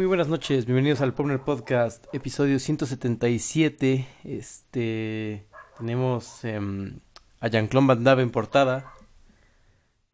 muy 0.00 0.06
buenas 0.06 0.28
noches. 0.28 0.64
Bienvenidos 0.64 1.02
al 1.02 1.12
Pomner 1.12 1.40
Podcast, 1.40 2.06
episodio 2.14 2.58
177. 2.58 4.06
Este. 4.24 5.44
Tenemos 5.76 6.42
em, 6.42 7.00
a 7.38 7.48
Jean-Claude 7.48 8.02
Van 8.02 8.20
en 8.20 8.30
portada. 8.30 8.94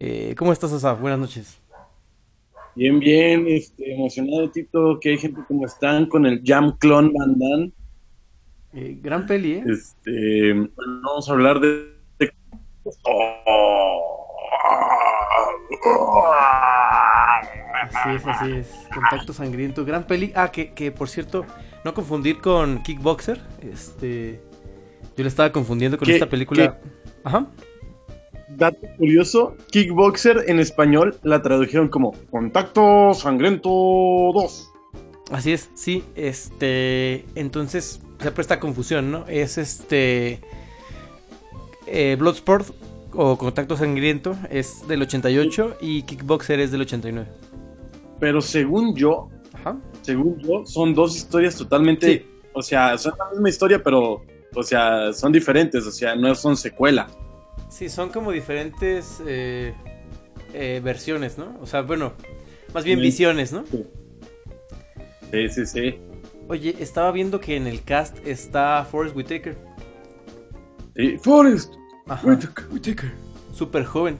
Eh, 0.00 0.34
¿Cómo 0.36 0.52
estás, 0.52 0.72
Asaf? 0.72 1.00
Buenas 1.00 1.20
noches. 1.20 1.62
Bien, 2.74 2.98
bien, 2.98 3.46
este, 3.46 3.94
emocionado, 3.94 4.50
Tito, 4.50 4.98
que 5.00 5.10
hay 5.10 5.18
gente 5.18 5.42
como 5.46 5.66
están 5.66 6.06
con 6.06 6.26
el 6.26 6.42
Jam 6.44 6.76
Clon 6.78 7.12
Van 7.12 7.38
Damme. 7.38 7.72
Eh, 8.72 8.98
gran 9.00 9.24
peli, 9.24 9.52
¿eh? 9.52 9.64
Este, 9.68 10.52
bueno, 10.52 11.00
vamos 11.04 11.28
a 11.28 11.32
hablar 11.32 11.60
de. 11.60 11.94
de... 12.18 12.32
Oh, 13.04 14.02
oh. 15.84 17.15
Así 17.94 18.16
es, 18.16 18.26
así 18.26 18.52
es. 18.52 18.68
Contacto 18.94 19.32
sangriento. 19.32 19.84
Gran 19.84 20.06
peli. 20.06 20.32
Ah, 20.34 20.50
que, 20.50 20.72
que 20.72 20.90
por 20.92 21.08
cierto, 21.08 21.44
no 21.84 21.94
confundir 21.94 22.38
con 22.40 22.82
Kickboxer. 22.82 23.40
Este. 23.62 24.40
Yo 25.16 25.22
le 25.22 25.28
estaba 25.28 25.50
confundiendo 25.52 25.96
con 25.98 26.06
¿Qué- 26.06 26.14
esta 26.14 26.28
película. 26.28 26.78
Ajá. 27.24 27.46
Dato 28.48 28.78
curioso: 28.96 29.56
Kickboxer 29.70 30.44
en 30.46 30.58
español 30.60 31.16
la 31.22 31.42
tradujeron 31.42 31.88
como 31.88 32.12
Contacto 32.30 33.12
Sangriento 33.14 33.68
2. 33.70 34.72
Así 35.32 35.52
es, 35.52 35.70
sí. 35.74 36.04
Este. 36.14 37.24
Entonces 37.34 38.00
se 38.20 38.30
presta 38.30 38.60
confusión, 38.60 39.10
¿no? 39.10 39.24
Es 39.26 39.58
este. 39.58 40.40
eh, 41.86 42.16
Bloodsport 42.18 42.68
o 43.12 43.38
Contacto 43.38 43.76
Sangriento 43.76 44.36
es 44.50 44.86
del 44.88 45.02
88 45.02 45.78
y 45.80 46.02
Kickboxer 46.02 46.60
es 46.60 46.70
del 46.70 46.82
89. 46.82 47.26
Pero 48.20 48.40
según 48.40 48.94
yo, 48.94 49.28
Ajá. 49.52 49.76
según 50.02 50.38
yo, 50.38 50.64
son 50.66 50.94
dos 50.94 51.16
historias 51.16 51.56
totalmente. 51.56 52.06
Sí. 52.18 52.26
O 52.54 52.62
sea, 52.62 52.96
son 52.98 53.14
la 53.18 53.30
misma 53.30 53.48
historia, 53.48 53.82
pero. 53.82 54.24
O 54.54 54.62
sea, 54.62 55.12
son 55.12 55.32
diferentes, 55.32 55.86
o 55.86 55.90
sea, 55.90 56.14
no 56.16 56.34
son 56.34 56.56
secuela. 56.56 57.06
Sí, 57.68 57.90
son 57.90 58.08
como 58.08 58.32
diferentes 58.32 59.20
eh, 59.26 59.74
eh, 60.54 60.80
versiones, 60.82 61.36
¿no? 61.36 61.58
O 61.60 61.66
sea, 61.66 61.82
bueno, 61.82 62.14
más 62.72 62.84
bien 62.84 62.98
Sí. 62.98 63.02
visiones, 63.04 63.52
¿no? 63.52 63.64
Sí, 65.30 65.48
sí, 65.50 65.66
sí. 65.66 65.98
Oye, 66.48 66.74
estaba 66.78 67.10
viendo 67.12 67.38
que 67.40 67.56
en 67.56 67.66
el 67.66 67.82
cast 67.82 68.16
está 68.26 68.86
Forrest 68.90 69.14
Whitaker. 69.16 69.58
sí. 70.96 71.18
Forrest, 71.18 71.74
Ajá. 72.06 72.26
Whitaker. 72.70 73.12
Súper 73.52 73.84
joven. 73.84 74.16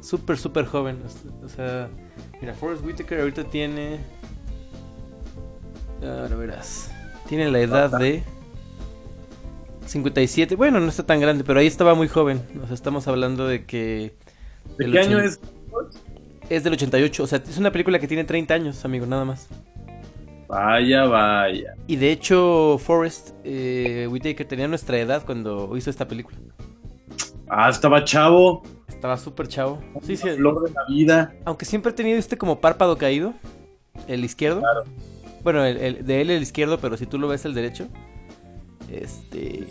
Súper, 0.00 0.38
súper 0.38 0.64
joven. 0.66 0.98
O 1.44 1.48
sea, 1.48 1.90
mira, 2.40 2.54
Forrest 2.54 2.84
Whitaker 2.84 3.20
ahorita 3.20 3.44
tiene. 3.44 3.98
Ahora 6.02 6.36
verás. 6.36 6.90
Tiene 7.28 7.50
la 7.50 7.60
edad 7.60 7.98
de. 7.98 8.22
57. 9.86 10.56
Bueno, 10.56 10.80
no 10.80 10.88
está 10.88 11.04
tan 11.04 11.20
grande, 11.20 11.44
pero 11.44 11.60
ahí 11.60 11.66
estaba 11.66 11.94
muy 11.94 12.08
joven. 12.08 12.42
O 12.62 12.66
sea, 12.66 12.74
estamos 12.74 13.06
hablando 13.08 13.46
de 13.46 13.64
que. 13.64 14.14
¿De 14.78 14.90
qué 14.90 14.98
año 14.98 15.20
es? 15.20 15.40
Es 16.48 16.64
del 16.64 16.74
88. 16.74 17.22
O 17.22 17.26
sea, 17.26 17.42
es 17.46 17.58
una 17.58 17.70
película 17.70 17.98
que 17.98 18.08
tiene 18.08 18.24
30 18.24 18.54
años, 18.54 18.84
amigo, 18.84 19.06
nada 19.06 19.24
más. 19.24 19.48
Vaya, 20.48 21.04
vaya. 21.04 21.74
Y 21.86 21.96
de 21.96 22.12
hecho, 22.12 22.78
Forrest 22.78 23.30
eh, 23.44 24.06
Whitaker 24.10 24.46
tenía 24.46 24.68
nuestra 24.68 24.98
edad 24.98 25.24
cuando 25.24 25.76
hizo 25.76 25.90
esta 25.90 26.06
película. 26.06 26.38
Ah, 27.48 27.68
estaba 27.70 28.04
chavo. 28.04 28.62
Estaba 28.88 29.16
súper 29.16 29.48
chavo. 29.48 29.80
Sí, 30.02 30.16
sí. 30.16 30.28
Flor 30.30 30.62
de 30.68 30.72
la 30.72 30.84
vida. 30.88 31.34
Aunque 31.44 31.64
siempre 31.64 31.92
ha 31.92 31.94
tenido 31.94 32.18
este 32.18 32.36
como 32.38 32.60
párpado 32.60 32.96
caído. 32.98 33.34
El 34.08 34.24
izquierdo. 34.24 34.62
Bueno, 35.42 35.64
el, 35.64 35.76
el- 35.78 36.06
de 36.06 36.20
él 36.20 36.30
el 36.30 36.42
izquierdo, 36.42 36.78
pero 36.78 36.96
si 36.96 37.06
tú 37.06 37.18
lo 37.18 37.28
ves 37.28 37.44
el 37.44 37.54
derecho. 37.54 37.86
Este. 38.90 39.66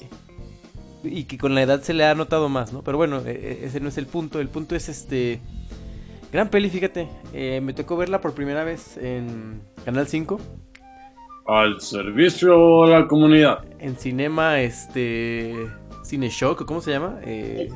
Y 1.04 1.26
que 1.26 1.38
con 1.38 1.54
la 1.54 1.62
edad 1.62 1.82
se 1.82 1.94
le 1.94 2.06
ha 2.06 2.16
notado 2.16 2.48
más, 2.50 2.72
¿no? 2.74 2.82
Pero 2.84 2.98
bueno, 2.98 3.20
e- 3.26 3.32
e- 3.32 3.66
ese 3.66 3.80
no 3.80 3.90
es 3.90 3.98
el 3.98 4.06
punto. 4.08 4.40
El 4.40 4.50
punto 4.50 4.76
es 4.76 4.90
este. 4.90 5.40
Gran 6.32 6.50
peli, 6.50 6.70
fíjate. 6.70 7.08
Eh, 7.34 7.60
me 7.62 7.74
tocó 7.74 7.98
verla 7.98 8.22
por 8.22 8.34
primera 8.34 8.64
vez 8.64 8.98
en 8.98 9.62
Canal 9.86 10.08
5. 10.08 10.40
Al 11.46 11.82
servicio 11.82 12.86
de 12.86 12.92
la 12.92 13.08
comunidad. 13.08 13.66
En 13.80 13.98
Cinema, 13.98 14.62
este. 14.62 15.54
Cine 16.04 16.30
Shock, 16.30 16.62
¿o 16.62 16.66
¿cómo 16.66 16.82
se 16.82 16.92
llama? 16.92 17.20
Eh, 17.24 17.70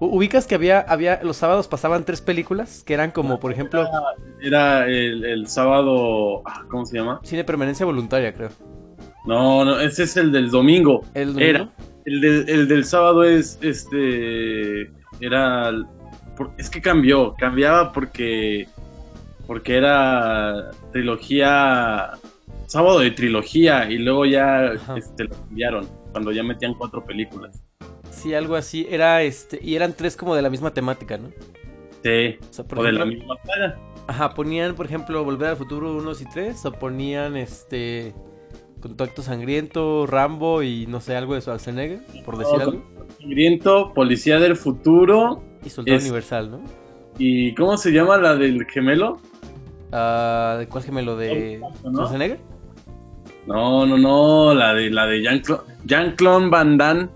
Ubicas 0.00 0.46
que 0.46 0.54
había, 0.54 0.80
había, 0.80 1.20
los 1.22 1.36
sábados 1.36 1.68
pasaban 1.68 2.04
tres 2.04 2.20
películas 2.20 2.82
que 2.84 2.94
eran 2.94 3.10
como, 3.10 3.38
por 3.40 3.52
ejemplo, 3.52 3.86
Era 4.42 4.86
el, 4.86 5.24
el 5.24 5.46
sábado. 5.48 6.42
ah, 6.44 6.64
¿Cómo 6.68 6.84
se 6.86 6.98
llama? 6.98 7.20
cine 7.22 7.44
permanencia 7.44 7.86
voluntaria, 7.86 8.32
creo. 8.32 8.50
No, 9.26 9.64
no, 9.64 9.80
ese 9.80 10.04
es 10.04 10.16
el 10.16 10.30
del 10.30 10.50
domingo. 10.50 11.04
El 11.14 11.32
domingo. 11.34 11.44
Era. 11.48 11.68
El 12.04 12.20
del, 12.20 12.48
el 12.48 12.68
del 12.68 12.84
sábado 12.84 13.24
es. 13.24 13.58
Este. 13.60 14.82
Era. 15.20 15.72
es 16.56 16.70
que 16.70 16.80
cambió. 16.80 17.34
Cambiaba 17.34 17.92
porque. 17.92 18.68
Porque 19.46 19.76
era 19.76 20.70
trilogía. 20.92 22.12
Sábado 22.66 23.00
de 23.00 23.10
trilogía. 23.10 23.90
Y 23.90 23.98
luego 23.98 24.26
ya 24.26 24.72
Ajá. 24.72 24.96
este, 24.96 25.24
lo 25.24 25.30
cambiaron. 25.36 25.88
Cuando 26.12 26.30
ya 26.30 26.42
metían 26.44 26.74
cuatro 26.74 27.04
películas. 27.04 27.62
Sí, 28.10 28.34
algo 28.34 28.54
así. 28.56 28.86
Era 28.90 29.22
este, 29.22 29.58
y 29.62 29.74
eran 29.76 29.92
tres 29.94 30.16
como 30.16 30.34
de 30.34 30.42
la 30.42 30.50
misma 30.50 30.72
temática, 30.72 31.16
¿no? 31.18 31.28
Sí. 32.02 32.36
O 32.50 32.52
sea, 32.52 32.64
por 32.64 32.78
O 32.80 32.82
de 32.82 32.92
la 32.92 33.04
misma 33.04 33.34
saga. 33.44 33.78
Ajá, 34.08 34.30
ponían, 34.34 34.74
por 34.76 34.86
ejemplo, 34.86 35.24
Volver 35.24 35.48
al 35.50 35.56
Futuro 35.56 35.96
1 35.96 36.12
y 36.20 36.24
3, 36.32 36.66
o 36.66 36.72
ponían 36.72 37.36
este. 37.36 38.14
Contacto 38.80 39.22
Sangriento, 39.22 40.06
Rambo 40.06 40.62
y 40.62 40.86
no 40.86 41.00
sé, 41.00 41.16
algo 41.16 41.34
de 41.34 41.40
Schwarzenegger, 41.40 42.00
por 42.24 42.36
decir 42.38 42.56
No, 42.58 42.62
algo. 42.62 42.82
Sangriento, 43.18 43.92
Policía 43.94 44.38
del 44.38 44.54
Futuro. 44.54 45.42
Y 45.64 45.70
Soldado 45.70 45.96
es- 45.96 46.04
Universal, 46.04 46.50
¿no? 46.52 46.60
¿Y 47.18 47.54
cómo 47.54 47.76
se 47.78 47.90
llama 47.90 48.18
la 48.18 48.36
del 48.36 48.64
gemelo? 48.66 49.18
Ah, 49.90 50.56
¿De 50.58 50.68
cuál 50.68 50.84
gemelo? 50.84 51.16
¿De 51.16 51.58
¿no? 51.82 51.90
Schwarzenegger? 51.90 52.38
No, 53.46 53.86
no, 53.86 53.96
no, 53.98 54.54
la 54.54 54.74
de 54.74 54.90
la 54.90 55.06
de 55.06 55.22
Jean-Claude 55.22 55.62
Jean-Claude 55.84 56.48
Van 56.50 56.76
Damme. 56.76 57.08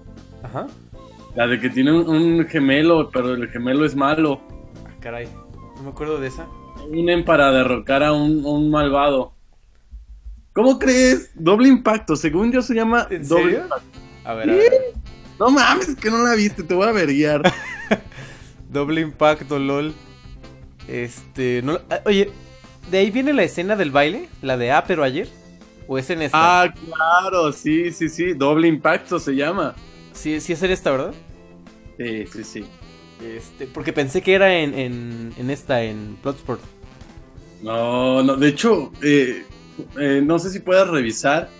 Ajá. 0.42 0.66
La 1.40 1.46
de 1.46 1.58
que 1.58 1.70
tiene 1.70 1.90
un, 1.90 2.06
un 2.06 2.46
gemelo, 2.48 3.08
pero 3.10 3.32
el 3.32 3.48
gemelo 3.48 3.86
es 3.86 3.96
malo. 3.96 4.42
Ah, 4.84 4.90
caray. 5.00 5.26
No 5.76 5.84
me 5.84 5.88
acuerdo 5.88 6.20
de 6.20 6.28
esa. 6.28 6.46
Unen 6.90 7.24
para 7.24 7.50
derrocar 7.50 8.02
a 8.02 8.12
un, 8.12 8.44
un 8.44 8.70
malvado. 8.70 9.32
¿Cómo 10.52 10.78
crees? 10.78 11.30
Doble 11.34 11.68
impacto. 11.68 12.14
Según 12.14 12.52
yo 12.52 12.60
se 12.60 12.74
llama 12.74 13.06
¿En 13.08 13.26
doble 13.26 13.44
serio? 13.44 13.62
impacto. 13.62 13.86
A 14.24 14.34
ver, 14.34 14.50
a 14.50 14.54
ver. 14.54 14.72
No 15.38 15.48
mames, 15.50 15.96
que 15.96 16.10
no 16.10 16.18
la 16.22 16.34
viste, 16.34 16.62
te 16.62 16.74
voy 16.74 16.86
a 16.86 16.92
verguiar. 16.92 17.40
Doble 18.70 19.00
impacto, 19.00 19.58
lol. 19.58 19.94
Este, 20.88 21.62
no, 21.64 21.78
ah, 21.88 22.00
oye, 22.04 22.30
¿de 22.90 22.98
ahí 22.98 23.10
viene 23.10 23.32
la 23.32 23.44
escena 23.44 23.76
del 23.76 23.92
baile? 23.92 24.28
¿La 24.42 24.58
de 24.58 24.72
Ah, 24.72 24.84
pero 24.86 25.04
ayer? 25.04 25.26
¿O 25.88 25.96
es 25.96 26.10
en 26.10 26.20
esta? 26.20 26.60
ah, 26.64 26.74
claro, 26.74 27.50
sí, 27.54 27.92
sí, 27.92 28.10
sí. 28.10 28.34
Doble 28.34 28.68
impacto 28.68 29.18
se 29.18 29.34
llama. 29.34 29.74
Sí, 30.12 30.38
sí 30.42 30.52
es 30.52 30.62
en 30.62 30.72
esta, 30.72 30.90
¿verdad? 30.90 31.14
Sí, 32.00 32.26
sí, 32.26 32.44
sí. 32.44 32.64
Este, 33.22 33.66
porque 33.66 33.92
pensé 33.92 34.22
que 34.22 34.32
era 34.34 34.54
en, 34.58 34.72
en, 34.72 35.34
en 35.36 35.50
esta, 35.50 35.82
en 35.82 36.16
Bloodsport. 36.22 36.62
No, 37.60 38.22
no, 38.22 38.36
de 38.36 38.48
hecho, 38.48 38.90
eh, 39.02 39.44
eh, 39.98 40.22
no 40.24 40.38
sé 40.38 40.48
si 40.50 40.60
puedas 40.60 40.88
revisar. 40.88 41.50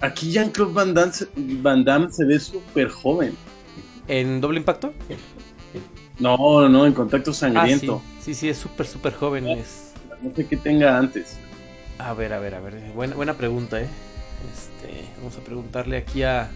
Aquí 0.00 0.30
Jean-Claude 0.32 0.72
Van 0.72 0.94
Damme, 0.94 1.12
se- 1.12 1.28
Van 1.36 1.84
Damme 1.84 2.10
se 2.10 2.24
ve 2.24 2.40
súper 2.40 2.88
joven. 2.88 3.36
¿En 4.08 4.40
doble 4.40 4.58
impacto? 4.60 4.94
No, 6.18 6.36
no, 6.38 6.68
no, 6.68 6.86
en 6.86 6.94
contacto 6.94 7.30
Ah, 7.30 7.34
sí. 7.34 7.40
sangriento. 7.40 8.02
Sí, 8.18 8.34
sí, 8.34 8.48
es 8.48 8.56
súper, 8.56 8.86
súper 8.86 9.12
joven. 9.14 9.46
Es... 9.48 9.92
No 10.22 10.34
sé 10.34 10.46
qué 10.46 10.56
tenga 10.56 10.96
antes. 10.98 11.38
A 11.98 12.14
ver, 12.14 12.32
a 12.32 12.38
ver, 12.40 12.54
a 12.54 12.60
ver. 12.60 12.74
Buena, 12.94 13.14
buena 13.14 13.34
pregunta, 13.36 13.80
¿eh? 13.82 13.88
Este, 14.52 15.06
vamos 15.18 15.36
a 15.36 15.40
preguntarle 15.44 15.98
aquí 15.98 16.22
a. 16.22 16.50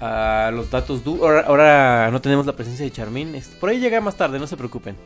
A 0.00 0.50
los 0.54 0.70
datos. 0.70 1.02
du- 1.04 1.24
Ahora, 1.24 1.40
ahora 1.46 2.10
no 2.12 2.20
tenemos 2.20 2.46
la 2.46 2.54
presencia 2.54 2.84
de 2.84 2.92
Charmín. 2.92 3.34
Este, 3.34 3.56
por 3.56 3.70
ahí 3.70 3.80
llega 3.80 4.00
más 4.00 4.16
tarde, 4.16 4.38
no 4.38 4.46
se 4.46 4.56
preocupen. 4.56 4.96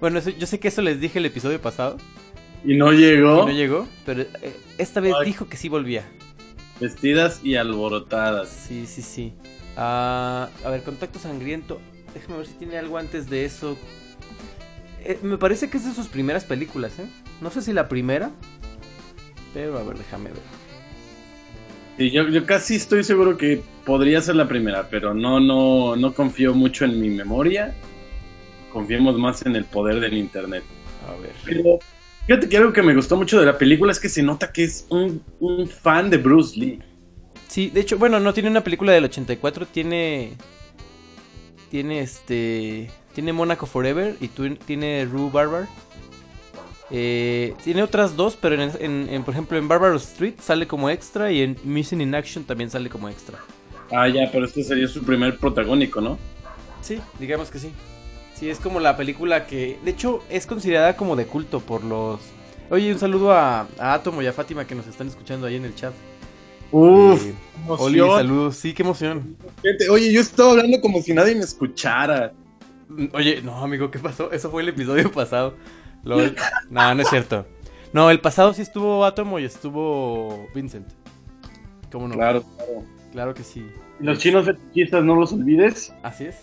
Bueno, 0.00 0.18
eso- 0.18 0.30
yo 0.30 0.46
sé 0.46 0.58
que 0.60 0.68
eso 0.68 0.82
les 0.82 1.00
dije 1.00 1.18
el 1.18 1.26
episodio 1.26 1.60
pasado. 1.60 1.96
Y 2.64 2.76
no 2.76 2.92
y 2.92 2.98
llegó, 2.98 3.46
no 3.46 3.50
llegó, 3.50 3.88
pero 4.06 4.22
eh, 4.22 4.56
esta 4.78 5.00
vez 5.00 5.14
Ay. 5.18 5.26
dijo 5.26 5.48
que 5.48 5.56
sí 5.56 5.68
volvía. 5.68 6.04
vestidas 6.80 7.40
y 7.44 7.54
alborotadas. 7.56 8.48
Sí, 8.48 8.86
sí, 8.86 9.02
sí. 9.02 9.32
Ah, 9.76 10.48
a 10.64 10.68
ver, 10.70 10.82
contacto 10.82 11.18
sangriento. 11.20 11.80
Déjame 12.12 12.38
ver 12.38 12.46
si 12.46 12.54
tiene 12.54 12.76
algo 12.76 12.98
antes 12.98 13.30
de 13.30 13.44
eso. 13.44 13.76
Eh, 15.04 15.18
me 15.22 15.38
parece 15.38 15.70
que 15.70 15.76
es 15.78 15.84
de 15.84 15.94
sus 15.94 16.08
primeras 16.08 16.44
películas, 16.44 16.98
¿eh? 16.98 17.06
No 17.40 17.50
sé 17.50 17.62
si 17.62 17.72
la 17.72 17.88
primera. 17.88 18.30
Pero 19.54 19.78
a 19.78 19.82
ver, 19.84 19.96
déjame 19.98 20.30
ver. 20.30 20.40
Sí, 21.98 22.10
yo, 22.10 22.28
yo 22.28 22.46
casi 22.46 22.76
estoy 22.76 23.04
seguro 23.04 23.36
que 23.36 23.60
podría 23.84 24.20
ser 24.20 24.36
la 24.36 24.48
primera, 24.48 24.88
pero 24.90 25.12
no, 25.14 25.40
no, 25.40 25.94
no 25.96 26.14
confío 26.14 26.54
mucho 26.54 26.84
en 26.84 27.00
mi 27.00 27.10
memoria. 27.10 27.74
Confiemos 28.72 29.18
más 29.18 29.44
en 29.44 29.56
el 29.56 29.64
poder 29.64 30.00
del 30.00 30.14
internet. 30.14 30.64
A 31.06 31.20
ver. 31.20 31.32
Pero 31.44 31.78
fíjate 32.26 32.48
que 32.48 32.56
algo 32.56 32.72
que 32.72 32.82
me 32.82 32.94
gustó 32.94 33.16
mucho 33.16 33.38
de 33.38 33.46
la 33.46 33.58
película 33.58 33.92
es 33.92 34.00
que 34.00 34.08
se 34.08 34.22
nota 34.22 34.50
que 34.52 34.64
es 34.64 34.86
un, 34.88 35.22
un 35.40 35.68
fan 35.68 36.08
de 36.08 36.16
Bruce 36.16 36.58
Lee. 36.58 36.80
Sí, 37.48 37.68
de 37.68 37.80
hecho, 37.82 37.98
bueno, 37.98 38.18
no 38.18 38.32
tiene 38.32 38.48
una 38.48 38.64
película 38.64 38.92
del 38.92 39.04
84, 39.04 39.66
tiene. 39.66 40.32
tiene 41.70 42.00
este, 42.00 42.90
tiene 43.14 43.34
Monaco 43.34 43.66
Forever 43.66 44.16
y 44.20 44.28
tu- 44.28 44.56
tiene 44.56 45.04
Rue 45.04 45.30
Barbar. 45.30 45.68
Eh, 46.94 47.54
tiene 47.64 47.82
otras 47.82 48.16
dos, 48.16 48.36
pero 48.38 48.54
en, 48.60 48.70
en- 48.78 49.08
en, 49.10 49.24
por 49.24 49.32
ejemplo 49.32 49.56
en 49.56 49.66
Barbaros 49.66 50.02
Street 50.04 50.34
sale 50.42 50.66
como 50.66 50.90
extra 50.90 51.32
y 51.32 51.40
en 51.40 51.56
Missing 51.64 52.02
in 52.02 52.14
Action 52.14 52.44
también 52.44 52.68
sale 52.70 52.90
como 52.90 53.08
extra. 53.08 53.38
Ah, 53.90 54.08
ya, 54.08 54.30
pero 54.30 54.44
este 54.44 54.62
sería 54.62 54.86
su 54.88 55.02
primer 55.02 55.38
protagónico, 55.38 56.00
¿no? 56.00 56.18
Sí, 56.82 56.98
digamos 57.18 57.50
que 57.50 57.58
sí. 57.58 57.70
Sí, 58.34 58.50
es 58.50 58.58
como 58.58 58.80
la 58.80 58.96
película 58.96 59.46
que, 59.46 59.78
de 59.84 59.90
hecho, 59.90 60.22
es 60.28 60.46
considerada 60.46 60.96
como 60.96 61.16
de 61.16 61.26
culto 61.26 61.60
por 61.60 61.84
los... 61.84 62.20
Oye, 62.70 62.92
un 62.92 62.98
saludo 62.98 63.32
a, 63.32 63.68
a 63.78 63.94
Atomo 63.94 64.20
y 64.22 64.26
a 64.26 64.32
Fátima 64.32 64.66
que 64.66 64.74
nos 64.74 64.86
están 64.86 65.06
escuchando 65.08 65.46
ahí 65.46 65.56
en 65.56 65.64
el 65.64 65.74
chat. 65.74 65.92
Uf, 66.72 67.24
Eh. 67.26 67.34
Oli, 67.68 67.98
saludos. 67.98 68.56
Sí, 68.56 68.72
qué 68.72 68.82
emoción. 68.82 69.36
Gente, 69.62 69.88
Oye, 69.90 70.10
yo 70.12 70.20
estaba 70.20 70.52
hablando 70.52 70.80
como 70.80 71.00
si 71.02 71.12
nadie 71.14 71.34
me 71.34 71.42
escuchara. 71.42 72.32
Oye, 73.12 73.42
no, 73.42 73.62
amigo, 73.62 73.90
¿qué 73.90 73.98
pasó? 73.98 74.32
Eso 74.32 74.50
fue 74.50 74.62
el 74.62 74.68
episodio 74.70 75.12
pasado. 75.12 75.54
Lol. 76.04 76.34
No, 76.70 76.94
no 76.94 77.02
es 77.02 77.08
cierto. 77.08 77.46
No, 77.92 78.10
el 78.10 78.20
pasado 78.20 78.52
sí 78.54 78.62
estuvo 78.62 79.04
Atomo 79.04 79.38
y 79.38 79.44
estuvo 79.44 80.48
Vincent. 80.54 80.88
¿Cómo 81.90 82.08
no? 82.08 82.14
Claro, 82.14 82.42
claro. 82.56 82.84
Claro 83.12 83.34
que 83.34 83.44
sí. 83.44 83.66
Los 84.00 84.18
chinos 84.18 84.46
fetichistas, 84.46 85.04
no 85.04 85.14
los 85.14 85.32
olvides. 85.32 85.92
Así 86.02 86.24
es. 86.24 86.36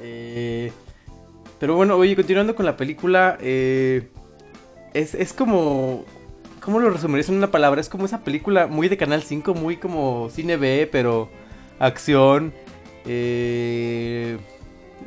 Eh, 0.00 0.72
pero 1.60 1.76
bueno, 1.76 1.96
oye, 1.96 2.16
continuando 2.16 2.54
con 2.56 2.66
la 2.66 2.76
película, 2.76 3.38
eh, 3.40 4.10
es, 4.94 5.14
es 5.14 5.32
como... 5.32 6.04
¿Cómo 6.60 6.80
lo 6.80 6.90
resumirías 6.90 7.28
en 7.30 7.36
una 7.36 7.50
palabra? 7.50 7.80
Es 7.80 7.88
como 7.88 8.04
esa 8.04 8.24
película 8.24 8.66
muy 8.66 8.88
de 8.88 8.96
Canal 8.98 9.22
5, 9.22 9.54
muy 9.54 9.76
como 9.76 10.28
cine 10.30 10.56
B, 10.56 10.88
pero 10.90 11.30
acción. 11.78 12.52
eh, 13.06 14.36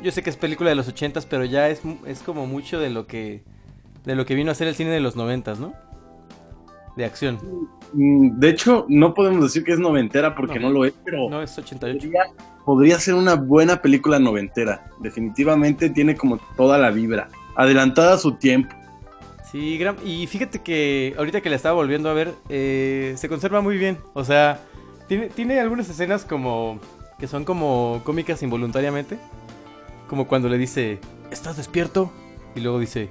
yo 0.02 0.10
sé 0.12 0.22
que 0.22 0.30
es 0.30 0.36
película 0.36 0.70
de 0.70 0.76
los 0.76 0.92
80s, 0.92 1.26
pero 1.28 1.44
ya 1.44 1.68
es, 1.68 1.82
es 2.06 2.22
como 2.22 2.46
mucho 2.46 2.78
de 2.80 2.90
lo 2.90 3.06
que 3.06 3.42
de 4.04 4.16
lo 4.16 4.26
que 4.26 4.34
vino 4.34 4.50
a 4.50 4.54
ser 4.54 4.66
el 4.68 4.74
cine 4.74 4.90
de 4.90 5.00
los 5.00 5.16
90s, 5.16 5.58
¿no? 5.58 5.72
De 6.96 7.04
acción. 7.04 7.38
Mm, 7.92 8.38
De 8.40 8.48
hecho, 8.48 8.84
no 8.88 9.14
podemos 9.14 9.42
decir 9.44 9.64
que 9.64 9.72
es 9.72 9.78
noventera 9.78 10.34
porque 10.34 10.58
No. 10.58 10.68
no, 10.68 10.74
lo 10.74 10.84
es, 10.84 10.92
pero 11.04 11.28
No, 11.30 11.40
es 11.42 11.56
88. 11.56 11.98
podría, 12.00 12.22
podría 12.64 12.98
ser 12.98 13.14
una 13.14 13.34
buena 13.34 13.80
película 13.80 14.18
noventera. 14.18 14.90
Definitivamente 15.00 15.88
tiene 15.90 16.16
como 16.16 16.38
toda 16.56 16.78
la 16.78 16.90
vibra. 16.90 17.28
Adelantada 17.56 18.14
a 18.14 18.18
su 18.18 18.32
tiempo. 18.32 18.74
Sí, 19.50 19.78
y 20.04 20.26
fíjate 20.26 20.60
que 20.60 21.14
ahorita 21.18 21.42
que 21.42 21.50
la 21.50 21.56
estaba 21.56 21.74
volviendo 21.74 22.08
a 22.08 22.14
ver, 22.14 22.32
eh, 22.48 23.12
se 23.16 23.28
conserva 23.28 23.60
muy 23.60 23.76
bien. 23.76 23.98
O 24.14 24.24
sea, 24.24 24.60
tiene, 25.08 25.28
tiene 25.28 25.60
algunas 25.60 25.88
escenas 25.90 26.24
como 26.24 26.80
que 27.18 27.28
son 27.28 27.44
como 27.44 28.00
cómicas 28.04 28.42
involuntariamente. 28.42 29.18
Como 30.12 30.28
cuando 30.28 30.50
le 30.50 30.58
dice, 30.58 30.98
¿estás 31.30 31.56
despierto? 31.56 32.12
Y 32.54 32.60
luego 32.60 32.78
dice, 32.78 33.08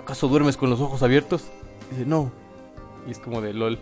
¿acaso 0.00 0.28
duermes 0.28 0.56
con 0.56 0.70
los 0.70 0.80
ojos 0.80 1.02
abiertos? 1.02 1.44
Y 1.90 1.94
dice, 1.96 2.06
no. 2.06 2.32
Y 3.06 3.10
es 3.10 3.18
como 3.18 3.42
de 3.42 3.52
LOL. 3.52 3.78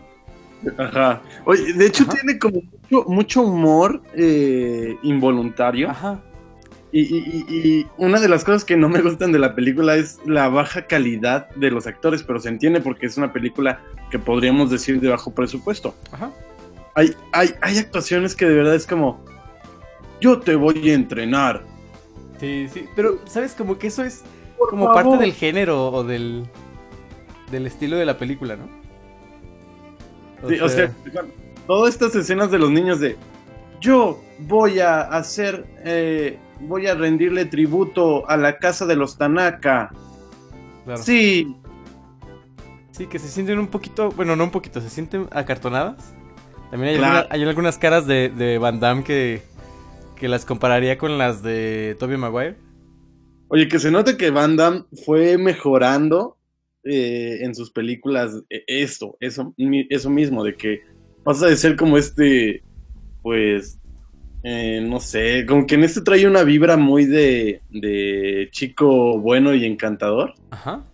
Ajá. 0.76 1.22
Oye, 1.44 1.72
de 1.74 1.86
hecho 1.86 2.02
Ajá. 2.02 2.14
tiene 2.14 2.40
como 2.40 2.60
mucho, 2.90 3.04
mucho 3.08 3.42
humor 3.42 4.02
eh, 4.16 4.96
involuntario. 5.04 5.90
Ajá. 5.90 6.20
Y, 6.90 7.02
y- 7.02 7.44
y- 7.48 7.68
y 7.68 7.86
una 7.98 8.18
de 8.18 8.28
las 8.28 8.42
cosas 8.42 8.64
que 8.64 8.76
no 8.76 8.88
me 8.88 9.00
gustan 9.00 9.30
de 9.30 9.38
la 9.38 9.54
película 9.54 9.94
es 9.94 10.18
la 10.26 10.48
baja 10.48 10.88
calidad 10.88 11.50
de 11.50 11.70
los 11.70 11.86
actores, 11.86 12.24
pero 12.24 12.40
se 12.40 12.48
entiende 12.48 12.80
porque 12.80 13.06
es 13.06 13.16
una 13.16 13.32
película 13.32 13.80
que 14.10 14.18
podríamos 14.18 14.72
decir 14.72 15.00
de 15.00 15.08
bajo 15.08 15.32
presupuesto. 15.32 15.94
Ajá. 16.10 16.32
Hay, 16.96 17.14
hay, 17.30 17.50
hay 17.60 17.78
actuaciones 17.78 18.34
que 18.34 18.46
de 18.46 18.54
verdad 18.56 18.74
es 18.74 18.88
como, 18.88 19.24
yo 20.20 20.40
te 20.40 20.56
voy 20.56 20.90
a 20.90 20.94
entrenar. 20.94 21.69
Sí, 22.40 22.68
sí. 22.72 22.86
Pero, 22.96 23.18
¿sabes? 23.26 23.54
Como 23.54 23.78
que 23.78 23.88
eso 23.88 24.02
es 24.02 24.22
Por 24.58 24.70
como 24.70 24.86
favor. 24.86 25.02
parte 25.04 25.18
del 25.18 25.32
género 25.34 25.90
o 25.92 26.02
del, 26.02 26.48
del 27.52 27.66
estilo 27.66 27.96
de 27.96 28.06
la 28.06 28.16
película, 28.18 28.56
¿no? 28.56 28.66
Sí, 30.48 30.58
o 30.58 30.68
sea, 30.68 30.90
todas 31.66 31.92
estas 31.92 32.14
escenas 32.16 32.50
de 32.50 32.58
los 32.58 32.70
niños 32.70 32.98
de, 32.98 33.16
yo 33.80 34.20
voy 34.38 34.80
a 34.80 35.02
hacer, 35.02 35.66
eh, 35.84 36.38
voy 36.60 36.86
a 36.86 36.94
rendirle 36.94 37.44
tributo 37.44 38.28
a 38.28 38.38
la 38.38 38.56
casa 38.58 38.86
de 38.86 38.96
los 38.96 39.18
Tanaka. 39.18 39.90
claro. 40.84 41.02
Sí, 41.02 41.54
Sí, 42.92 43.06
que 43.06 43.18
se 43.18 43.28
sienten 43.28 43.58
un 43.58 43.68
poquito, 43.68 44.10
bueno, 44.10 44.36
no 44.36 44.44
un 44.44 44.50
poquito, 44.50 44.78
se 44.80 44.90
sienten 44.90 45.26
acartonadas. 45.30 46.12
También 46.70 46.92
hay, 46.92 46.98
Claro. 46.98 47.18
alguna- 47.20 47.34
hay 47.34 47.42
algunas 47.48 47.78
caras 47.78 48.06
de, 48.06 48.28
de 48.28 48.58
Van 48.58 48.78
Damme 48.78 49.04
que, 49.04 49.42
que 50.20 50.28
las 50.28 50.44
compararía 50.44 50.98
con 50.98 51.16
las 51.18 51.42
de 51.42 51.96
Tobey 51.98 52.18
Maguire. 52.18 52.56
Oye, 53.48 53.66
que 53.68 53.78
se 53.78 53.90
note 53.90 54.16
que 54.18 54.30
Van 54.30 54.54
Damme 54.54 54.84
fue 55.04 55.38
mejorando 55.38 56.36
eh, 56.84 57.38
en 57.40 57.54
sus 57.54 57.70
películas 57.72 58.42
eh, 58.50 58.62
esto, 58.66 59.16
eso, 59.18 59.54
eso 59.56 60.10
mismo, 60.10 60.44
de 60.44 60.54
que 60.54 60.82
pasa 61.24 61.46
de 61.46 61.56
ser 61.56 61.74
como 61.76 61.96
este, 61.96 62.62
pues, 63.22 63.80
eh, 64.44 64.80
no 64.86 65.00
sé, 65.00 65.46
como 65.48 65.66
que 65.66 65.74
en 65.74 65.84
este 65.84 66.02
trae 66.02 66.26
una 66.26 66.44
vibra 66.44 66.76
muy 66.76 67.06
de, 67.06 67.62
de 67.70 68.48
chico 68.52 69.18
bueno 69.18 69.54
y 69.54 69.64
encantador, 69.64 70.34
Ajá. 70.50 70.84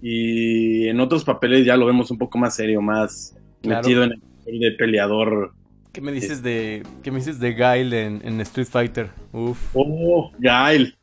y 0.00 0.86
en 0.88 1.00
otros 1.00 1.24
papeles 1.24 1.64
ya 1.66 1.76
lo 1.76 1.86
vemos 1.86 2.10
un 2.10 2.18
poco 2.18 2.38
más 2.38 2.54
serio, 2.54 2.80
más 2.82 3.34
Claro. 3.60 3.82
metido 3.82 4.04
en 4.04 4.12
el 4.12 4.20
papel 4.20 4.60
de 4.60 4.70
peleador. 4.72 5.52
¿Qué 5.98 6.02
me 6.04 6.12
dices 6.12 6.44
de 6.44 6.84
qué 7.02 7.10
me 7.10 7.18
dices 7.18 7.40
de 7.40 7.54
Guile 7.54 8.04
en, 8.04 8.20
en 8.24 8.40
Street 8.42 8.68
Fighter? 8.68 9.10
Uf. 9.32 9.58
Oh, 9.74 10.30
Gail, 10.38 10.96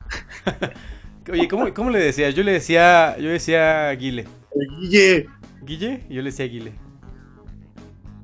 Oye, 1.29 1.49
¿cómo, 1.49 1.73
cómo 1.73 1.89
le 1.89 1.99
decías? 1.99 2.33
Yo 2.33 2.43
le 2.43 2.53
decía, 2.53 3.17
yo 3.17 3.29
decía 3.29 3.91
Guile. 3.91 4.25
el 4.55 4.67
Guille, 4.79 5.25
¿Guille? 5.65 5.99
Yo 6.09 6.21
le 6.21 6.29
decía 6.29 6.45
Guile. 6.45 6.71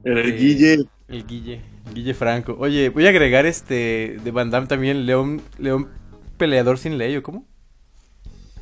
el 0.06 0.24
Sí. 0.24 0.32
Guille. 0.32 0.86
El 1.10 1.28
Guille. 1.28 1.62
Guille 1.94 2.14
Franco. 2.14 2.56
Oye, 2.58 2.88
voy 2.88 3.06
a 3.06 3.10
agregar 3.10 3.46
este 3.46 4.18
de 4.24 4.32
Van 4.32 4.50
Damme 4.50 4.68
también, 4.68 5.06
León, 5.06 5.42
León 5.58 5.90
Peleador 6.38 6.78
sin 6.78 6.98
ley, 6.98 7.18
¿o 7.18 7.22
cómo? 7.22 7.46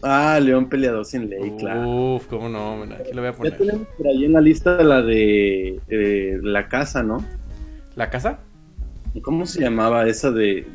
Ah, 0.02 0.40
León 0.42 0.68
Peleador 0.68 1.06
sin 1.06 1.30
ley, 1.30 1.52
claro. 1.60 2.16
Uf, 2.16 2.26
cómo 2.26 2.50
no, 2.50 2.82
aquí 2.92 3.12
lo 3.14 3.22
voy 3.22 3.28
a 3.30 3.32
Ya 3.34 3.38
poner. 3.38 3.58
tenemos 3.58 3.88
por 3.96 4.08
ahí 4.08 4.26
en 4.26 4.34
la 4.34 4.42
lista 4.42 4.82
la 4.84 5.04
de 5.04 5.80
eh, 5.90 6.40
la 6.42 6.68
casa, 6.70 7.04
¿no? 7.04 7.24
¿La 8.00 8.10
casa? 8.10 8.40
¿Cómo 9.24 9.46
se 9.46 9.60
llamaba 9.60 10.08
esa 10.08 10.32
de 10.32 10.66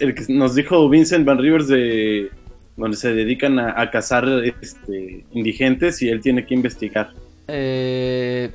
el 0.00 0.16
que 0.16 0.24
nos 0.34 0.56
dijo 0.56 0.88
Vincent 0.88 1.24
Van 1.24 1.38
Rivers 1.38 1.68
de 1.68 2.28
donde 2.76 2.96
se 2.96 3.14
dedican 3.14 3.60
a, 3.60 3.80
a 3.80 3.88
cazar 3.92 4.26
este, 4.60 5.24
indigentes 5.30 6.02
y 6.02 6.08
él 6.08 6.20
tiene 6.20 6.44
que 6.44 6.54
investigar? 6.54 7.12
Eh, 7.46 8.50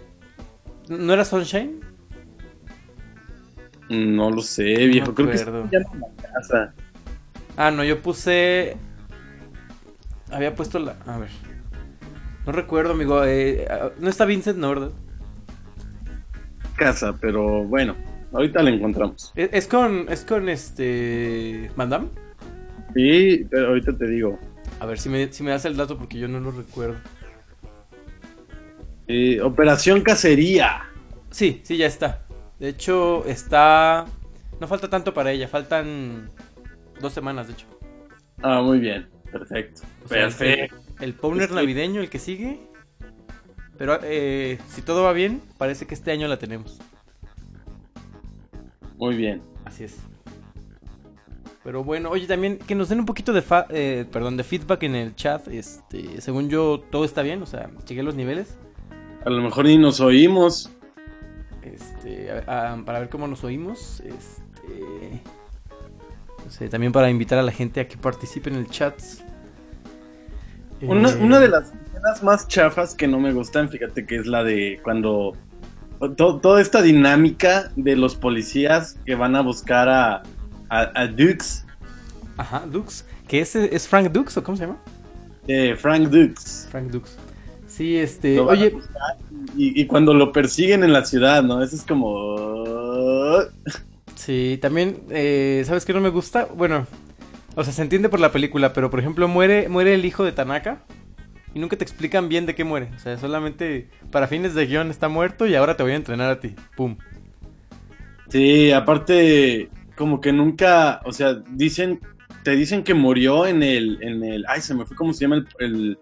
¿No 0.89 1.13
era 1.13 1.24
Sunshine? 1.24 1.79
No 3.88 4.29
lo 4.29 4.41
sé, 4.41 4.75
viejo. 4.88 5.15
Creo 5.15 5.31
que 5.31 5.38
se 5.38 5.46
llama 5.46 5.69
la 5.72 6.29
casa. 6.34 6.74
Ah, 7.55 7.72
no, 7.72 7.86
yo 7.86 8.01
puse. 8.01 8.75
Había 10.29 10.53
puesto 10.53 10.79
la. 10.79 10.98
A 11.05 11.17
ver. 11.17 11.29
No 12.46 12.51
recuerdo, 12.51 12.91
amigo. 12.91 13.24
eh, 13.24 13.65
ah, 13.69 13.91
no 13.98 14.10
está 14.10 14.25
Vincent, 14.25 14.57
no, 14.57 14.67
¿verdad? 14.67 14.91
Casa, 16.75 17.15
pero 17.22 17.63
bueno, 17.63 17.96
ahorita 18.38 18.63
la 18.63 18.70
encontramos. 18.70 19.32
Es, 19.36 19.50
es 19.51 19.67
con. 19.67 20.08
Es 20.10 20.24
con 20.25 20.48
este. 20.50 21.70
Van 21.75 21.89
Damme? 21.89 22.08
Sí, 22.96 23.46
pero 23.50 23.67
ahorita 23.67 23.98
te 23.98 24.08
digo. 24.08 24.39
A 24.79 24.86
ver 24.86 24.98
si 25.00 25.10
me, 25.10 25.32
si 25.34 25.44
me 25.44 25.51
das 25.51 25.65
el 25.65 25.75
dato 25.75 25.98
porque 25.98 26.17
yo 26.17 26.27
no 26.27 26.39
lo 26.39 26.51
recuerdo. 26.51 26.98
Eh, 29.08 29.41
Operación 29.41 30.01
Cacería. 30.01 30.82
Sí, 31.32 31.62
sí, 31.63 31.77
ya 31.77 31.88
está. 31.88 32.25
De 32.60 32.70
hecho, 32.70 33.25
está. 33.25 34.06
No 34.60 34.67
falta 34.67 34.89
tanto 34.89 35.13
para 35.13 35.32
ella, 35.32 35.48
faltan 35.48 36.29
dos 37.00 37.13
semanas, 37.13 37.48
de 37.48 37.53
hecho. 37.53 37.67
Ah, 38.41 38.62
muy 38.62 38.79
bien. 38.79 39.08
Perfecto. 39.32 39.82
O 40.06 40.08
sea, 40.08 40.24
Perfecto. 40.24 40.75
El 41.00 41.13
Powner 41.13 41.44
Estoy- 41.50 41.56
navideño, 41.56 42.01
el 42.01 42.10
que 42.10 42.20
sigue. 42.20 42.60
Pero 43.77 44.00
eh, 44.03 44.58
si 44.70 44.82
todo 44.82 45.03
va 45.03 45.13
bien, 45.13 45.41
parece 45.60 45.86
que 45.86 45.94
este 45.94 46.12
año 46.12 46.27
la 46.27 46.38
tenemos. 46.39 46.79
Muy 48.98 49.16
bien. 49.16 49.42
Así 49.66 49.84
es. 49.84 49.98
Pero 51.63 51.84
bueno, 51.84 52.10
oye, 52.10 52.27
también 52.27 52.58
que 52.60 52.75
nos 52.75 52.88
den 52.89 53.00
un 53.00 53.06
poquito 53.06 53.34
de, 53.34 53.42
fa- 53.42 53.68
eh, 53.70 54.06
perdón, 54.12 54.38
de 54.38 54.44
feedback 54.44 54.84
en 54.84 54.96
el 54.96 55.16
chat. 55.16 55.48
Este, 55.50 56.22
según 56.22 56.50
yo, 56.50 56.80
todo 56.92 57.04
está 57.04 57.22
bien, 57.22 57.42
o 57.42 57.46
sea, 57.46 57.70
llegué 57.88 58.01
a 58.01 58.04
los 58.04 58.16
niveles. 58.16 58.58
A 59.25 59.30
lo 59.30 59.42
mejor 59.42 59.66
ni 59.66 59.77
nos 59.77 60.00
oímos. 60.00 60.72
Este, 61.62 62.32
a- 62.32 62.74
a- 62.74 62.86
para 62.86 63.00
ver 63.00 63.10
cómo 63.10 63.27
nos 63.27 63.44
oímos. 63.44 64.00
Este, 64.00 65.22
no 66.46 66.50
sé, 66.50 66.70
también 66.70 66.94
para 66.94 67.10
invitar 67.10 67.38
a 67.38 67.44
la 67.44 67.51
gente 67.51 67.82
a 67.82 67.88
que 67.88 67.98
participe 67.98 68.50
en 68.50 68.56
el 68.56 68.68
chat. 68.70 68.98
Una, 70.82 71.10
Eh, 71.10 71.18
una 71.22 71.39
de 71.39 71.50
las 71.50 71.74
escenas 71.74 72.24
más 72.24 72.48
chafas 72.48 72.96
que 72.96 73.08
no 73.08 73.20
me 73.20 73.34
gustan, 73.34 73.68
fíjate 73.68 74.06
que 74.06 74.16
es 74.16 74.25
la 74.27 74.44
de 74.46 74.80
cuando 74.84 75.34
to- 76.16 76.39
toda 76.39 76.62
esta 76.62 76.82
dinámica 76.82 77.72
de 77.75 77.96
los 77.96 78.16
policías 78.16 78.98
que 79.06 79.16
van 79.16 79.36
a 79.36 79.42
buscar 79.42 79.89
a, 79.89 80.24
a, 80.70 80.92
a 80.96 81.08
Dukes 81.08 81.66
Ajá, 82.38 82.63
Dux. 82.72 83.04
¿Que 83.27 83.42
ese 83.42 83.75
es 83.75 83.88
Frank 83.88 84.12
Dux 84.12 84.38
o 84.38 84.44
cómo 84.44 84.56
se 84.58 84.66
llama? 84.68 84.77
Eh, 85.48 85.75
Frank 85.75 86.10
Dux. 86.10 86.68
Frank 86.70 86.92
Dux. 86.92 87.18
Sí, 87.68 87.98
este. 87.98 88.39
Oye, 88.39 88.77
Y, 89.58 89.82
y 89.82 89.86
cuando 89.88 90.13
lo 90.13 90.32
persiguen 90.32 90.84
en 90.84 90.94
la 90.94 91.04
ciudad, 91.04 91.42
¿no? 91.44 91.63
Eso 91.63 91.75
es 91.75 91.84
como... 91.84 92.36
sí, 94.16 94.60
también. 94.62 95.01
eh, 95.10 95.63
¿Sabes 95.66 95.84
qué 95.86 95.94
no 95.94 96.01
me 96.01 96.10
gusta? 96.10 96.46
Bueno, 96.56 96.86
o 97.56 97.63
sea, 97.63 97.74
se 97.74 97.82
entiende 97.82 98.10
por 98.10 98.20
la 98.20 98.32
película, 98.32 98.72
pero 98.74 98.89
por 98.89 99.00
ejemplo, 99.00 99.27
muere, 99.27 99.68
muere 99.70 99.94
el 99.96 100.06
hijo 100.06 100.24
de 100.24 100.32
Tanaka. 100.32 100.84
Y 101.58 101.60
nunca 101.60 101.76
te 101.76 101.84
explican 101.84 102.30
bien 102.30 102.46
de 102.46 102.54
qué 102.54 102.64
muere. 102.64 102.90
O 102.96 103.00
sea, 103.00 103.18
solamente 103.18 103.90
para 104.12 104.28
fines 104.28 104.54
de 104.54 104.68
guion 104.68 104.92
está 104.92 105.10
muerto 105.10 105.48
y 105.48 105.56
ahora 105.56 105.76
te 105.76 105.82
voy 105.82 105.94
a 105.94 105.96
entrenar 105.96 106.30
a 106.30 106.40
ti. 106.40 106.54
Pum. 106.76 106.98
Sí, 108.30 108.72
aparte, 108.72 109.70
como 109.96 110.22
que 110.22 110.32
nunca, 110.32 111.02
o 111.04 111.12
sea, 111.12 111.34
dicen, 111.50 112.00
te 112.44 112.52
dicen 112.52 112.84
que 112.84 112.94
murió 112.94 113.48
en 113.48 113.64
el, 113.64 113.98
en 114.04 114.24
el, 114.24 114.46
ay, 114.48 114.62
se 114.62 114.76
me 114.76 114.86
fue, 114.86 114.96
¿cómo 114.96 115.14
se 115.14 115.22
llama 115.22 115.38
el, 115.38 115.48
el, 115.58 115.98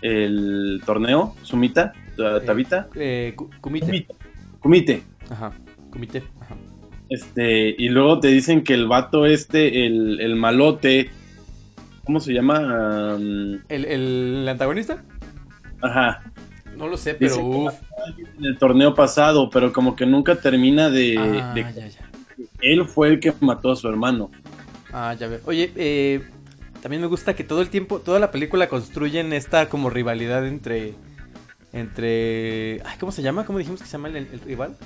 el 0.00 0.82
torneo? 0.86 1.36
¿Sumita? 1.42 1.92
¿Ta- 2.16 2.40
¿Tabita? 2.42 2.88
Eh, 2.94 3.34
Kumite. 3.60 3.86
Kumite. 3.86 4.14
Kumite. 4.58 5.02
Ajá. 5.28 5.52
Kumite. 5.90 6.22
Ajá. 6.40 6.56
Este, 7.10 7.74
y 7.76 7.90
luego 7.90 8.20
te 8.20 8.28
dicen 8.28 8.64
que 8.64 8.72
el 8.72 8.86
vato 8.88 9.26
este, 9.26 9.84
el, 9.84 10.18
el 10.22 10.34
malote, 10.36 11.10
¿cómo 12.04 12.20
se 12.20 12.32
llama? 12.32 13.14
Um, 13.16 13.60
¿El, 13.68 13.84
el 13.84 14.48
antagonista? 14.48 15.02
ajá, 15.82 16.22
No 16.76 16.88
lo 16.88 16.96
sé, 16.96 17.14
Dice 17.14 17.36
pero 17.36 17.70
en 18.38 18.44
el 18.44 18.58
torneo 18.58 18.94
pasado, 18.94 19.50
pero 19.50 19.72
como 19.72 19.94
que 19.96 20.06
nunca 20.06 20.36
termina 20.36 20.90
de, 20.90 21.14
Ah, 21.18 21.52
de- 21.54 21.62
ya, 21.74 21.86
ya. 21.88 22.10
Él 22.60 22.84
fue 22.86 23.08
el 23.08 23.20
que 23.20 23.32
mató 23.40 23.70
a 23.72 23.76
su 23.76 23.88
hermano. 23.88 24.30
Ah, 24.92 25.14
ya 25.18 25.28
veo. 25.28 25.40
Oye, 25.46 25.72
eh, 25.76 26.22
también 26.82 27.00
me 27.02 27.08
gusta 27.08 27.34
que 27.34 27.44
todo 27.44 27.60
el 27.62 27.68
tiempo, 27.68 28.00
toda 28.00 28.18
la 28.18 28.30
película 28.30 28.68
construyen 28.68 29.32
esta 29.32 29.68
como 29.68 29.90
rivalidad 29.90 30.46
entre. 30.46 30.94
Entre. 31.72 32.80
Ay, 32.84 32.96
¿cómo 33.00 33.10
se 33.12 33.22
llama? 33.22 33.44
¿Cómo 33.44 33.58
dijimos 33.58 33.80
que 33.80 33.86
se 33.86 33.92
llama 33.92 34.08
el, 34.08 34.16
el 34.16 34.40
rival? 34.40 34.76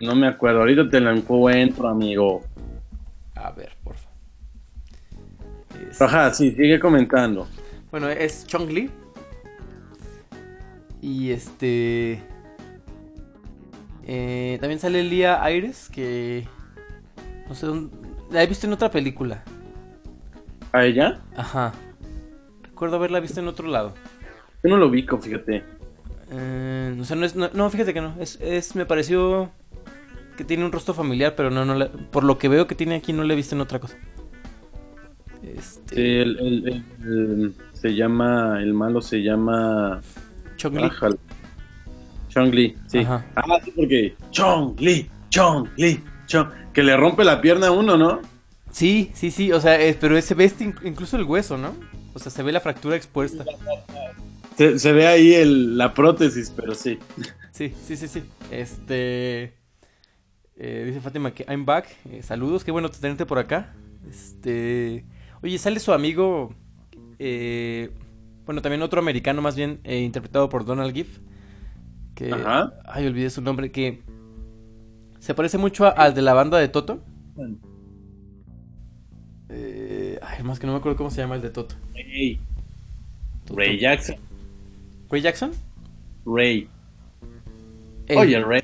No 0.00 0.14
me 0.14 0.26
acuerdo, 0.28 0.60
ahorita 0.60 0.88
te 0.90 1.00
lo 1.00 1.10
encuentro, 1.10 1.88
amigo. 1.88 2.42
A 3.34 3.50
ver, 3.52 3.72
porfa. 3.82 4.08
Es- 4.08 4.09
Ajá, 5.98 6.32
sí, 6.34 6.50
sigue 6.52 6.78
comentando. 6.80 7.46
Bueno, 7.90 8.08
es 8.08 8.46
Chong 8.46 8.70
Li. 8.70 8.90
Y 11.02 11.30
este. 11.30 12.22
eh, 14.06 14.58
también 14.60 14.78
sale 14.80 15.02
Lía 15.02 15.42
Aires, 15.42 15.88
que. 15.92 16.46
No 17.48 17.54
sé 17.54 17.66
dónde. 17.66 17.96
La 18.30 18.42
he 18.42 18.46
visto 18.46 18.66
en 18.66 18.72
otra 18.72 18.90
película. 18.90 19.42
¿A 20.72 20.84
ella? 20.84 21.20
Ajá. 21.36 21.72
Recuerdo 22.62 22.96
haberla 22.96 23.20
visto 23.20 23.40
en 23.40 23.48
otro 23.48 23.66
lado. 23.68 23.94
Yo 24.62 24.70
no 24.70 24.76
lo 24.76 24.86
ubico, 24.88 25.18
fíjate. 25.18 25.64
Eh, 26.30 26.96
o 27.00 27.04
sea, 27.04 27.16
no 27.16 27.26
es. 27.26 27.34
No, 27.34 27.50
no, 27.52 27.70
fíjate 27.70 27.92
que 27.94 28.00
no. 28.00 28.14
Es, 28.20 28.38
es. 28.40 28.76
Me 28.76 28.86
pareció. 28.86 29.50
Que 30.36 30.44
tiene 30.44 30.64
un 30.64 30.72
rostro 30.72 30.94
familiar, 30.94 31.34
pero 31.36 31.50
no, 31.50 31.64
no 31.66 31.74
la- 31.74 31.90
Por 31.90 32.24
lo 32.24 32.38
que 32.38 32.48
veo 32.48 32.66
que 32.66 32.74
tiene 32.74 32.94
aquí, 32.94 33.12
no 33.12 33.24
la 33.24 33.32
he 33.32 33.36
visto 33.36 33.54
en 33.54 33.60
otra 33.60 33.78
cosa. 33.78 33.96
Este. 35.56 35.94
Sí, 35.94 36.00
el, 36.00 36.38
el- 36.38 36.68
el- 36.68 36.84
el- 37.04 37.54
se 37.72 37.94
llama, 37.94 38.58
el 38.62 38.74
malo 38.74 39.00
se 39.00 39.22
llama... 39.22 40.00
Chong 40.56 40.76
Li. 40.76 40.82
Ájale. 40.84 41.16
Chong 42.28 42.52
Li, 42.54 42.76
sí. 42.86 42.98
Ajá. 42.98 43.24
Ah, 43.36 43.58
sí, 43.64 43.72
porque 43.74 44.14
Chong 44.30 44.78
Li, 44.80 45.10
Chong 45.30 45.68
Li, 45.76 46.00
Chong... 46.26 46.48
Que 46.72 46.82
le 46.82 46.96
rompe 46.96 47.24
la 47.24 47.40
pierna 47.40 47.68
a 47.68 47.70
uno, 47.72 47.96
¿no? 47.96 48.20
Sí, 48.70 49.10
sí, 49.14 49.30
sí. 49.30 49.50
O 49.52 49.60
sea, 49.60 49.80
es- 49.80 49.96
pero 49.96 50.20
se 50.22 50.34
ve 50.34 50.44
este 50.44 50.64
inc- 50.66 50.86
incluso 50.86 51.16
el 51.16 51.24
hueso, 51.24 51.56
¿no? 51.58 51.74
O 52.14 52.18
sea, 52.18 52.30
se 52.30 52.42
ve 52.42 52.52
la 52.52 52.60
fractura 52.60 52.96
expuesta. 52.96 53.44
Se, 54.56 54.78
se 54.78 54.92
ve 54.92 55.06
ahí 55.06 55.32
el, 55.34 55.76
la 55.78 55.94
prótesis, 55.94 56.52
pero 56.54 56.74
sí. 56.74 56.98
Sí, 57.50 57.72
sí, 57.84 57.96
sí, 57.96 58.06
sí. 58.08 58.22
Este. 58.50 59.54
eh, 60.56 60.84
dice 60.86 61.00
Fátima 61.00 61.32
que 61.32 61.44
I'm 61.48 61.64
back. 61.64 61.86
Eh, 62.10 62.22
saludos, 62.22 62.62
qué 62.64 62.70
bueno 62.70 62.88
tenerte 62.90 63.26
por 63.26 63.38
acá. 63.38 63.74
Este. 64.08 65.04
Oye, 65.42 65.58
sale 65.58 65.80
su 65.80 65.92
amigo. 65.92 66.54
eh, 67.18 67.90
bueno, 68.46 68.62
también 68.62 68.82
otro 68.82 69.00
americano, 69.00 69.42
más 69.42 69.54
bien, 69.56 69.80
eh, 69.84 70.00
interpretado 70.00 70.48
por 70.48 70.64
Donald 70.64 70.92
Gibb. 70.94 71.06
Que. 72.14 72.32
Ajá. 72.32 72.72
Ay, 72.86 73.06
olvidé 73.06 73.30
su 73.30 73.40
nombre. 73.42 73.70
Que. 73.70 74.02
Se 75.18 75.34
parece 75.34 75.58
mucho 75.58 75.84
a- 75.86 75.90
al 75.90 76.14
de 76.14 76.22
la 76.22 76.32
banda 76.34 76.58
de 76.58 76.68
Toto. 76.68 77.02
Eh, 79.48 80.18
ay, 80.22 80.42
más 80.44 80.58
que 80.58 80.66
no 80.66 80.72
me 80.72 80.78
acuerdo 80.78 80.96
cómo 80.96 81.10
se 81.10 81.18
llama 81.20 81.34
el 81.36 81.42
de 81.42 81.50
Toto. 81.50 81.74
Ray, 81.94 82.40
Toto. 83.44 83.58
Ray 83.58 83.78
Jackson. 83.78 84.16
¿Ray 85.10 85.20
Jackson? 85.22 85.50
Ray. 86.24 86.68
El- 88.06 88.18
Oye, 88.18 88.40
Ray. 88.42 88.62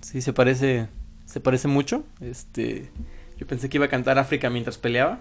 Sí, 0.00 0.20
se 0.20 0.32
parece. 0.32 0.88
Se 1.26 1.40
parece 1.40 1.68
mucho. 1.68 2.04
Este. 2.20 2.90
Yo 3.36 3.46
pensé 3.46 3.68
que 3.68 3.76
iba 3.76 3.86
a 3.86 3.90
cantar 3.90 4.18
África 4.18 4.50
mientras 4.50 4.78
peleaba. 4.78 5.20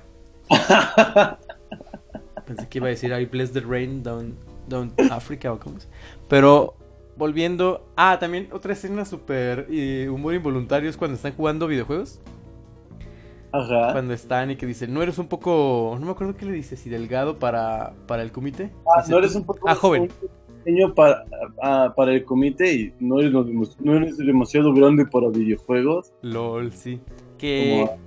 Pensé 2.46 2.68
que 2.70 2.78
iba 2.80 2.88
a 2.88 2.90
decir 2.90 3.12
I 3.12 3.26
bless 3.26 3.52
the 3.52 3.62
rain 3.62 4.04
down, 4.04 4.36
down 4.68 4.94
Africa 5.12 5.52
o 5.54 5.60
cómo 5.60 5.78
es. 5.78 5.88
Pero 6.28 6.76
volviendo. 7.18 7.86
Ah, 7.96 8.18
también 8.20 8.48
otra 8.52 8.74
escena 8.74 9.06
súper 9.06 9.68
eh, 9.70 10.10
humor 10.10 10.34
involuntario 10.34 10.90
es 10.90 10.98
cuando 10.98 11.16
están 11.16 11.34
jugando 11.34 11.68
videojuegos. 11.68 12.20
Ajá. 13.52 13.94
Cuando 13.94 14.14
están 14.14 14.52
y 14.52 14.56
que 14.58 14.66
dicen, 14.66 14.94
no 14.94 15.02
eres 15.02 15.18
un 15.18 15.28
poco. 15.28 15.96
No 16.00 16.06
me 16.06 16.12
acuerdo 16.12 16.36
qué 16.36 16.46
le 16.46 16.52
dice, 16.52 16.76
si 16.76 16.90
delgado 16.90 17.40
para, 17.40 17.94
para 18.06 18.22
el 18.24 18.32
comité. 18.32 18.72
Ah, 18.86 19.02
Dice, 19.02 19.12
no 19.12 19.18
eres 19.20 19.34
"Tú- 19.34 19.40
un 19.40 19.46
poco 19.46 19.70
Ah, 19.70 19.76
joven. 19.76 20.10
pequeño 20.64 20.94
para, 20.94 21.24
ah, 21.64 21.94
para 21.96 22.12
el 22.14 22.26
comité 22.26 22.74
y 22.74 22.94
no 23.00 23.20
eres, 23.20 23.32
no 23.32 23.46
demasiado 24.18 24.74
grande 24.74 25.06
para 25.06 25.30
videojuegos. 25.30 26.12
LOL, 26.22 26.72
sí. 26.74 27.00
Que. 27.38 27.86
Como- 27.88 28.07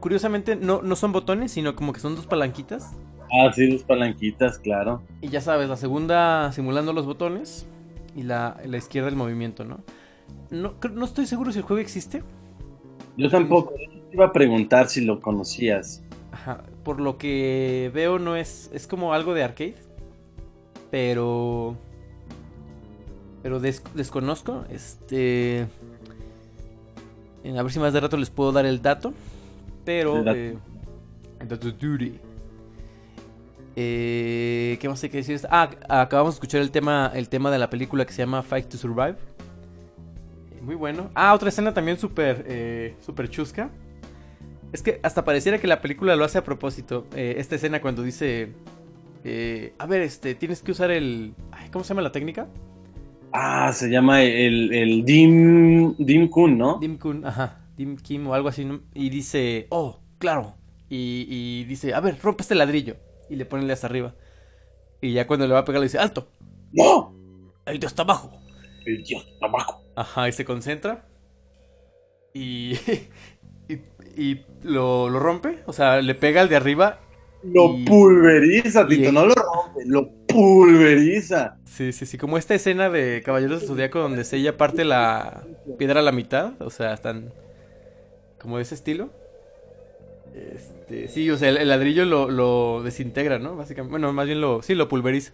Curiosamente 0.00 0.56
no, 0.56 0.82
no 0.82 0.96
son 0.96 1.12
botones, 1.12 1.52
sino 1.52 1.76
como 1.76 1.92
que 1.92 2.00
son 2.00 2.16
dos 2.16 2.26
palanquitas. 2.26 2.92
Ah, 3.32 3.52
sí, 3.54 3.70
dos 3.70 3.82
palanquitas, 3.84 4.58
claro. 4.58 5.02
Y 5.20 5.28
ya 5.28 5.40
sabes, 5.40 5.68
la 5.68 5.76
segunda 5.76 6.50
simulando 6.52 6.92
los 6.92 7.06
botones 7.06 7.66
y 8.16 8.22
la, 8.22 8.60
la 8.64 8.76
izquierda 8.78 9.08
el 9.08 9.16
movimiento, 9.16 9.64
¿no? 9.64 9.80
No, 10.50 10.74
no 10.92 11.04
estoy 11.04 11.26
seguro 11.26 11.52
si 11.52 11.58
el 11.58 11.64
juego 11.64 11.80
existe. 11.80 12.22
Yo 13.16 13.28
tampoco. 13.30 13.74
te 13.74 14.14
iba 14.14 14.26
a 14.26 14.32
preguntar 14.32 14.88
si 14.88 15.04
lo 15.04 15.20
conocías. 15.20 16.02
Ajá, 16.32 16.64
por 16.82 17.00
lo 17.00 17.18
que 17.18 17.90
veo 17.94 18.18
no 18.18 18.36
es... 18.36 18.70
Es 18.72 18.86
como 18.86 19.12
algo 19.12 19.34
de 19.34 19.44
arcade. 19.44 19.76
Pero... 20.90 21.76
Pero 23.42 23.60
des- 23.60 23.82
desconozco. 23.94 24.64
Este... 24.70 25.66
A 27.44 27.62
ver 27.62 27.70
si 27.72 27.78
más 27.78 27.92
de 27.92 28.00
rato 28.00 28.16
les 28.16 28.30
puedo 28.30 28.50
dar 28.52 28.66
el 28.66 28.82
dato. 28.82 29.12
Pero... 29.84 30.22
Dato. 30.22 30.38
eh, 30.38 30.56
dato 31.48 31.70
duty. 31.70 32.18
Eh, 33.76 34.76
¿Qué 34.80 34.88
más 34.88 35.02
hay 35.02 35.10
que 35.10 35.18
decir? 35.18 35.40
Ah, 35.50 35.70
acabamos 35.88 36.34
de 36.34 36.36
escuchar 36.36 36.60
el 36.60 36.70
tema, 36.70 37.10
el 37.14 37.28
tema 37.28 37.50
de 37.50 37.58
la 37.58 37.70
película 37.70 38.04
que 38.04 38.12
se 38.12 38.18
llama 38.18 38.42
Fight 38.42 38.68
to 38.68 38.76
Survive. 38.76 39.16
Muy 40.60 40.74
bueno. 40.74 41.10
Ah, 41.14 41.32
otra 41.34 41.48
escena 41.48 41.72
también 41.72 41.96
súper 41.96 42.44
eh, 42.46 42.94
súper 43.00 43.30
chusca. 43.30 43.70
Es 44.72 44.82
que 44.82 45.00
hasta 45.02 45.24
pareciera 45.24 45.58
que 45.58 45.66
la 45.66 45.80
película 45.80 46.14
lo 46.16 46.24
hace 46.24 46.38
a 46.38 46.44
propósito. 46.44 47.06
Eh, 47.14 47.36
esta 47.38 47.54
escena 47.54 47.80
cuando 47.80 48.02
dice... 48.02 48.52
eh, 49.24 49.72
a 49.78 49.86
ver, 49.86 50.02
este, 50.02 50.34
tienes 50.34 50.62
que 50.62 50.72
usar 50.72 50.90
el... 50.90 51.34
ay, 51.50 51.70
¿Cómo 51.70 51.84
se 51.84 51.88
llama 51.90 52.02
la 52.02 52.12
técnica? 52.12 52.48
Ah, 53.32 53.72
se 53.72 53.88
llama 53.88 54.22
el, 54.22 54.72
el 54.74 55.04
Dim, 55.04 55.94
Dim 55.96 56.28
Kun, 56.28 56.58
¿no? 56.58 56.78
Dim 56.78 56.98
Kun, 56.98 57.24
ajá. 57.24 57.59
Dim 57.80 57.96
Kim 57.96 58.26
o 58.26 58.34
algo 58.34 58.48
así. 58.50 58.66
¿no? 58.66 58.82
Y 58.92 59.08
dice, 59.08 59.66
oh, 59.70 60.00
claro. 60.18 60.54
Y, 60.90 61.26
y 61.30 61.64
dice, 61.64 61.94
a 61.94 62.00
ver, 62.00 62.18
rompe 62.22 62.42
este 62.42 62.54
ladrillo. 62.54 62.96
Y 63.30 63.36
le 63.36 63.46
pone 63.46 63.72
hasta 63.72 63.86
arriba. 63.86 64.14
Y 65.00 65.14
ya 65.14 65.26
cuando 65.26 65.46
le 65.46 65.54
va 65.54 65.60
a 65.60 65.64
pegar 65.64 65.80
le 65.80 65.86
dice, 65.86 65.98
alto. 65.98 66.28
¡No! 66.72 67.14
Ahí 67.64 67.78
de 67.78 67.86
hasta 67.86 68.02
abajo. 68.02 68.32
El 68.84 69.02
dios 69.02 69.26
abajo. 69.40 69.82
Ajá, 69.96 70.28
y 70.28 70.32
se 70.32 70.44
concentra. 70.44 71.06
Y, 72.34 72.74
y, 73.68 73.74
y 74.14 74.42
lo, 74.62 75.08
lo 75.08 75.18
rompe. 75.18 75.60
O 75.66 75.72
sea, 75.72 76.02
le 76.02 76.14
pega 76.14 76.42
al 76.42 76.50
de 76.50 76.56
arriba. 76.56 77.00
Lo 77.42 77.78
Y- 77.78 77.84
pulveriza, 77.86 78.86
Tito, 78.86 79.10
no 79.12 79.24
lo 79.24 79.32
rompe, 79.34 79.86
lo 79.86 80.10
pulveriza. 80.26 81.56
Sí, 81.64 81.92
sí, 81.92 82.04
sí. 82.04 82.18
Como 82.18 82.36
esta 82.36 82.54
escena 82.54 82.90
de 82.90 83.22
Caballeros 83.24 83.62
de 83.62 83.66
Zodíaco 83.68 84.00
donde 84.00 84.24
se 84.24 84.36
ella 84.36 84.58
parte 84.58 84.84
la 84.84 85.44
piedra 85.78 86.00
a 86.00 86.02
la 86.02 86.12
mitad. 86.12 86.60
O 86.60 86.68
sea, 86.68 86.92
están 86.92 87.32
como 88.40 88.56
de 88.56 88.62
ese 88.62 88.74
estilo. 88.74 89.10
Este, 90.34 91.08
sí, 91.08 91.28
o 91.30 91.36
sea, 91.36 91.48
el, 91.48 91.56
el 91.56 91.68
ladrillo 91.68 92.04
lo, 92.04 92.30
lo 92.30 92.82
desintegra, 92.82 93.38
¿no? 93.38 93.56
Básicamente. 93.56 93.90
Bueno, 93.90 94.12
más 94.12 94.26
bien 94.26 94.40
lo, 94.40 94.62
sí, 94.62 94.74
lo 94.74 94.88
pulveriza. 94.88 95.32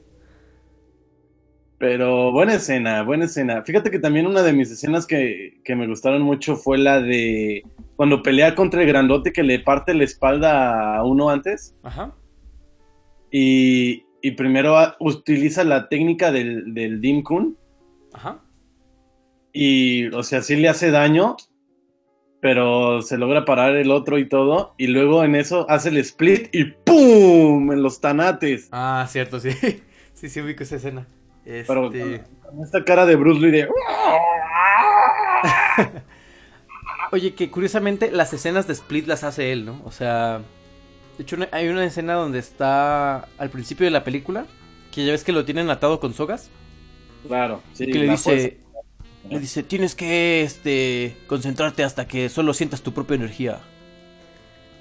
Pero 1.79 2.33
buena 2.33 2.55
escena, 2.55 3.03
buena 3.03 3.27
escena. 3.27 3.63
Fíjate 3.63 3.91
que 3.91 3.99
también 3.99 4.27
una 4.27 4.43
de 4.43 4.55
mis 4.55 4.71
escenas 4.71 5.07
que, 5.07 5.61
que 5.63 5.77
me 5.77 5.87
gustaron 5.87 6.23
mucho 6.23 6.57
fue 6.57 6.79
la 6.79 7.03
de 7.03 7.65
cuando 7.97 8.23
pelea 8.23 8.55
contra 8.55 8.81
el 8.81 8.89
grandote 8.89 9.33
que 9.33 9.43
le 9.43 9.61
parte 9.61 9.93
la 9.93 10.05
espalda 10.05 10.97
a 10.97 11.05
uno 11.05 11.29
antes. 11.29 11.77
Ajá. 11.83 12.15
Y, 13.31 14.07
y 14.23 14.31
primero 14.31 14.75
utiliza 15.01 15.65
la 15.65 15.91
técnica 15.91 16.33
del, 16.33 16.73
del 16.73 17.03
Dim 17.03 17.23
Kun. 17.23 17.59
Ajá. 18.15 18.43
Y, 19.53 20.07
o 20.09 20.23
sea, 20.23 20.41
sí 20.41 20.57
le 20.57 20.71
hace 20.71 20.91
daño, 20.91 21.37
pero 22.41 23.03
se 23.03 23.19
logra 23.19 23.45
parar 23.45 23.77
el 23.77 23.91
otro 23.91 24.19
y 24.19 24.29
todo. 24.29 24.75
Y 24.79 24.87
luego 24.89 25.25
en 25.25 25.35
eso 25.35 25.67
hace 25.69 25.89
el 25.89 25.97
split 25.99 26.49
y 26.55 26.65
¡pum! 26.65 27.73
En 27.73 27.83
los 27.83 28.01
tanates. 28.01 28.69
Ah, 28.73 29.07
cierto, 29.09 29.41
sí. 29.41 29.51
Sí, 30.15 30.31
sí, 30.31 30.41
ubico 30.41 30.63
esa 30.63 30.77
escena. 30.77 31.07
Este... 31.45 31.65
Pero 31.67 31.91
con 31.91 32.65
esta 32.65 32.83
cara 32.85 33.05
de 33.05 33.17
Bruce 33.17 33.39
Lee 33.39 33.51
de... 33.51 33.69
Oye, 37.13 37.35
que 37.35 37.51
curiosamente 37.51 38.11
las 38.11 38.33
escenas 38.33 38.67
de 38.67 38.73
Split 38.73 39.07
las 39.07 39.25
hace 39.25 39.53
él, 39.53 39.67
¿no? 39.67 39.83
O 39.85 39.91
sea, 39.91 40.41
de 41.19 41.23
hecho 41.23 41.37
hay 41.53 41.69
una 41.69 41.85
escena 41.85 42.15
donde 42.15 42.39
está 42.39 43.29
al 43.39 43.51
principio 43.51 43.85
de 43.85 43.91
la 43.91 44.05
película, 44.05 44.47
que 44.91 45.05
ya 45.05 45.13
ves 45.13 45.23
que 45.23 45.33
lo 45.33 45.45
tienen 45.45 45.69
atado 45.71 46.01
con 46.01 46.15
sogas, 46.15 46.51
Claro, 47.29 47.63
sí. 47.73 47.85
y 47.85 47.93
que 47.93 47.99
le 47.99 48.11
dice, 48.11 48.59
le 49.31 49.41
dice, 49.41 49.63
tienes 49.63 49.95
que, 49.95 50.43
este, 50.43 51.17
concentrarte 51.27 51.85
hasta 51.85 52.07
que 52.07 52.29
solo 52.29 52.55
sientas 52.55 52.83
tu 52.83 52.93
propia 52.93 53.17
energía. 53.17 53.61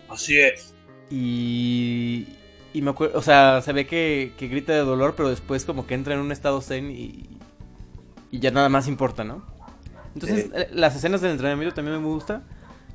Así 0.09 0.37
es. 0.39 0.73
Y, 1.09 2.27
y 2.73 2.81
me 2.81 2.91
acuerdo, 2.91 3.17
o 3.17 3.21
sea, 3.21 3.61
se 3.61 3.73
ve 3.73 3.87
que, 3.87 4.33
que 4.37 4.47
grita 4.47 4.73
de 4.73 4.79
dolor, 4.79 5.15
pero 5.15 5.29
después 5.29 5.65
como 5.65 5.87
que 5.87 5.93
entra 5.93 6.13
en 6.13 6.19
un 6.19 6.31
estado 6.31 6.61
zen 6.61 6.91
y, 6.91 7.29
y 8.31 8.39
ya 8.39 8.51
nada 8.51 8.69
más 8.69 8.87
importa, 8.87 9.23
¿no? 9.23 9.45
Entonces, 10.13 10.49
eh, 10.53 10.69
las 10.71 10.95
escenas 10.95 11.21
del 11.21 11.31
entrenamiento 11.31 11.75
también 11.75 12.01
me 12.01 12.07
gusta. 12.07 12.43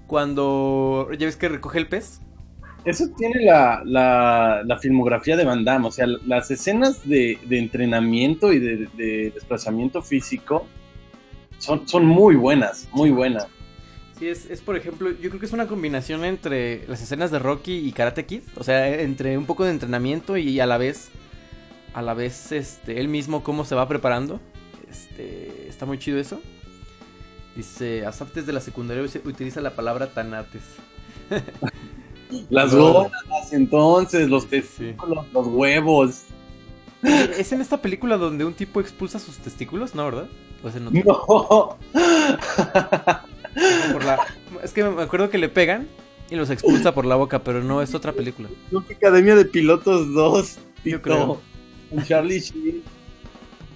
Cuando 0.07 1.09
ya 1.19 1.27
ves 1.27 1.37
que 1.37 1.49
recoge 1.49 1.79
el 1.79 1.89
pez. 1.89 2.21
Eso 2.85 3.09
tiene 3.17 3.45
la, 3.45 3.83
la, 3.85 4.63
la 4.65 4.79
filmografía 4.79 5.37
de 5.37 5.45
Van 5.45 5.65
Damme. 5.65 5.87
O 5.87 5.93
sea, 5.93 6.07
las 6.07 6.51
escenas 6.51 7.07
de, 7.07 7.39
de 7.47 7.59
entrenamiento 7.59 8.53
y 8.53 8.59
de, 8.59 8.89
de 8.97 9.31
desplazamiento 9.35 10.03
físico 10.03 10.67
son, 11.61 11.87
son 11.87 12.05
muy 12.07 12.35
buenas, 12.35 12.89
muy 12.93 13.11
buenas. 13.11 13.47
Sí, 14.19 14.29
es, 14.29 14.51
es 14.51 14.61
por 14.61 14.77
ejemplo, 14.77 15.11
yo 15.13 15.31
creo 15.31 15.39
que 15.41 15.47
es 15.47 15.53
una 15.53 15.67
combinación 15.67 16.25
entre 16.25 16.87
las 16.89 17.01
escenas 17.01 17.31
de 17.31 17.39
Rocky 17.39 17.79
y 17.79 17.93
Karate 17.93 18.27
Kid. 18.27 18.43
O 18.57 18.65
sea, 18.65 18.87
entre 19.01 19.39
un 19.39 19.47
poco 19.47 19.65
de 19.65 19.71
entrenamiento 19.71 20.37
y 20.37 20.61
a 20.61 20.67
la 20.67 20.77
vez, 20.77 21.09
a 21.95 22.03
la 22.03 22.13
vez, 22.15 22.53
este, 22.53 23.01
él 23.01 23.09
mismo 23.09 23.43
cómo 23.43 23.65
se 23.65 23.75
va 23.75 23.89
preparando. 23.89 24.41
Este, 24.91 25.69
está 25.69 25.87
muy 25.87 25.99
chido 25.99 26.19
eso. 26.19 26.41
Dice, 27.57 28.05
hasta 28.05 28.25
antes 28.25 28.47
de 28.47 28.53
la 28.53 28.61
secundaria 28.61 29.07
se 29.09 29.21
utiliza 29.25 29.61
la 29.61 29.71
palabra 29.75 30.13
tanates. 30.13 30.63
Las 32.49 32.75
gónadas, 32.75 33.53
entonces, 33.53 34.29
los 34.29 34.45
Sí. 34.45 34.49
testículos, 34.51 35.27
los 35.33 35.47
huevos. 35.49 36.23
¿Es 37.03 37.51
en 37.53 37.61
esta 37.61 37.83
película 37.83 38.17
donde 38.19 38.45
un 38.45 38.55
tipo 38.55 38.81
expulsa 38.81 39.19
sus 39.19 39.39
testículos? 39.39 39.95
No, 39.97 40.05
¿verdad? 40.05 40.29
Pues 40.63 40.77
en. 40.77 40.85
No. 40.85 41.79
Por 43.93 44.05
la- 44.05 44.19
Es 44.63 44.73
que 44.73 44.85
me 44.85 45.03
acuerdo 45.03 45.31
que 45.31 45.39
le 45.39 45.49
pegan 45.49 45.89
y 46.31 46.37
los 46.37 46.51
expulsa 46.51 46.95
por 46.95 47.05
la 47.07 47.17
boca, 47.17 47.43
pero 47.43 47.63
no 47.63 47.83
es 47.83 47.95
otra 47.95 48.13
película. 48.13 48.49
Creo 48.69 48.87
que 48.87 48.95
Academia 48.95 49.35
de 49.37 49.45
Pilotos 49.45 50.13
2. 50.15 50.57
Yo 50.57 50.63
Tito. 50.83 51.03
creo. 51.03 51.41
Con 51.91 52.05
Charlie 52.05 52.41
Sheen. 52.41 52.83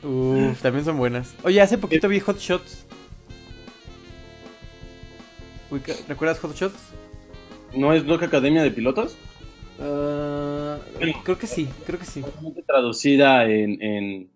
Uf, 0.04 0.60
también 0.62 0.84
son 0.84 0.98
buenas. 0.98 1.34
Oye, 1.42 1.60
hace 1.60 1.78
poquito 1.78 2.08
vi 2.08 2.20
Hot 2.20 2.38
Shots. 2.38 2.84
¿Recuerdas 6.08 6.38
Hot 6.40 6.54
Shots? 6.54 6.76
¿No 7.74 7.92
es 7.92 8.04
Loca 8.04 8.26
Academia 8.26 8.62
de 8.62 8.70
Pilotos? 8.70 9.16
Ah, 9.80 10.78
creo 11.24 11.36
que 11.38 11.46
sí, 11.48 11.68
creo 11.84 11.98
que 11.98 12.04
sí. 12.06 12.22
Traducida 12.66 13.44
en, 13.50 13.82
en- 13.82 14.28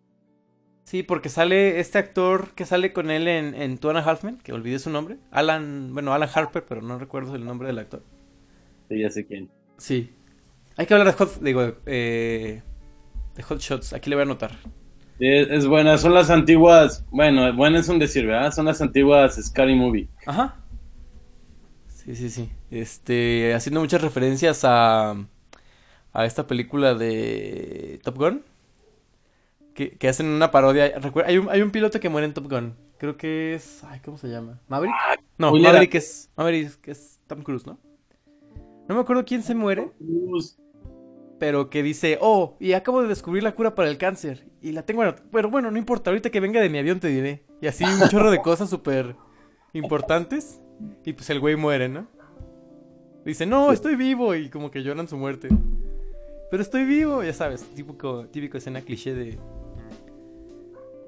Sí, 0.89 1.03
porque 1.03 1.29
sale 1.29 1.81
este 1.81 1.99
actor 1.99 2.55
que 2.55 2.65
sale 2.65 2.95
con 2.95 3.11
él 3.11 3.29
en, 3.29 3.55
en 3.55 3.77
Two 3.77 3.91
and 3.91 3.99
a 3.99 4.03
Half 4.03 4.25
Men, 4.25 4.39
que 4.39 4.55
olvidé 4.55 4.79
su 4.79 4.89
nombre. 4.89 5.19
Alan, 5.31 5.93
bueno, 5.93 6.15
Alan 6.15 6.31
Harper, 6.33 6.65
pero 6.67 6.81
no 6.81 6.99
recuerdo 6.99 7.35
el 7.35 7.45
nombre 7.45 7.69
del 7.69 7.79
actor. 7.79 8.03
Sí, 8.89 8.99
ya 8.99 9.11
sé 9.11 9.27
quién. 9.27 9.51
Sí. 9.77 10.15
Hay 10.79 10.87
que 10.87 10.95
hablar 10.95 11.09
de 11.09 11.13
Hot, 11.13 11.41
digo, 11.43 11.75
eh, 11.85 12.63
de 13.37 13.43
Hot 13.43 13.61
Shots. 13.61 13.93
Aquí 13.93 14.09
le 14.09 14.17
voy 14.17 14.23
a 14.23 14.23
anotar. 14.23 14.53
Es, 15.19 15.51
es 15.51 15.67
buena, 15.67 15.99
son 15.99 16.15
las 16.15 16.31
antiguas. 16.31 17.05
Bueno, 17.11 17.55
buena 17.55 17.81
es 17.81 17.89
un 17.91 17.99
decir, 17.99 18.25
¿verdad? 18.25 18.51
Son 18.51 18.65
las 18.65 18.81
antiguas 18.81 19.37
Scary 19.37 19.75
Movie. 19.75 20.09
Ajá. 20.25 20.57
Sí, 21.89 22.17
sí, 22.17 22.31
sí. 22.31 22.51
Este, 22.71 23.53
haciendo 23.53 23.81
muchas 23.81 24.01
referencias 24.01 24.65
a, 24.65 25.17
a 26.15 26.25
esta 26.25 26.47
película 26.47 26.95
de 26.95 28.01
Top 28.03 28.17
Gun. 28.17 28.43
Que, 29.79 29.91
que 29.93 30.09
hacen 30.09 30.27
una 30.27 30.51
parodia. 30.51 30.93
Hay, 31.25 31.39
un, 31.39 31.49
hay 31.49 31.63
un 31.63 31.71
piloto 31.71 32.01
que 32.01 32.09
muere 32.09 32.27
en 32.27 32.35
Top 32.35 32.51
Gun. 32.51 32.75
Creo 32.99 33.17
que 33.17 33.55
es. 33.55 33.85
Ay, 33.85 34.01
¿cómo 34.05 34.19
se 34.19 34.27
llama? 34.27 34.59
¿Maverick? 34.67 34.97
No. 35.39 35.53
Maverick 35.53 35.95
es. 35.95 36.33
Maverick 36.37 36.89
es 36.89 37.21
Tom 37.29 37.45
Cruise, 37.45 37.65
¿no? 37.65 37.79
No 38.89 38.97
me 38.97 39.01
acuerdo 39.01 39.25
quién 39.25 39.41
se 39.45 39.55
muere. 39.55 39.93
Pero 41.39 41.71
que 41.71 41.85
dice, 41.85 42.19
oh, 42.21 42.57
y 42.59 42.73
acabo 42.73 43.03
de 43.03 43.07
descubrir 43.07 43.45
la 43.45 43.55
cura 43.55 43.77
para 43.77 43.89
el 43.89 43.99
cáncer. 43.99 44.49
Y 44.61 44.73
la 44.73 44.83
tengo, 44.83 45.05
pero 45.31 45.49
bueno, 45.49 45.71
no 45.71 45.79
importa, 45.79 46.11
ahorita 46.11 46.31
que 46.31 46.41
venga 46.41 46.61
de 46.61 46.71
mi 46.71 46.79
avión 46.79 46.99
te 46.99 47.07
diré. 47.07 47.45
Y 47.61 47.69
así 47.69 47.85
un 47.85 48.09
chorro 48.09 48.33
de 48.33 48.43
cosas 48.43 48.69
súper 48.69 49.15
importantes. 49.75 50.61
Y 51.05 51.13
pues 51.13 51.31
el 51.31 51.39
güey 51.39 51.55
muere, 51.55 51.89
¿no? 51.89 52.09
Dice, 53.25 53.47
no, 53.47 53.71
estoy 53.71 53.95
vivo. 53.95 54.35
Y 54.35 54.51
como 54.51 54.73
que 54.73 54.83
lloran 54.83 55.07
su 55.07 55.17
muerte. 55.17 55.47
Pero 56.51 56.65
estoy 56.65 56.85
vivo, 56.85 57.23
ya 57.23 57.33
sabes, 57.33 57.63
típico, 57.77 58.27
típico 58.27 58.59
escena 58.59 58.81
cliché 58.81 59.15
de... 59.15 59.39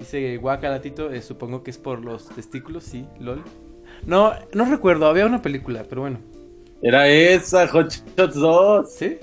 Dice 0.01 0.37
guacalatito, 0.37 1.11
eh, 1.11 1.21
supongo 1.21 1.61
que 1.61 1.69
es 1.69 1.77
por 1.77 2.03
los 2.03 2.25
testículos, 2.29 2.83
sí, 2.83 3.05
lol. 3.19 3.43
No, 4.07 4.33
no 4.51 4.65
recuerdo, 4.65 5.05
había 5.05 5.27
una 5.27 5.43
película, 5.43 5.85
pero 5.87 6.01
bueno. 6.01 6.17
Era 6.81 7.07
esa, 7.07 7.67
Hot 7.67 7.91
Shots 8.17 8.33
2. 8.33 8.91
¿Sí? 8.91 9.17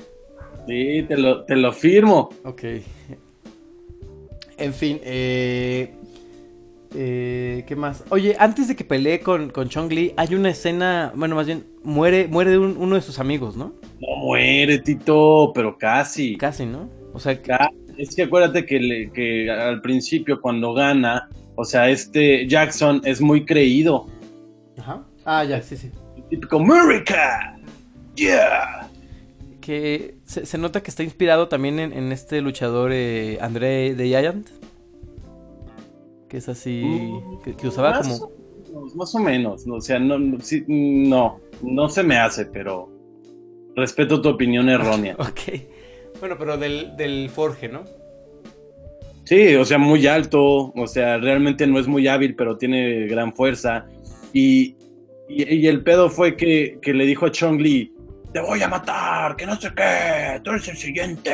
Sí, 0.68 1.02
te 1.08 1.16
lo, 1.16 1.44
te 1.46 1.56
lo 1.56 1.72
firmo. 1.72 2.28
Ok. 2.44 2.62
En 4.56 4.72
fin, 4.72 5.00
eh, 5.02 5.94
eh, 6.94 7.64
¿qué 7.66 7.74
más? 7.74 8.04
Oye, 8.10 8.36
antes 8.38 8.68
de 8.68 8.76
que 8.76 8.84
pelee 8.84 9.18
con, 9.18 9.50
con 9.50 9.68
Chong 9.68 9.90
Li, 9.92 10.14
hay 10.16 10.36
una 10.36 10.50
escena, 10.50 11.12
bueno, 11.16 11.34
más 11.34 11.46
bien, 11.46 11.64
muere, 11.82 12.28
muere 12.28 12.56
un- 12.56 12.76
uno 12.76 12.94
de 12.94 13.02
sus 13.02 13.18
amigos, 13.18 13.56
¿no? 13.56 13.72
No 14.00 14.16
muere, 14.18 14.78
Tito, 14.78 15.50
pero 15.52 15.76
casi. 15.76 16.36
Casi, 16.36 16.66
¿no? 16.66 16.88
O 17.12 17.18
sea, 17.18 17.34
que- 17.42 17.48
Ca- 17.48 17.70
Es 17.98 18.14
que 18.16 18.22
acuérdate 18.22 18.64
que, 18.64 18.78
le- 18.80 19.10
que 19.12 19.50
al 19.50 19.80
principio, 19.82 20.40
cuando 20.40 20.72
gana, 20.72 21.28
o 21.56 21.64
sea, 21.64 21.90
este 21.90 22.46
Jackson 22.48 23.02
es 23.04 23.20
muy 23.20 23.44
creído. 23.44 24.06
Ajá. 24.78 25.04
Ah, 25.24 25.44
ya, 25.44 25.60
sí, 25.60 25.76
sí. 25.76 25.90
Típico 26.30 26.56
America. 26.58 27.58
Yeah. 28.14 28.88
Que 29.60 30.14
se, 30.24 30.46
se 30.46 30.56
nota 30.58 30.82
que 30.82 30.90
está 30.90 31.02
inspirado 31.02 31.48
también 31.48 31.78
en, 31.78 31.92
en 31.92 32.10
este 32.12 32.40
luchador 32.40 32.90
eh, 32.92 33.38
André 33.40 33.94
de 33.94 34.06
Giant. 34.08 34.48
Que 36.28 36.36
es 36.38 36.48
así, 36.48 36.82
Mm, 36.84 37.38
que, 37.42 37.54
que 37.54 37.68
usaba 37.68 37.90
más, 37.90 38.20
como... 38.20 38.24
o 38.26 38.30
menos, 38.80 38.94
más 38.96 39.14
o 39.14 39.18
menos. 39.18 39.66
O 39.68 39.80
sea, 39.80 39.98
no, 39.98 40.18
no, 40.18 40.40
sí, 40.40 40.64
no, 40.68 41.40
no 41.62 41.88
se 41.88 42.02
me 42.02 42.16
hace, 42.18 42.44
pero 42.46 42.88
respeto 43.74 44.20
tu 44.20 44.28
opinión 44.28 44.68
errónea. 44.68 45.16
Ok. 45.18 45.62
Bueno, 46.20 46.36
pero 46.38 46.56
del, 46.56 46.96
del 46.96 47.30
Forge, 47.30 47.68
¿no? 47.68 47.84
Sí, 49.24 49.54
o 49.56 49.64
sea, 49.64 49.78
muy 49.78 50.06
alto, 50.06 50.72
o 50.74 50.86
sea, 50.86 51.18
realmente 51.18 51.66
no 51.66 51.78
es 51.78 51.86
muy 51.86 52.08
hábil, 52.08 52.34
pero 52.34 52.56
tiene 52.56 53.06
gran 53.06 53.34
fuerza. 53.34 53.86
Y, 54.32 54.74
y, 55.28 55.66
el 55.66 55.82
pedo 55.82 56.08
fue 56.08 56.34
que, 56.34 56.78
que 56.80 56.94
le 56.94 57.04
dijo 57.04 57.26
a 57.26 57.30
Chong 57.30 57.60
Li, 57.60 57.92
te 58.32 58.40
voy 58.40 58.62
a 58.62 58.68
matar, 58.68 59.36
que 59.36 59.46
no 59.46 59.58
sé 59.60 59.70
qué, 59.74 60.40
tú 60.42 60.50
eres 60.50 60.68
el 60.68 60.76
siguiente. 60.76 61.32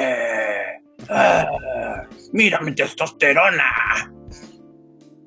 Ah, 1.09 2.03
mira 2.33 2.61
mi 2.61 2.75
testosterona. 2.75 4.12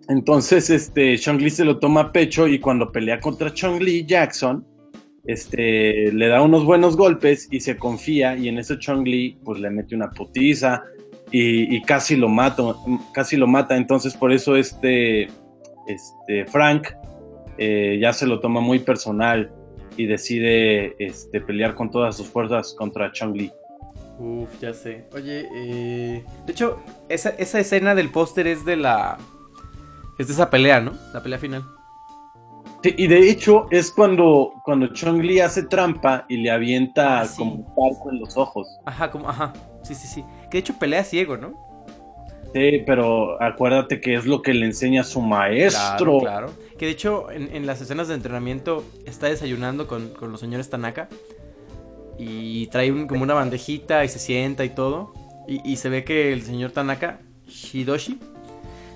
Entonces, 0.10 0.70
este, 0.70 1.17
Chong 1.17 1.41
Li 1.41 1.50
se 1.50 1.65
lo 1.65 1.80
toma 1.80 2.02
a 2.02 2.12
pecho 2.12 2.48
y 2.48 2.60
cuando 2.60 2.91
pelea 2.91 3.20
contra 3.20 3.54
Chong 3.54 3.82
Li, 3.82 4.06
Jackson, 4.06 4.65
este, 5.27 6.11
le 6.13 6.27
da 6.27 6.41
unos 6.41 6.65
buenos 6.65 6.95
golpes 6.95 7.47
y 7.51 7.59
se 7.59 7.77
confía 7.77 8.35
y 8.37 8.47
en 8.47 8.57
eso 8.57 8.75
Chong 8.75 9.05
Li, 9.05 9.37
pues 9.43 9.59
le 9.59 9.69
mete 9.69 9.93
una 9.93 10.09
putiza 10.09 10.83
y, 11.31 11.75
y 11.75 11.81
casi 11.81 12.15
lo 12.15 12.29
mata, 12.29 12.63
casi 13.13 13.35
lo 13.35 13.45
mata. 13.45 13.75
Entonces, 13.75 14.15
por 14.15 14.31
eso 14.31 14.55
este, 14.55 15.27
este 15.87 16.45
Frank 16.47 16.87
eh, 17.57 17.99
ya 18.01 18.13
se 18.13 18.25
lo 18.25 18.39
toma 18.39 18.61
muy 18.61 18.79
personal 18.79 19.51
y 19.97 20.05
decide 20.05 20.95
este, 20.99 21.41
pelear 21.41 21.75
con 21.75 21.91
todas 21.91 22.15
sus 22.15 22.27
fuerzas 22.27 22.73
contra 22.73 23.11
Chong 23.11 23.35
Li. 23.35 23.51
Uf, 24.19 24.49
ya 24.61 24.73
sé. 24.73 25.05
Oye, 25.13 25.47
eh... 25.53 26.23
De 26.45 26.51
hecho, 26.51 26.81
esa, 27.09 27.29
esa 27.31 27.59
escena 27.59 27.93
del 27.95 28.09
póster 28.09 28.47
es 28.47 28.65
de 28.65 28.77
la... 28.77 29.17
Es 30.17 30.27
de 30.27 30.33
esa 30.33 30.49
pelea, 30.49 30.81
¿no? 30.81 30.93
La 31.13 31.21
pelea 31.21 31.37
final. 31.37 31.63
Y 32.83 33.07
de 33.07 33.29
hecho 33.29 33.65
es 33.71 33.91
cuando, 33.91 34.53
cuando 34.63 34.87
Chong 34.93 35.21
Li 35.21 35.39
hace 35.39 35.63
trampa 35.63 36.25
y 36.29 36.37
le 36.37 36.51
avienta 36.51 37.21
Ah, 37.21 37.25
sí. 37.25 37.37
como 37.37 37.63
talco 37.75 38.11
en 38.11 38.19
los 38.19 38.37
ojos. 38.37 38.67
Ajá, 38.85 39.09
como, 39.11 39.27
ajá. 39.29 39.51
Sí, 39.83 39.95
sí, 39.95 40.07
sí. 40.07 40.23
Que 40.49 40.57
de 40.57 40.59
hecho 40.59 40.77
pelea 40.79 41.03
ciego, 41.03 41.37
¿no? 41.37 41.53
Sí, 42.53 42.83
pero 42.85 43.41
acuérdate 43.41 43.99
que 43.99 44.13
es 44.15 44.25
lo 44.25 44.41
que 44.41 44.53
le 44.53 44.65
enseña 44.67 45.03
su 45.03 45.21
maestro. 45.21 46.19
Claro, 46.19 46.47
claro. 46.47 46.51
Que 46.77 46.85
de 46.85 46.91
hecho 46.91 47.29
en, 47.31 47.53
en 47.53 47.65
las 47.65 47.81
escenas 47.81 48.07
de 48.07 48.13
entrenamiento 48.13 48.83
está 49.05 49.27
desayunando 49.27 49.87
con, 49.87 50.09
con 50.09 50.31
los 50.31 50.39
señores 50.39 50.69
Tanaka. 50.69 51.09
Y 52.17 52.67
trae 52.67 52.91
un- 52.91 53.07
como 53.07 53.23
una 53.23 53.33
bandejita 53.33 54.05
y 54.05 54.07
se 54.09 54.19
sienta 54.19 54.63
y 54.65 54.69
todo. 54.69 55.13
Y, 55.47 55.61
y 55.69 55.75
se 55.77 55.89
ve 55.89 56.03
que 56.03 56.31
el 56.33 56.41
señor 56.43 56.71
Tanaka, 56.71 57.19
Shidoshi, 57.47 58.19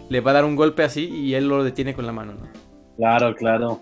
le 0.10 0.22
va 0.22 0.32
a 0.32 0.34
dar 0.36 0.46
un 0.46 0.56
golpe 0.56 0.84
así 0.84 1.06
y 1.08 1.34
él 1.36 1.48
lo 1.48 1.64
detiene 1.64 1.94
con 1.94 2.06
la 2.06 2.12
mano, 2.14 2.34
¿no? 2.34 2.61
Claro, 3.02 3.36
claro. 3.36 3.82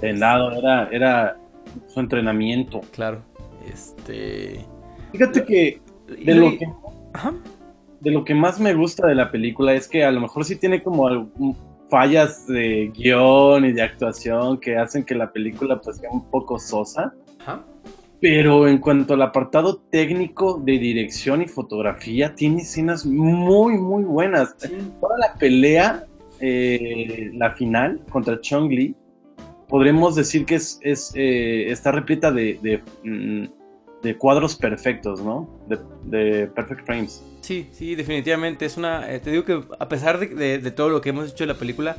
De 0.00 0.12
nada, 0.12 0.56
era, 0.56 0.88
era 0.92 1.36
su 1.88 1.98
entrenamiento. 1.98 2.80
Claro. 2.92 3.20
Este. 3.66 4.64
Fíjate 5.10 5.44
que 5.44 5.80
de 6.24 6.34
lo 6.36 6.50
que, 6.56 6.66
Ajá. 7.12 7.34
de 8.00 8.10
lo 8.12 8.24
que 8.24 8.32
más 8.32 8.60
me 8.60 8.72
gusta 8.74 9.08
de 9.08 9.16
la 9.16 9.32
película 9.32 9.74
es 9.74 9.88
que 9.88 10.04
a 10.04 10.12
lo 10.12 10.20
mejor 10.20 10.44
sí 10.44 10.54
tiene 10.54 10.84
como 10.84 11.08
algún- 11.08 11.56
fallas 11.90 12.46
de 12.46 12.92
guion 12.94 13.64
y 13.64 13.72
de 13.72 13.82
actuación 13.82 14.60
que 14.60 14.76
hacen 14.76 15.02
que 15.04 15.16
la 15.16 15.32
película 15.32 15.80
pues 15.80 15.96
sea 15.96 16.08
un 16.12 16.30
poco 16.30 16.56
sosa. 16.60 17.12
Ajá. 17.40 17.64
Pero 18.20 18.68
en 18.68 18.78
cuanto 18.78 19.14
al 19.14 19.22
apartado 19.22 19.78
técnico 19.90 20.60
de 20.64 20.78
dirección 20.78 21.42
y 21.42 21.48
fotografía, 21.48 22.36
tiene 22.36 22.62
escenas 22.62 23.04
muy, 23.04 23.76
muy 23.78 24.04
buenas. 24.04 24.54
Toda 25.00 25.18
la 25.18 25.34
pelea, 25.40 26.04
eh, 26.40 27.30
la 27.34 27.52
final 27.52 28.00
contra 28.10 28.40
Chong 28.40 28.70
Li, 28.70 28.94
podremos 29.68 30.14
decir 30.16 30.44
que 30.44 30.56
es, 30.56 30.78
eh, 31.14 31.70
está 31.70 31.92
repleta 31.92 32.30
mm, 32.32 33.44
de 34.02 34.16
cuadros 34.18 34.56
perfectos, 34.56 35.22
¿no? 35.22 35.48
De, 36.04 36.46
perfect 36.48 36.84
frames. 36.86 37.22
Sí, 37.42 37.68
sí, 37.72 37.94
definitivamente. 37.94 38.64
Es 38.66 38.76
una. 38.76 39.12
eh, 39.12 39.20
te 39.20 39.30
digo 39.30 39.44
que 39.44 39.60
a 39.78 39.88
pesar 39.88 40.18
de, 40.18 40.58
todo 40.70 40.88
lo 40.88 41.00
que 41.00 41.10
hemos 41.10 41.30
hecho 41.30 41.44
de 41.44 41.52
la 41.52 41.58
película, 41.58 41.96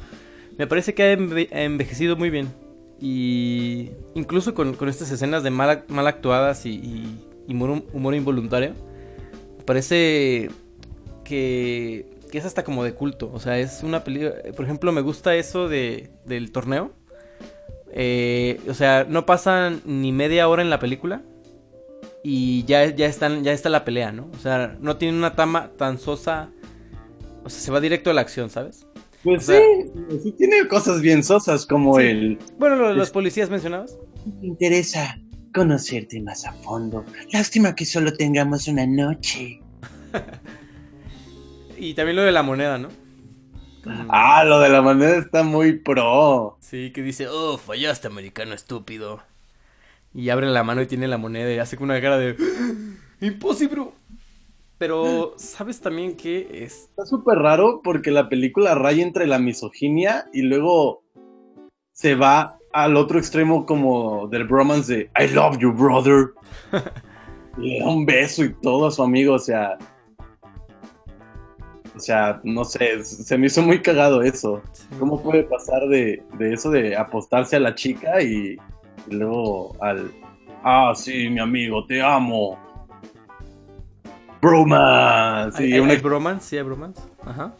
me 0.58 0.67
parece 0.67 0.93
que 0.93 1.04
ha 1.04 1.13
enve- 1.17 1.51
ha 1.51 1.62
envejecido 1.63 2.15
muy 2.15 2.30
bien. 2.30 2.47
Y 2.99 3.89
incluso 4.13 4.54
con, 4.54 4.75
estas 4.89 5.12
escenas 5.12 5.41
de 5.43 5.49
mal, 5.49 5.69
ac- 5.69 5.88
mal 5.88 6.06
actuadas 6.08 6.65
y, 6.65 7.17
humor, 7.47 7.84
humor 7.93 8.13
involuntario, 8.15 8.73
parece 9.65 10.49
que, 11.23 12.06
que 12.32 12.38
es 12.39 12.46
hasta 12.46 12.63
como 12.63 12.84
de 12.84 12.94
culto. 12.94 13.30
O 13.34 13.39
sea, 13.39 13.60
es 13.60 13.84
una 13.84 14.04
película. 14.04 14.34
Por 14.56 14.65
ejemplo, 14.65 14.91
me 14.91 15.02
gusta 15.02 15.36
eso 15.36 15.70
de, 15.70 16.10
del 16.26 16.52
torneo. 16.52 16.94
Eh, 17.94 18.60
o 18.70 18.74
sea, 18.74 19.06
no 19.08 19.26
pasan 19.26 19.82
ni 19.86 20.12
media 20.12 20.48
hora 20.48 20.62
en 20.62 20.70
la 20.70 20.80
película 20.80 21.22
y 22.24 22.63
ya, 22.65 22.86
ya, 22.86 23.06
están, 23.08 23.44
ya 23.44 23.52
está 23.52 23.70
la 23.70 23.84
pelea, 23.84 24.12
¿no? 24.13 24.30
O 24.34 24.38
sea, 24.39 24.78
no 24.80 24.96
tiene 24.98 25.17
una 25.17 25.36
tama 25.36 25.72
tan 25.78 26.00
sosa. 26.00 26.50
O 27.44 27.50
sea, 27.50 27.60
se 27.60 27.72
va 27.72 27.82
directo 27.82 28.10
a 28.10 28.13
la 28.13 28.22
acción, 28.22 28.50
¿sabes? 28.50 28.88
Pues 29.24 29.44
O 29.50 29.52
sea- 29.52 29.60
sí, 30.10 30.20
sí 30.24 30.32
tiene 30.32 30.67
cosas 30.67 31.02
bien 31.02 31.24
sosas 31.24 31.65
como 31.65 31.96
Sí. 32.00 32.06
el... 32.06 32.39
Bueno, 32.58 32.94
los 32.94 33.12
policías 33.12 33.50
mencionados. 33.50 33.98
Me 34.39 34.48
interesa 34.48 35.20
conocerte 35.54 36.22
más 36.22 36.46
a 36.46 36.54
fondo. 36.54 37.04
Lástima 37.34 37.76
que 37.76 37.86
solo 37.86 38.13
tengamos 38.13 38.67
una 38.67 38.86
noche. 38.88 39.60
Y 41.82 41.96
también 41.96 42.15
lo 42.15 42.22
de 42.22 42.32
la 42.32 42.44
moneda, 42.44 42.78
¿no? 42.78 42.89
Ah, 44.08 44.44
lo 44.44 44.60
de 44.60 44.70
la 44.70 44.84
manera 44.84 45.17
está 45.17 45.41
muy 45.41 45.80
pro. 45.80 46.56
Sí, 46.60 46.91
que 46.94 47.02
dice, 47.02 47.28
oh, 47.28 47.58
fallaste, 47.58 48.06
americano 48.06 48.54
estúpido. 48.54 49.24
Y 50.13 50.30
abre 50.30 50.46
la 50.46 50.63
mano 50.63 50.84
y 50.84 50.86
tiene 50.86 51.08
la 51.08 51.17
moneda 51.17 51.52
y 51.52 51.58
hace 51.58 51.78
con 51.78 51.86
una 51.89 52.00
cara 52.00 52.20
de... 52.20 52.38
Imposible. 53.22 53.88
Pero, 54.78 55.34
¿sabes 55.38 55.82
también 55.82 56.15
que 56.15 56.63
es... 56.63 56.82
Está 56.89 57.08
súper 57.08 57.39
raro 57.39 57.82
porque 57.84 58.12
la 58.12 58.30
película 58.30 58.76
raya 58.76 59.02
entre 59.02 59.26
la 59.26 59.39
misoginia 59.39 60.28
y 60.32 60.44
luego 60.44 61.02
se 61.94 62.13
va 62.13 62.60
al 62.74 62.96
otro 62.96 63.17
extremo 63.17 63.65
como 63.65 64.28
del 64.28 64.46
bromance 64.46 64.96
de 64.96 65.10
I 65.20 65.34
love 65.34 65.58
you, 65.58 65.74
brother. 65.74 66.30
le 67.58 67.80
da 67.80 67.88
un 67.88 68.06
beso 68.06 68.44
y 68.44 68.54
todo 68.54 68.86
a 68.86 68.91
su 68.91 69.02
amigo, 69.02 69.34
o 69.34 69.39
sea... 69.39 69.80
O 72.01 72.03
sea, 72.03 72.41
no 72.43 72.65
sé, 72.65 73.03
se 73.03 73.37
me 73.37 73.45
hizo 73.45 73.61
muy 73.61 73.79
cagado 73.79 74.23
eso. 74.23 74.59
¿Cómo 74.97 75.21
puede 75.21 75.43
pasar 75.43 75.87
de, 75.87 76.23
de 76.39 76.53
eso 76.55 76.71
de 76.71 76.97
apostarse 76.97 77.57
a 77.57 77.59
la 77.59 77.75
chica 77.75 78.23
y, 78.23 78.57
y 79.07 79.13
luego 79.13 79.75
al... 79.79 80.11
Ah, 80.63 80.93
sí, 80.95 81.29
mi 81.29 81.39
amigo, 81.39 81.85
te 81.85 82.01
amo. 82.01 82.57
Bromance. 84.41 85.61
¿Hay, 85.61 85.69
y 85.69 85.73
hay- 85.73 85.79
una 85.79 85.93
hay 85.93 85.99
bromance? 85.99 86.49
Sí, 86.49 86.57
hay 86.57 86.63
bromance. 86.63 86.99
Ajá. 87.23 87.53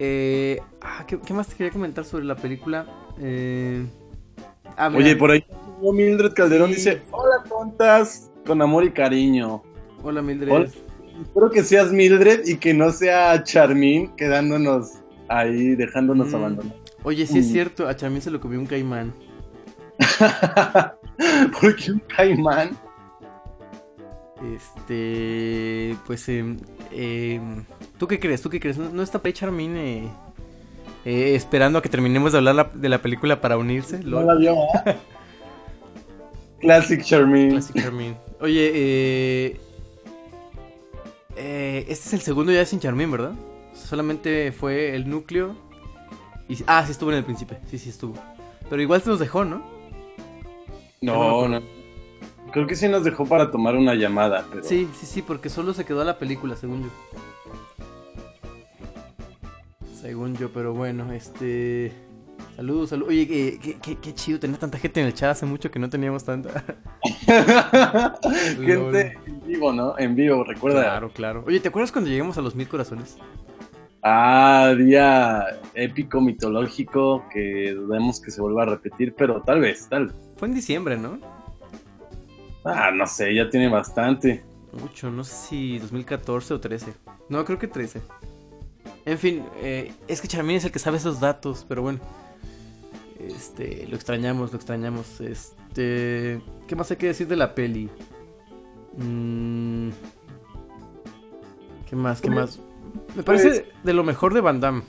Eh, 0.00 0.60
ah, 0.80 1.04
¿qué, 1.06 1.20
qué 1.20 1.32
más 1.32 1.46
te 1.46 1.54
quería 1.54 1.72
comentar 1.72 2.04
sobre 2.04 2.24
la 2.24 2.34
película? 2.34 2.84
Eh, 3.20 3.86
ah. 4.76 4.90
Oye, 4.92 5.14
por 5.14 5.30
ahí 5.30 5.44
Mildred 5.80 6.32
Calderón 6.32 6.70
Sí. 6.70 6.74
dice, 6.74 7.02
hola 7.12 7.44
tontas, 7.48 8.32
con 8.44 8.60
amor 8.60 8.82
y 8.82 8.90
cariño. 8.90 9.62
Hola, 10.02 10.20
Mildred. 10.20 10.50
Hola. 10.52 10.68
Espero 11.22 11.50
que 11.50 11.62
seas 11.64 11.92
Mildred 11.92 12.46
y 12.46 12.56
que 12.56 12.72
no 12.74 12.90
sea 12.92 13.42
Charmín 13.44 14.14
quedándonos 14.16 14.92
ahí, 15.28 15.74
dejándonos 15.74 16.28
Mm. 16.28 16.34
abandonados. 16.36 16.80
Oye, 17.02 17.26
sí 17.26 17.38
es 17.38 17.46
Mm. 17.48 17.52
cierto, 17.52 17.88
a 17.88 17.96
Charmin 17.96 18.20
se 18.22 18.30
lo 18.30 18.40
comió 18.40 18.58
un 18.58 18.66
caimán. 18.66 19.12
Porque 21.60 21.92
un 21.92 22.00
caimán. 22.00 22.76
Este, 24.56 25.96
pues, 26.06 26.28
em, 26.28 26.56
¿tú 27.98 28.06
qué 28.06 28.20
crees? 28.20 28.40
¿Tú 28.40 28.48
qué 28.50 28.60
crees? 28.60 28.78
¿No, 28.78 28.88
no 28.90 29.02
está 29.02 29.20
Pei 29.20 29.32
Charmin 29.32 29.76
eh, 29.76 30.08
eh, 31.04 31.34
esperando 31.34 31.78
a 31.78 31.82
que 31.82 31.88
terminemos 31.88 32.32
de 32.32 32.38
hablar 32.38 32.54
la- 32.54 32.70
de 32.72 32.88
la 32.88 33.02
película 33.02 33.40
para 33.40 33.56
unirse? 33.56 33.98
No 34.04 34.22
la 34.22 34.34
vio, 34.36 34.54
¿ah? 34.74 34.94
Classic 36.60 37.02
Charmín. 37.02 37.50
Classic 37.50 37.82
Charmin. 37.82 38.16
Oye, 38.40 38.70
eh, 38.74 39.60
eh, 41.38 41.86
este 41.88 42.08
es 42.08 42.12
el 42.14 42.20
segundo 42.20 42.52
ya 42.52 42.66
sin 42.66 42.80
Charmin, 42.80 43.10
¿verdad? 43.10 43.32
Solamente 43.72 44.52
fue 44.52 44.94
el 44.94 45.08
núcleo. 45.08 45.54
Y, 46.48 46.58
ah, 46.66 46.84
sí 46.84 46.92
estuvo 46.92 47.10
en 47.10 47.18
el 47.18 47.24
príncipe. 47.24 47.58
Sí, 47.70 47.78
sí 47.78 47.90
estuvo. 47.90 48.14
Pero 48.68 48.82
igual 48.82 49.02
se 49.02 49.10
nos 49.10 49.18
dejó, 49.18 49.44
¿no? 49.44 49.62
No, 51.00 51.46
no. 51.48 51.60
Creo 52.52 52.66
que 52.66 52.74
sí 52.74 52.88
nos 52.88 53.04
dejó 53.04 53.26
para 53.26 53.50
tomar 53.50 53.76
una 53.76 53.94
llamada, 53.94 54.46
pero... 54.50 54.64
Sí, 54.64 54.88
sí, 54.98 55.06
sí, 55.06 55.22
porque 55.22 55.48
solo 55.48 55.74
se 55.74 55.84
quedó 55.84 56.00
a 56.00 56.04
la 56.04 56.18
película, 56.18 56.56
según 56.56 56.84
yo. 56.84 56.90
Según 60.00 60.36
yo, 60.36 60.50
pero 60.52 60.72
bueno, 60.74 61.12
este. 61.12 61.92
Saludos, 62.56 62.90
saludos. 62.90 63.10
Oye, 63.10 63.26
qué, 63.28 63.58
qué, 63.62 63.78
qué- 63.80 63.96
qué 63.96 64.14
chido 64.14 64.40
tener 64.40 64.56
tanta 64.58 64.78
gente 64.78 65.00
en 65.00 65.06
el 65.06 65.14
chat. 65.14 65.30
Hace 65.30 65.46
mucho 65.46 65.70
que 65.70 65.78
no 65.78 65.88
teníamos 65.88 66.24
tanta. 66.24 66.64
Gente 68.60 69.18
en 69.26 69.40
vivo, 69.46 69.72
¿no? 69.72 69.96
En 69.98 70.14
vivo, 70.14 70.44
recuerda. 70.44 70.82
Claro, 70.82 71.10
claro. 71.12 71.44
Oye, 71.46 71.60
¿te 71.60 71.68
acuerdas 71.68 71.92
cuando 71.92 72.10
llegamos 72.10 72.36
a 72.38 72.42
los 72.42 72.54
mil 72.54 72.68
corazones? 72.68 73.16
Ah, 74.02 74.74
día 74.76 75.44
épico, 75.74 76.20
mitológico, 76.20 77.24
que 77.32 77.72
dudemos 77.74 78.20
que 78.20 78.30
se 78.30 78.40
vuelva 78.40 78.62
a 78.62 78.66
repetir, 78.66 79.14
pero 79.16 79.42
tal 79.42 79.60
vez, 79.60 79.88
tal 79.88 80.06
vez. 80.08 80.16
Fue 80.36 80.48
en 80.48 80.54
diciembre, 80.54 80.96
¿no? 80.96 81.18
Ah, 82.64 82.90
no 82.92 83.06
sé, 83.06 83.34
ya 83.34 83.48
tiene 83.50 83.68
bastante. 83.68 84.44
Mucho, 84.72 85.10
no 85.10 85.24
sé 85.24 85.34
si 85.48 85.78
2014 85.78 86.54
o 86.54 86.60
13. 86.60 86.92
No, 87.28 87.44
creo 87.44 87.58
que 87.58 87.68
13. 87.68 88.00
En 89.04 89.18
fin, 89.18 89.44
eh, 89.62 89.92
es 90.06 90.20
que 90.20 90.28
Charmin 90.28 90.56
es 90.56 90.64
el 90.64 90.70
que 90.72 90.78
sabe 90.78 90.98
esos 90.98 91.18
datos, 91.20 91.64
pero 91.68 91.82
bueno. 91.82 91.98
Este, 93.28 93.86
lo 93.88 93.94
extrañamos, 93.96 94.50
lo 94.52 94.56
extrañamos. 94.56 95.20
Este, 95.20 96.40
¿qué 96.66 96.76
más 96.76 96.90
hay 96.90 96.96
que 96.96 97.06
decir 97.08 97.28
de 97.28 97.36
la 97.36 97.54
peli? 97.54 97.88
Mm, 98.96 99.90
¿Qué 101.88 101.96
más? 101.96 102.20
¿Qué 102.20 102.30
más? 102.30 102.60
Me 103.16 103.22
parece 103.22 103.66
de 103.84 103.92
lo 103.92 104.02
mejor 104.04 104.34
de 104.34 104.40
Van 104.40 104.60
Damme. 104.60 104.82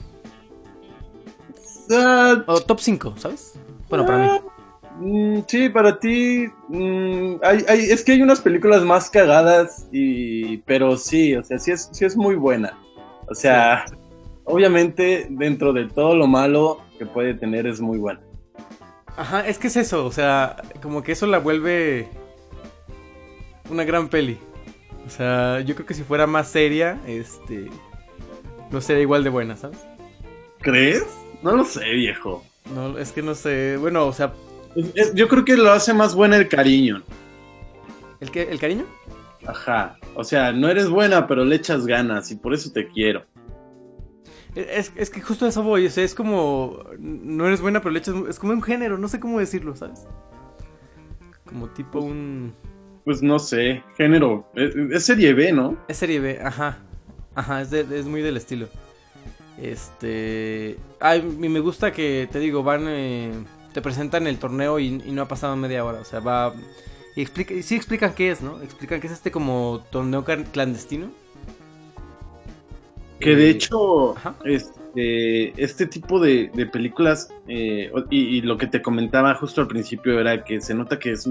Ah, 1.90 2.42
O 2.46 2.60
top 2.60 2.78
5, 2.80 3.14
¿sabes? 3.16 3.54
Bueno, 3.88 4.06
para 4.06 4.18
mí. 4.18 4.28
mm, 5.00 5.40
sí, 5.46 5.68
para 5.68 5.98
ti. 5.98 6.46
mm, 6.68 7.36
hay, 7.42 7.64
hay- 7.68 7.90
es 7.90 8.04
que 8.04 8.12
hay 8.12 8.22
unas 8.22 8.40
películas 8.40 8.82
más 8.84 9.10
cagadas, 9.10 9.86
y, 9.92 10.58
pero 10.58 10.96
sí, 10.96 11.34
o 11.34 11.42
sea, 11.42 11.58
sí 11.58 11.72
es, 11.72 11.88
sí 11.92 12.04
es 12.04 12.16
muy 12.16 12.36
buena. 12.36 12.78
O 13.28 13.34
sea, 13.34 13.84
obviamente, 14.44 15.26
dentro 15.30 15.72
de 15.72 15.88
todo 15.88 16.14
lo 16.16 16.26
malo 16.26 16.78
que 16.98 17.06
puede 17.06 17.34
tener, 17.34 17.66
es 17.66 17.80
muy 17.80 17.98
buena. 17.98 18.20
Ajá, 19.16 19.46
es 19.46 19.58
que 19.58 19.66
es 19.66 19.76
eso, 19.76 20.06
o 20.06 20.12
sea, 20.12 20.56
como 20.82 21.02
que 21.02 21.12
eso 21.12 21.26
la 21.26 21.38
vuelve 21.38 22.08
una 23.68 23.84
gran 23.84 24.08
peli. 24.08 24.38
O 25.06 25.10
sea, 25.10 25.60
yo 25.60 25.74
creo 25.74 25.86
que 25.86 25.94
si 25.94 26.02
fuera 26.04 26.26
más 26.26 26.48
seria, 26.48 26.98
este, 27.06 27.68
no 28.70 28.80
sería 28.80 29.02
igual 29.02 29.24
de 29.24 29.30
buena, 29.30 29.56
¿sabes? 29.56 29.78
¿Crees? 30.60 31.04
No 31.42 31.52
lo 31.56 31.64
sé, 31.64 31.84
viejo. 31.92 32.44
No, 32.74 32.96
es 32.98 33.12
que 33.12 33.22
no 33.22 33.34
sé. 33.34 33.76
Bueno, 33.78 34.06
o 34.06 34.12
sea, 34.12 34.32
Es- 34.76 34.92
es- 34.94 35.14
yo 35.14 35.26
creo 35.28 35.44
que 35.44 35.56
lo 35.56 35.72
hace 35.72 35.92
más 35.94 36.14
buena 36.14 36.36
el 36.36 36.48
cariño. 36.48 37.02
¿el, 38.20 38.30
qué, 38.30 38.42
¿el 38.42 38.58
cariño? 38.60 38.84
Ajá. 39.46 39.96
O 40.14 40.22
sea, 40.24 40.52
no 40.52 40.68
eres 40.68 40.88
buena, 40.88 41.26
pero 41.26 41.44
le 41.44 41.56
echas 41.56 41.86
ganas 41.86 42.30
y 42.30 42.36
por 42.36 42.54
eso 42.54 42.70
te 42.72 42.88
quiero. 42.88 43.24
Es, 44.54 44.92
es 44.96 45.10
que 45.10 45.20
justo 45.20 45.46
a 45.46 45.48
eso 45.48 45.62
voy, 45.62 45.86
o 45.86 45.90
sea, 45.90 46.02
es 46.04 46.14
como. 46.14 46.82
No 46.98 47.46
eres 47.46 47.60
buena, 47.60 47.80
pero 47.80 47.92
le 47.92 48.00
echas. 48.00 48.14
Es 48.28 48.38
como 48.38 48.52
un 48.52 48.62
género, 48.62 48.98
no 48.98 49.08
sé 49.08 49.20
cómo 49.20 49.38
decirlo, 49.38 49.76
¿sabes? 49.76 50.06
Como 51.44 51.68
tipo 51.68 52.00
un. 52.00 52.52
Pues 53.04 53.22
no 53.22 53.38
sé, 53.38 53.82
género. 53.96 54.50
Es, 54.54 54.74
es 54.76 55.04
serie 55.04 55.32
B, 55.34 55.52
¿no? 55.52 55.76
Es 55.88 55.96
serie 55.98 56.20
B, 56.20 56.40
ajá. 56.42 56.78
Ajá, 57.34 57.62
es, 57.62 57.70
de- 57.70 57.86
es 57.98 58.06
muy 58.06 58.22
del 58.22 58.36
estilo. 58.36 58.68
Este. 59.60 60.76
Ay, 61.00 61.20
y 61.42 61.48
me 61.48 61.60
gusta 61.60 61.92
que, 61.92 62.28
te 62.30 62.38
digo, 62.38 62.62
van. 62.62 62.84
eh, 62.88 63.32
te 63.72 63.80
presentan 63.82 64.26
el 64.26 64.38
torneo 64.38 64.78
y, 64.80 64.86
y 65.06 65.12
no 65.12 65.22
ha 65.22 65.28
pasado 65.28 65.54
media 65.56 65.84
hora. 65.84 66.00
O 66.00 66.04
sea, 66.04 66.20
va. 66.20 66.52
Y, 67.16 67.22
explica, 67.22 67.54
y 67.54 67.62
sí 67.62 67.76
explican 67.76 68.14
qué 68.14 68.30
es, 68.30 68.40
¿no? 68.42 68.60
Explican 68.62 69.00
que 69.00 69.06
es 69.06 69.12
este 69.12 69.30
como 69.30 69.84
torneo 69.90 70.24
clandestino. 70.24 71.10
Que 73.20 73.36
de 73.36 73.46
Eh, 73.46 73.50
hecho, 73.50 74.16
ajá. 74.16 74.34
este, 74.44 75.62
este 75.62 75.86
tipo 75.86 76.18
de, 76.20 76.50
de 76.54 76.66
películas, 76.66 77.28
eh, 77.48 77.92
y, 78.10 78.18
y 78.38 78.40
lo 78.42 78.56
que 78.56 78.66
te 78.66 78.80
comentaba 78.82 79.34
justo 79.34 79.60
al 79.60 79.68
principio 79.68 80.18
era 80.18 80.42
que 80.44 80.60
se 80.60 80.74
nota 80.74 80.98
que 80.98 81.12
es 81.12 81.28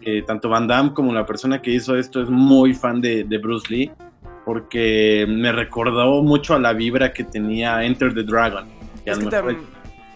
que 0.00 0.20
tanto 0.22 0.48
Van 0.50 0.66
Damme 0.66 0.92
como 0.92 1.12
la 1.14 1.24
persona 1.24 1.62
que 1.62 1.70
hizo 1.70 1.96
esto 1.96 2.20
es 2.22 2.28
muy 2.28 2.74
fan 2.74 3.00
de, 3.00 3.24
de 3.24 3.38
Bruce 3.38 3.66
Lee, 3.72 3.90
porque 4.44 5.24
me 5.26 5.50
recordó 5.50 6.22
mucho 6.22 6.54
a 6.54 6.58
la 6.58 6.74
vibra 6.74 7.12
que 7.14 7.24
tenía 7.24 7.82
Enter 7.84 8.12
the 8.14 8.22
Dragon. 8.22 8.66
que 9.04 9.10
Es 9.12 9.18
que 9.18 9.26
tam- 9.26 9.56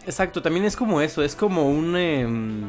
Exacto, 0.05 0.41
también 0.43 0.65
es 0.67 0.77
como 0.77 1.01
eso, 1.01 1.23
es 1.23 1.35
como 1.35 1.71
un... 1.71 1.97
em, 1.97 2.69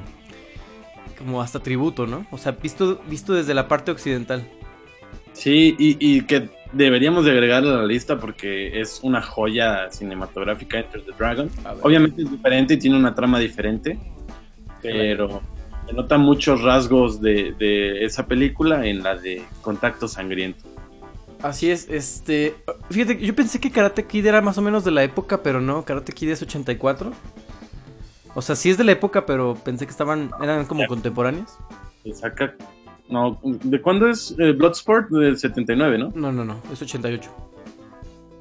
como 1.17 1.41
hasta 1.41 1.59
tributo, 1.59 2.07
¿no? 2.07 2.25
O 2.31 2.37
sea, 2.37 2.53
visto, 2.53 3.01
visto 3.09 3.33
desde 3.33 3.53
la 3.53 3.67
parte 3.67 3.91
occidental. 3.91 4.47
Sí, 5.33 5.75
y, 5.77 5.97
y 5.99 6.21
que 6.21 6.49
deberíamos 6.71 7.25
de 7.25 7.31
a 7.55 7.61
la 7.61 7.85
lista 7.85 8.19
porque 8.19 8.79
es 8.79 8.99
una 9.03 9.21
joya 9.21 9.89
cinematográfica 9.91 10.79
Enter 10.79 11.01
the 11.01 11.11
Dragon. 11.17 11.49
Obviamente 11.81 12.23
es 12.23 12.31
diferente 12.31 12.73
y 12.75 12.77
tiene 12.77 12.97
una 12.97 13.15
trama 13.15 13.39
diferente, 13.39 13.97
pero 14.81 15.41
se 15.87 15.93
notan 15.93 16.21
muchos 16.21 16.61
rasgos 16.61 17.21
de, 17.21 17.53
de 17.53 18.05
esa 18.05 18.27
película 18.27 18.85
en 18.85 19.03
la 19.03 19.15
de 19.15 19.43
Contacto 19.61 20.07
Sangriento. 20.07 20.65
Así 21.41 21.71
es, 21.71 21.87
este... 21.89 22.55
Fíjate, 22.89 23.17
yo 23.17 23.33
pensé 23.33 23.59
que 23.59 23.71
Karate 23.71 24.05
Kid 24.05 24.25
era 24.25 24.41
más 24.41 24.57
o 24.57 24.61
menos 24.61 24.83
de 24.83 24.91
la 24.91 25.03
época, 25.03 25.41
pero 25.41 25.61
no, 25.61 25.85
Karate 25.85 26.11
Kid 26.11 26.29
es 26.29 26.41
84. 26.41 27.13
O 28.35 28.41
sea, 28.41 28.55
sí 28.55 28.69
es 28.69 28.77
de 28.77 28.83
la 28.83 28.91
época, 28.91 29.25
pero 29.25 29.55
pensé 29.55 29.85
que 29.85 29.91
estaban, 29.91 30.31
eran 30.41 30.65
como 30.65 30.85
contemporáneos. 30.87 31.57
Se 32.03 32.13
saca... 32.13 32.55
No, 33.09 33.39
¿De 33.43 33.81
cuándo 33.81 34.07
es 34.07 34.35
eh, 34.37 34.51
Bloodsport? 34.51 35.09
Del 35.09 35.37
79, 35.37 35.97
¿no? 35.97 36.11
No, 36.15 36.31
no, 36.31 36.45
no, 36.45 36.57
es 36.71 36.81
88. 36.81 37.29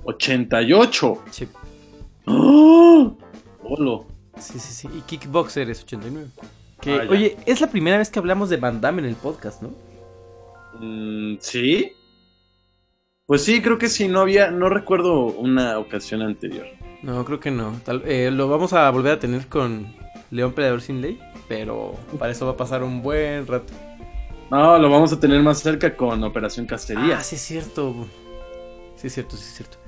88. 0.04 1.22
Sí, 1.30 1.48
¡Oh! 2.26 3.16
Olo. 3.62 4.06
sí, 4.38 4.58
sí, 4.58 4.72
sí. 4.72 4.88
Y 4.96 5.00
Kickboxer 5.02 5.70
es 5.70 5.82
89. 5.82 6.28
Que, 6.80 6.92
Ah, 6.94 7.06
oye, 7.10 7.36
es 7.46 7.60
la 7.60 7.66
primera 7.68 7.98
vez 7.98 8.10
que 8.10 8.18
hablamos 8.18 8.50
de 8.50 8.56
Van 8.58 8.80
Damme 8.80 9.00
en 9.02 9.08
el 9.08 9.16
podcast, 9.16 9.62
¿no? 9.62 9.70
Mm, 10.80 11.36
¿Sí? 11.40 11.92
Pues 13.26 13.44
sí, 13.44 13.60
creo 13.60 13.78
que 13.78 13.88
sí, 13.88 14.08
no 14.08 14.20
había, 14.20 14.50
no 14.50 14.68
recuerdo 14.68 15.24
una 15.26 15.78
ocasión 15.78 16.22
anterior. 16.22 16.66
No, 17.02 17.24
creo 17.24 17.40
que 17.40 17.50
no. 17.50 17.72
Tal- 17.84 18.02
eh, 18.06 18.30
lo 18.30 18.48
vamos 18.48 18.72
a 18.72 18.88
volver 18.90 19.12
a 19.14 19.18
tener 19.18 19.46
con 19.48 19.94
León 20.30 20.52
Peleador 20.52 20.80
Sin 20.80 21.00
Ley, 21.02 21.20
pero 21.48 21.94
para 22.18 22.32
eso 22.32 22.46
va 22.46 22.52
a 22.52 22.56
pasar 22.56 22.82
un 22.82 23.02
buen 23.02 23.46
rato. 23.46 23.72
No, 24.50 24.78
lo 24.78 24.90
vamos 24.90 25.12
a 25.12 25.20
tener 25.20 25.42
más 25.42 25.58
cerca 25.60 25.94
con 25.96 26.22
Operación 26.24 26.66
Cacería. 26.66 27.18
Ah, 27.18 27.22
sí 27.22 27.36
es 27.36 27.42
cierto. 27.42 28.06
Sí 28.96 29.08
es 29.08 29.14
cierto, 29.14 29.36
sí 29.36 29.42
es 29.44 29.54
cierto. 29.54 29.78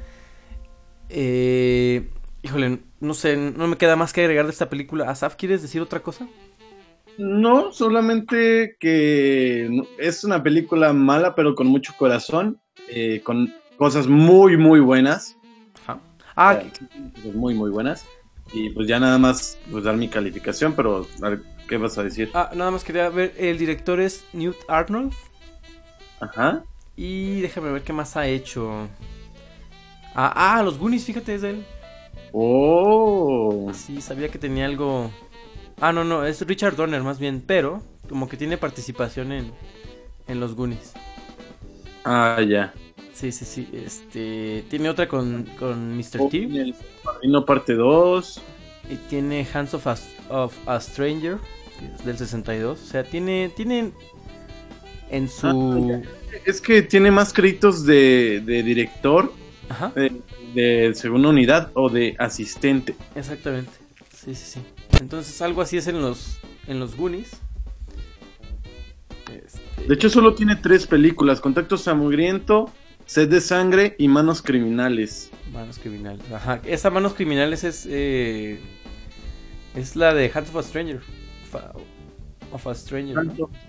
Eh, 1.09 2.11
híjole, 2.43 2.81
no 3.01 3.15
sé, 3.15 3.37
no 3.37 3.67
me 3.67 3.77
queda 3.77 3.97
más 3.97 4.13
que 4.13 4.21
agregar 4.21 4.45
de 4.45 4.53
esta 4.53 4.69
película. 4.69 5.11
Asaf, 5.11 5.35
¿quieres 5.37 5.63
decir 5.63 5.81
otra 5.81 6.01
cosa? 6.01 6.29
No, 7.17 7.73
solamente 7.73 8.77
que 8.79 9.83
es 9.99 10.25
una 10.25 10.43
película 10.43 10.93
mala, 10.93 11.35
pero 11.35 11.55
con 11.55 11.67
mucho 11.67 11.95
corazón, 11.99 12.61
eh, 12.89 13.21
con 13.25 13.53
cosas 13.77 14.07
muy, 14.07 14.57
muy 14.57 14.81
buenas. 14.81 15.37
Ajá. 15.83 16.01
Ah, 16.37 16.61
Eh, 16.63 16.71
cosas 17.15 17.35
muy, 17.35 17.55
muy 17.55 17.71
buenas. 17.71 18.07
Y 18.53 18.71
pues 18.71 18.87
ya 18.89 19.01
nada 19.01 19.17
más 19.19 19.59
pues, 19.71 19.85
dar 19.85 19.97
mi 19.97 20.09
calificación, 20.09 20.75
pero 20.75 21.07
¿qué 21.71 21.77
vas 21.79 21.97
a 21.97 22.03
decir? 22.03 22.31
ah, 22.35 22.51
nada 22.55 22.73
más 22.73 22.83
quería 22.83 23.09
ver, 23.09 23.33
el 23.39 23.57
director 23.57 24.01
es 24.01 24.25
Newt 24.33 24.57
Arnold. 24.67 25.15
Ajá. 26.19 26.65
Y 26.97 27.41
déjame 27.41 27.71
ver 27.71 27.83
qué 27.83 27.93
más 27.93 28.17
ha 28.17 28.27
hecho. 28.27 28.89
Ah, 30.15 30.33
ah, 30.35 30.63
los 30.65 30.79
Goonies, 30.79 31.05
fíjate, 31.05 31.35
es 31.37 31.43
de 31.43 31.51
él. 31.51 31.65
Oh. 32.33 33.71
Sí, 33.73 34.01
sabía 34.01 34.29
que 34.29 34.39
tenía 34.39 34.67
algo. 34.67 35.13
Ah, 35.81 35.93
no, 35.93 36.03
no, 36.03 36.27
es 36.27 36.45
Richard 36.47 36.75
Donner 36.75 37.03
más 37.03 37.21
bien, 37.21 37.43
pero 37.47 37.83
como 38.09 38.29
que 38.29 38.37
tiene 38.37 38.59
participación 38.59 39.31
en, 39.31 39.53
en 40.27 40.41
los 40.41 40.57
Goonies. 40.57 40.93
Ah, 42.05 42.41
ya. 42.47 42.75
Sí, 43.13 43.31
sí, 43.31 43.45
sí. 43.45 43.69
Este. 43.73 44.65
Tiene 44.69 44.91
otra 44.91 45.07
con, 45.07 45.45
con 45.59 45.97
Mr. 45.97 46.29
T. 46.31 46.37
El 46.37 46.75
Padrino 47.05 47.45
parte 47.45 47.75
2. 47.75 48.43
Y 48.91 48.97
tiene 49.09 49.47
Hands 49.53 49.73
of 49.75 49.87
a, 49.87 49.97
of 50.31 50.57
a 50.67 50.81
Stranger, 50.81 51.39
del 52.05 52.17
62. 52.19 52.81
O 52.81 52.85
sea, 52.87 53.05
tiene. 53.05 53.51
Tiene. 53.55 53.93
En 55.11 55.29
su. 55.29 56.03
Es 56.47 56.61
que 56.61 56.83
tiene 56.83 57.11
más 57.11 57.33
créditos 57.33 57.85
de, 57.85 58.41
de 58.45 58.63
director, 58.63 59.33
Ajá, 59.69 59.93
de, 59.97 60.21
de 60.55 60.95
segunda 60.95 61.29
unidad 61.31 61.71
o 61.75 61.89
de 61.91 62.15
asistente. 62.19 62.95
exactamente. 63.15 63.73
Sí, 64.17 64.35
sí, 64.35 64.45
sí. 64.55 64.61
Entonces, 65.01 65.41
algo 65.43 65.63
así 65.63 65.77
es 65.77 65.87
en 65.89 66.01
los. 66.01 66.39
En 66.69 66.79
los 66.79 66.95
Goonies. 66.97 67.31
Este, 69.33 69.87
De 69.89 69.95
hecho, 69.95 70.11
solo 70.11 70.35
tiene 70.35 70.57
tres 70.57 70.87
películas: 70.87 71.41
Contacto 71.41 71.77
Sangriento, 71.77 72.71
Sed 73.07 73.29
de 73.29 73.41
Sangre 73.41 73.97
y 73.99 74.09
Manos 74.09 74.43
Criminales. 74.43 75.31
Manos 75.53 75.79
criminales. 75.79 76.23
Ajá. 76.33 76.61
Esa 76.65 76.91
manos 76.91 77.15
criminales 77.15 77.65
es. 77.65 77.87
eh, 77.91 78.61
es 79.75 79.97
la 79.97 80.15
de 80.15 80.31
Hands 80.33 80.49
of 80.51 80.57
a 80.57 80.63
Stranger. 80.63 81.01
Of 81.53 81.57
a, 81.57 81.73
of 82.53 82.67
a 82.67 82.75
Stranger. 82.75 83.17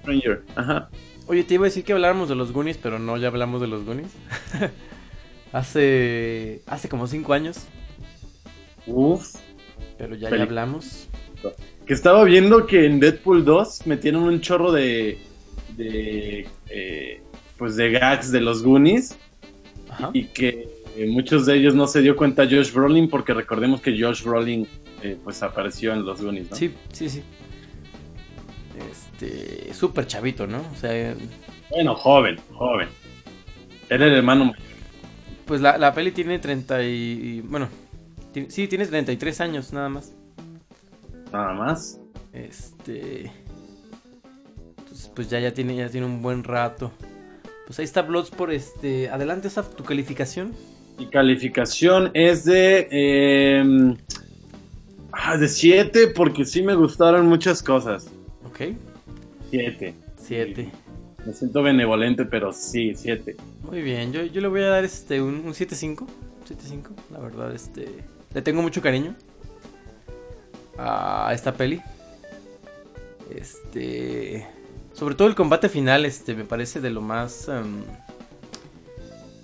Stranger. 0.02 0.44
Ajá. 0.56 0.89
Oye, 1.28 1.44
te 1.44 1.56
iba 1.56 1.65
a 1.65 1.70
decir 1.70 1.84
que 1.84 1.94
habláramos 1.94 2.30
de 2.30 2.36
los 2.36 2.52
Goonies, 2.52 2.78
pero 2.78 3.00
no, 3.00 3.17
ya 3.17 3.28
hablamos 3.28 3.62
de 3.62 3.67
los 3.67 3.84
Goonies. 3.86 4.12
hace. 5.52 6.62
Hace 6.65 6.89
como 6.89 7.08
cinco 7.08 7.34
años. 7.34 7.65
Uf. 8.88 9.36
Pero 9.98 10.15
ya, 10.15 10.30
ya 10.36 10.44
hablamos. 10.44 11.08
Que 11.86 11.94
estaba 11.94 12.24
viendo 12.24 12.65
que 12.65 12.86
en 12.86 13.00
Deadpool 13.00 13.46
2 13.46 13.88
metieron 13.88 14.24
un 14.24 14.41
chorro 14.41 14.72
de. 14.72 15.17
de. 15.78 16.48
eh, 16.70 17.22
pues 17.58 17.76
de 17.76 17.91
gags 17.91 18.32
de 18.32 18.41
los 18.41 18.63
Goonies. 18.63 19.17
Ajá. 19.89 20.10
y 20.13 20.24
que 20.26 20.70
eh, 20.96 21.06
muchos 21.08 21.46
de 21.46 21.56
ellos 21.58 21.76
no 21.76 21.86
se 21.86 22.02
dio 22.02 22.15
cuenta 22.15 22.46
Josh 22.46 22.72
Brolin 22.72 23.10
porque 23.10 23.34
recordemos 23.34 23.82
que 23.82 23.91
Josh 24.02 24.24
Brolin 24.24 24.65
eh, 25.04 25.17
pues 25.22 25.44
apareció 25.44 25.91
en 25.91 26.06
los 26.06 26.22
Goonies, 26.22 26.50
¿no? 26.50 26.56
Sí, 26.56 26.74
sí, 26.94 27.10
sí. 27.10 27.24
Este. 28.91 29.73
Súper 29.73 30.07
chavito, 30.07 30.47
¿no? 30.47 30.60
O 30.60 30.75
sea. 30.75 31.15
Bueno, 31.69 31.95
joven, 31.95 32.39
joven. 32.53 32.89
Era 33.89 34.05
el 34.05 34.13
hermano 34.13 34.45
mayor. 34.45 34.60
Pues 35.46 35.62
la, 35.62 35.77
la 35.77 35.93
peli 35.93 36.12
tiene 36.12 36.39
30 36.39 36.83
y. 36.83 37.41
Bueno. 37.41 37.67
sí, 38.50 38.67
tiene 38.67 38.85
33 38.85 39.41
años 39.41 39.73
nada 39.73 39.89
más. 39.89 40.13
nada 41.31 41.54
más. 41.54 42.00
Este. 42.33 43.31
Entonces, 44.77 45.12
pues 45.15 45.29
ya, 45.29 45.39
ya 45.39 45.54
tiene, 45.54 45.75
ya 45.75 45.89
tiene 45.89 46.06
un 46.06 46.21
buen 46.21 46.43
rato. 46.43 46.91
Pues 47.67 47.79
ahí 47.79 47.85
está 47.85 48.02
Bloodsport, 48.02 48.52
este. 48.52 49.10
Adelante, 49.10 49.48
esa 49.48 49.69
tu 49.69 49.83
calificación. 49.83 50.54
Y 50.98 51.08
calificación 51.08 52.12
es 52.13 52.46
de 52.46 52.87
eh, 52.91 53.96
de 55.39 55.48
7 55.48 56.08
porque 56.10 56.46
sí 56.46 56.62
me 56.62 56.75
gustaron 56.75 57.27
muchas 57.27 57.63
cosas. 57.63 58.10
Ok. 58.69 58.75
7. 59.49 59.93
7. 60.17 60.71
Me 61.25 61.33
siento 61.33 61.62
benevolente, 61.62 62.25
pero 62.25 62.51
sí, 62.51 62.93
7. 62.95 63.35
Muy 63.63 63.81
bien, 63.81 64.12
yo, 64.12 64.23
yo 64.23 64.41
le 64.41 64.47
voy 64.47 64.62
a 64.62 64.69
dar 64.69 64.83
este 64.83 65.21
un, 65.21 65.35
un 65.45 65.53
7.5. 65.53 66.05
7.5, 66.47 66.89
la 67.12 67.19
verdad, 67.19 67.53
este. 67.53 67.87
Le 68.33 68.41
tengo 68.41 68.62
mucho 68.62 68.81
cariño 68.81 69.15
a 70.77 71.31
esta 71.33 71.53
peli. 71.53 71.81
Este. 73.35 74.47
Sobre 74.93 75.15
todo 75.15 75.27
el 75.27 75.35
combate 75.35 75.69
final, 75.69 76.05
este, 76.05 76.33
me 76.35 76.43
parece 76.43 76.81
de 76.81 76.89
lo 76.89 77.01
más. 77.01 77.47
em, 77.47 77.81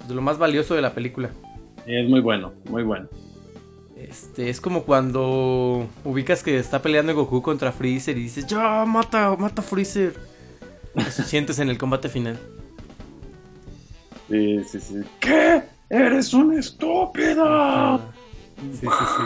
de 0.07 0.13
lo 0.15 0.21
más 0.21 0.37
valioso 0.37 0.73
de 0.75 0.81
la 0.81 0.93
película. 0.93 1.29
Es 1.85 2.07
muy 2.09 2.21
bueno, 2.21 2.53
muy 2.69 2.83
bueno. 2.83 3.07
Este, 3.99 4.49
es 4.49 4.61
como 4.61 4.83
cuando 4.83 5.87
ubicas 6.05 6.43
que 6.43 6.59
está 6.59 6.81
peleando 6.81 7.15
Goku 7.15 7.41
contra 7.41 7.71
Freezer 7.71 8.17
y 8.17 8.23
dices, 8.23 8.45
ya, 8.45 8.85
mata, 8.85 9.35
mata 9.35 9.61
a 9.61 9.65
Freezer. 9.65 10.13
Eso 10.95 11.23
sientes 11.23 11.59
en 11.59 11.69
el 11.69 11.77
combate 11.77 12.09
final. 12.09 12.39
Sí, 14.29 14.61
sí, 14.69 14.79
sí. 14.79 14.95
¿Qué? 15.19 15.63
¡Eres 15.89 16.33
un 16.33 16.57
estúpido! 16.57 17.99
Sí, 18.59 18.79
sí, 18.81 18.87
sí. 18.87 19.23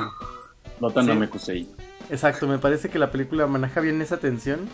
Nota 0.79 1.01
Sí. 1.01 1.07
no 1.07 1.15
me 1.15 1.27
Kusei. 1.29 1.67
Exacto, 2.09 2.47
me 2.47 2.57
parece 2.57 2.89
que 2.89 2.99
la 2.99 3.11
película 3.11 3.47
maneja 3.47 3.81
bien 3.81 4.01
esa 4.01 4.17
tensión. 4.17 4.67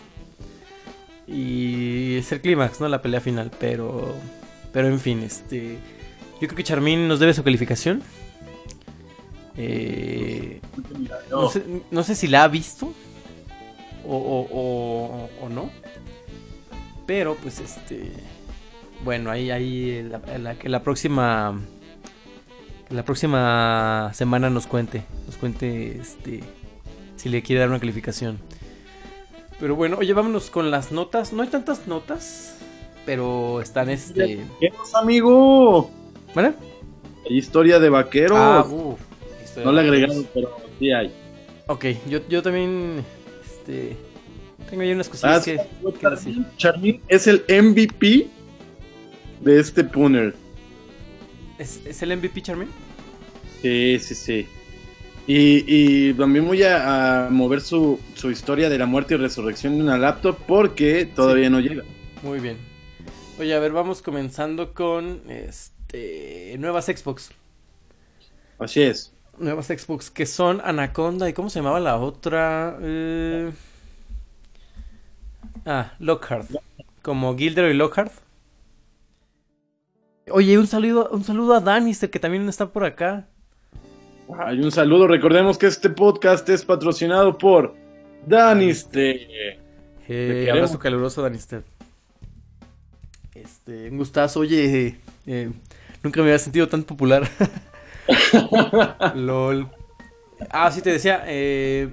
Y 1.26 2.16
es 2.16 2.32
el 2.32 2.40
clímax, 2.40 2.80
¿no? 2.80 2.88
La 2.88 3.02
pelea 3.02 3.20
final. 3.20 3.50
Pero. 3.58 4.14
Pero 4.72 4.88
en 4.88 4.98
fin, 4.98 5.22
este. 5.22 5.78
Yo 6.40 6.48
creo 6.48 6.56
que 6.56 6.64
Charmin 6.64 7.06
nos 7.08 7.20
debe 7.20 7.34
su 7.34 7.42
calificación. 7.44 8.02
Eh, 9.60 10.60
no, 11.30 11.50
sé, 11.50 11.62
no 11.90 12.02
sé 12.04 12.14
si 12.14 12.28
la 12.28 12.44
ha 12.44 12.48
visto. 12.48 12.92
O, 14.06 14.16
o- 14.16 14.48
o- 14.52 15.44
o 15.44 15.48
no. 15.48 15.70
Pero 17.06 17.34
pues 17.36 17.58
este. 17.60 18.12
Bueno, 19.04 19.30
ahí, 19.30 19.50
ahí 19.50 20.02
la, 20.02 20.20
la- 20.38 20.54
que 20.54 20.68
la 20.68 20.82
próxima. 20.82 21.60
Que 22.88 22.94
la 22.94 23.04
próxima 23.04 24.10
semana 24.14 24.48
nos 24.48 24.66
cuente. 24.66 25.02
Nos 25.26 25.36
cuente 25.36 25.98
este 25.98 26.40
si 27.16 27.28
le 27.28 27.42
quiere 27.42 27.60
dar 27.60 27.68
una 27.68 27.80
calificación. 27.80 28.38
Pero 29.60 29.74
bueno, 29.74 29.96
oye, 29.98 30.12
vámonos 30.12 30.50
con 30.50 30.70
las 30.70 30.92
notas. 30.92 31.32
No 31.32 31.42
hay 31.42 31.48
tantas 31.48 31.86
notas, 31.88 32.56
pero 33.04 33.60
están 33.60 33.90
este. 33.90 34.40
¿Qué 34.60 34.70
pasa, 34.70 35.00
amigo? 35.00 35.90
¿Vale? 36.34 36.52
Hay 37.28 37.36
historia 37.38 37.78
de 37.80 37.90
vaqueros. 37.90 38.38
Ah, 38.40 38.64
uf, 38.68 39.00
no 39.64 39.72
le 39.72 39.80
he 39.80 39.84
de 39.84 39.88
agregado, 39.88 40.14
vaqueros. 40.14 40.26
pero 40.34 40.50
sí 40.78 40.90
hay. 40.92 41.14
Ok, 41.66 41.84
yo, 42.06 42.26
yo 42.28 42.42
también. 42.42 43.06
Este. 43.42 43.96
Tengo 44.68 44.82
ahí 44.82 44.92
unas 44.92 45.08
Ah, 45.22 45.40
cosillas 45.40 45.42
sí, 45.42 45.52
que. 45.52 45.60
Charmin, 46.00 46.46
Charmin 46.56 47.02
es 47.08 47.26
el 47.26 47.44
MVP 47.48 48.34
de 49.40 49.60
este 49.60 49.84
Punner. 49.84 50.34
¿Es, 51.58 51.82
es 51.84 52.02
el 52.02 52.16
MVP 52.16 52.42
Charmin? 52.42 52.74
Sí, 53.62 53.98
sí, 54.00 54.14
sí. 54.14 54.46
Y, 55.26 55.64
y 56.10 56.14
también 56.14 56.46
voy 56.46 56.62
a, 56.62 57.26
a 57.26 57.30
mover 57.30 57.60
su, 57.60 58.00
su 58.14 58.30
historia 58.30 58.70
de 58.70 58.78
la 58.78 58.86
muerte 58.86 59.14
y 59.14 59.18
resurrección 59.18 59.74
en 59.74 59.82
una 59.82 59.98
laptop 59.98 60.38
porque 60.46 61.04
todavía 61.06 61.50
no 61.50 61.60
llega. 61.60 61.84
Muy 62.22 62.40
bien. 62.40 62.58
Oye, 63.38 63.54
a 63.54 63.58
ver, 63.60 63.72
vamos 63.72 64.02
comenzando 64.02 64.74
con 64.74 65.22
este 65.30 66.56
nuevas 66.58 66.86
Xbox. 66.86 67.30
Así 68.58 68.82
es. 68.82 69.12
Nuevas 69.40 69.66
Xbox 69.66 70.10
que 70.10 70.26
son 70.26 70.60
Anaconda 70.64 71.28
y 71.28 71.32
¿cómo 71.32 71.50
se 71.50 71.60
llamaba 71.60 71.80
la 71.80 71.96
otra? 71.96 72.76
Eh, 72.80 73.50
Ah, 75.70 75.92
Lockhart. 75.98 76.48
Como 77.02 77.36
Gilder 77.36 77.70
y 77.70 77.74
Lockhart. 77.74 78.10
Oye, 80.30 80.58
un 80.58 80.66
saludo, 80.66 81.10
un 81.12 81.24
saludo 81.24 81.54
a 81.54 81.60
Danister 81.60 82.08
que 82.08 82.18
también 82.18 82.48
está 82.48 82.70
por 82.70 82.84
acá. 82.84 83.26
Hay 84.38 84.60
un 84.60 84.72
saludo. 84.72 85.06
Recordemos 85.06 85.58
que 85.58 85.66
este 85.66 85.90
podcast 85.90 86.48
es 86.48 86.64
patrocinado 86.64 87.36
por 87.36 87.74
Daniste. 88.26 89.58
Eh, 90.08 90.48
abrazo 90.50 90.78
caluroso, 90.78 91.20
Danister. 91.20 91.64
Este, 93.34 93.90
un 93.90 93.98
gustazo. 93.98 94.40
Oye, 94.40 94.98
eh, 95.26 95.50
nunca 96.02 96.20
me 96.20 96.28
había 96.28 96.38
sentido 96.38 96.66
tan 96.68 96.82
popular. 96.82 97.28
LOL. 99.14 99.68
Ah, 100.50 100.70
sí, 100.70 100.82
te 100.82 100.90
decía. 100.90 101.22
Eh, 101.26 101.90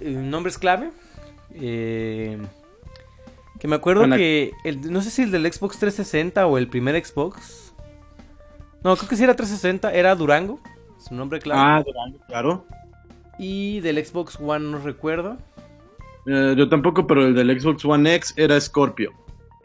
nombres 0.00 0.58
clave. 0.58 0.90
Eh, 1.54 2.38
que 3.58 3.68
me 3.68 3.76
acuerdo 3.76 4.04
Ana- 4.04 4.16
que. 4.16 4.52
El, 4.64 4.92
no 4.92 5.00
sé 5.02 5.10
si 5.10 5.22
el 5.22 5.30
del 5.30 5.50
Xbox 5.52 5.78
360 5.78 6.46
o 6.46 6.58
el 6.58 6.68
primer 6.68 7.02
Xbox. 7.04 7.72
No, 8.84 8.96
creo 8.96 9.08
que 9.08 9.16
sí 9.16 9.24
era 9.24 9.34
360. 9.34 9.92
Era 9.92 10.14
Durango. 10.14 10.60
Su 10.98 11.14
nombre 11.14 11.38
clave. 11.40 11.60
Ah, 11.62 11.82
Durango, 11.84 12.18
claro. 12.26 12.66
Y 13.38 13.80
del 13.80 14.04
Xbox 14.04 14.38
One 14.40 14.70
no 14.70 14.78
recuerdo. 14.78 15.36
Eh, 16.26 16.54
yo 16.56 16.68
tampoco, 16.68 17.06
pero 17.06 17.24
el 17.26 17.34
del 17.34 17.58
Xbox 17.60 17.84
One 17.84 18.14
X 18.16 18.34
era 18.36 18.60
Scorpio. 18.60 19.12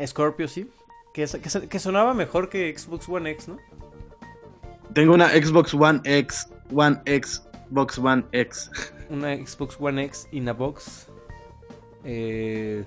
Scorpio, 0.05 0.47
sí. 0.47 0.69
Que, 1.13 1.25
que, 1.25 1.67
que 1.67 1.79
sonaba 1.79 2.13
mejor 2.13 2.49
que 2.49 2.77
Xbox 2.77 3.09
One 3.09 3.29
X, 3.31 3.47
¿no? 3.47 3.57
Tengo 4.93 5.13
una 5.13 5.29
Xbox 5.29 5.73
One 5.73 6.01
X, 6.03 6.47
One 6.73 6.99
X, 7.05 7.43
Xbox 7.69 7.97
One 7.97 8.23
X. 8.31 8.71
Una 9.09 9.35
Xbox 9.35 9.77
One 9.79 10.03
X 10.05 10.27
in 10.31 10.49
a 10.49 10.53
box. 10.53 11.07
Eh, 12.03 12.83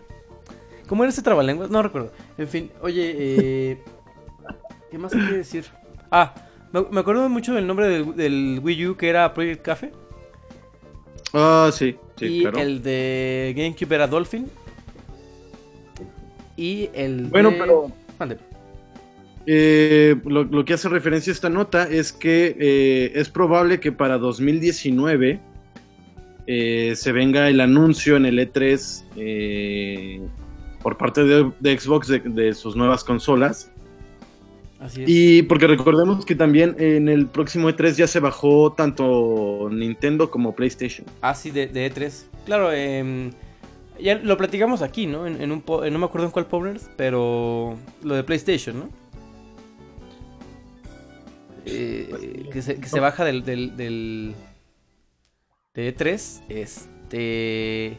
¿Cómo 0.88 1.02
era 1.05 1.11
ese 1.11 1.22
trabalenguas? 1.22 1.70
No 1.70 1.82
recuerdo. 1.82 2.12
En 2.36 2.48
fin, 2.48 2.70
oye, 2.82 3.14
eh, 3.16 3.82
¿qué 4.90 4.98
más 4.98 5.14
hay 5.14 5.26
que 5.28 5.36
decir? 5.36 5.64
Ah, 6.11 6.34
me, 6.72 6.82
me 6.90 7.00
acuerdo 7.00 7.28
mucho 7.28 7.55
del 7.55 7.66
nombre 7.66 7.88
del, 7.88 8.14
del 8.16 8.61
Wii 8.62 8.86
U 8.88 8.96
que 8.96 9.09
era 9.09 9.32
Project 9.32 9.62
Cafe. 9.62 9.92
Ah, 11.32 11.70
sí, 11.72 11.96
sí, 12.16 12.26
y 12.26 12.40
claro. 12.42 12.59
el 12.59 12.82
de 12.82 13.55
GameCube 13.57 13.94
era 13.94 14.07
Dolphin. 14.07 14.50
Y 16.57 16.90
el 16.94 17.24
Bueno, 17.28 17.50
de- 17.50 17.57
pero-. 17.59 17.90
Eh, 19.47 20.16
lo, 20.24 20.45
lo 20.45 20.64
que 20.64 20.72
hace 20.72 20.88
referencia 20.88 21.30
a 21.30 21.34
esta 21.34 21.51
nota 21.51 21.84
es 21.84 22.12
que 22.12 22.57
eh, 22.59 23.12
es 23.14 23.28
probable 23.28 23.78
que 23.78 23.92
para 23.92 24.16
2019 24.16 25.40
eh, 26.47 26.92
se 26.97 27.12
venga 27.12 27.49
el 27.49 27.61
anuncio 27.61 28.16
en 28.16 28.26
el 28.26 28.38
E3 28.38 29.05
eh, 29.16 30.20
por 30.82 30.97
parte 30.97 31.24
de, 31.24 31.51
de 31.61 31.78
Xbox 31.78 32.09
de, 32.09 32.20
de 32.20 32.55
sus 32.55 32.76
nuevas 32.76 33.05
consolas. 33.05 33.70
Así 34.80 35.03
es. 35.03 35.09
Y 35.09 35.42
porque 35.42 35.66
recordemos 35.66 36.24
que 36.26 36.34
también 36.34 36.76
en 36.78 37.09
el 37.09 37.26
próximo 37.26 37.70
E3 37.70 37.95
ya 37.97 38.07
se 38.07 38.20
bajó 38.20 38.72
tanto 38.72 39.68
Nintendo 39.70 40.30
como 40.30 40.55
PlayStation. 40.55 41.07
Ah, 41.22 41.34
sí, 41.34 41.51
de, 41.51 41.66
de 41.66 41.90
E3. 41.90 42.24
Claro, 42.45 42.72
em, 42.72 43.30
ya 43.99 44.16
lo 44.16 44.36
platicamos 44.36 44.82
aquí, 44.82 45.07
¿no? 45.07 45.26
En, 45.26 45.40
en 45.40 45.53
un 45.53 45.62
no 45.66 45.99
me 45.99 46.05
acuerdo 46.05 46.26
en 46.26 46.32
cuál 46.32 46.47
Powers, 46.47 46.90
pero 46.97 47.76
lo 48.03 48.14
de 48.14 48.24
PlayStation, 48.24 48.78
¿no? 48.78 49.03
Eh, 51.66 52.48
que, 52.52 52.62
se, 52.62 52.76
que 52.76 52.88
se 52.88 53.00
baja 53.00 53.24
del, 53.24 53.44
del, 53.44 53.76
del 53.76 54.34
de 55.74 55.96
E3, 55.96 56.42
este... 56.48 57.98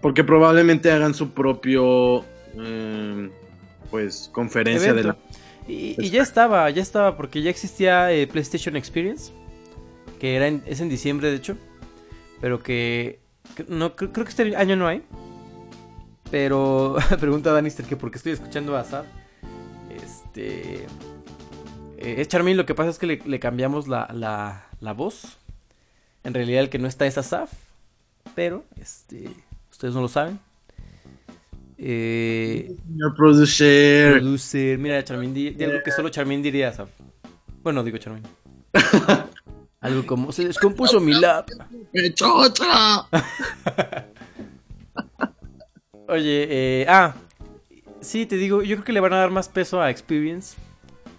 Porque 0.00 0.22
probablemente 0.22 0.90
hagan 0.92 1.12
su 1.14 1.30
propio 1.30 2.24
eh, 2.56 3.30
pues 3.90 4.30
conferencia 4.32 4.94
de 4.94 5.02
la 5.02 5.16
Y, 5.66 5.96
y 5.98 6.10
ya 6.10 6.22
estaba, 6.22 6.70
ya 6.70 6.82
estaba, 6.82 7.16
porque 7.16 7.42
ya 7.42 7.50
existía 7.50 8.12
eh, 8.12 8.26
PlayStation 8.26 8.76
Experience, 8.76 9.32
que 10.20 10.36
era 10.36 10.46
en- 10.46 10.62
es 10.66 10.80
en 10.80 10.88
diciembre, 10.88 11.30
de 11.30 11.36
hecho, 11.36 11.56
pero 12.40 12.62
que, 12.62 13.18
que 13.56 13.64
no 13.68 13.96
creo, 13.96 14.12
creo 14.12 14.24
que 14.24 14.30
este 14.30 14.56
año 14.56 14.76
no 14.76 14.86
hay. 14.86 15.02
Pero 16.30 16.96
pregunta 17.20 17.52
Danister 17.52 17.84
que 17.86 17.96
porque 17.96 18.18
estoy 18.18 18.32
escuchando 18.32 18.76
a 18.76 18.80
Asaf. 18.80 19.06
Este 19.90 20.86
eh, 22.00 22.16
es 22.18 22.28
Charmin, 22.28 22.56
lo 22.56 22.66
que 22.66 22.74
pasa 22.74 22.90
es 22.90 22.98
que 22.98 23.06
le, 23.06 23.22
le 23.24 23.40
cambiamos 23.40 23.88
la, 23.88 24.08
la, 24.12 24.66
la 24.80 24.92
voz. 24.92 25.38
En 26.24 26.34
realidad 26.34 26.62
el 26.62 26.68
que 26.68 26.78
no 26.78 26.88
está 26.88 27.06
es 27.06 27.18
Asaf, 27.18 27.52
pero 28.34 28.64
este 28.80 29.30
ustedes 29.70 29.94
no 29.94 30.00
lo 30.00 30.08
saben. 30.08 30.38
Eh, 31.78 32.76
Señor 32.86 33.14
producer. 33.14 34.18
Producer. 34.18 34.78
Mira, 34.78 35.02
Charmin, 35.04 35.32
di, 35.32 35.50
di 35.50 35.64
algo 35.64 35.78
que 35.84 35.92
solo 35.92 36.08
Charmin 36.08 36.42
diría, 36.42 36.68
Asaf. 36.68 36.88
Bueno, 37.62 37.84
digo 37.84 37.98
Charmin. 37.98 38.24
algo 39.80 40.04
como, 40.04 40.32
se 40.32 40.44
descompuso 40.44 41.00
mi 41.00 41.14
lap. 41.14 41.48
¡Chocha! 42.14 43.06
Oye, 46.08 46.46
eh, 46.50 46.86
ah, 46.88 47.14
sí, 48.00 48.26
te 48.26 48.36
digo, 48.36 48.62
yo 48.62 48.76
creo 48.76 48.84
que 48.84 48.92
le 48.92 49.00
van 49.00 49.12
a 49.12 49.18
dar 49.18 49.30
más 49.30 49.48
peso 49.48 49.80
a 49.80 49.90
Experience. 49.90 50.56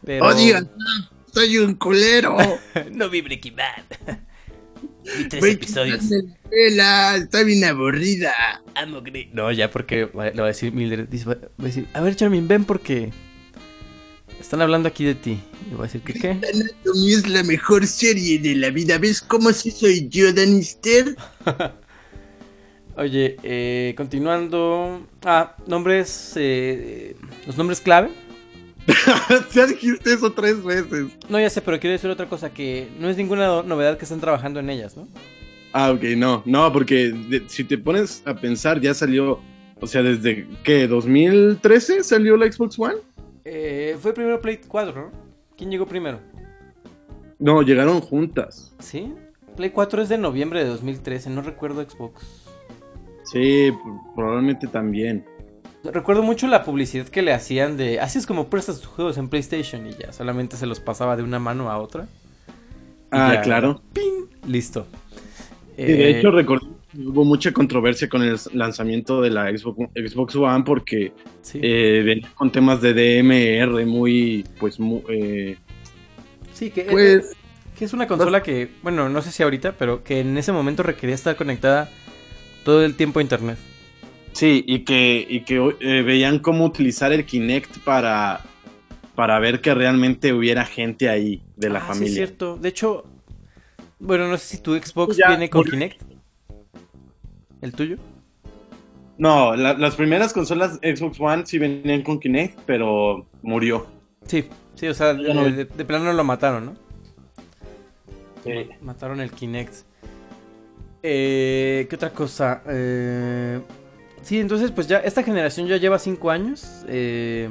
Pero... 0.10 0.26
Oigan, 0.26 0.68
soy 1.32 1.60
un 1.60 1.76
culero. 1.76 2.36
no 2.91 3.12
vi 3.12 3.22
Breaking 3.22 3.55
Bad. 3.55 3.84
vi 5.20 5.30
tres 5.30 5.43
episodios. 5.43 6.01
Está 6.51 7.43
bien 7.43 7.64
aburrida. 7.64 8.34
Amo 8.74 9.03
Gre- 9.03 9.30
No, 9.34 9.51
ya 9.51 9.70
porque 9.70 10.10
le 10.12 10.32
va 10.32 10.43
a 10.45 10.47
decir 10.47 10.74
Mildred. 10.74 11.07
va 11.28 11.34
a 11.34 11.64
decir, 11.64 11.88
a 11.93 12.01
ver, 12.01 12.16
Charmin, 12.16 12.47
ven 12.47 12.66
porque 12.66 13.12
están 14.39 14.64
hablando 14.64 14.88
aquí 14.89 15.05
de 15.05 15.14
ti. 15.14 15.39
Y 15.70 15.76
voy 15.76 15.82
a 15.82 15.84
decir, 15.84 16.01
¿qué 16.01 16.14
qué? 16.14 16.30
Anatomy 16.32 17.14
es 17.14 17.28
la 17.30 17.43
mejor 17.43 17.86
serie 17.86 18.39
de 18.39 18.55
la 18.55 18.72
vida. 18.72 18.97
¿Ves 18.97 19.22
cómo 19.22 19.51
si 19.53 19.70
soy 19.70 20.10
yo, 20.10 20.34
Danister? 20.34 21.16
Oye, 22.97 23.38
eh, 23.43 23.93
continuando. 23.95 25.07
Ah, 25.24 25.55
nombres. 25.68 26.34
eh, 26.36 27.16
los 27.45 27.55
nombres 27.57 27.80
clave. 27.80 28.10
ya 29.53 29.65
dijiste 29.67 30.13
eso 30.13 30.31
tres 30.33 30.63
veces. 30.63 31.07
No, 31.29 31.39
ya 31.39 31.49
sé, 31.49 31.61
pero 31.61 31.79
quiero 31.79 31.93
decir 31.93 32.09
otra 32.09 32.27
cosa, 32.27 32.51
que 32.53 32.87
no 32.99 33.09
es 33.09 33.17
ninguna 33.17 33.63
novedad 33.63 33.97
que 33.97 34.05
estén 34.05 34.19
trabajando 34.19 34.59
en 34.59 34.69
ellas, 34.69 34.95
¿no? 34.97 35.07
Ah, 35.73 35.91
ok, 35.91 36.03
no, 36.17 36.41
no, 36.45 36.71
porque 36.73 37.09
de- 37.11 37.43
si 37.47 37.63
te 37.63 37.77
pones 37.77 38.23
a 38.25 38.33
pensar, 38.35 38.79
ya 38.81 38.93
salió, 38.93 39.39
o 39.79 39.87
sea, 39.87 40.01
desde, 40.01 40.47
¿qué? 40.63 40.89
¿2013 40.89 42.01
salió 42.03 42.35
la 42.37 42.51
Xbox 42.51 42.79
One? 42.79 42.95
Eh, 43.45 43.95
fue 44.01 44.13
primero 44.13 44.41
Play 44.41 44.59
4, 44.67 44.93
¿no? 44.95 45.11
¿Quién 45.57 45.69
llegó 45.69 45.85
primero? 45.85 46.19
No, 47.37 47.61
llegaron 47.61 48.01
juntas. 48.01 48.75
¿Sí? 48.79 49.13
Play 49.55 49.69
4 49.69 50.01
es 50.01 50.09
de 50.09 50.17
noviembre 50.17 50.63
de 50.63 50.69
2013, 50.69 51.29
no 51.29 51.41
recuerdo 51.41 51.83
Xbox. 51.87 52.45
Sí, 53.23 53.71
probablemente 54.15 54.67
también. 54.67 55.23
Recuerdo 55.84 56.23
mucho 56.23 56.47
la 56.47 56.63
publicidad 56.63 57.07
que 57.07 57.21
le 57.21 57.32
hacían 57.34 57.77
de... 57.77 57.99
Así 58.01 58.17
es 58.19 58.25
como 58.27 58.49
prestas 58.49 58.77
tus 58.82 58.88
juegos 58.89 59.17
en 59.17 59.30
PlayStation 59.30 59.88
y 59.88 59.91
ya, 59.93 60.11
solamente 60.11 60.57
se 60.57 60.65
los 60.65 60.80
pasaba 60.82 61.15
de 61.15 61.23
una 61.23 61.39
mano 61.39 61.71
a 61.71 61.77
otra. 61.77 62.07
Ah, 63.11 63.36
ya, 63.36 63.41
claro. 63.41 63.82
¡ping! 63.93 64.25
Listo. 64.45 64.86
De 65.77 66.09
Eh, 66.11 66.19
hecho, 66.19 66.32
recordé 66.32 66.67
que 66.91 66.99
hubo 66.99 67.23
mucha 67.23 67.53
controversia 67.53 68.09
con 68.09 68.21
el 68.23 68.38
lanzamiento 68.53 69.21
de 69.21 69.30
la 69.30 69.45
Xbox, 69.57 69.89
Xbox 69.95 70.36
One 70.36 70.63
porque 70.65 71.13
sí. 71.41 71.59
eh, 71.63 72.03
venía 72.05 72.30
con 72.36 72.51
temas 72.51 72.82
de 72.82 72.93
DMR 72.93 73.86
muy, 73.86 74.45
pues, 74.59 74.80
mu- 74.80 75.03
eh, 75.09 75.57
Sí, 76.53 76.71
que, 76.71 76.84
pues, 76.84 77.32
que 77.77 77.86
es 77.86 77.93
una 77.93 78.05
consola 78.07 78.43
que, 78.43 78.69
bueno, 78.84 79.07
no 79.07 79.21
sé 79.21 79.32
si 79.32 79.43
ahorita, 79.43 79.71
pero 79.80 80.03
que 80.03 80.19
en 80.19 80.38
ese 80.38 80.51
momento 80.51 80.84
requería 80.84 81.15
estar 81.15 81.38
conectada 81.38 81.89
todo 82.65 82.84
el 82.84 82.95
tiempo 82.95 83.19
a 83.19 83.21
internet. 83.21 83.57
Sí, 84.39 84.63
y 84.67 84.79
que, 84.85 85.25
y 85.29 85.41
que 85.41 85.57
eh, 85.81 86.01
veían 86.01 86.39
cómo 86.39 86.65
utilizar 86.65 87.11
el 87.11 87.25
Kinect 87.25 87.79
para, 87.79 88.41
para 89.15 89.37
ver 89.39 89.59
que 89.61 89.73
realmente 89.73 90.31
hubiera 90.33 90.65
gente 90.65 91.09
ahí 91.09 91.43
de 91.57 91.69
la 91.69 91.79
Ah, 91.79 91.81
Sí, 91.81 91.89
es 91.91 91.97
familia. 91.97 92.15
cierto. 92.15 92.57
De 92.57 92.69
hecho, 92.69 93.03
bueno, 93.99 94.27
no 94.27 94.37
sé 94.37 94.57
si 94.57 94.63
tu 94.63 94.75
Xbox 94.75 95.17
Ya, 95.17 95.27
viene 95.29 95.49
con 95.49 95.63
por- 95.63 95.71
Kinect. 95.71 96.01
¿El 97.61 97.73
tuyo? 97.73 97.97
no, 99.17 99.53
la- 99.57 99.73
las 99.73 99.95
primeras 99.95 100.31
consolas 100.31 100.79
Xbox 100.81 101.19
One 101.19 101.45
sí 101.45 101.57
venían 101.59 102.01
con 102.03 102.19
Kinect, 102.19 102.59
pero 102.65 103.25
murió. 103.41 103.87
Sí, 104.25 104.45
sí, 104.75 104.87
o 104.87 104.93
sea, 104.93 105.11
no 105.13 105.43
de 105.49 105.65
plano 105.85 106.13
lo 106.13 106.23
mataron, 106.23 106.65
¿no? 106.67 106.75
Sí. 108.45 108.69
Mataron 108.81 109.19
el 109.19 109.31
Kinect. 109.31 109.73
Eh, 111.03 111.85
¿Qué 111.89 111.95
otra 111.95 112.11
cosa? 112.11 112.61
Eh, 112.69 113.59
sí, 114.22 114.39
entonces 114.39 114.72
pues 114.72 114.88
ya 114.88 114.97
esta 114.99 115.24
generación 115.24 115.67
ya 115.67 115.78
lleva 115.78 115.99
5 115.99 116.30
años. 116.30 116.86
eh, 116.88 117.49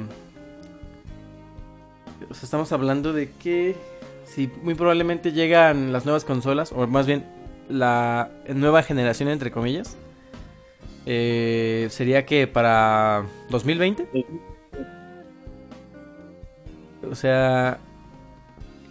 o 2.29 2.33
sea, 2.33 2.43
estamos 2.43 2.71
hablando 2.71 3.11
de 3.13 3.31
que 3.31 3.75
sí, 4.25 4.49
muy 4.61 4.75
probablemente 4.75 5.31
llegan 5.31 5.91
las 5.91 6.05
nuevas 6.05 6.25
consolas, 6.25 6.71
o 6.71 6.85
más 6.87 7.07
bien 7.07 7.25
la 7.69 8.29
nueva 8.53 8.83
generación 8.83 9.29
entre 9.29 9.51
comillas. 9.51 9.97
Eh, 11.05 11.87
sería 11.89 12.25
que 12.25 12.45
para 12.45 13.23
2020. 13.49 14.07
O 17.09 17.15
sea... 17.15 17.79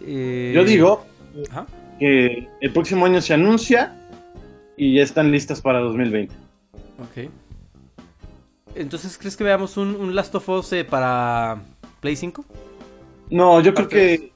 eh, 0.01 0.51
Yo 0.53 0.65
digo 0.65 1.05
que 1.99 2.47
el 2.59 2.73
próximo 2.73 3.05
año 3.05 3.21
se 3.21 3.33
anuncia 3.33 3.95
y 4.75 4.95
ya 4.95 5.03
están 5.03 5.31
listas 5.31 5.61
para 5.61 5.79
2020. 5.79 6.33
Ok. 6.99 7.29
Entonces, 8.75 9.17
¿crees 9.17 9.35
que 9.35 9.43
veamos 9.43 9.77
un, 9.77 9.95
un 9.95 10.15
Last 10.15 10.33
of 10.35 10.47
Us 10.49 10.73
eh, 10.73 10.85
para 10.85 11.61
Play 12.01 12.15
5? 12.15 12.45
No, 13.31 13.61
yo 13.61 13.73
creo 13.73 13.87
que, 13.87 14.31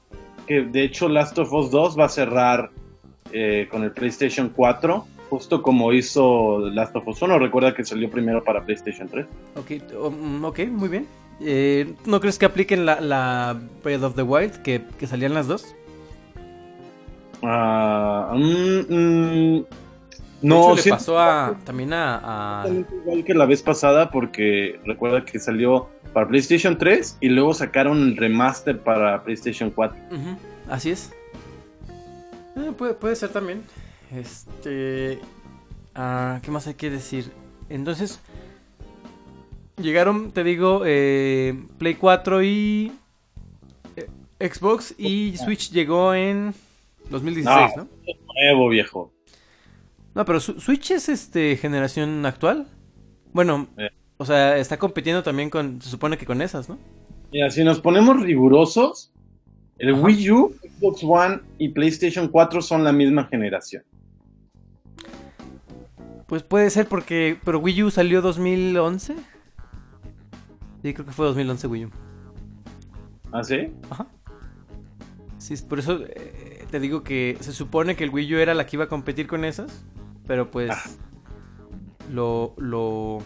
que 0.46 0.62
de 0.62 0.84
hecho 0.84 1.08
Last 1.08 1.38
of 1.38 1.52
Us 1.52 1.70
2 1.70 1.98
va 1.98 2.06
a 2.06 2.08
cerrar 2.08 2.70
eh, 3.32 3.66
con 3.70 3.82
el 3.82 3.92
PlayStation 3.92 4.50
4, 4.50 5.06
justo 5.30 5.62
como 5.62 5.92
hizo 5.92 6.60
Last 6.70 6.94
of 6.96 7.08
Us 7.08 7.22
1. 7.22 7.38
Recuerda 7.38 7.74
que 7.74 7.84
salió 7.84 8.10
primero 8.10 8.42
para 8.44 8.64
PlayStation 8.64 9.08
3. 9.08 9.26
Ok, 9.56 9.70
um, 9.98 10.44
ok, 10.44 10.60
muy 10.68 10.88
bien. 10.88 11.06
Eh, 11.40 11.94
¿No 12.06 12.20
crees 12.20 12.38
que 12.38 12.46
apliquen 12.46 12.86
la, 12.86 13.00
la 13.00 13.60
Breath 13.82 14.02
of 14.02 14.14
the 14.14 14.22
Wild, 14.22 14.62
que, 14.62 14.82
que 14.98 15.06
salían 15.06 15.34
las 15.34 15.48
dos? 15.48 15.74
Ah, 17.42 18.32
mm, 18.34 18.94
mm, 18.94 19.64
no, 20.44 20.62
hecho, 20.64 20.74
le 20.76 20.82
siento 20.82 20.98
pasó 20.98 21.18
a, 21.18 21.56
también 21.64 21.92
a... 21.92 22.62
a- 22.62 22.68
igual 22.68 23.24
que 23.24 23.34
la 23.34 23.46
vez 23.46 23.62
pasada 23.62 24.10
porque 24.10 24.80
recuerda 24.84 25.24
que 25.24 25.38
salió 25.38 25.88
para 26.12 26.28
PlayStation 26.28 26.78
3 26.78 27.18
y 27.20 27.28
luego 27.28 27.54
sacaron 27.54 27.98
el 28.02 28.16
remaster 28.16 28.78
para 28.80 29.22
PlayStation 29.24 29.70
4. 29.70 29.96
Ujú, 30.12 30.36
así 30.68 30.90
es. 30.90 31.12
Eh, 32.56 32.72
puede, 32.76 32.94
puede 32.94 33.16
ser 33.16 33.30
también. 33.30 33.62
Este... 34.14 35.18
ah, 35.94 36.38
¿Qué 36.42 36.50
más 36.50 36.66
hay 36.66 36.74
que 36.74 36.90
decir? 36.90 37.32
Entonces... 37.68 38.20
Llegaron, 39.76 40.30
te 40.30 40.44
digo, 40.44 40.82
eh, 40.86 41.60
Play 41.78 41.94
4 41.94 42.44
y... 42.44 42.92
eh, 43.96 44.08
Xbox 44.48 44.94
y 44.96 45.36
Switch 45.36 45.72
llegó 45.72 46.14
en 46.14 46.54
2016, 47.10 47.72
¿no? 47.76 47.88
Nuevo, 48.36 48.68
viejo. 48.68 49.10
No, 50.14 50.24
pero 50.24 50.38
Switch 50.40 50.90
es 50.92 51.08
este 51.08 51.56
generación 51.56 52.24
actual. 52.26 52.68
Bueno, 53.32 53.68
Eh. 53.76 53.90
o 54.16 54.24
sea, 54.24 54.56
está 54.58 54.78
compitiendo 54.78 55.22
también 55.22 55.50
con, 55.50 55.80
se 55.82 55.88
supone 55.90 56.16
que 56.16 56.26
con 56.26 56.40
esas, 56.40 56.68
¿no? 56.68 56.78
Mira, 57.32 57.50
si 57.50 57.64
nos 57.64 57.80
ponemos 57.80 58.20
rigurosos, 58.22 59.12
el 59.78 59.94
Ajá. 59.94 60.02
Wii 60.02 60.30
U, 60.30 60.54
Xbox 60.78 61.00
One 61.02 61.40
y 61.58 61.70
PlayStation 61.70 62.28
4 62.28 62.62
son 62.62 62.84
la 62.84 62.92
misma 62.92 63.24
generación. 63.24 63.82
Pues 66.26 66.42
puede 66.42 66.70
ser 66.70 66.86
porque, 66.86 67.38
pero 67.44 67.58
Wii 67.58 67.82
U 67.84 67.90
salió 67.90 68.22
2011. 68.22 69.14
Sí, 70.82 70.94
creo 70.94 71.06
que 71.06 71.12
fue 71.12 71.26
2011 71.26 71.66
Wii 71.66 71.84
U. 71.86 71.90
¿Ah, 73.32 73.42
sí? 73.42 73.72
Ajá. 73.90 74.06
Sí, 75.38 75.54
por 75.68 75.78
eso 75.80 75.98
eh, 76.06 76.64
te 76.70 76.78
digo 76.80 77.02
que 77.02 77.36
se 77.40 77.52
supone 77.52 77.96
que 77.96 78.04
el 78.04 78.10
Wii 78.10 78.34
U 78.34 78.38
era 78.38 78.54
la 78.54 78.64
que 78.64 78.76
iba 78.76 78.84
a 78.84 78.88
competir 78.88 79.26
con 79.26 79.44
esas, 79.44 79.84
pero 80.26 80.50
pues 80.50 80.70
Ah. 80.70 80.82
lo, 82.12 82.54
lo, 82.56 83.18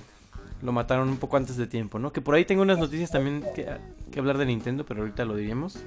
lo 0.63 0.73
mataron 0.73 1.09
un 1.09 1.17
poco 1.19 1.37
antes 1.37 1.57
de 1.57 1.67
tiempo, 1.67 1.99
¿no? 1.99 2.13
Que 2.13 2.21
por 2.21 2.35
ahí 2.35 2.45
tengo 2.45 2.63
unas 2.63 2.79
noticias 2.79 3.11
también 3.11 3.45
que, 3.55 3.67
que 4.11 4.19
hablar 4.19 4.39
de 4.39 4.47
Nintendo, 4.47 4.85
pero 4.85 5.01
ahorita 5.01 5.25
lo 5.25 5.37
diríamos. 5.37 5.85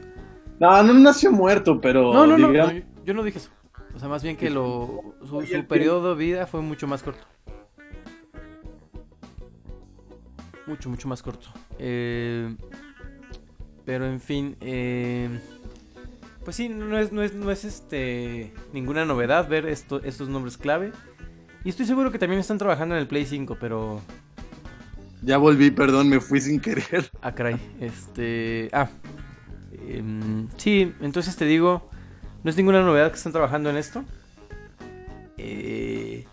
No, 0.59 0.83
no 0.83 0.93
nació 0.93 1.31
muerto, 1.31 1.81
pero 1.81 2.13
No, 2.13 2.27
no, 2.27 2.37
no, 2.37 2.49
digamos- 2.49 2.73
no, 2.75 2.81
yo- 3.05 3.13
no 3.13 3.23
dije 3.23 3.39
eso. 3.39 3.49
O 3.95 3.99
sea, 3.99 4.07
más 4.07 4.23
bien 4.23 4.37
que 4.37 4.49
lo, 4.49 5.15
su, 5.27 5.41
su 5.45 5.65
periodo 5.67 6.15
de 6.15 6.23
vida 6.23 6.47
fue 6.47 6.61
mucho 6.61 6.87
más 6.87 7.03
corto. 7.03 7.25
Mucho, 10.67 10.89
mucho 10.89 11.07
más 11.07 11.21
corto. 11.21 11.47
Eh, 11.79 12.55
pero 13.83 14.05
en 14.05 14.21
fin, 14.21 14.55
eh, 14.61 15.39
pues 16.43 16.55
sí, 16.55 16.69
no 16.69 16.97
es, 16.97 17.11
no 17.11 17.21
es, 17.21 17.33
no 17.33 17.51
es 17.51 17.65
este 17.65 18.53
ninguna 18.73 19.05
novedad 19.05 19.47
ver 19.47 19.67
esto, 19.67 20.01
estos 20.03 20.29
nombres 20.29 20.57
clave. 20.57 20.91
Y 21.63 21.69
estoy 21.69 21.85
seguro 21.85 22.11
que 22.11 22.17
también 22.17 22.39
están 22.39 22.57
trabajando 22.57 22.95
en 22.95 23.01
el 23.01 23.07
Play 23.07 23.25
5, 23.25 23.57
pero... 23.59 24.01
Ya 25.21 25.37
volví, 25.37 25.69
perdón, 25.69 26.09
me 26.09 26.19
fui 26.19 26.41
sin 26.41 26.59
querer. 26.59 27.11
Ah, 27.21 27.33
caray. 27.33 27.57
Este... 27.79 28.69
Ah. 28.73 28.89
em, 29.87 30.47
sí, 30.57 30.93
entonces 31.01 31.35
te 31.35 31.45
digo, 31.45 31.87
no 32.43 32.49
es 32.49 32.57
ninguna 32.57 32.81
novedad 32.81 33.11
que 33.11 33.17
están 33.17 33.31
trabajando 33.31 33.69
en 33.69 33.77
esto. 33.77 34.03
Eh, 35.37 36.25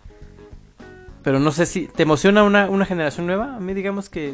pero 1.21 1.39
no 1.39 1.51
sé 1.51 1.67
si... 1.67 1.87
¿Te 1.87 2.03
emociona 2.03 2.43
una, 2.43 2.67
una 2.67 2.85
generación 2.85 3.27
nueva? 3.27 3.55
A 3.55 3.59
mí 3.59 3.75
digamos 3.75 4.09
que... 4.09 4.33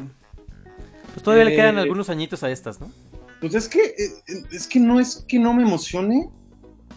Pues 1.13 1.23
todavía 1.23 1.45
le 1.45 1.53
Eh, 1.53 1.55
quedan 1.57 1.77
algunos 1.77 2.09
añitos 2.09 2.43
a 2.43 2.49
estas, 2.49 2.79
¿no? 2.79 2.89
Pues 3.45 3.53
es 3.53 3.69
que, 3.69 3.79
eh, 3.79 4.43
es 4.51 4.65
que 4.65 4.79
no 4.79 4.99
es 4.99 5.23
que 5.27 5.37
no 5.37 5.53
me 5.53 5.61
emocione, 5.61 6.31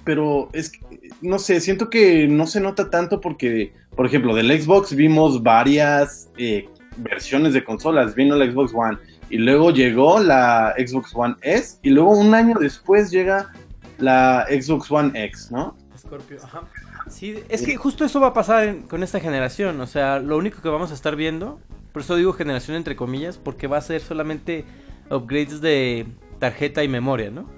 pero 0.03 0.49
es 0.55 0.71
que, 0.71 0.81
no 1.21 1.39
sé, 1.39 1.61
siento 1.61 1.91
que 1.91 2.27
no 2.27 2.47
se 2.47 2.59
nota 2.59 2.89
tanto 2.89 3.21
porque, 3.21 3.75
por 3.95 4.07
ejemplo, 4.07 4.35
del 4.35 4.59
Xbox 4.59 4.95
vimos 4.95 5.43
varias 5.43 6.31
eh, 6.39 6.67
versiones 6.97 7.53
de 7.53 7.63
consolas. 7.63 8.15
Vino 8.15 8.35
la 8.35 8.51
Xbox 8.51 8.73
One 8.75 8.97
y 9.29 9.37
luego 9.37 9.73
llegó 9.73 10.21
la 10.21 10.75
Xbox 10.79 11.11
One 11.15 11.35
S 11.43 11.81
y 11.83 11.91
luego 11.91 12.13
un 12.13 12.33
año 12.33 12.55
después 12.59 13.11
llega 13.11 13.53
la 13.99 14.47
Xbox 14.49 14.91
One 14.91 15.23
X, 15.25 15.51
¿no? 15.51 15.77
Scorpio, 15.99 16.39
ajá. 16.43 16.63
Sí, 17.11 17.41
es 17.51 17.61
que 17.61 17.77
justo 17.77 18.07
eso 18.07 18.21
va 18.21 18.29
a 18.29 18.33
pasar 18.33 18.87
con 18.89 19.03
esta 19.03 19.21
generación. 19.21 19.79
O 19.83 19.87
sea, 19.87 20.19
lo 20.19 20.39
único 20.39 20.63
que 20.63 20.71
vamos 20.71 20.93
a 20.93 20.95
estar 20.95 21.15
viendo, 21.15 21.61
por 21.93 22.01
eso 22.01 22.17
digo 22.17 22.33
generación 22.33 22.75
entre 22.75 22.97
comillas, 22.97 23.37
porque 23.37 23.67
va 23.67 23.77
a 23.77 23.83
ser 23.83 24.01
solamente 24.01 24.65
upgrades 25.11 25.61
de 25.61 26.07
tarjeta 26.39 26.83
y 26.85 26.89
memoria, 26.89 27.31
¿no? 27.31 27.49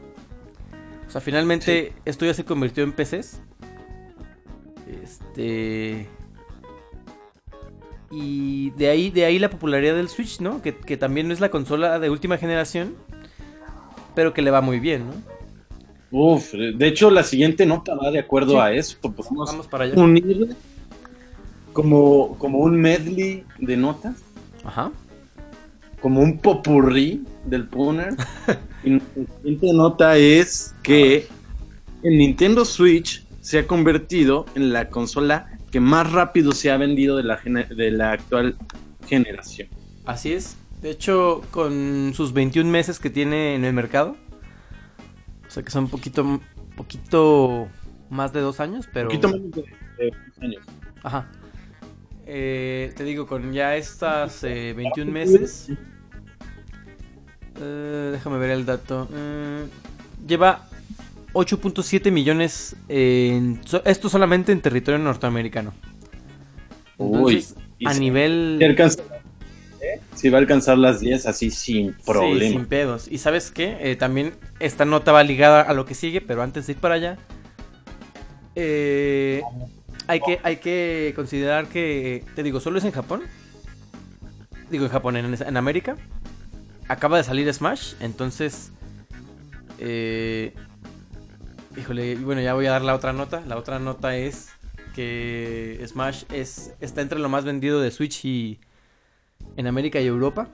O 1.06 1.10
sea, 1.10 1.20
finalmente 1.20 1.92
esto 2.04 2.24
ya 2.24 2.34
se 2.34 2.44
convirtió 2.44 2.84
en 2.84 2.92
PCs. 2.92 3.40
Este. 5.02 6.08
Y 8.10 8.70
de 8.70 8.88
ahí, 8.88 9.10
de 9.10 9.24
ahí 9.24 9.38
la 9.38 9.50
popularidad 9.50 9.94
del 9.94 10.08
Switch, 10.08 10.40
¿no? 10.40 10.60
Que, 10.62 10.76
que 10.76 10.96
también 10.96 11.28
no 11.28 11.32
es 11.34 11.40
la 11.40 11.48
consola 11.50 11.98
de 12.00 12.10
última 12.10 12.36
generación. 12.38 12.94
pero 14.14 14.34
que 14.34 14.42
le 14.42 14.50
va 14.50 14.60
muy 14.60 14.80
bien, 14.80 15.06
¿no? 15.06 15.12
Uf, 16.12 16.52
de 16.52 16.86
hecho 16.88 17.08
la 17.10 17.22
siguiente 17.22 17.64
nota 17.64 17.94
va 17.94 18.10
de 18.10 18.18
acuerdo 18.18 18.52
Sí. 18.54 18.58
a 18.58 18.72
eso. 18.72 18.98
Podemos 19.00 19.48
Vamos 19.52 19.68
para 19.68 19.84
allá. 19.84 19.94
unir 20.02 20.56
como, 21.72 22.36
como 22.38 22.58
un 22.58 22.74
medley 22.80 23.44
de 23.60 23.76
notas, 23.76 24.16
Ajá. 24.64 24.90
Como 26.00 26.20
un 26.20 26.38
popurrí 26.38 27.24
del 27.44 27.66
Puner. 27.68 28.14
y 28.84 28.90
nuestra 28.90 29.22
siguiente 29.36 29.72
nota 29.72 30.16
es 30.16 30.74
que 30.82 31.28
el 32.02 32.18
Nintendo 32.18 32.64
Switch 32.64 33.24
se 33.40 33.58
ha 33.58 33.66
convertido 33.66 34.46
en 34.54 34.72
la 34.72 34.88
consola 34.88 35.48
que 35.70 35.80
más 35.80 36.10
rápido 36.10 36.52
se 36.52 36.70
ha 36.70 36.76
vendido 36.76 37.16
de 37.16 37.22
la, 37.24 37.36
gene- 37.38 37.66
de 37.66 37.90
la 37.90 38.12
actual 38.12 38.56
generación. 39.06 39.68
Así 40.04 40.32
es. 40.32 40.56
De 40.82 40.90
hecho, 40.90 41.42
con 41.50 42.12
sus 42.14 42.32
21 42.32 42.68
meses 42.70 42.98
que 42.98 43.10
tiene 43.10 43.54
en 43.54 43.64
el 43.64 43.72
mercado, 43.72 44.16
o 45.46 45.50
sea 45.50 45.62
que 45.62 45.70
son 45.70 45.84
un 45.84 45.90
poquito, 45.90 46.40
poquito 46.76 47.68
más 48.08 48.32
de 48.32 48.40
dos 48.40 48.60
años, 48.60 48.88
pero... 48.92 49.10
Un 49.10 49.20
poquito 49.20 49.28
menos 49.28 49.50
de, 49.52 49.62
de 49.62 50.10
dos 50.10 50.38
años. 50.42 50.62
Ajá. 51.02 51.30
Eh, 52.32 52.92
te 52.96 53.02
digo, 53.02 53.26
con 53.26 53.52
ya 53.52 53.74
estas 53.76 54.44
eh, 54.44 54.72
21 54.76 55.10
meses. 55.10 55.68
eh, 57.60 58.08
déjame 58.12 58.38
ver 58.38 58.50
el 58.50 58.64
dato. 58.64 59.08
eh, 59.12 59.64
lleva 60.28 60.68
8.7 61.32 62.12
millones. 62.12 62.76
En, 62.88 63.60
esto 63.84 64.08
solamente 64.08 64.52
en 64.52 64.60
territorio 64.60 64.98
norteamericano. 65.00 65.74
Entonces, 66.98 67.56
y 67.80 67.88
a 67.88 67.94
si- 67.94 68.00
nivel. 68.00 68.56
Si, 68.60 68.64
alcanza- 68.64 69.02
¿eh? 69.80 70.00
si 70.14 70.28
va 70.28 70.38
a 70.38 70.40
alcanzar 70.40 70.78
las 70.78 71.00
10 71.00 71.26
así 71.26 71.50
sin 71.50 71.94
Sí, 71.94 71.96
problema. 72.06 72.50
sin 72.52 72.66
pedos. 72.66 73.08
Y 73.10 73.18
sabes 73.18 73.50
qué? 73.50 73.76
Eh, 73.80 73.96
también 73.96 74.34
esta 74.60 74.84
nota 74.84 75.10
va 75.10 75.24
ligada 75.24 75.62
a 75.62 75.72
lo 75.74 75.84
que 75.84 75.94
sigue, 75.94 76.20
pero 76.20 76.42
antes 76.42 76.66
de 76.68 76.74
ir 76.74 76.78
para 76.78 76.94
allá. 76.94 77.18
eh, 78.54 79.42
hay, 80.10 80.20
que, 80.20 80.40
hay 80.42 80.56
que 80.56 81.12
considerar 81.14 81.66
que, 81.68 82.24
te 82.34 82.42
digo, 82.42 82.60
solo 82.60 82.78
es 82.78 82.84
en 82.84 82.92
Japón. 82.92 83.22
Digo, 84.70 84.84
en 84.84 84.90
Japón, 84.90 85.16
en, 85.16 85.56
América. 85.56 85.96
Acaba 86.88 87.16
de 87.16 87.24
salir 87.24 87.52
Smash, 87.52 87.94
entonces... 88.00 88.72
eh, 89.78 90.52
híjole, 91.76 92.16
bueno, 92.16 92.40
ya 92.40 92.54
voy 92.54 92.66
a 92.66 92.72
dar 92.72 92.82
la 92.82 92.94
otra 92.94 93.12
nota. 93.12 93.42
La 93.46 93.56
otra 93.56 93.78
nota 93.78 94.16
es 94.16 94.48
que 94.94 95.82
Smash 95.86 96.24
es, 96.32 96.74
está 96.80 97.00
entre 97.00 97.20
lo 97.20 97.28
más 97.28 97.44
vendido 97.44 97.80
de 97.80 97.90
Switch 97.92 98.24
y 98.24 98.60
en 99.56 99.66
América 99.68 100.00
y 100.00 100.06
Europa. 100.06 100.48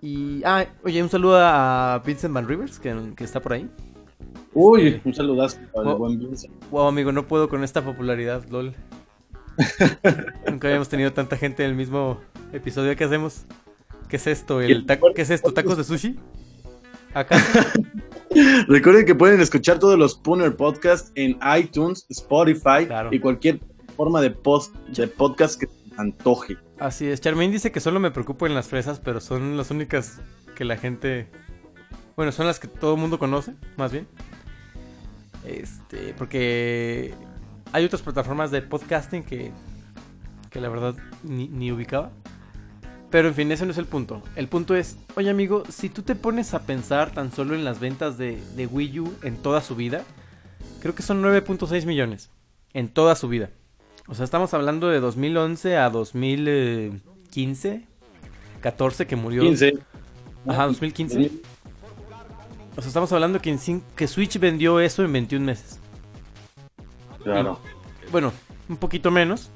Y, 0.00 0.42
ah, 0.44 0.64
oye, 0.84 1.02
un 1.02 1.10
saludo 1.10 1.38
a 1.40 2.00
Vincent 2.06 2.32
Van 2.32 2.48
Rivers, 2.48 2.78
que 2.78 3.24
está 3.24 3.40
por 3.40 3.52
ahí. 3.52 3.68
Uy, 4.52 5.00
un 5.04 5.14
saludazo 5.14 5.58
al 5.76 5.86
Oh. 5.88 5.96
buen 5.98 6.18
Vincent. 6.18 6.52
Wow, 6.70 6.86
amigo, 6.88 7.12
no 7.12 7.26
puedo 7.26 7.48
con 7.48 7.62
esta 7.64 7.82
popularidad, 7.84 8.44
lol. 8.50 8.74
Nunca 10.48 10.68
habíamos 10.68 10.88
tenido 10.88 11.12
tanta 11.12 11.36
gente 11.36 11.64
en 11.64 11.70
el 11.70 11.76
mismo 11.76 12.20
episodio 12.52 12.94
que 12.96 13.04
hacemos. 13.04 13.44
¿Qué 14.08 14.16
es 14.16 14.26
esto? 14.26 14.60
¿El 14.60 14.86
taco? 14.86 15.08
¿Qué 15.14 15.22
es 15.22 15.30
esto? 15.30 15.52
¿Tacos 15.52 15.76
de 15.76 15.84
sushi? 15.84 16.18
¿Acá? 17.14 17.36
Recuerden 18.68 19.04
que 19.06 19.14
pueden 19.14 19.40
escuchar 19.40 19.78
todos 19.78 19.98
los 19.98 20.14
Pooner 20.16 20.56
Podcasts 20.56 21.12
en 21.14 21.38
iTunes, 21.58 22.06
Spotify 22.08 22.86
Claro. 22.86 23.10
y 23.12 23.20
cualquier 23.20 23.60
forma 23.96 24.20
de, 24.20 24.30
post, 24.30 24.74
de 24.88 25.06
podcast 25.08 25.60
que 25.60 25.66
se 25.66 25.72
antoje. 25.96 26.56
Así 26.78 27.06
es. 27.06 27.20
Charmaine 27.20 27.52
dice 27.52 27.70
que 27.72 27.80
solo 27.80 28.00
me 28.00 28.10
preocupo 28.10 28.46
en 28.46 28.54
las 28.54 28.68
fresas, 28.68 29.00
pero 29.00 29.20
son 29.20 29.56
las 29.56 29.70
únicas 29.70 30.20
que 30.56 30.64
la 30.64 30.76
gente... 30.76 31.28
Bueno, 32.16 32.32
son 32.32 32.46
las 32.46 32.58
que 32.60 32.68
todo 32.68 32.94
el 32.94 33.00
mundo 33.00 33.18
conoce, 33.18 33.54
más 33.76 33.92
bien. 33.92 34.06
Este, 35.44 36.14
porque 36.16 37.14
hay 37.72 37.84
otras 37.84 38.02
plataformas 38.02 38.50
de 38.50 38.62
podcasting 38.62 39.22
que, 39.22 39.52
que 40.50 40.60
la 40.60 40.68
verdad 40.68 40.94
ni, 41.22 41.48
ni 41.48 41.72
ubicaba. 41.72 42.10
Pero 43.10 43.28
en 43.28 43.34
fin, 43.34 43.50
ese 43.50 43.64
no 43.64 43.72
es 43.72 43.78
el 43.78 43.86
punto. 43.86 44.22
El 44.36 44.46
punto 44.48 44.76
es, 44.76 44.96
oye 45.16 45.30
amigo, 45.30 45.64
si 45.68 45.88
tú 45.88 46.02
te 46.02 46.14
pones 46.14 46.54
a 46.54 46.62
pensar 46.62 47.10
tan 47.10 47.32
solo 47.32 47.54
en 47.54 47.64
las 47.64 47.80
ventas 47.80 48.18
de, 48.18 48.40
de 48.54 48.66
Wii 48.66 49.00
U 49.00 49.12
en 49.22 49.36
toda 49.36 49.60
su 49.62 49.74
vida, 49.74 50.04
creo 50.80 50.94
que 50.94 51.02
son 51.02 51.22
9.6 51.22 51.86
millones. 51.86 52.30
En 52.72 52.88
toda 52.88 53.16
su 53.16 53.28
vida. 53.28 53.50
O 54.06 54.14
sea, 54.14 54.24
estamos 54.24 54.54
hablando 54.54 54.88
de 54.88 55.00
2011 55.00 55.76
a 55.76 55.90
2015, 55.90 57.84
14 58.60 59.06
que 59.06 59.16
murió. 59.16 59.42
15. 59.42 59.78
Ajá, 60.46 60.66
2015. 60.66 61.30
O 62.80 62.82
sea, 62.82 62.88
estamos 62.88 63.12
hablando 63.12 63.42
que, 63.42 63.50
en 63.50 63.82
que 63.94 64.08
Switch 64.08 64.38
vendió 64.38 64.80
eso 64.80 65.04
en 65.04 65.12
21 65.12 65.44
meses. 65.44 65.78
Claro. 67.22 67.60
Bueno, 68.10 68.32
un 68.70 68.78
poquito 68.78 69.10
menos. 69.10 69.50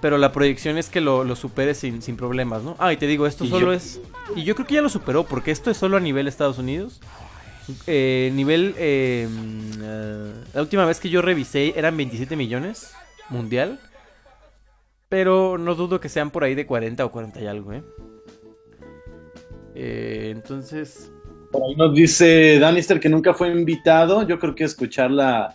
Pero 0.00 0.16
la 0.16 0.30
proyección 0.30 0.78
es 0.78 0.90
que 0.90 1.00
lo, 1.00 1.24
lo 1.24 1.34
supere 1.34 1.74
sin, 1.74 2.02
sin 2.02 2.16
problemas, 2.16 2.62
¿no? 2.62 2.76
Ah, 2.78 2.92
y 2.92 2.98
te 2.98 3.08
digo, 3.08 3.26
esto 3.26 3.44
Y 3.44 3.48
solo 3.48 3.66
yo- 3.66 3.72
es... 3.72 4.00
Y 4.36 4.44
yo 4.44 4.54
creo 4.54 4.64
que 4.64 4.74
ya 4.74 4.82
lo 4.82 4.88
superó, 4.88 5.24
porque 5.24 5.50
esto 5.50 5.72
es 5.72 5.76
solo 5.76 5.96
a 5.96 6.00
nivel 6.00 6.28
Estados 6.28 6.58
Unidos. 6.58 7.00
Eh, 7.88 8.30
nivel... 8.32 8.76
eh, 8.78 9.26
eh, 9.82 10.32
la 10.54 10.60
última 10.60 10.84
vez 10.86 11.00
que 11.00 11.10
yo 11.10 11.20
revisé 11.20 11.76
eran 11.76 11.96
27 11.96 12.36
millones 12.36 12.94
mundial. 13.28 13.80
Pero 15.08 15.58
no 15.58 15.74
dudo 15.74 15.98
que 15.98 16.08
sean 16.08 16.30
por 16.30 16.44
ahí 16.44 16.54
de 16.54 16.64
40 16.64 17.04
o 17.04 17.10
40 17.10 17.40
y 17.40 17.46
algo, 17.48 17.72
¿eh? 17.72 17.82
Eh, 19.74 20.28
entonces... 20.32 21.10
Por 21.54 21.62
ahí 21.62 21.76
nos 21.76 21.94
dice 21.94 22.58
Danister 22.58 22.98
que 22.98 23.08
nunca 23.08 23.32
fue 23.32 23.48
invitado. 23.48 24.26
Yo 24.26 24.40
creo 24.40 24.56
que 24.56 24.64
escuchar 24.64 25.12
la, 25.12 25.54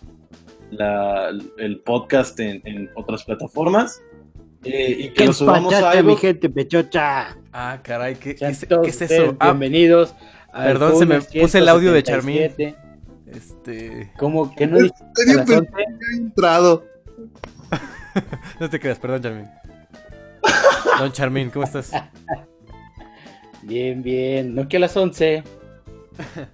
la- 0.70 1.28
el 1.58 1.80
podcast 1.80 2.40
en, 2.40 2.62
en 2.64 2.90
otras 2.96 3.22
plataformas. 3.24 4.00
Eh, 4.64 4.96
y 4.98 5.08
que 5.08 5.14
¿Qué 5.14 5.26
lo 5.26 5.32
subamos 5.34 5.74
a 5.74 6.02
mi 6.02 6.16
gente 6.16 6.48
pechocha? 6.48 7.36
Ah, 7.52 7.80
caray, 7.82 8.14
¿qué, 8.14 8.32
qué 8.34 8.38
Sean 8.38 8.52
es, 8.52 8.66
todos 8.66 8.84
qué 8.84 8.90
es 8.90 9.02
eso? 9.02 9.36
Ah, 9.38 9.50
Bienvenidos. 9.50 10.14
perdón, 10.52 10.96
se 10.98 11.04
me 11.04 11.20
puse 11.20 11.58
el 11.58 11.68
audio 11.68 11.92
de 11.92 12.02
177. 12.02 12.76
este... 13.26 14.10
¿Cómo 14.18 14.54
que 14.54 14.66
no 14.66 14.78
dijiste 14.78 15.32
a 15.32 15.34
las 15.34 15.50
11? 15.50 15.68
entrado. 16.16 16.84
No 18.58 18.68
te 18.70 18.80
creas, 18.80 18.98
perdón, 18.98 19.22
Charmin. 19.22 19.46
Don 20.98 21.12
Charmin, 21.12 21.50
¿cómo 21.50 21.64
estás? 21.64 21.92
Bien, 23.62 24.02
bien. 24.02 24.54
No 24.54 24.66
que 24.68 24.78
a 24.78 24.80
las 24.80 24.96
11. 24.96 25.44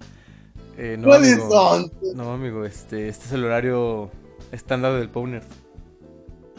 Eh, 0.79 0.95
no, 0.95 1.07
¿Cuáles 1.07 1.33
amigo. 1.33 1.49
son? 1.49 1.91
No, 2.15 2.33
amigo, 2.33 2.63
este, 2.63 3.07
este 3.09 3.25
es 3.25 3.31
el 3.31 3.43
horario 3.45 4.11
estándar 4.51 4.93
del 4.99 5.09
Powner. 5.09 5.41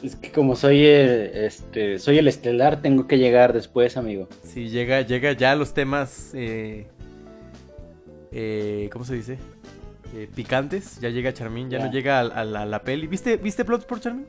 Es 0.02 0.16
que 0.16 0.32
como 0.32 0.56
soy 0.56 0.84
el, 0.86 1.30
este, 1.36 2.00
soy 2.00 2.18
el 2.18 2.26
estelar, 2.26 2.82
tengo 2.82 3.06
que 3.06 3.16
llegar 3.18 3.52
después, 3.52 3.96
amigo. 3.96 4.26
Si 4.42 4.70
llega, 4.70 5.02
llega 5.02 5.30
ya 5.34 5.52
a 5.52 5.54
los 5.54 5.72
temas, 5.72 6.32
eh, 6.34 6.88
eh, 8.32 8.88
¿cómo 8.92 9.04
se 9.04 9.14
dice? 9.14 9.38
Eh, 10.16 10.28
picantes, 10.34 10.98
ya 11.00 11.10
llega 11.10 11.32
Charmin, 11.32 11.70
ya, 11.70 11.78
Ya. 11.78 11.84
no 11.86 11.92
llega 11.92 12.18
a, 12.18 12.22
a 12.22 12.44
la, 12.44 12.62
a 12.62 12.66
la 12.66 12.82
peli. 12.82 13.06
¿Viste, 13.06 13.36
¿Viste 13.36 13.62
Bloodsport, 13.62 14.02
Charmin? 14.02 14.26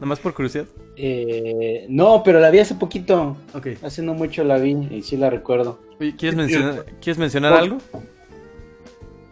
Nada 0.00 0.06
más 0.06 0.18
por 0.18 0.32
curiosidad. 0.34 0.64
Eh, 0.96 1.84
no, 1.90 2.22
pero 2.24 2.40
la 2.40 2.50
vi 2.50 2.58
hace 2.58 2.74
poquito. 2.74 3.36
Ok. 3.54 3.68
Hace 3.82 4.00
no 4.02 4.14
mucho 4.14 4.42
la 4.44 4.56
vi 4.58 4.70
y 4.90 5.02
sí 5.02 5.16
la 5.18 5.28
recuerdo. 5.30 5.78
Oye, 6.00 6.16
¿quieres 6.16 6.36
mencionar, 6.36 6.86
¿quieres 7.00 7.18
mencionar 7.18 7.52
algo? 7.52 7.78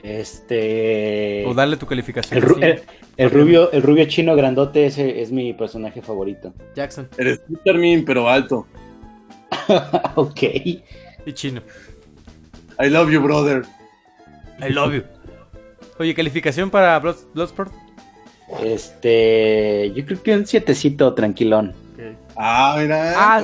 Este. 0.02 1.44
O 1.46 1.54
darle 1.54 1.76
tu 1.76 1.86
calificación. 1.86 2.38
el, 2.38 2.44
ru- 2.48 2.56
así? 2.56 2.62
el- 2.64 2.82
el 3.16 3.30
rubio, 3.30 3.72
el 3.72 3.82
rubio 3.82 4.04
chino 4.06 4.36
grandote, 4.36 4.86
ese 4.86 5.20
es 5.20 5.32
mi 5.32 5.52
personaje 5.52 6.00
favorito. 6.02 6.52
Jackson 6.76 7.08
Eres 7.18 7.44
tú, 7.44 7.58
Fermín, 7.64 8.04
pero 8.04 8.28
alto. 8.28 8.66
ok. 10.14 10.42
y 11.26 11.32
Chino. 11.32 11.62
I 12.80 12.88
love 12.90 13.10
you, 13.10 13.20
brother. 13.20 13.64
I 14.60 14.70
love 14.72 14.94
you. 14.94 15.02
Oye, 15.98 16.14
calificación 16.14 16.70
para 16.70 16.96
Blood- 17.00 17.26
Bloodsport. 17.34 17.72
Este. 18.64 19.92
Yo 19.94 20.04
creo 20.06 20.22
que 20.22 20.34
un 20.36 20.46
sietecito 20.46 21.14
tranquilón. 21.14 21.74
Ah, 22.36 22.76
mira. 22.80 23.14
Ah. 23.16 23.42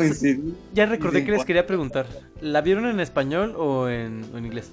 Ya 0.72 0.86
recordé 0.86 1.20
Sí, 1.20 1.26
que 1.26 1.32
les 1.32 1.44
quería 1.44 1.66
preguntar. 1.66 2.06
¿La 2.40 2.60
vieron 2.60 2.86
en 2.86 3.00
español 3.00 3.54
o 3.56 3.88
en, 3.88 4.24
o 4.32 4.38
en 4.38 4.46
inglés? 4.46 4.70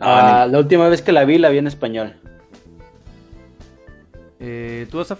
Ah, 0.00 0.46
la 0.50 0.58
última 0.58 0.88
vez 0.88 1.02
que 1.02 1.12
la 1.12 1.24
vi, 1.24 1.38
la 1.38 1.50
vi 1.50 1.58
en 1.58 1.66
español. 1.66 2.14
Eh, 4.40 4.86
¿Tú, 4.90 5.00
Asaf? 5.00 5.18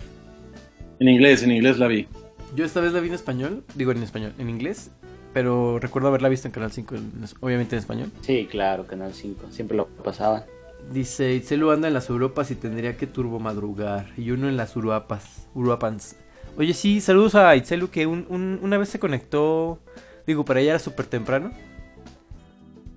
En 0.99 1.09
inglés, 1.09 1.43
en 1.43 1.53
inglés 1.53 1.79
la 1.79 1.87
vi. 1.87 2.07
Yo 2.55 2.65
esta 2.65 2.81
vez 2.81 2.93
la 2.93 3.01
vi 3.01 3.09
en 3.09 3.15
español. 3.15 3.65
Digo 3.75 3.93
en 3.93 4.03
español, 4.03 4.33
en 4.39 4.49
inglés. 4.51 4.91
Pero 5.35 5.79
recuerdo 5.79 6.09
haberla 6.09 6.31
visto 6.31 6.49
en 6.49 6.53
Canal 6.53 6.73
5, 6.73 6.95
en- 6.95 7.13
obviamente 7.41 7.77
en 7.77 7.81
español. 7.81 8.11
Sí, 8.23 8.49
claro, 8.51 8.87
Canal 8.87 9.13
5. 9.13 9.47
Siempre 9.51 9.77
lo 9.77 9.87
pasaban. 9.87 10.45
Dice, 10.93 11.35
Itzelu 11.35 11.71
anda 11.73 11.89
en 11.89 11.95
las 11.95 12.09
Europas 12.11 12.51
y 12.51 12.55
tendría 12.55 12.97
que 12.97 13.07
turbo 13.07 13.39
madrugar. 13.41 14.07
Y 14.17 14.31
uno 14.31 14.49
en 14.49 14.57
las 14.57 14.77
Uruapas. 14.77 15.49
Uruapans. 15.55 16.17
Oye, 16.57 16.75
sí, 16.75 17.01
saludos 17.01 17.35
a 17.35 17.55
Itzelu 17.57 17.91
que 17.91 18.07
un- 18.07 18.27
un- 18.29 18.61
una 18.63 18.79
vez 18.79 18.89
se 18.89 18.99
conectó. 18.99 19.81
Digo, 20.27 20.45
para 20.45 20.61
ella 20.61 20.71
era 20.71 20.79
súper 20.79 21.07
temprano. 21.07 21.51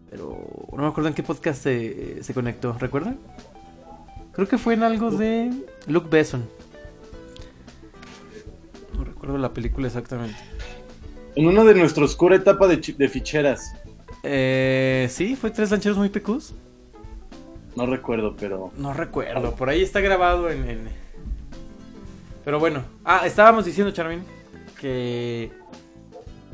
Pero 0.09 0.39
no 0.71 0.77
me 0.83 0.87
acuerdo 0.87 1.07
en 1.09 1.13
qué 1.13 1.23
podcast 1.23 1.61
se, 1.61 2.23
se 2.23 2.33
conectó, 2.33 2.73
¿recuerdan? 2.79 3.17
Creo 4.31 4.47
que 4.47 4.57
fue 4.57 4.73
en 4.75 4.83
algo 4.83 5.11
de 5.11 5.51
Luke 5.87 6.07
Besson. 6.09 6.47
No 8.97 9.03
recuerdo 9.03 9.37
la 9.37 9.53
película 9.53 9.87
exactamente. 9.87 10.37
En 11.35 11.47
una 11.47 11.63
de 11.63 11.73
nuestra 11.75 12.03
oscura 12.05 12.35
etapa 12.35 12.67
de 12.67 13.09
ficheras. 13.09 13.73
Eh, 14.23 15.07
sí, 15.11 15.35
fue 15.35 15.51
Tres 15.51 15.71
Lancheros 15.71 15.97
Muy 15.97 16.09
Pecus. 16.09 16.53
No 17.75 17.85
recuerdo, 17.85 18.35
pero. 18.37 18.71
No 18.77 18.93
recuerdo, 18.93 19.55
por 19.55 19.69
ahí 19.69 19.81
está 19.81 19.99
grabado 20.01 20.49
en, 20.49 20.69
en- 20.69 20.89
Pero 22.43 22.59
bueno, 22.59 22.83
ah, 23.05 23.21
estábamos 23.25 23.65
diciendo, 23.65 23.91
Charmin, 23.91 24.23
que... 24.79 25.51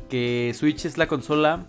Que 0.08 0.52
Switch 0.54 0.84
es 0.84 0.98
la 0.98 1.08
consola 1.08 1.64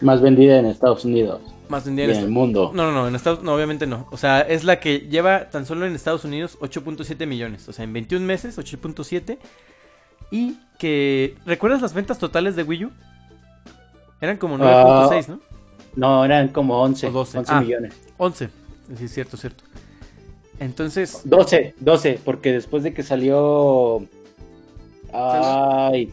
Más 0.00 0.20
vendida 0.20 0.58
en 0.58 0.66
Estados 0.66 1.04
Unidos 1.04 1.40
más 1.68 1.84
y 1.84 1.86
vendida 1.86 2.04
en 2.06 2.10
en 2.10 2.16
el 2.16 2.22
Estados 2.24 2.32
mundo. 2.34 2.70
No, 2.74 2.86
no, 2.86 2.92
no, 2.92 3.08
en 3.08 3.14
Estados 3.14 3.42
no, 3.42 3.54
obviamente 3.54 3.86
no. 3.86 4.06
O 4.10 4.16
sea, 4.18 4.40
es 4.42 4.62
la 4.64 4.78
que 4.80 4.98
lleva 5.08 5.48
tan 5.48 5.64
solo 5.64 5.86
en 5.86 5.94
Estados 5.94 6.24
Unidos 6.24 6.58
8.7 6.60 7.24
millones. 7.26 7.66
O 7.68 7.72
sea, 7.72 7.84
en 7.84 7.92
21 7.94 8.26
meses, 8.26 8.58
8.7. 8.58 9.38
Y 10.30 10.58
que. 10.78 11.34
¿Recuerdas 11.46 11.80
las 11.80 11.94
ventas 11.94 12.18
totales 12.18 12.56
de 12.56 12.62
Wii 12.64 12.84
U? 12.86 12.90
Eran 14.20 14.36
como 14.36 14.58
9.6, 14.58 15.28
¿no? 15.28 15.40
No, 15.96 16.24
eran 16.26 16.48
como 16.48 16.78
11, 16.82 17.06
O 17.06 17.10
12. 17.12 17.38
11 17.38 17.52
Ah. 17.54 17.60
millones. 17.62 17.94
11. 18.18 18.50
Sí, 18.96 19.04
es 19.04 19.12
cierto, 19.14 19.36
cierto. 19.36 19.64
Entonces. 20.58 21.22
12, 21.24 21.74
12, 21.80 22.20
porque 22.24 22.52
después 22.52 22.82
de 22.82 22.92
que 22.94 23.02
salió... 23.02 24.06
Ay, 25.12 26.12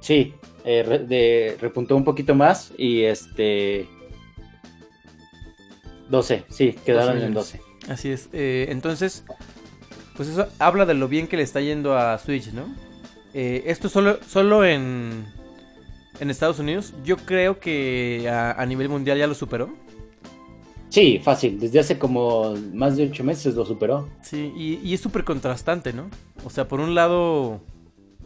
sí, 0.00 0.34
eh, 0.64 0.82
re- 0.82 1.00
de, 1.00 1.56
repuntó 1.60 1.96
un 1.96 2.04
poquito 2.04 2.34
más 2.34 2.72
y 2.78 3.02
este... 3.02 3.88
12, 6.08 6.44
sí, 6.48 6.72
quedaron 6.84 7.18
en 7.18 7.30
millones. 7.30 7.34
12. 7.34 7.60
Así 7.92 8.10
es. 8.10 8.28
eh, 8.32 8.66
entonces, 8.70 9.24
pues 10.16 10.28
eso 10.28 10.46
habla 10.58 10.86
de 10.86 10.94
lo 10.94 11.08
bien 11.08 11.26
que 11.26 11.36
le 11.36 11.42
está 11.42 11.60
yendo 11.60 11.96
a 11.98 12.16
Switch, 12.18 12.52
¿no? 12.52 12.66
Eh, 13.34 13.64
esto 13.66 13.88
solo, 13.88 14.18
solo 14.26 14.64
en, 14.64 15.26
en 16.20 16.30
Estados 16.30 16.58
Unidos. 16.58 16.94
Yo 17.04 17.16
creo 17.16 17.58
que 17.58 18.28
a, 18.30 18.52
a 18.52 18.66
nivel 18.66 18.88
mundial 18.88 19.18
ya 19.18 19.26
lo 19.26 19.34
superó. 19.34 19.74
Sí, 20.96 21.20
fácil, 21.22 21.60
desde 21.60 21.78
hace 21.78 21.98
como 21.98 22.54
más 22.72 22.96
de 22.96 23.04
8 23.10 23.22
meses 23.22 23.54
lo 23.54 23.66
superó. 23.66 24.08
Sí, 24.22 24.50
y, 24.56 24.76
y 24.82 24.94
es 24.94 25.00
súper 25.02 25.24
contrastante, 25.24 25.92
¿no? 25.92 26.08
O 26.42 26.48
sea, 26.48 26.68
por 26.68 26.80
un 26.80 26.94
lado... 26.94 27.60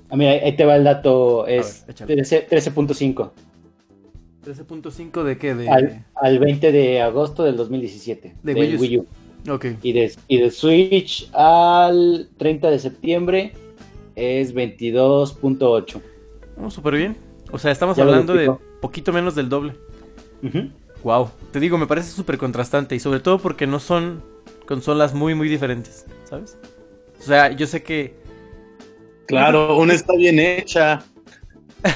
Ah, 0.08 0.14
mira, 0.14 0.30
ahí 0.30 0.54
te 0.54 0.64
va 0.64 0.76
el 0.76 0.84
dato, 0.84 1.48
es 1.48 1.82
ver, 1.88 1.96
échale. 1.96 2.14
13 2.14 2.48
13.5 2.48 3.30
13.5 4.46 5.22
de 5.24 5.36
qué? 5.36 5.56
De... 5.56 5.68
al, 5.68 6.06
al 6.14 6.38
20 6.38 6.70
de 6.70 7.00
agosto 7.00 7.42
del 7.42 7.56
2017 7.56 8.36
De 8.40 8.54
del 8.54 8.62
Wii 8.62 8.76
U. 8.76 8.80
Wii 8.80 8.98
U. 8.98 9.06
Ok. 9.52 9.66
Y 9.82 9.92
de, 9.92 10.12
y 10.28 10.38
de 10.38 10.50
Switch 10.52 11.28
al 11.32 12.28
30 12.38 12.70
de 12.70 12.78
septiembre 12.78 13.52
es 14.14 14.54
22.8. 14.54 16.00
Oh, 16.62 16.70
súper 16.70 16.94
bien. 16.94 17.16
O 17.50 17.58
sea, 17.58 17.72
estamos 17.72 17.96
Ya 17.96 18.04
hablando 18.04 18.32
de 18.32 18.48
poquito 18.80 19.12
menos 19.12 19.34
del 19.34 19.48
doble. 19.48 19.74
Wow. 21.02 21.30
Te 21.53 21.61
digo, 21.61 21.78
me 21.78 21.86
parece 21.86 22.11
súper 22.11 22.38
contrastante. 22.38 22.94
Y 22.94 23.01
sobre 23.01 23.20
todo 23.20 23.38
porque 23.38 23.66
no 23.66 23.80
son 23.80 24.22
consolas 24.66 25.14
muy, 25.14 25.34
muy 25.34 25.48
diferentes. 25.48 26.07
¿Sabes? 26.24 26.57
O 27.18 27.22
sea, 27.22 27.51
yo 27.51 27.66
sé 27.66 27.82
que... 27.82 28.14
Claro, 29.26 29.76
una 29.76 29.94
está 29.94 30.14
bien 30.14 30.38
hecha. 30.40 31.03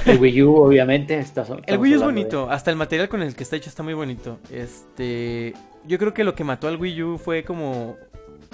El 0.07 0.19
Wii 0.19 0.43
U, 0.43 0.57
obviamente, 0.57 1.19
está. 1.19 1.45
El 1.67 1.79
Wii 1.79 1.95
U 1.95 1.97
es 1.97 2.03
bonito, 2.03 2.51
hasta 2.51 2.71
el 2.71 2.77
material 2.77 3.09
con 3.09 3.23
el 3.23 3.35
que 3.35 3.43
está 3.43 3.57
hecho 3.57 3.69
está 3.69 3.83
muy 3.83 3.95
bonito. 3.95 4.39
Este, 4.51 5.53
yo 5.87 5.99
creo 5.99 6.15
que 6.15 6.25
lo 6.25 6.35
que 6.35 6.45
mató 6.45 6.69
al 6.69 6.77
Wii 6.77 7.03
U 7.03 7.19
fue 7.19 7.45
como 7.45 7.97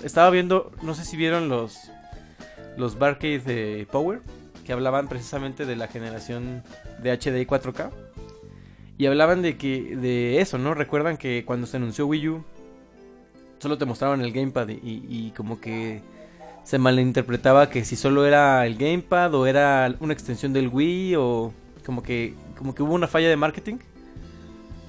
estaba 0.02 0.30
viendo, 0.30 0.72
no 0.82 0.94
sé 0.94 1.04
si 1.04 1.16
vieron 1.16 1.48
los 1.48 1.78
los 2.76 2.98
Barcade 2.98 3.40
de 3.40 3.86
Power 3.90 4.20
que 4.64 4.72
hablaban 4.72 5.08
precisamente 5.08 5.66
de 5.66 5.76
la 5.76 5.88
generación 5.88 6.62
de 7.02 7.12
HD 7.12 7.40
y 7.40 7.46
4K 7.46 7.90
y 9.00 9.06
hablaban 9.06 9.40
de 9.40 9.56
que 9.56 9.96
de 9.96 10.42
eso, 10.42 10.58
¿no? 10.58 10.74
Recuerdan 10.74 11.16
que 11.16 11.42
cuando 11.46 11.66
se 11.66 11.78
anunció 11.78 12.06
Wii 12.06 12.28
U 12.28 12.44
solo 13.58 13.78
te 13.78 13.86
mostraban 13.86 14.20
el 14.20 14.30
gamepad 14.30 14.68
y, 14.68 15.32
como 15.34 15.58
que 15.58 16.02
se 16.64 16.76
malinterpretaba 16.76 17.70
que 17.70 17.86
si 17.86 17.96
solo 17.96 18.26
era 18.26 18.66
el 18.66 18.76
gamepad 18.76 19.34
o 19.34 19.46
era 19.46 19.94
una 20.00 20.12
extensión 20.12 20.52
del 20.52 20.68
Wii 20.68 21.14
o 21.16 21.50
como 21.86 22.02
que 22.02 22.34
como 22.58 22.74
que 22.74 22.82
hubo 22.82 22.92
una 22.92 23.06
falla 23.08 23.30
de 23.30 23.36
marketing. 23.36 23.78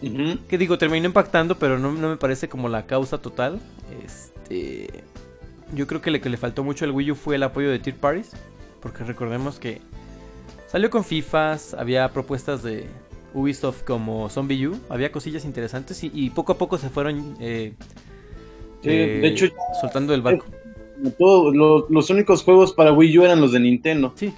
Que 0.02 0.58
digo 0.58 0.78
terminó 0.78 1.06
impactando 1.06 1.58
pero 1.58 1.80
no, 1.80 1.94
no 1.94 2.10
me 2.10 2.18
parece 2.18 2.50
como 2.50 2.68
la 2.68 2.88
causa 2.88 3.18
total. 3.22 3.62
Este 4.04 5.06
yo 5.74 5.88
creo 5.88 6.02
que 6.02 6.12
lo 6.12 6.20
que 6.20 6.28
le 6.28 6.36
faltó 6.36 6.66
mucho 6.66 6.84
al 6.84 6.92
Wii 6.92 7.12
U 7.12 7.16
fue 7.16 7.36
el 7.36 7.44
apoyo 7.44 7.72
de 7.72 7.80
third 7.80 7.96
parties 7.96 8.32
porque 8.82 9.06
recordemos 9.06 9.58
que 9.58 9.80
salió 10.68 10.90
con 10.90 11.06
FIFAs 11.06 11.76
había 11.76 12.12
propuestas 12.12 12.62
de 12.62 12.90
Ubisoft 13.34 13.84
como 13.84 14.30
Zombie 14.30 14.68
U 14.68 14.78
había 14.90 15.12
cosillas 15.12 15.46
interesantes 15.46 16.04
y, 16.04 16.12
y 16.14 16.30
poco 16.32 16.54
a 16.54 16.58
poco 16.58 16.78
se 16.78 16.90
fueron 16.90 17.36
eh, 17.40 17.74
Sí, 18.84 18.90
eh, 18.90 19.20
de 19.22 19.28
hecho, 19.28 19.46
soltando 19.80 20.14
el 20.14 20.22
barco 20.22 20.46
todo- 21.18 21.52
lo- 21.54 21.88
los 21.90 22.10
únicos 22.12 22.44
juegos 22.44 22.74
para 22.74 22.92
Wii 22.94 23.18
U 23.20 23.24
eran 23.26 23.42
los 23.42 23.52
de 23.54 23.60
Nintendo. 23.60 24.14
Sí, 24.16 24.34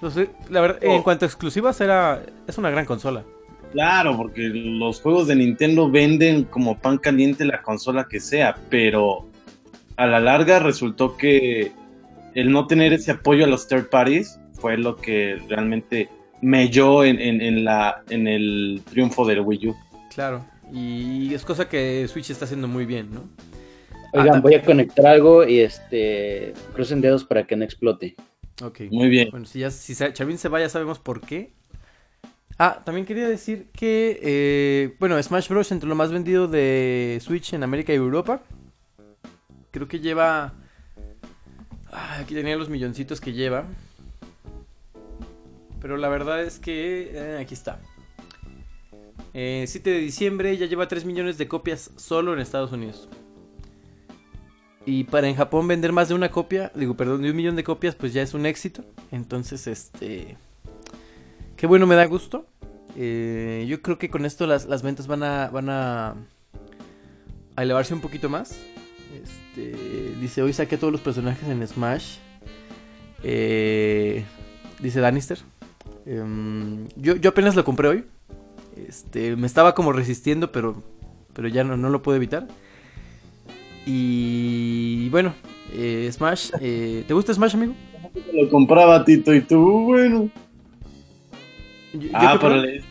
la 0.49 0.61
verdad, 0.61 0.79
Oh. 0.85 0.95
en 0.95 1.01
cuanto 1.03 1.25
a 1.25 1.27
exclusivas, 1.27 1.79
era, 1.81 2.21
es 2.47 2.57
una 2.57 2.69
gran 2.69 2.85
consola. 2.85 3.23
Claro, 3.73 4.15
porque 4.15 4.43
los 4.49 5.01
juegos 5.01 5.27
de 5.27 5.35
Nintendo 5.35 5.89
venden 5.91 6.43
como 6.45 6.77
pan 6.79 6.99
caliente 6.99 7.43
la 7.43 7.61
consola 7.61 8.07
que 8.09 8.19
sea, 8.19 8.55
pero 8.69 9.25
a 9.97 10.05
la 10.07 10.19
larga 10.19 10.59
resultó 10.59 11.17
que 11.17 11.71
el 12.33 12.51
no 12.51 12.65
tener 12.67 12.93
ese 12.93 13.11
apoyo 13.11 13.43
a 13.43 13.47
los 13.47 13.67
third 13.67 13.89
parties 13.89 14.39
fue 14.53 14.77
lo 14.77 14.95
que 14.95 15.39
realmente 15.49 16.07
melló 16.43 17.03
en, 17.03 17.19
en- 17.19 17.41
en 17.41 17.63
la, 17.65 18.03
en 18.09 18.27
el 18.27 18.81
triunfo 18.89 19.25
del 19.25 19.41
Wii 19.41 19.67
U. 19.69 19.75
Claro. 20.13 20.45
Y 20.71 21.33
es 21.33 21.43
cosa 21.43 21.67
que 21.67 22.07
Switch 22.07 22.29
está 22.29 22.45
haciendo 22.45 22.67
muy 22.67 22.85
bien, 22.85 23.09
¿no? 23.13 23.23
Oigan, 24.13 24.37
Ah, 24.37 24.39
voy 24.41 24.53
a 24.55 24.61
conectar 24.63 25.05
algo 25.07 25.43
y 25.47 25.59
este. 25.59 26.53
Crucen 26.73 27.01
dedos 27.01 27.23
para 27.23 27.45
que 27.45 27.55
no 27.55 27.63
explote. 27.63 28.15
Ok. 28.61 28.81
Muy 28.91 29.09
bien. 29.09 29.29
Bueno, 29.31 29.45
si 29.45 29.59
ya 29.59 29.71
si 29.71 29.95
se- 29.95 30.13
Chavín 30.13 30.37
se 30.37 30.49
va, 30.49 30.59
ya 30.59 30.69
sabemos 30.69 30.99
por 30.99 31.21
qué. 31.21 31.51
Ah, 32.59 32.81
también 32.85 33.05
quería 33.07 33.27
decir 33.27 33.67
que, 33.73 34.19
eh, 34.21 34.95
bueno, 34.99 35.21
Smash 35.21 35.47
Bros. 35.49 35.71
entre 35.71 35.89
lo 35.89 35.95
más 35.95 36.11
vendido 36.11 36.47
de 36.47 37.17
Switch 37.21 37.53
en 37.53 37.63
América 37.63 37.91
y 37.93 37.95
Europa. 37.95 38.41
Creo 39.71 39.87
que 39.87 39.99
lleva... 39.99 40.53
Ah, 41.91 42.17
aquí 42.21 42.35
tenía 42.35 42.55
los 42.55 42.69
milloncitos 42.69 43.19
que 43.19 43.33
lleva. 43.33 43.65
Pero 45.84 45.97
la 45.97 46.07
verdad 46.07 46.41
es 46.41 46.59
que... 46.59 47.11
eh, 47.13 47.38
aquí 47.41 47.53
está. 47.53 47.81
Eh, 49.34 49.65
7 49.67 49.89
de 49.89 49.99
diciembre 49.99 50.55
ya 50.57 50.65
lleva 50.65 50.88
3 50.88 51.03
millones 51.03 51.38
de 51.38 51.49
copias 51.49 51.91
solo 51.97 52.34
en 52.34 52.39
Estados 52.39 52.71
Unidos. 52.71 53.09
Y 54.86 55.03
para 55.03 55.27
en 55.27 55.36
Japón 55.36 55.67
vender 55.67 55.91
más 55.91 56.07
de 56.07 56.15
una 56.15 56.31
copia, 56.31 56.71
digo, 56.73 56.95
perdón, 56.95 57.21
de 57.21 57.31
un 57.31 57.36
millón 57.36 57.57
de 57.57 57.65
copias, 57.65 57.95
pues 57.95 58.13
ya 58.13 58.21
es 58.21 58.34
un 58.34 58.45
éxito. 58.45 58.86
Entonces, 59.11 59.67
este... 59.67 60.38
Qué 61.57 61.67
bueno, 61.67 61.86
me 61.86 61.95
da 61.95 62.05
gusto. 62.05 62.47
Eh, 62.95 63.65
yo 63.67 63.81
creo 63.81 63.97
que 63.97 64.09
con 64.09 64.25
esto 64.25 64.47
las, 64.47 64.67
las 64.67 64.84
ventas 64.84 65.07
van 65.07 65.23
a, 65.23 65.49
van 65.49 65.69
a, 65.69 66.15
a 67.57 67.63
elevarse 67.63 67.93
un 67.93 67.99
poquito 67.99 68.29
más. 68.29 68.57
Este, 69.21 70.15
dice, 70.21 70.41
hoy 70.41 70.53
saqué 70.53 70.77
todos 70.77 70.93
los 70.93 71.01
personajes 71.01 71.47
en 71.49 71.67
Smash. 71.67 72.19
Eh, 73.21 74.23
dice 74.79 75.01
Danister. 75.01 75.39
Em, 76.05 76.87
yo, 76.95 77.15
yo 77.15 77.29
apenas 77.29 77.55
lo 77.55 77.63
compré 77.63 77.87
hoy. 77.87 78.03
Este, 78.87 79.35
me 79.35 79.47
estaba 79.47 79.75
como 79.75 79.91
resistiendo, 79.91 80.51
pero, 80.51 80.81
pero 81.33 81.47
ya 81.47 81.63
no, 81.63 81.77
no 81.77 81.89
lo 81.89 82.01
puedo 82.01 82.15
evitar. 82.17 82.47
Y 83.85 85.09
bueno, 85.09 85.33
eh, 85.73 86.09
Smash. 86.11 86.51
eh, 86.61 87.03
¿Te 87.07 87.13
gusta 87.13 87.33
Smash, 87.33 87.55
amigo? 87.55 87.73
Lo 88.33 88.49
compraba 88.49 89.03
Tito 89.05 89.33
y 89.33 89.41
tú, 89.41 89.85
bueno. 89.85 90.29
Yo- 91.93 91.99
yo 92.01 92.09
Ah, 92.13 92.37
creo- 92.37 92.39
pero 92.41 92.61
le- 92.61 92.83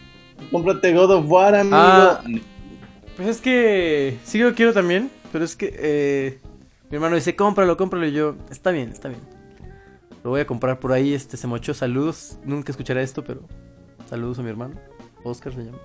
cómprate 0.51 0.93
God 0.95 1.11
of 1.11 1.25
War, 1.31 1.55
amigo. 1.55 1.77
Ah. 1.77 2.23
Pues 3.17 3.29
es 3.29 3.41
que 3.41 4.17
sí 4.25 4.39
lo 4.39 4.55
quiero 4.55 4.73
también, 4.73 5.11
pero 5.33 5.45
es 5.45 5.55
que 5.57 5.75
eh, 5.79 6.39
mi 6.91 6.97
hermano 6.97 7.17
dice, 7.17 7.37
cómpralo, 7.37 7.77
cómpralo, 7.77 8.07
y 8.07 8.13
yo, 8.13 8.37
está 8.51 8.71
bien, 8.71 8.91
está 8.91 9.09
bien. 9.09 9.21
Lo 10.25 10.31
voy 10.31 10.41
a 10.41 10.47
comprar 10.47 10.79
por 10.79 10.93
ahí, 10.93 11.15
este 11.15 11.37
se 11.37 11.47
mochó, 11.47 11.75
saludos, 11.75 12.39
nunca 12.45 12.71
escucharé 12.71 13.03
esto, 13.03 13.25
pero 13.25 13.41
saludos 14.09 14.39
a 14.39 14.43
mi 14.43 14.51
hermano, 14.51 14.77
Oscar 15.25 15.53
se 15.53 15.65
llama. 15.65 15.79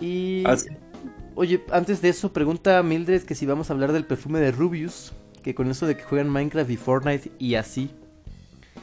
Y, 0.00 0.44
Así- 0.46 0.68
oye, 1.34 1.64
antes 1.70 2.02
de 2.02 2.10
eso, 2.10 2.32
pregunta 2.32 2.78
a 2.78 2.82
Mildred 2.82 3.22
que 3.22 3.34
si 3.34 3.46
vamos 3.46 3.70
a 3.70 3.72
hablar 3.72 3.92
del 3.92 4.04
perfume 4.04 4.40
de 4.40 4.52
Rubius, 4.52 5.12
que 5.42 5.54
con 5.54 5.70
eso 5.70 5.86
de 5.86 5.96
que 5.96 6.02
juegan 6.02 6.28
Minecraft 6.28 6.70
y 6.70 6.76
Fortnite 6.76 7.32
y 7.38 7.54
así. 7.54 7.90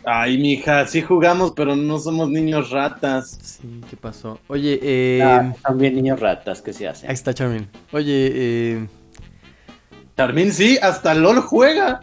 Ay, 0.04 0.40
mija, 0.40 0.88
sí 0.88 1.02
jugamos, 1.04 1.52
pero 1.52 1.76
no 1.76 2.00
somos 2.00 2.30
niños 2.30 2.72
ratas. 2.72 3.38
Sí, 3.44 3.82
¿qué 3.90 3.96
pasó? 3.98 4.40
Oye, 4.48 4.80
eh... 4.82 5.22
Ah, 5.22 5.54
también 5.62 5.94
niños 5.96 6.20
ratas 6.20 6.62
que 6.64 6.74
se 6.74 6.88
hacen. 6.88 7.10
Ahí 7.10 7.14
está 7.14 7.34
Charmin. 7.34 7.68
Oye, 7.92 8.32
eh... 8.34 8.88
Charmin 10.18 10.52
sí, 10.52 10.80
hasta 10.82 11.14
LOL 11.14 11.42
juega. 11.42 12.00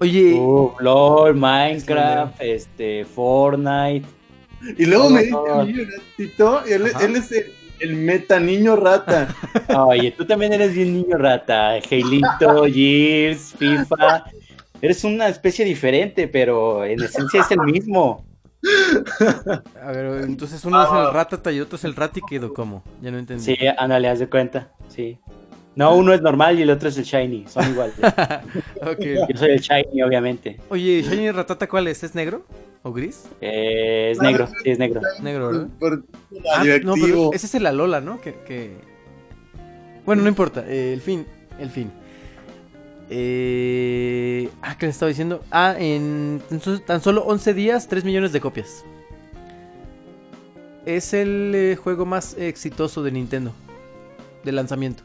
Oye, 0.00 0.34
Uh, 0.34 0.72
LOL, 0.80 1.34
Minecraft, 1.34 2.40
este, 2.40 3.04
Fortnite. 3.04 4.06
Y 4.78 4.86
luego 4.86 5.10
me 5.10 5.24
dice 5.24 5.36
a 5.50 5.64
mí 5.64 5.74
y 6.18 6.72
él, 6.72 6.90
él 7.00 7.16
es 7.16 7.32
el, 7.32 7.52
el 7.80 7.96
meta 7.96 8.40
niño 8.40 8.76
rata. 8.76 9.34
Oye, 9.86 10.10
tú 10.12 10.24
también 10.24 10.52
eres 10.52 10.74
bien 10.74 10.94
niño 10.94 11.16
rata. 11.18 11.76
Heilito, 11.76 12.64
Gears, 12.64 13.54
FIFA. 13.58 14.24
Eres 14.80 15.04
una 15.04 15.28
especie 15.28 15.64
diferente, 15.64 16.28
pero 16.28 16.84
en 16.84 17.02
esencia 17.02 17.40
es 17.40 17.50
el 17.50 17.60
mismo. 17.60 18.24
a 19.82 19.92
ver, 19.92 20.22
entonces 20.24 20.64
uno 20.64 20.82
es 20.82 20.90
el 20.90 21.12
Ratata 21.12 21.52
y 21.52 21.60
otro 21.60 21.76
es 21.76 21.84
el 21.84 21.94
Ratiquedo, 21.94 22.52
¿cómo? 22.54 22.82
Ya 23.02 23.10
no 23.10 23.18
entendí. 23.18 23.44
Sí, 23.44 23.56
ándale, 23.76 24.08
haz 24.08 24.18
de 24.18 24.28
cuenta. 24.28 24.72
Sí. 24.88 25.18
No, 25.76 25.96
uno 25.96 26.12
es 26.12 26.22
normal 26.22 26.58
y 26.58 26.62
el 26.62 26.70
otro 26.70 26.88
es 26.88 26.96
el 26.98 27.04
Shiny. 27.04 27.46
Son 27.48 27.68
iguales. 27.68 27.94
Ok. 28.82 29.00
Yo 29.30 29.36
soy 29.38 29.50
el 29.52 29.60
Shiny, 29.60 30.02
obviamente. 30.02 30.58
Oye, 30.68 31.02
Shiny 31.02 31.30
Ratata, 31.30 31.66
¿cuál 31.68 31.88
es? 31.88 32.02
¿Es 32.04 32.14
negro? 32.14 32.44
¿O 32.82 32.92
gris? 32.92 33.24
Eh, 33.40 34.10
es 34.12 34.18
negro, 34.20 34.46
sí, 34.62 34.70
es 34.70 34.78
negro. 34.78 35.00
Negro, 35.22 35.46
¿verdad? 35.48 35.68
Por 35.80 36.04
Ah, 36.54 36.62
no, 36.82 36.94
pero 36.94 37.32
ese 37.32 37.46
es 37.46 37.54
el 37.54 37.66
Alola, 37.66 38.00
¿no? 38.02 38.20
Que, 38.20 38.34
que- 38.46 38.76
Bueno, 40.04 40.22
no 40.22 40.28
importa. 40.28 40.64
eh, 40.68 40.92
el 40.92 41.00
fin. 41.00 41.26
El 41.58 41.70
fin. 41.70 41.90
Eh... 43.10 44.48
Ah, 44.62 44.76
¿qué 44.78 44.86
les 44.86 44.94
estaba 44.96 45.08
diciendo? 45.08 45.42
Ah, 45.50 45.74
en 45.78 46.42
tan 46.86 47.00
solo 47.02 47.24
11 47.24 47.54
días, 47.54 47.88
3 47.88 48.04
millones 48.04 48.32
de 48.32 48.40
copias. 48.40 48.84
Es 50.84 51.14
el 51.14 51.52
eh, 51.54 51.76
juego 51.76 52.04
más 52.04 52.36
exitoso 52.38 53.02
de 53.02 53.10
Nintendo. 53.12 53.52
De 54.44 54.52
lanzamiento. 54.52 55.02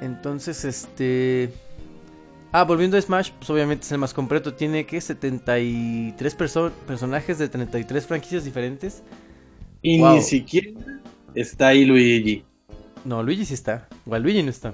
Entonces, 0.00 0.64
este... 0.64 1.52
Ah, 2.52 2.64
volviendo 2.64 2.96
a 2.96 3.00
Smash, 3.02 3.30
pues 3.38 3.50
obviamente 3.50 3.84
es 3.84 3.92
el 3.92 3.98
más 3.98 4.14
completo. 4.14 4.54
Tiene 4.54 4.86
que 4.86 5.00
73 5.00 6.38
perso- 6.38 6.70
personajes 6.86 7.38
de 7.38 7.48
33 7.48 8.06
franquicias 8.06 8.44
diferentes. 8.44 9.02
Y 9.82 10.00
Wow. 10.00 10.14
ni 10.16 10.22
siquiera 10.22 10.70
está 11.34 11.68
ahí 11.68 11.84
Luigi. 11.84 12.44
No, 13.04 13.22
Luigi 13.22 13.44
sí 13.44 13.54
está. 13.54 13.86
Igual 14.06 14.22
Luigi 14.22 14.42
no 14.42 14.50
está. 14.50 14.72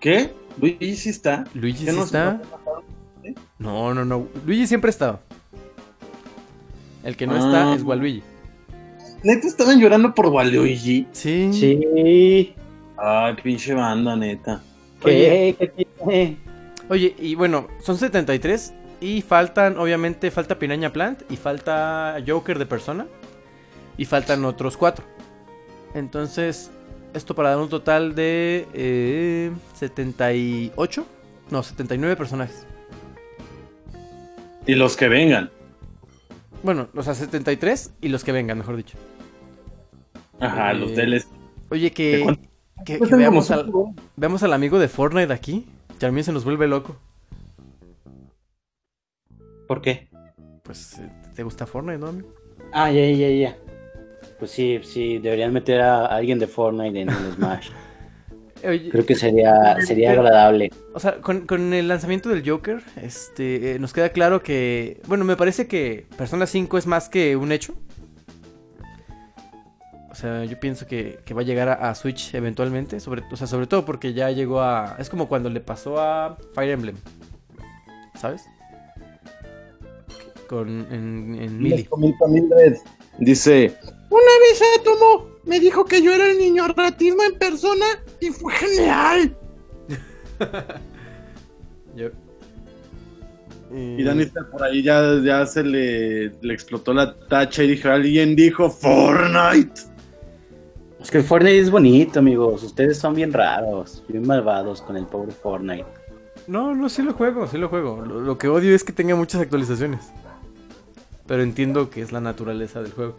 ¿Qué? 0.00 0.32
Luigi 0.60 0.96
sí 0.96 1.10
está. 1.10 1.44
Luigi 1.54 1.84
¿Qué 1.84 1.90
sí 1.90 1.96
no 1.96 2.04
está. 2.04 2.40
No, 3.58 3.92
no, 3.92 4.04
no. 4.04 4.26
Luigi 4.46 4.66
siempre 4.66 4.88
ha 4.88 4.92
estado. 4.92 5.20
El 7.04 7.16
que 7.16 7.26
no 7.26 7.34
Ah. 7.34 7.38
está 7.38 7.74
es 7.74 7.82
Waluigi. 7.82 8.22
Neta 9.22 9.46
estaban 9.46 9.78
llorando 9.80 10.14
por 10.14 10.26
Waluigi. 10.26 11.06
Sí. 11.12 11.50
Sí. 11.52 12.54
Ay, 12.96 13.34
pinche 13.42 13.74
banda, 13.74 14.16
neta. 14.16 14.62
¿Qué? 15.02 15.54
¿Qué 15.58 15.66
tiene? 15.68 16.36
Oye, 16.88 17.14
y 17.18 17.34
bueno, 17.34 17.68
son 17.82 17.98
73 17.98 18.72
y 19.00 19.22
faltan, 19.22 19.78
obviamente, 19.78 20.30
falta 20.30 20.58
Piraña 20.58 20.92
Plant 20.92 21.22
y 21.30 21.36
falta 21.36 22.16
Joker 22.26 22.58
de 22.58 22.66
Persona 22.66 23.06
y 23.98 24.04
faltan 24.04 24.44
otros 24.44 24.76
cuatro. 24.76 25.04
Entonces, 25.94 26.70
esto 27.14 27.34
para 27.34 27.50
dar 27.50 27.58
un 27.58 27.68
total 27.68 28.14
de 28.14 28.66
eh, 28.72 29.50
78, 29.74 31.06
no, 31.50 31.62
79 31.62 32.16
personajes. 32.16 32.66
Y 34.66 34.74
los 34.74 34.96
que 34.96 35.08
vengan. 35.08 35.50
Bueno, 36.62 36.88
o 36.94 37.02
sea, 37.02 37.14
73 37.14 37.92
y 38.00 38.08
los 38.08 38.24
que 38.24 38.32
vengan, 38.32 38.58
mejor 38.58 38.76
dicho. 38.76 38.98
Ajá, 40.40 40.72
Eh, 40.72 40.74
los 40.74 40.94
DLC. 40.94 41.26
Oye, 41.70 41.84
¿De 41.84 41.90
que? 41.90 42.38
Que, 42.84 42.98
que 42.98 43.14
veamos, 43.14 43.50
al, 43.50 43.72
veamos 44.16 44.42
al 44.42 44.52
amigo 44.52 44.78
de 44.78 44.88
Fortnite 44.88 45.32
aquí. 45.32 45.66
También 45.98 46.24
se 46.24 46.32
nos 46.32 46.44
vuelve 46.44 46.66
loco. 46.68 46.96
¿Por 49.66 49.80
qué? 49.80 50.08
Pues, 50.62 50.98
eh, 50.98 51.10
¿te 51.34 51.42
gusta 51.42 51.66
Fortnite, 51.66 51.98
no? 51.98 52.08
amigo? 52.08 52.28
Ah, 52.72 52.90
ya, 52.90 53.10
ya, 53.10 53.28
ya. 53.30 53.56
Pues 54.38 54.50
sí, 54.50 54.80
sí, 54.82 55.18
deberían 55.18 55.52
meter 55.52 55.80
a 55.80 56.06
alguien 56.06 56.38
de 56.38 56.46
Fortnite 56.46 57.00
en 57.00 57.08
el 57.08 57.32
Smash. 57.34 57.70
Oye, 58.64 58.88
Creo 58.90 59.06
que 59.06 59.14
sería, 59.14 59.80
sería 59.80 60.12
agradable. 60.12 60.70
O 60.94 61.00
sea, 61.00 61.20
con, 61.20 61.46
con 61.46 61.72
el 61.72 61.88
lanzamiento 61.88 62.28
del 62.28 62.48
Joker, 62.48 62.82
este, 63.00 63.72
eh, 63.72 63.78
nos 63.78 63.92
queda 63.92 64.10
claro 64.10 64.42
que, 64.42 65.00
bueno, 65.06 65.24
me 65.24 65.36
parece 65.36 65.66
que 65.66 66.06
Persona 66.16 66.46
5 66.46 66.78
es 66.78 66.86
más 66.86 67.08
que 67.08 67.36
un 67.36 67.52
hecho. 67.52 67.74
O 70.16 70.18
sea, 70.18 70.46
yo 70.46 70.58
pienso 70.58 70.86
que, 70.86 71.18
que 71.26 71.34
va 71.34 71.42
a 71.42 71.44
llegar 71.44 71.68
a, 71.68 71.90
a 71.90 71.94
Switch 71.94 72.32
eventualmente, 72.34 73.00
sobre, 73.00 73.22
o 73.30 73.36
sea, 73.36 73.46
sobre 73.46 73.66
todo 73.66 73.84
porque 73.84 74.14
ya 74.14 74.30
llegó 74.30 74.62
a, 74.62 74.96
es 74.98 75.10
como 75.10 75.28
cuando 75.28 75.50
le 75.50 75.60
pasó 75.60 76.00
a 76.00 76.38
Fire 76.54 76.70
Emblem, 76.70 76.96
¿sabes? 78.18 78.46
Con 80.48 80.68
en, 80.90 81.36
en 81.38 81.60
Melee. 81.62 81.88
Dice, 83.18 83.76
Una 84.08 84.32
vez 84.48 84.62
Atomo 84.80 85.26
me 85.44 85.60
dijo 85.60 85.84
que 85.84 86.00
yo 86.02 86.14
era 86.14 86.30
el 86.30 86.38
niño 86.38 86.66
ratismo 86.68 87.22
en 87.22 87.38
persona 87.38 87.84
y 88.18 88.30
fue 88.30 88.54
genial. 88.54 89.36
Yo- 91.94 92.10
y 93.70 94.02
Dani 94.02 94.22
está 94.22 94.48
por 94.50 94.62
ahí, 94.62 94.82
ya, 94.82 95.20
ya 95.22 95.44
se 95.44 95.62
le, 95.62 96.28
le 96.40 96.54
explotó 96.54 96.94
la 96.94 97.14
tacha 97.28 97.64
y 97.64 97.68
dijo, 97.68 97.90
alguien 97.90 98.34
dijo 98.34 98.70
Fortnite. 98.70 99.82
Es 101.06 101.12
que 101.12 101.18
el 101.18 101.22
Fortnite 101.24 101.60
es 101.60 101.70
bonito, 101.70 102.18
amigos. 102.18 102.64
Ustedes 102.64 102.98
son 102.98 103.14
bien 103.14 103.32
raros, 103.32 104.02
bien 104.08 104.26
malvados 104.26 104.82
con 104.82 104.96
el 104.96 105.06
pobre 105.06 105.30
Fortnite. 105.30 105.86
No, 106.48 106.74
no, 106.74 106.88
sí 106.88 107.00
lo 107.00 107.12
juego, 107.12 107.46
sí 107.46 107.58
lo 107.58 107.68
juego. 107.68 108.04
Lo, 108.04 108.20
lo 108.20 108.36
que 108.38 108.48
odio 108.48 108.74
es 108.74 108.82
que 108.82 108.92
tenga 108.92 109.14
muchas 109.14 109.40
actualizaciones. 109.40 110.00
Pero 111.28 111.44
entiendo 111.44 111.90
que 111.90 112.02
es 112.02 112.10
la 112.10 112.20
naturaleza 112.20 112.82
del 112.82 112.90
juego. 112.90 113.14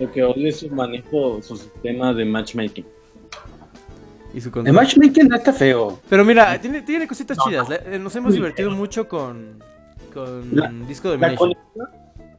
Lo 0.00 0.10
que 0.10 0.24
odio 0.24 0.48
es 0.48 0.58
su 0.58 0.68
manejo, 0.70 1.40
su 1.42 1.56
sistema 1.56 2.12
de 2.12 2.24
matchmaking. 2.24 2.86
Y 4.34 4.40
su 4.40 4.50
El 4.64 4.72
matchmaking 4.72 5.28
no 5.28 5.36
está 5.36 5.52
feo. 5.52 6.00
Pero 6.08 6.24
mira, 6.24 6.60
tiene, 6.60 6.82
tiene 6.82 7.06
cositas 7.06 7.38
chidas. 7.38 7.68
Eh, 7.70 8.00
Nos 8.00 8.16
hemos 8.16 8.34
divertido 8.34 8.72
mucho 8.72 9.06
con, 9.06 9.62
con 10.12 10.56
La- 10.56 10.72
Disco 10.88 11.10
conexión- 11.16 11.54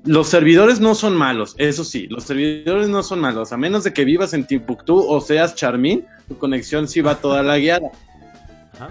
Los 0.06 0.30
servidores 0.30 0.80
no 0.80 0.96
son 0.96 1.16
malos, 1.16 1.56
eso 1.58 1.84
sí, 1.84 2.08
los 2.08 2.24
servidores 2.24 2.88
no 2.88 3.04
son 3.04 3.20
malos. 3.20 3.52
A 3.52 3.58
menos 3.58 3.84
de 3.84 3.94
que 3.94 4.06
vivas 4.06 4.34
en 4.34 4.46
Timbuktu 4.46 4.98
o 4.98 5.20
seas 5.20 5.56
Charmin, 5.56 6.06
tu 6.28 6.38
conexión 6.38 6.88
sí 6.88 7.02
va 7.02 7.16
toda 7.16 7.44
la 7.44 7.58
guiada. 7.58 7.90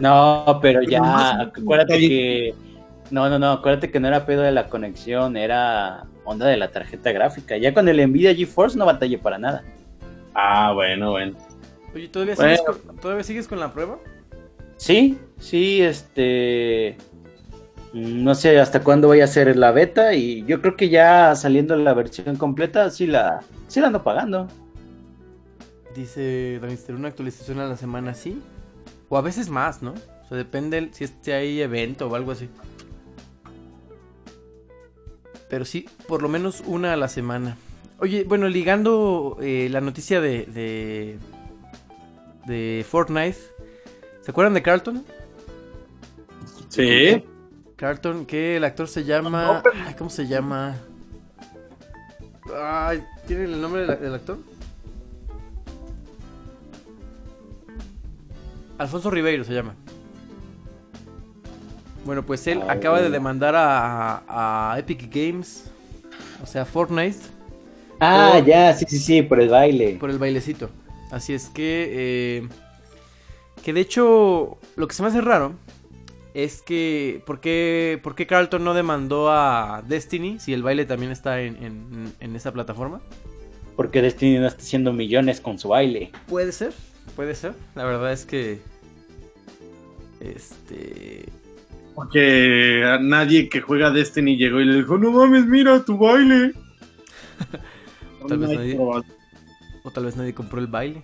No, 0.01 0.59
pero 0.61 0.83
ya, 0.83 1.41
acuérdate 1.41 1.99
que. 1.99 2.55
No, 3.11 3.31
no, 3.31 3.39
no, 3.39 3.53
acuérdate 3.53 3.91
que 3.91 4.01
no 4.01 4.09
era 4.09 4.27
pedo 4.27 4.43
de 4.43 4.53
la 4.53 4.69
conexión, 4.69 5.39
era 5.39 6.05
onda 6.25 6.47
de 6.47 6.59
la 6.59 6.71
tarjeta 6.71 7.11
gráfica. 7.11 7.57
Ya 7.57 7.73
con 7.73 7.89
el 7.89 8.07
Nvidia 8.07 8.35
GeForce 8.35 8.77
no 8.77 8.85
batallé 8.85 9.17
para 9.17 9.39
nada. 9.39 9.65
Ah, 10.35 10.73
bueno, 10.75 11.13
bueno. 11.13 11.39
Oye, 11.95 12.09
¿todavía, 12.09 12.35
Bueno. 12.35 12.57
sigues 12.57 12.83
con, 12.85 12.97
¿todavía 12.99 13.25
sigues 13.25 13.49
con 13.49 13.59
la 13.59 13.73
prueba? 13.73 13.99
Sí, 14.77 15.19
sí, 15.39 15.81
este. 15.81 16.99
No 17.93 18.35
sé 18.35 18.59
hasta 18.59 18.83
cuándo 18.83 19.09
voy 19.09 19.21
a 19.21 19.25
hacer 19.25 19.57
la 19.57 19.73
beta 19.73 20.15
y 20.15 20.45
yo 20.45 20.61
creo 20.61 20.77
que 20.77 20.89
ya 20.91 21.35
saliendo 21.35 21.75
la 21.77 21.95
versión 21.95 22.37
completa 22.37 22.91
sí 22.91 23.07
la, 23.07 23.41
sí 23.67 23.81
la 23.81 23.87
ando 23.87 24.03
pagando. 24.03 24.49
Dice 25.95 26.59
Danister, 26.61 26.95
una 26.95 27.09
actualización 27.09 27.61
a 27.61 27.67
la 27.67 27.77
semana, 27.77 28.15
sí. 28.15 28.41
O 29.09 29.17
a 29.17 29.23
veces 29.23 29.49
más, 29.49 29.83
¿no? 29.83 29.93
O 29.93 30.29
sea, 30.29 30.37
depende 30.37 30.91
si 30.93 31.05
este 31.05 31.33
hay 31.33 31.61
evento 31.61 32.09
o 32.09 32.15
algo 32.15 32.33
así. 32.33 32.49
Pero 35.49 35.65
sí, 35.65 35.87
por 36.07 36.23
lo 36.23 36.29
menos 36.29 36.63
una 36.67 36.93
a 36.93 36.97
la 36.97 37.09
semana. 37.09 37.57
Oye, 38.01 38.25
bueno, 38.25 38.49
ligando 38.49 39.39
eh, 39.41 39.69
la 39.71 39.81
noticia 39.81 40.21
de, 40.21 40.45
de. 40.45 41.19
de 42.47 42.85
Fortnite. 42.89 43.39
¿Se 44.21 44.31
acuerdan 44.31 44.55
de 44.55 44.63
Carlton? 44.63 45.05
Sí. 46.69 47.25
Carlton, 47.83 48.27
que 48.27 48.57
el 48.57 48.65
actor 48.65 48.89
se 48.89 49.05
llama. 49.05 49.63
Ay, 49.87 49.95
¿Cómo 49.97 50.11
se 50.11 50.27
llama? 50.27 50.75
Ay, 52.61 53.05
¿tiene 53.29 53.45
el 53.45 53.61
nombre 53.61 53.87
del, 53.87 54.01
del 54.01 54.15
actor? 54.17 54.39
Alfonso 58.79 59.11
Ribeiro 59.11 59.45
se 59.45 59.55
llama. 59.55 59.75
Bueno, 62.05 62.25
pues 62.27 62.47
él 62.49 62.63
Ah, 62.67 62.73
acaba 62.73 63.01
de 63.01 63.11
demandar 63.11 63.55
a, 63.57 64.73
a 64.73 64.79
Epic 64.79 65.09
Games, 65.15 65.71
o 66.43 66.47
sea, 66.47 66.65
Fortnite, 66.65 67.19
Ah, 68.01 68.35
Por- 68.35 68.45
ya, 68.47 68.73
sí, 68.75 68.87
sí, 68.89 68.99
sí, 68.99 69.23
por 69.23 69.41
el 69.41 69.49
baile. 69.51 69.97
por 70.01 70.11
el 70.11 70.19
bailecito. 70.19 70.71
Así 71.13 71.33
es 71.35 71.49
que, 71.49 71.89
eh, 72.45 72.49
que 73.63 73.73
de 73.73 73.81
hecho, 73.81 74.59
lo 74.77 74.87
que 74.89 74.95
se 74.95 75.03
me 75.03 75.09
hace 75.09 75.21
raro 75.21 75.55
es 76.45 76.63
que 76.63 77.23
¿por 77.27 77.41
qué, 77.41 77.99
por 78.03 78.15
qué 78.15 78.27
Carlton 78.27 78.63
no 78.65 78.75
demandó 78.75 79.31
a 79.31 79.83
Destiny 79.87 80.39
si 80.39 80.53
el 80.53 80.63
baile 80.63 80.85
también 80.87 81.11
está 81.13 81.41
en, 81.43 81.57
en- 81.63 82.13
en 82.21 82.37
esa 82.37 82.53
plataforma? 82.53 83.01
Porque 83.77 84.03
Destiny 84.03 84.39
no 84.39 84.47
está 84.47 84.63
haciendo 84.63 84.93
millones 84.93 85.41
con 85.41 85.59
su 85.59 85.69
baile. 85.69 86.11
Puede 86.29 86.53
ser, 86.53 86.73
puede 87.17 87.35
ser. 87.35 87.55
La 87.75 87.85
verdad 87.85 88.13
es 88.13 88.25
que 88.27 88.61
este 90.21 91.25
Porque 91.95 92.83
a 92.85 92.99
nadie 92.99 93.49
que 93.49 93.61
juega 93.61 93.91
Destiny 93.91 94.37
llegó 94.37 94.61
y 94.61 94.65
le 94.65 94.77
dijo, 94.77 94.99
no 94.99 95.11
mames, 95.13 95.47
mira 95.47 95.85
tu 95.85 95.97
baile. 95.99 96.53
Tal 98.29 98.39
vez 98.39 98.51
nadie- 98.51 98.77
o 98.79 99.91
tal 99.93 100.05
vez 100.05 100.17
nadie 100.17 100.35
compró 100.35 100.61
el 100.61 100.67
baile. 100.67 101.03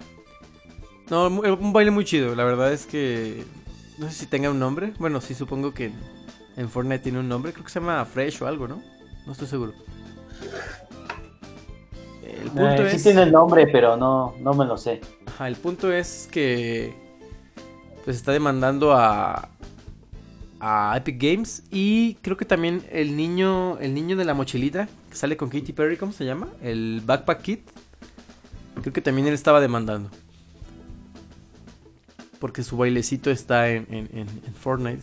No, 1.10 1.28
un 1.28 1.72
baile 1.72 1.90
muy 1.90 2.04
chido. 2.04 2.34
La 2.34 2.44
verdad 2.44 2.72
es 2.72 2.86
que 2.86 3.44
no 3.98 4.08
sé 4.08 4.14
si 4.14 4.26
tenga 4.26 4.50
un 4.50 4.58
nombre. 4.58 4.92
Bueno, 4.98 5.20
sí 5.20 5.34
supongo 5.34 5.72
que 5.72 5.92
en, 6.56 6.68
Fortnite 6.68 7.00
tiene 7.00 7.20
un 7.20 7.28
nombre. 7.28 7.52
Creo 7.52 7.64
que 7.64 7.70
se 7.70 7.80
llama 7.80 8.04
Fresh 8.04 8.42
o 8.42 8.46
algo, 8.46 8.68
¿no? 8.68 8.82
No 9.26 9.32
estoy 9.32 9.48
seguro. 9.48 9.72
El 12.22 12.50
punto 12.50 12.82
Eh, 12.82 12.90
sí 12.90 12.96
es 12.96 13.02
tiene 13.02 13.22
el 13.22 13.32
nombre, 13.32 13.66
pero 13.68 13.96
no, 13.96 14.34
no 14.40 14.54
me 14.54 14.64
lo 14.64 14.76
sé. 14.76 15.00
Ajá, 15.26 15.48
el 15.48 15.56
punto 15.56 15.92
es 15.92 16.28
que 16.30 16.94
pues 18.04 18.16
está 18.16 18.32
demandando 18.32 18.92
a 18.92 19.48
a 20.60 20.96
Epic 20.96 21.20
Games 21.20 21.62
y 21.70 22.14
creo 22.22 22.36
que 22.36 22.44
también 22.46 22.82
el 22.90 23.16
niño 23.16 23.78
el 23.80 23.92
niño 23.92 24.16
de 24.16 24.24
la 24.24 24.32
mochilita 24.32 24.88
que 25.10 25.16
sale 25.16 25.36
con 25.36 25.50
Katy 25.50 25.72
Perry, 25.72 25.96
¿cómo 25.96 26.12
se 26.12 26.24
llama? 26.24 26.48
El 26.62 27.02
Backpack 27.04 27.42
Kid. 27.42 27.58
Creo 28.80 28.92
que 28.92 29.00
también 29.00 29.28
él 29.28 29.34
estaba 29.34 29.60
demandando. 29.60 30.10
Porque 32.40 32.62
su 32.62 32.76
bailecito 32.76 33.30
está 33.30 33.70
en, 33.70 33.86
en- 33.90 34.08
en- 34.12 34.28
en 34.46 34.54
Fortnite. 34.54 35.02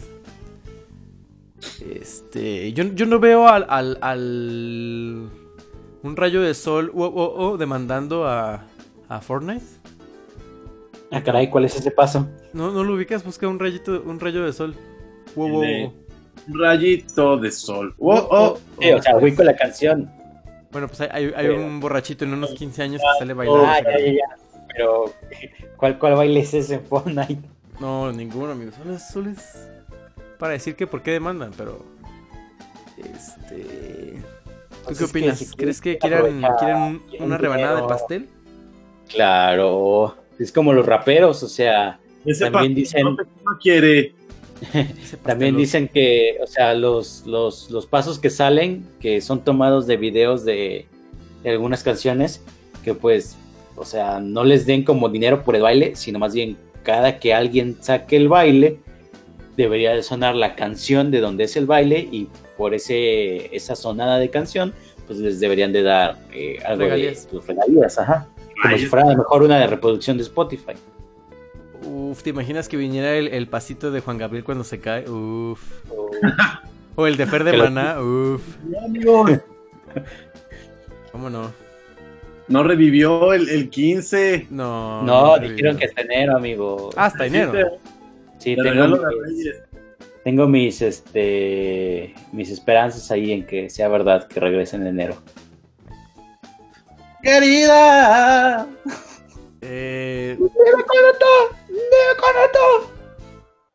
Este. 1.94 2.74
Yo, 2.74 2.84
yo 2.86 3.06
no 3.06 3.20
veo 3.20 3.48
al, 3.48 3.66
al, 3.70 3.98
al- 4.02 5.30
Un 6.04 6.16
rayo 6.16 6.42
de 6.42 6.54
sol 6.54 6.92
oh, 6.96 7.06
oh, 7.06 7.34
oh, 7.52 7.58
demandando 7.58 8.26
a, 8.28 8.64
a 9.10 9.22
Fortnite. 9.22 9.66
Ah, 11.12 11.22
caray, 11.24 11.50
¿cuál 11.50 11.66
es 11.66 11.76
ese 11.76 11.92
paso? 11.92 12.28
No, 12.54 12.72
no 12.72 12.84
lo 12.84 12.94
ubicas, 12.96 13.24
busca 13.24 13.48
un 13.48 13.60
rayito, 13.60 14.02
un 14.06 14.20
rayo 14.20 14.46
de 14.46 14.54
sol. 14.54 14.76
Wow, 15.36 15.50
wow, 15.50 15.62
wow. 15.62 15.94
Un 16.48 16.60
rayito 16.60 17.38
de 17.38 17.52
sol. 17.52 17.94
Oh, 18.00 18.28
oh. 18.32 18.58
Sí, 18.80 18.92
o 18.92 19.02
sea, 19.02 19.18
ubico 19.18 19.44
la 19.44 19.56
canción. 19.56 20.10
Bueno, 20.72 20.88
pues 20.88 21.02
hay, 21.02 21.32
hay- 21.36 21.48
un 21.50 21.80
borrachito 21.82 22.24
en 22.26 22.34
unos 22.34 22.52
15 22.54 22.82
años 22.84 23.02
que 23.02 23.20
sale 23.20 23.34
bailando. 23.34 23.66
Ah, 23.68 23.80
ya, 23.84 24.00
ya, 24.00 24.12
ya. 24.14 24.41
Pero, 24.74 25.06
¿cuál, 25.78 25.98
cuál 26.00 26.16
baile 26.16 26.40
es 26.42 26.54
ese 26.54 26.76
en 26.76 26.84
Fortnite? 26.86 27.40
No, 27.80 28.12
ninguno, 28.12 28.52
amigo. 28.52 28.72
Solo 28.72 28.94
es, 28.96 29.08
solo 29.08 29.30
es 29.32 29.68
para 30.38 30.54
decir 30.54 30.76
que 30.76 30.88
por 30.88 31.02
qué 31.02 31.12
demandan, 31.12 31.52
pero. 31.58 31.84
Este. 32.98 34.14
¿Tú 34.16 34.86
Pues 34.86 34.98
qué 34.98 35.04
que 35.06 35.10
opinas? 35.10 35.40
si 35.40 35.56
¿Crees 35.56 35.82
que 35.82 35.98
quieran, 35.98 36.20
aprovechar, 36.44 36.58
quieren 36.60 36.78
un- 36.82 37.00
quieren 37.00 37.28
una 37.28 37.38
rebanada 37.38 37.82
de 37.82 37.88
pastel? 37.88 38.30
Claro, 39.10 40.16
es 40.40 40.52
como 40.52 40.74
los 40.74 40.86
raperos, 40.86 41.44
o 41.44 41.50
sea, 41.50 42.00
Ese 42.26 42.50
también 42.50 42.74
dicen, 42.76 43.04
no 43.06 43.18
quiere. 43.62 44.14
Ese 44.74 45.18
también 45.24 45.58
dicen 45.58 45.88
que, 45.88 46.38
o 46.42 46.48
sea, 46.48 46.74
los, 46.74 47.24
los, 47.26 47.70
los 47.72 47.86
pasos 47.88 48.20
que 48.20 48.30
salen, 48.30 48.88
que 49.00 49.20
son 49.22 49.44
tomados 49.44 49.86
de 49.88 49.98
videos 49.98 50.46
de, 50.46 50.86
de 51.44 51.50
algunas 51.50 51.84
canciones, 51.84 52.44
que 52.84 52.94
pues, 52.94 53.36
o 53.82 53.86
sea, 53.86 54.20
no 54.20 54.44
les 54.44 54.68
den 54.68 54.84
como 54.84 55.10
dinero 55.10 55.44
por 55.44 55.56
el 55.56 55.64
baile, 55.64 55.96
sino 55.96 56.20
más 56.20 56.36
bien 56.36 56.56
cada 56.84 57.18
que 57.18 57.34
alguien 57.34 57.78
saque 57.82 58.16
el 58.16 58.30
baile, 58.30 58.78
debería 59.58 59.96
de 59.96 60.04
sonar 60.04 60.36
la 60.36 60.56
canción 60.56 61.10
de 61.10 61.20
donde 61.20 61.46
es 61.46 61.58
el 61.58 61.66
baile 61.66 62.08
y 62.12 62.28
por 62.58 62.76
ese, 62.76 63.56
esa 63.56 63.76
sonada 63.76 64.20
de 64.20 64.30
canción, 64.30 64.72
pues 65.08 65.18
les 65.18 65.40
deberían 65.40 65.74
de 65.74 65.82
dar 65.82 66.20
eh, 66.32 66.60
algo 66.64 66.84
Regalías. 66.84 67.26
de 67.26 67.32
tus 67.32 67.48
regalías, 67.48 67.98
ajá. 67.98 68.28
Como 68.62 68.78
si 68.78 68.86
fuera 68.86 69.08
a 69.08 69.12
lo 69.14 69.18
mejor 69.18 69.42
una 69.42 69.58
de 69.58 69.66
reproducción 69.66 70.18
de 70.18 70.24
Spotify. 70.24 70.74
Uf, 71.84 72.22
¿te 72.22 72.30
imaginas 72.30 72.70
que 72.70 72.78
viniera 72.78 73.16
el, 73.16 73.30
el 73.30 73.48
pasito 73.48 73.90
de 73.90 74.02
Juan 74.02 74.20
Gabriel 74.20 74.44
cuando 74.44 74.64
se 74.64 74.80
cae? 74.80 75.10
Uf. 75.10 75.60
O 76.96 77.08
el 77.08 77.18
de 77.18 77.26
Fer 77.26 77.44
de 77.44 77.58
Maná, 77.58 78.00
uf. 78.00 78.44
¿Cómo 81.12 81.32
no? 81.32 81.61
No 82.52 82.64
revivió 82.64 83.34
el, 83.34 83.48
el 83.50 83.70
15. 83.70 84.48
No. 84.50 85.02
No, 85.04 85.38
no 85.38 85.40
dijeron 85.40 85.78
que 85.78 85.86
hasta 85.86 86.02
enero, 86.02 86.36
amigo. 86.36 86.90
Ah, 86.98 87.06
hasta 87.06 87.26
enero. 87.26 87.54
Sí, 88.40 88.56
Te 88.56 88.64
tengo 88.64 88.88
mis, 88.88 89.56
tengo 90.24 90.48
mis, 90.48 90.82
este, 90.82 92.14
mis 92.32 92.50
esperanzas 92.50 93.10
ahí 93.12 93.32
en 93.32 93.46
que 93.46 93.70
sea 93.70 93.88
verdad 93.88 94.28
que 94.28 94.40
regrese 94.40 94.76
en 94.76 94.88
enero. 94.88 95.16
Querida. 97.24 98.68
Eh, 99.62 100.38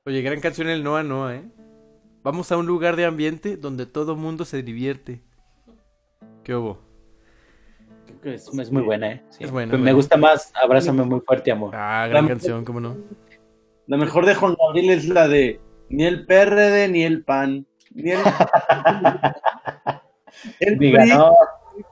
Oye, 0.04 0.22
gran 0.22 0.40
canción 0.40 0.68
el 0.68 0.84
Noa 0.84 1.02
Noa, 1.02 1.36
¿eh? 1.36 1.44
Vamos 2.22 2.50
a 2.52 2.56
un 2.56 2.66
lugar 2.66 2.96
de 2.96 3.04
ambiente 3.04 3.56
donde 3.56 3.86
todo 3.86 4.16
mundo 4.16 4.44
se 4.44 4.62
divierte. 4.62 5.22
¿Qué 6.42 6.54
hubo? 6.54 6.85
Es, 8.26 8.48
es 8.48 8.72
muy 8.72 8.82
buena, 8.82 9.12
¿eh? 9.12 9.22
Sí. 9.30 9.44
Es 9.44 9.50
buena, 9.50 9.76
Me 9.78 9.92
gusta 9.92 10.16
más 10.16 10.52
Abrázame 10.60 11.04
muy 11.04 11.20
fuerte, 11.20 11.52
amor. 11.52 11.70
Ah, 11.74 12.06
gran 12.08 12.24
La- 12.24 12.30
canción, 12.30 12.64
¿cómo 12.64 12.80
no? 12.80 12.96
La 13.86 13.96
mejor 13.96 14.26
de 14.26 14.34
Juan 14.34 14.56
Gabriel 14.60 14.90
es 14.90 15.08
la 15.08 15.28
de 15.28 15.60
ni 15.88 16.04
el 16.04 16.26
PRD 16.26 16.88
ni 16.88 17.04
el 17.04 17.22
PAN. 17.22 17.64
Ni 17.94 18.10
el. 18.10 18.18
el 20.60 20.78
Diga, 20.78 21.00
PRI 21.02 21.10
no, 21.10 21.34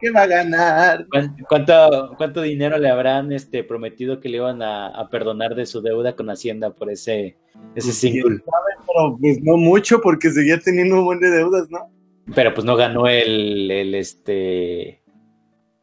que 0.00 0.10
va 0.10 0.22
a 0.22 0.26
ganar. 0.26 1.06
¿cuán- 1.10 1.36
¿cuánto, 1.48 2.14
¿Cuánto 2.16 2.42
dinero 2.42 2.78
le 2.78 2.88
habrán 2.88 3.32
este, 3.32 3.64
prometido 3.64 4.20
que 4.20 4.28
le 4.28 4.38
iban 4.38 4.62
a, 4.62 4.88
a 4.88 5.08
perdonar 5.08 5.54
de 5.54 5.66
su 5.66 5.82
deuda 5.82 6.14
con 6.16 6.30
Hacienda 6.30 6.70
por 6.70 6.90
ese, 6.90 7.36
ese 7.74 7.92
single? 7.92 8.42
Pero 8.86 9.16
pues 9.20 9.42
no 9.42 9.56
mucho 9.56 10.00
porque 10.00 10.30
seguía 10.30 10.58
teniendo 10.58 10.96
un 10.98 11.04
buen 11.04 11.20
de 11.20 11.30
deudas, 11.30 11.70
¿no? 11.70 11.90
Pero 12.34 12.54
pues 12.54 12.64
no 12.64 12.76
ganó 12.76 13.06
el, 13.06 13.70
el 13.70 13.94
este. 13.94 15.02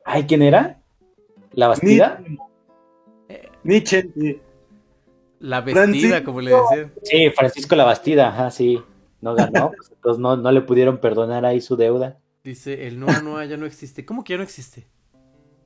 Ay, 0.05 0.23
¿quién 0.25 0.41
era? 0.41 0.79
¿La 1.53 1.67
Bastida? 1.67 2.21
Ni 3.63 3.83
Chente. 3.83 4.41
La 5.39 5.61
vestida, 5.61 5.83
Francisco. 5.85 6.25
como 6.25 6.41
le 6.41 6.51
decían. 6.51 6.93
Sí, 7.03 7.29
Francisco 7.31 7.75
La 7.75 7.83
Bastida, 7.85 8.27
ajá, 8.29 8.51
sí. 8.51 8.81
No 9.21 9.33
ganó, 9.35 9.71
pues, 9.75 9.91
entonces 9.91 10.19
no, 10.19 10.35
no 10.37 10.51
le 10.51 10.61
pudieron 10.61 10.99
perdonar 10.99 11.45
ahí 11.45 11.61
su 11.61 11.75
deuda. 11.75 12.19
Dice, 12.43 12.87
el 12.87 12.99
Noa 12.99 13.21
Noa 13.21 13.45
ya 13.45 13.57
no 13.57 13.65
existe. 13.65 14.03
¿Cómo 14.05 14.23
que 14.23 14.33
ya 14.33 14.37
no 14.37 14.43
existe? 14.43 14.87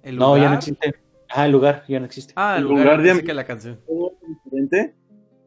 ¿El 0.04 0.18
No, 0.18 0.36
ya 0.38 0.44
no 0.44 0.50
lugar? 0.50 0.58
existe. 0.60 0.96
Ah, 1.30 1.46
el 1.46 1.52
lugar 1.52 1.84
ya 1.88 2.00
no 2.00 2.06
existe. 2.06 2.34
Ah, 2.36 2.56
el 2.58 2.64
El 2.64 2.70
lugar, 2.70 3.00
lugar 3.00 3.16
de 3.18 3.24
que 3.24 3.34
la 3.34 3.46
canción. 3.46 3.80
diferente. 4.44 4.96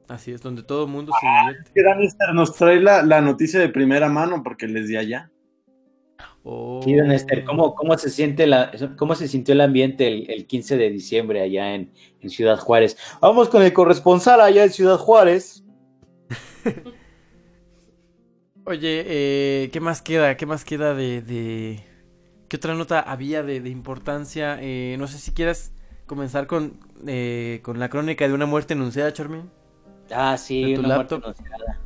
Así 0.08 0.32
es, 0.32 0.40
donde 0.40 0.62
todo 0.62 0.84
el 0.84 0.90
mundo 0.90 1.12
se 1.20 1.26
divierte. 1.26 1.70
Que 1.74 1.82
Danister 1.82 2.34
nos 2.34 2.54
trae 2.54 2.80
la, 2.80 3.02
la 3.02 3.20
noticia 3.20 3.60
de 3.60 3.68
primera 3.68 4.08
mano 4.08 4.42
porque 4.42 4.66
les 4.66 4.88
di 4.88 4.96
allá. 4.96 5.30
Oh. 6.50 6.80
Sí, 6.82 6.94
don 6.94 7.12
Esther, 7.12 7.44
¿cómo, 7.44 7.74
cómo 7.74 7.98
se 7.98 8.08
siente 8.08 8.46
la, 8.46 8.70
cómo 8.96 9.14
se 9.14 9.28
sintió 9.28 9.52
el 9.52 9.60
ambiente 9.60 10.08
el, 10.08 10.30
el 10.30 10.46
15 10.46 10.78
de 10.78 10.88
diciembre 10.88 11.42
allá 11.42 11.74
en, 11.74 11.92
en 12.22 12.30
Ciudad 12.30 12.58
Juárez? 12.58 12.96
Vamos 13.20 13.50
con 13.50 13.62
el 13.62 13.74
corresponsal 13.74 14.40
allá 14.40 14.64
en 14.64 14.70
Ciudad 14.70 14.96
Juárez. 14.96 15.62
Oye, 18.64 19.04
eh, 19.06 19.68
¿qué 19.74 19.80
más 19.80 20.00
queda? 20.00 20.38
¿Qué 20.38 20.46
más 20.46 20.64
queda 20.64 20.94
de... 20.94 21.20
de... 21.20 21.84
¿Qué 22.48 22.56
otra 22.56 22.74
nota 22.74 23.00
había 23.00 23.42
de, 23.42 23.60
de 23.60 23.68
importancia? 23.68 24.58
Eh, 24.62 24.96
no 24.98 25.06
sé 25.06 25.18
si 25.18 25.32
quieras 25.32 25.72
comenzar 26.06 26.46
con, 26.46 26.80
eh, 27.06 27.60
con 27.62 27.78
la 27.78 27.90
crónica 27.90 28.26
de 28.26 28.32
una 28.32 28.46
muerte 28.46 28.72
anunciada, 28.72 29.12
Charmin. 29.12 29.50
Ah, 30.10 30.38
sí, 30.38 30.70
¿De 30.70 30.74
tu 30.76 30.80
una 30.80 30.94
muerte 30.94 31.14
anunciada. 31.16 31.78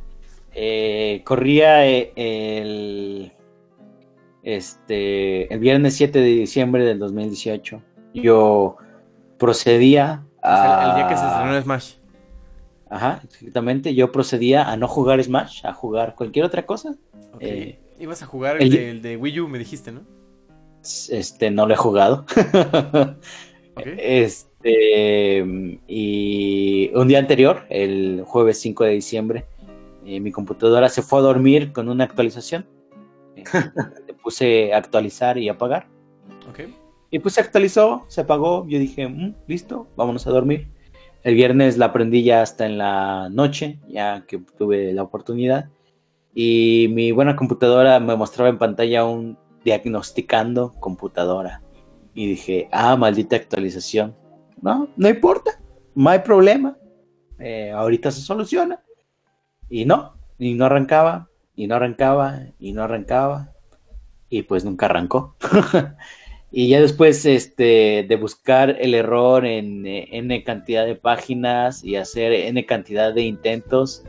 Eh, 0.53 1.21
corría 1.25 1.85
eh, 1.85 2.13
el 2.15 3.33
este 4.43 5.51
el 5.53 5.59
viernes 5.59 5.95
7 5.95 6.19
de 6.19 6.25
diciembre 6.25 6.83
del 6.85 6.99
2018. 6.99 7.81
Yo 8.13 8.77
procedía 9.39 10.23
O 10.37 10.41
sea, 10.45 10.81
a 10.81 10.89
el 10.89 10.95
día 10.97 11.07
que 11.07 11.17
se 11.17 11.25
estrenó 11.25 11.61
Smash. 11.61 11.93
Ajá, 12.89 13.21
exactamente. 13.23 13.95
Yo 13.95 14.11
procedía 14.11 14.69
a 14.69 14.77
no 14.77 14.87
jugar 14.87 15.23
Smash, 15.23 15.65
a 15.65 15.73
jugar 15.73 16.13
cualquier 16.15 16.45
otra 16.45 16.65
cosa. 16.65 16.95
Eh, 17.39 17.79
Ibas 17.99 18.21
a 18.21 18.25
jugar 18.27 18.57
el- 18.57 18.63
el 18.63 18.69
de, 18.71 18.89
el 18.89 19.01
de 19.01 19.17
Wii 19.17 19.39
U, 19.41 19.47
me 19.47 19.57
dijiste, 19.57 19.91
¿no? 19.91 20.01
Este, 21.09 21.49
no 21.49 21.65
lo 21.65 21.73
he 21.73 21.77
jugado. 21.77 22.25
Este, 23.75 25.43
y 25.87 26.91
un 26.93 27.07
día 27.07 27.17
anterior, 27.19 27.63
el 27.69 28.23
jueves 28.25 28.59
5 28.59 28.83
de 28.83 28.91
diciembre, 28.91 29.45
eh, 30.05 30.19
mi 30.19 30.31
computadora 30.31 30.89
se 30.89 31.01
fue 31.01 31.17
a 31.19 31.23
dormir 31.23 31.71
con 31.73 31.89
una 31.89 32.03
actualización. 32.03 32.67
Puse 34.23 34.73
actualizar 34.73 35.37
y 35.37 35.49
apagar. 35.49 35.87
Ok. 36.49 36.61
Y 37.11 37.19
pues 37.19 37.35
se 37.35 37.41
actualizó, 37.41 38.05
se 38.07 38.21
apagó. 38.21 38.65
Yo 38.67 38.79
dije, 38.79 39.07
"Mm, 39.07 39.35
listo, 39.47 39.87
vámonos 39.95 40.25
a 40.25 40.31
dormir. 40.31 40.69
El 41.23 41.35
viernes 41.35 41.77
la 41.77 41.87
aprendí 41.87 42.23
ya 42.23 42.41
hasta 42.41 42.65
en 42.65 42.77
la 42.77 43.29
noche, 43.29 43.79
ya 43.87 44.25
que 44.27 44.39
tuve 44.39 44.91
la 44.93 45.03
oportunidad. 45.03 45.69
Y 46.33 46.87
mi 46.91 47.11
buena 47.11 47.35
computadora 47.35 47.99
me 47.99 48.15
mostraba 48.15 48.49
en 48.49 48.57
pantalla 48.57 49.05
un 49.05 49.37
diagnosticando 49.63 50.73
computadora. 50.79 51.61
Y 52.13 52.27
dije, 52.27 52.67
ah, 52.71 52.95
maldita 52.95 53.35
actualización. 53.35 54.15
No, 54.61 54.89
no 54.97 55.09
importa, 55.09 55.61
no 55.95 56.09
hay 56.09 56.19
problema. 56.19 56.77
Eh, 57.39 57.71
ahorita 57.71 58.11
se 58.11 58.21
soluciona. 58.21 58.83
Y 59.69 59.85
no, 59.85 60.15
y 60.37 60.53
no 60.55 60.65
arrancaba, 60.65 61.29
y 61.55 61.67
no 61.67 61.75
arrancaba, 61.75 62.41
y 62.59 62.73
no 62.73 62.83
arrancaba. 62.83 63.52
Y 64.33 64.41
pues 64.41 64.65
nunca 64.65 64.87
arrancó. 64.87 65.35
y 66.51 66.69
ya 66.69 66.81
después 66.81 67.23
este, 67.27 68.03
de 68.07 68.15
buscar 68.15 68.77
el 68.79 68.95
error 68.95 69.45
en 69.45 69.85
eh, 69.85 70.07
N 70.11 70.43
cantidad 70.43 70.85
de 70.87 70.95
páginas 70.95 71.83
y 71.83 71.97
hacer 71.97 72.33
N 72.33 72.65
cantidad 72.65 73.13
de 73.13 73.21
intentos, 73.21 74.03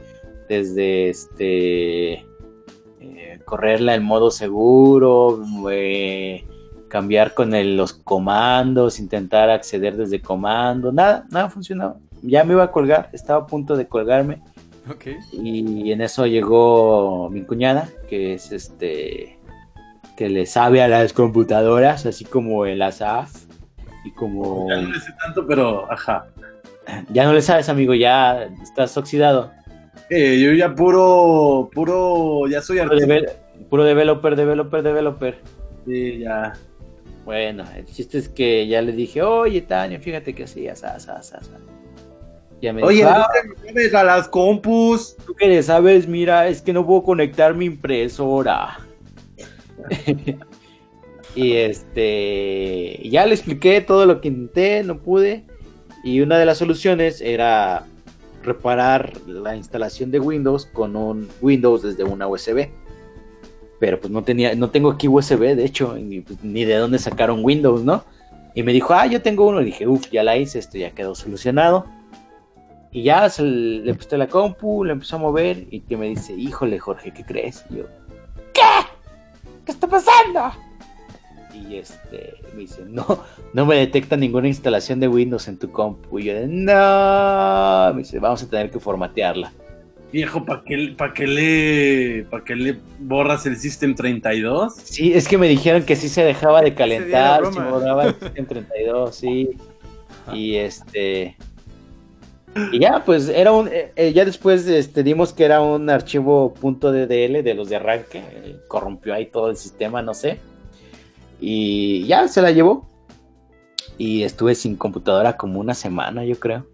desde 0.49 1.11
este 1.11 2.13
eh, 3.01 3.39
correrla 3.45 3.95
en 3.95 4.03
modo 4.03 4.31
seguro, 4.31 5.43
eh, 5.71 6.45
cambiar 6.89 7.35
con 7.35 7.55
el- 7.55 7.77
los 7.77 7.93
comandos, 7.93 8.99
intentar 8.99 9.51
acceder 9.51 9.95
desde 9.99 10.23
comando, 10.23 10.91
nada, 10.91 11.27
nada 11.31 11.51
funcionaba. 11.51 11.97
Ya 12.23 12.45
me 12.45 12.55
iba 12.55 12.65
a 12.65 12.73
colgar, 12.73 13.11
estaba 13.13 13.41
a 13.41 13.47
punto 13.47 13.77
de 13.77 13.87
colgarme 13.89 14.41
y 15.33 15.93
en 15.93 16.01
eso 16.01 16.27
llegó 16.27 17.29
mi 17.31 17.43
cuñada, 17.43 17.91
que 18.09 18.33
es 18.35 18.53
este 18.53 19.39
que 20.17 20.29
le 20.29 20.47
sabe 20.47 20.83
a 20.83 20.89
las 20.89 21.13
computadoras, 21.13 22.07
así 22.07 22.25
como 22.25 22.67
el 22.67 22.81
ASAF 22.83 23.33
y 24.05 24.13
como 24.13 24.69
Ya 24.69 24.81
no 24.81 24.89
le 24.91 25.01
sé 25.01 25.13
tanto, 25.25 25.47
pero 25.47 25.91
ajá. 25.91 26.27
ya 27.11 27.25
no 27.25 27.33
le 27.33 27.43
sabes, 27.43 27.69
amigo, 27.69 27.95
ya 27.95 28.45
estás 28.63 28.97
oxidado. 28.97 29.51
Eh, 30.11 30.41
yo 30.41 30.53
ya 30.53 30.75
puro, 30.75 31.71
puro, 31.73 32.47
ya 32.49 32.61
soy 32.61 32.79
Puro, 32.81 32.97
devel- 32.99 33.29
puro 33.71 33.85
developer, 33.85 34.37
developer, 34.37 34.83
developer. 34.83 35.39
Sí, 35.87 36.19
ya. 36.21 36.53
Bueno, 37.25 37.65
el 37.75 37.87
chiste 37.87 38.19
es 38.19 38.29
que 38.29 38.67
ya 38.67 38.83
le 38.83 38.93
dije, 38.93 39.23
oye, 39.23 39.63
Tania, 39.63 39.99
fíjate 39.99 40.35
que 40.35 40.45
así, 40.45 40.69
asá, 40.69 40.95
asá, 40.95 41.15
asá, 41.17 41.39
asá". 41.39 41.53
Ya 42.61 42.73
me 42.73 42.83
Oye, 42.83 42.99
dijo, 42.99 43.11
no 43.11 43.21
"Ah, 43.23 43.29
te 43.73 43.97
a 43.97 44.05
las 44.05 44.29
compus. 44.29 45.17
tú 45.27 45.35
que 45.35 45.49
le 45.49 45.63
sabes, 45.63 46.07
mira, 46.07 46.47
es 46.49 46.61
que 46.63 46.73
no 46.73 46.87
puedo 46.87 47.03
conectar 47.03 47.55
mi 47.55 47.65
impresora. 47.65 48.79
y 51.35 51.53
este, 51.53 53.01
ya 53.09 53.27
le 53.27 53.35
expliqué 53.35 53.81
todo 53.81 54.07
lo 54.07 54.21
que 54.21 54.29
intenté, 54.29 54.83
no 54.85 54.99
pude. 54.99 55.45
Y 56.03 56.21
una 56.21 56.39
de 56.39 56.47
las 56.47 56.59
soluciones 56.59 57.21
era 57.21 57.87
reparar 58.43 59.13
la 59.27 59.57
instalación 59.57 60.11
de 60.11 60.21
Windows 60.21 60.67
con 60.67 60.97
un 60.97 61.29
Windows 61.41 61.83
desde 61.83 62.05
una 62.05 62.29
USB. 62.29 62.69
Pero 63.81 64.01
pues 64.01 64.13
no 64.13 64.23
tenía, 64.23 64.55
no 64.55 64.71
tengo 64.71 64.91
aquí 64.91 65.09
USB, 65.09 65.57
de 65.57 65.65
hecho, 65.65 65.97
ni, 65.97 66.21
pues, 66.21 66.43
ni 66.45 66.65
de 66.65 66.77
dónde 66.77 66.99
sacaron 66.99 67.45
Windows, 67.45 67.83
¿no? 67.83 68.05
Y 68.55 68.63
me 68.63 68.73
dijo, 68.73 68.95
ah, 68.95 69.07
yo 69.07 69.21
tengo 69.21 69.49
uno. 69.49 69.61
Y 69.61 69.67
dije, 69.67 69.87
uff, 69.89 70.11
ya 70.11 70.23
la 70.23 70.37
hice, 70.37 70.59
esto 70.59 70.79
ya 70.79 70.93
quedó 70.93 71.15
solucionado. 71.15 71.87
Y 72.93 73.03
ya 73.03 73.29
le 73.39 73.95
puse 73.95 74.17
la 74.17 74.29
compu, 74.29 74.85
le 74.85 74.93
empezó 74.93 75.17
a 75.17 75.19
mover 75.19 75.67
y 75.71 75.81
que 75.81 75.97
me 75.97 76.07
dice, 76.07 76.33
híjole 76.35 76.79
Jorge, 76.79 77.11
¿qué 77.13 77.25
crees? 77.25 77.65
Y 77.69 77.79
yo, 77.79 77.85
¿qué? 78.53 78.61
¿Qué 79.65 79.73
está 79.73 79.87
pasando? 79.87 80.53
Y 81.55 81.77
este, 81.77 82.35
me 82.53 82.63
dice, 82.63 82.83
no, 82.87 83.23
no 83.53 83.67
me 83.67 83.77
detecta 83.77 84.17
ninguna 84.17 84.49
instalación 84.49 85.01
de 85.01 85.09
Windows 85.09 85.47
en 85.49 85.59
tu 85.59 85.71
compu. 85.71 86.19
Y 86.19 86.25
yo, 86.25 86.35
de, 86.35 86.47
no, 86.49 87.95
me 87.95 88.03
dice, 88.03 88.19
vamos 88.19 88.43
a 88.43 88.51
tener 88.51 88.71
que 88.71 88.81
formatearla. 88.81 89.53
Viejo, 90.13 90.45
¿para 90.45 90.63
qué, 90.65 90.95
pa' 90.97 91.13
qué 91.13 91.27
le, 91.27 92.25
pa' 92.31 92.45
qué 92.45 92.55
le 92.55 92.79
borras 93.01 93.47
el 93.47 93.57
System 93.57 93.95
32? 93.95 94.75
Sí, 94.75 95.13
es 95.13 95.27
que 95.27 95.39
me 95.39 95.49
dijeron 95.49 95.83
que 95.83 95.97
sí 95.97 96.09
se 96.09 96.23
dejaba 96.23 96.63
de 96.63 96.75
calentar, 96.75 97.45
si 97.47 97.51
broma. 97.51 97.71
borraba 97.71 98.05
el 98.05 98.15
System 98.21 98.47
32, 98.47 99.15
sí. 99.15 99.51
Y 100.33 100.55
este. 100.55 101.37
Y 102.73 102.79
ya, 102.81 103.03
pues 103.05 103.29
era 103.29 103.53
un. 103.53 103.69
eh, 103.69 103.93
eh, 103.97 104.13
ya 104.13 104.25
después 104.25 104.67
este, 104.69 105.03
dimos 105.03 105.33
que 105.33 105.45
era 105.45 105.61
un 105.61 105.91
archivo 105.91 106.55
.ddl 106.61 107.43
de 107.43 107.55
los 107.55 107.69
de 107.69 107.77
arranque. 107.77 108.19
eh, 108.19 108.57
corrompió 108.69 109.13
ahí 109.15 109.27
todo 109.27 109.51
el 109.51 109.57
sistema, 109.57 110.03
no 110.03 110.15
sé. 110.15 110.39
Y 111.41 112.07
ya 112.07 112.29
se 112.29 112.41
la 112.43 112.51
llevó. 112.53 112.87
Y 113.99 114.23
estuve 114.25 114.55
sin 114.55 114.77
computadora 114.77 115.37
como 115.37 115.61
una 115.61 115.75
semana, 115.75 116.25
yo 116.25 116.39
creo. 116.39 116.67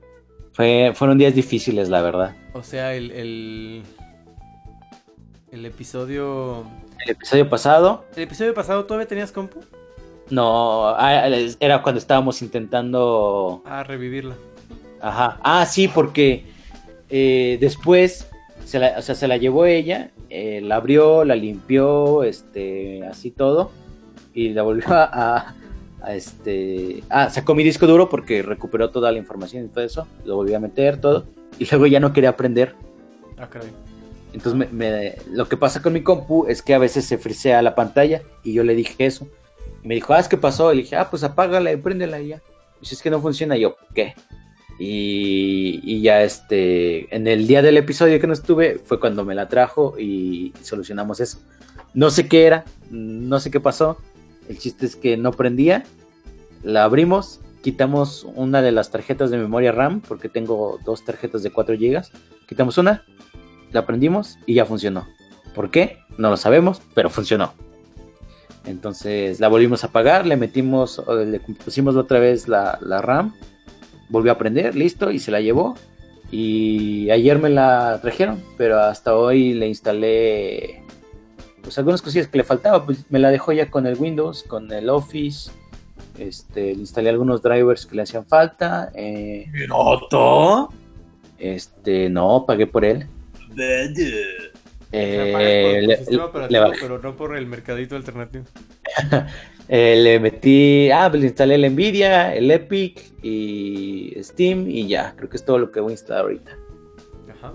Fue, 0.52 0.92
fueron 0.94 1.18
días 1.18 1.34
difíciles, 1.34 1.88
la 1.88 2.02
verdad. 2.02 2.34
O 2.54 2.62
sea, 2.62 2.94
el, 2.94 3.10
el, 3.12 3.82
el 5.52 5.66
episodio... 5.66 6.64
El 7.04 7.10
episodio 7.12 7.48
pasado, 7.48 8.04
¿El 8.14 8.24
episodio 8.24 8.52
pasado 8.52 8.84
todavía 8.84 9.08
tenías 9.08 9.32
compu? 9.32 9.60
no. 10.28 10.88
ah, 10.88 11.26
Era 11.58 11.80
cuando 11.82 11.98
estábamos 11.98 12.42
intentando 12.42 13.62
Ah, 13.64 13.82
revivirla. 13.82 14.34
Ajá. 15.00 15.38
Ah, 15.42 15.64
sí, 15.66 15.88
porque 15.88 16.44
eh, 17.08 17.58
después 17.60 18.28
se 18.64 18.78
la, 18.78 18.94
o 18.98 19.02
sea, 19.02 19.14
se 19.14 19.26
la 19.28 19.36
llevó 19.36 19.64
ella, 19.66 20.10
eh, 20.28 20.60
la 20.62 20.76
abrió, 20.76 21.24
la 21.24 21.34
limpió, 21.34 22.22
este, 22.22 23.04
así 23.06 23.30
todo, 23.30 23.70
y 24.34 24.50
la 24.50 24.62
volvió 24.62 24.84
a, 24.90 25.54
este, 26.08 27.02
ah, 27.10 27.30
sacó 27.30 27.54
mi 27.54 27.64
disco 27.64 27.86
duro 27.86 28.08
porque 28.08 28.42
recuperó 28.42 28.90
toda 28.90 29.10
la 29.12 29.18
información 29.18 29.64
y 29.64 29.68
todo 29.68 29.84
eso, 29.84 30.06
lo 30.24 30.36
volvió 30.36 30.56
a 30.56 30.60
meter 30.60 31.00
todo, 31.00 31.24
y 31.58 31.66
luego 31.70 31.86
ya 31.86 32.00
no 32.00 32.12
quería 32.12 32.30
aprender. 32.30 32.74
Ah, 33.38 33.48
caray. 33.48 33.70
Entonces 34.32 34.54
me- 34.54 34.68
me- 34.68 35.14
lo 35.32 35.48
que 35.48 35.56
pasa 35.56 35.82
con 35.82 35.92
mi 35.92 36.02
compu 36.02 36.46
es 36.46 36.62
que 36.62 36.74
a 36.74 36.78
veces 36.78 37.04
se 37.04 37.18
frisea 37.18 37.60
la 37.62 37.74
pantalla 37.74 38.22
y 38.44 38.52
yo 38.52 38.62
le 38.62 38.76
dije 38.76 38.94
eso. 38.98 39.26
Y 39.82 39.88
me 39.88 39.94
dijo, 39.96 40.14
ah, 40.14 40.22
¿qué 40.28 40.36
pasó? 40.36 40.72
Y 40.72 40.76
le 40.76 40.82
dije, 40.82 40.94
ah, 40.94 41.08
pues 41.10 41.24
apágala 41.24 41.72
y 41.72 41.76
préndela 41.76 42.20
y 42.20 42.28
ya. 42.28 42.42
Y 42.80 42.86
si 42.86 42.94
es 42.94 43.02
que 43.02 43.10
no 43.10 43.20
funciona, 43.20 43.56
y 43.56 43.62
yo, 43.62 43.76
¿qué? 43.92 44.14
Y, 44.82 45.80
y 45.84 46.00
ya 46.00 46.22
este, 46.22 47.14
en 47.14 47.26
el 47.26 47.46
día 47.46 47.60
del 47.60 47.76
episodio 47.76 48.18
que 48.18 48.26
no 48.26 48.32
estuve 48.32 48.80
fue 48.82 48.98
cuando 48.98 49.26
me 49.26 49.34
la 49.34 49.46
trajo 49.46 49.98
y 49.98 50.54
solucionamos 50.62 51.20
eso. 51.20 51.38
No 51.92 52.08
sé 52.08 52.28
qué 52.28 52.46
era, 52.46 52.64
no 52.90 53.40
sé 53.40 53.50
qué 53.50 53.60
pasó. 53.60 53.98
El 54.48 54.58
chiste 54.58 54.86
es 54.86 54.96
que 54.96 55.18
no 55.18 55.32
prendía. 55.32 55.84
La 56.62 56.84
abrimos, 56.84 57.40
quitamos 57.62 58.26
una 58.34 58.62
de 58.62 58.72
las 58.72 58.90
tarjetas 58.90 59.30
de 59.30 59.36
memoria 59.36 59.70
RAM, 59.70 60.00
porque 60.00 60.30
tengo 60.30 60.78
dos 60.82 61.04
tarjetas 61.04 61.42
de 61.42 61.50
4 61.50 61.76
GB. 61.76 62.02
Quitamos 62.48 62.78
una, 62.78 63.04
la 63.72 63.84
prendimos 63.84 64.38
y 64.46 64.54
ya 64.54 64.64
funcionó. 64.64 65.06
¿Por 65.54 65.70
qué? 65.70 65.98
No 66.16 66.30
lo 66.30 66.38
sabemos, 66.38 66.80
pero 66.94 67.10
funcionó. 67.10 67.52
Entonces 68.64 69.40
la 69.40 69.48
volvimos 69.48 69.84
a 69.84 69.88
apagar, 69.88 70.26
le 70.26 70.36
metimos, 70.36 71.02
le 71.26 71.40
pusimos 71.40 71.96
otra 71.96 72.18
vez 72.18 72.48
la, 72.48 72.78
la 72.80 73.02
RAM, 73.02 73.34
volvió 74.10 74.32
a 74.32 74.38
prender, 74.38 74.74
listo, 74.76 75.10
y 75.10 75.18
se 75.18 75.30
la 75.30 75.40
llevó. 75.40 75.74
Y 76.30 77.10
ayer 77.10 77.38
me 77.38 77.48
la 77.50 77.98
trajeron, 78.02 78.40
pero 78.56 78.78
hasta 78.78 79.16
hoy 79.16 79.54
le 79.54 79.66
instalé 79.68 80.82
pues 81.62 81.76
algunas 81.78 82.00
cosillas 82.02 82.26
que 82.28 82.38
le 82.38 82.44
faltaba, 82.44 82.84
pues 82.86 83.04
me 83.10 83.18
la 83.18 83.30
dejó 83.30 83.52
ya 83.52 83.70
con 83.70 83.86
el 83.86 83.96
Windows, 83.96 84.42
con 84.44 84.70
el 84.72 84.88
Office. 84.90 85.50
Este, 86.18 86.74
le 86.74 86.80
instalé 86.80 87.10
algunos 87.10 87.42
drivers 87.42 87.86
que 87.86 87.96
le 87.96 88.02
hacían 88.02 88.26
falta. 88.26 88.90
eh, 88.94 89.46
¿Piloto? 89.52 90.72
este, 91.38 92.08
no, 92.10 92.44
pagué 92.46 92.66
por 92.66 92.84
él. 92.84 93.06
O 93.50 93.54
sea, 93.54 93.84
Eh, 94.92 95.32
por 95.32 95.88
le- 95.88 95.96
sistema 95.98 96.22
le- 96.24 96.28
operativo, 96.28 96.48
le 96.62 96.68
bajé. 96.68 96.78
pero 96.82 96.98
no 96.98 97.16
por 97.16 97.36
el 97.36 97.46
mercadito 97.46 97.96
alternativo. 97.96 98.44
Eh, 99.72 99.94
le 99.94 100.18
metí, 100.18 100.90
ah, 100.90 101.06
pues 101.08 101.20
le 101.20 101.28
instalé 101.28 101.54
el 101.54 101.72
Nvidia, 101.72 102.34
el 102.34 102.50
Epic 102.50 103.04
y 103.22 104.16
Steam 104.20 104.68
y 104.68 104.88
ya, 104.88 105.14
creo 105.16 105.30
que 105.30 105.36
es 105.36 105.44
todo 105.44 105.58
lo 105.58 105.70
que 105.70 105.78
voy 105.78 105.90
a 105.90 105.92
instalar 105.92 106.22
ahorita. 106.24 106.58
Ajá. 107.30 107.52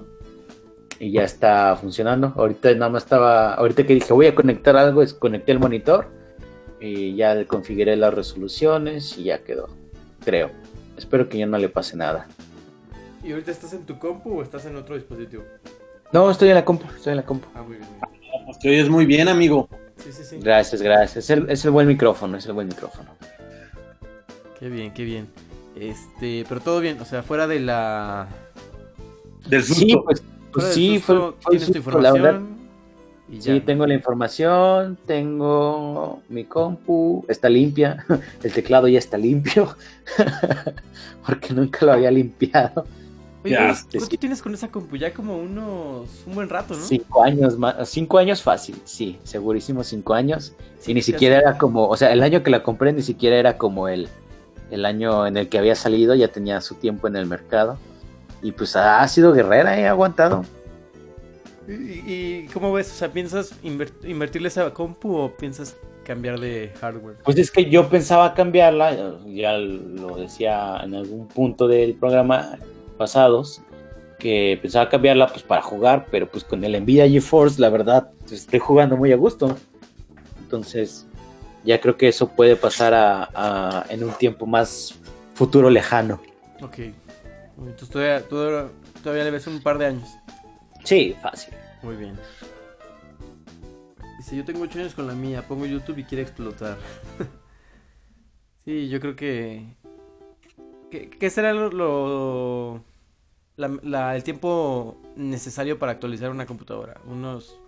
Y 0.98 1.12
ya 1.12 1.24
está 1.24 1.76
funcionando. 1.76 2.32
Ahorita 2.38 2.74
nada 2.74 2.90
más 2.90 3.04
estaba, 3.04 3.56
ahorita 3.56 3.86
que 3.86 3.96
dije 3.96 4.14
voy 4.14 4.28
a 4.28 4.34
conectar 4.34 4.78
algo, 4.78 5.02
es 5.02 5.14
conecté 5.14 5.52
el 5.52 5.60
monitor 5.60 6.08
y 6.80 7.16
ya 7.18 7.36
le 7.36 7.48
configuré 7.48 7.98
las 7.98 8.14
resoluciones 8.14 9.18
y 9.18 9.26
ya 9.26 9.44
quedó, 9.44 9.68
creo. 10.24 10.52
Espero 10.98 11.28
que 11.28 11.38
ya 11.38 11.48
no 11.48 11.58
le 11.58 11.68
pase 11.68 11.98
nada. 11.98 12.30
¿Y 13.26 13.34
ahorita 13.34 13.52
estás 13.52 13.74
en 13.74 13.86
tu 13.86 14.00
compu 14.00 14.40
o 14.40 14.42
estás 14.42 14.66
en 14.66 14.78
otro 14.78 14.96
dispositivo? 14.96 15.44
No, 16.14 16.32
estoy 16.32 16.48
en 16.48 16.56
la 16.56 16.64
compu, 16.64 16.86
estoy 16.96 17.12
en 17.12 17.18
la 17.18 17.26
compu. 17.26 17.50
Ah, 17.54 17.62
muy 17.62 17.76
bien. 17.76 17.90
muy 18.10 18.20
bien. 18.20 18.46
Pues 18.46 18.60
te 18.60 18.70
oyes 18.70 18.88
muy 18.88 19.06
bien, 19.06 19.28
amigo. 19.28 19.68
Sí, 19.98 20.12
sí, 20.12 20.24
sí. 20.24 20.40
Gracias, 20.40 20.82
gracias. 20.82 21.18
Es 21.26 21.30
el, 21.30 21.50
es 21.50 21.66
el 21.66 21.72
buen 21.72 21.88
micrófono, 21.88 22.38
es 22.38 22.46
el 22.46 22.54
buen 22.54 22.68
micrófono. 22.68 23.10
Qué 24.60 24.70
bien, 24.70 24.94
qué 24.94 25.04
bien. 25.04 25.28
Este, 25.76 26.46
pero 26.48 26.62
todo 26.62 26.80
bien, 26.80 27.00
o 27.02 27.06
sea, 27.06 27.24
fuera 27.24 27.48
de 27.48 27.60
la... 27.60 28.28
Del 29.48 29.64
susto. 29.64 29.86
Sí, 29.86 29.96
pues, 30.04 30.24
pues 30.52 30.66
sí, 30.74 31.00
fue, 31.00 31.16
susto, 31.16 31.38
fue 31.42 31.56
el 31.56 31.60
tienes 31.60 31.78
tu 31.78 31.84
susto, 31.84 32.02
la 32.02 32.12
verdad. 32.14 32.42
Y 33.28 33.42
Sí, 33.42 33.60
ya. 33.60 33.66
tengo 33.66 33.88
la 33.88 33.96
información, 33.96 34.98
tengo 35.06 36.22
mi 36.30 36.44
compu, 36.46 37.26
está 37.28 37.50
limpia, 37.50 38.06
el 38.44 38.52
teclado 38.54 38.88
ya 38.88 39.00
está 39.00 39.18
limpio, 39.18 39.76
porque 41.26 41.54
nunca 41.54 41.86
lo 41.86 41.94
había 41.94 42.12
limpiado. 42.12 42.86
Oye, 43.46 43.54
Ya, 43.54 43.76
¿cuánto 43.98 44.18
tienes 44.18 44.42
con 44.42 44.54
esa 44.56 44.70
compu? 44.70 44.98
Ya 44.98 45.14
como 45.14 45.38
unos... 45.38 46.10
un 46.26 46.34
buen 46.34 46.50
rato, 46.50 46.74
¿no? 46.74 46.82
Cinco 46.82 47.24
años 47.24 47.58
más, 47.58 47.88
cinco 47.88 48.18
años 48.18 48.42
fácil, 48.42 48.76
sí, 48.86 49.20
segurísimo 49.24 49.84
cinco 49.84 50.16
años. 50.16 50.54
Sí, 50.80 50.92
y 50.92 50.94
ni 50.96 51.02
siquiera 51.04 51.38
era 51.38 51.58
como, 51.58 51.88
o 51.88 51.96
sea, 51.96 52.12
el 52.12 52.24
año 52.24 52.42
que 52.42 52.50
la 52.50 52.64
compré 52.64 52.92
ni 52.92 53.04
siquiera 53.04 53.38
era 53.38 53.58
como 53.58 53.88
el, 53.88 54.10
el 54.72 54.84
año 54.84 55.28
en 55.28 55.38
el 55.38 55.48
que 55.48 55.60
había 55.60 55.76
salido, 55.76 56.16
ya 56.16 56.28
tenía 56.28 56.60
su 56.62 56.74
tiempo 56.76 57.08
en 57.08 57.16
el 57.16 57.28
mercado. 57.28 57.78
Y 58.42 58.52
pues 58.52 58.76
ha 58.76 59.08
sido 59.08 59.32
guerrera, 59.32 59.80
he 59.80 59.88
aguantado. 59.88 60.44
¿Y, 61.68 61.72
y 61.74 62.48
cómo 62.52 62.74
ves? 62.74 62.92
O 62.92 62.96
sea, 62.96 63.12
¿piensas 63.12 63.54
inver- 63.64 63.94
invertirle 64.04 64.48
esa 64.48 64.72
compu 64.74 65.16
o 65.16 65.32
piensas 65.32 65.76
cambiar 66.04 66.40
de 66.40 66.72
hardware? 66.80 67.18
Pues 67.24 67.38
es 67.38 67.50
que 67.50 67.70
yo 67.70 67.90
pensaba 67.90 68.34
cambiarla, 68.36 69.18
ya 69.26 69.54
lo 69.54 70.18
decía 70.18 70.80
en 70.84 70.94
algún 70.96 71.28
punto 71.28 71.68
del 71.68 71.96
programa 71.96 72.58
pasados, 72.96 73.62
que 74.20 74.58
pensaba 74.62 74.90
cambiarla 74.90 75.28
pues 75.28 75.44
para 75.44 75.62
jugar, 75.62 76.08
pero 76.10 76.30
pues 76.30 76.44
con 76.44 76.64
el 76.64 76.82
Nvidia 76.82 77.08
GeForce 77.08 77.60
la 77.62 77.70
verdad 77.70 78.10
pues, 78.22 78.32
estoy 78.34 78.60
jugando 78.60 78.98
muy 78.98 79.12
a 79.12 79.16
gusto. 79.18 79.58
Entonces 80.40 81.06
ya 81.64 81.80
creo 81.82 81.98
que 81.98 82.08
eso 82.08 82.28
puede 82.30 82.56
pasar 82.56 82.94
a, 82.94 83.30
a- 83.34 83.86
en 83.90 84.04
un 84.04 84.12
tiempo 84.14 84.46
más 84.46 84.96
futuro 85.34 85.70
lejano. 85.70 86.22
Ok. 86.62 86.80
Entonces 87.58 87.90
todavía, 87.90 88.22
todavía, 88.28 88.70
todavía 89.04 89.24
le 89.26 89.32
ves 89.32 89.48
un 89.48 89.62
par 89.62 89.78
de 89.78 89.86
años. 89.88 90.10
Sí, 90.84 91.16
fácil. 91.22 91.54
Muy 91.82 91.96
bien. 91.96 92.16
Dice, 94.18 94.36
yo 94.36 94.46
tengo 94.46 94.62
8 94.64 94.80
años 94.80 94.94
con 94.94 95.08
la 95.08 95.14
mía, 95.14 95.44
pongo 95.48 95.66
YouTube 95.66 95.98
y 96.00 96.04
quiere 96.04 96.22
explotar. 96.24 96.78
sí, 98.66 98.88
yo 98.90 99.00
creo 99.00 99.16
que... 99.16 99.66
¿Qué, 100.96 101.10
qué 101.10 101.30
será 101.30 101.54
lo... 101.54 101.70
lo- 101.72 102.82
la- 103.58 103.80
la- 103.84 104.16
el 104.16 104.24
tiempo 104.24 104.98
necesario 105.18 105.78
para 105.80 105.92
actualizar 105.94 106.30
una 106.30 106.46
computadora? 106.46 106.96
¿Unos 107.10 107.60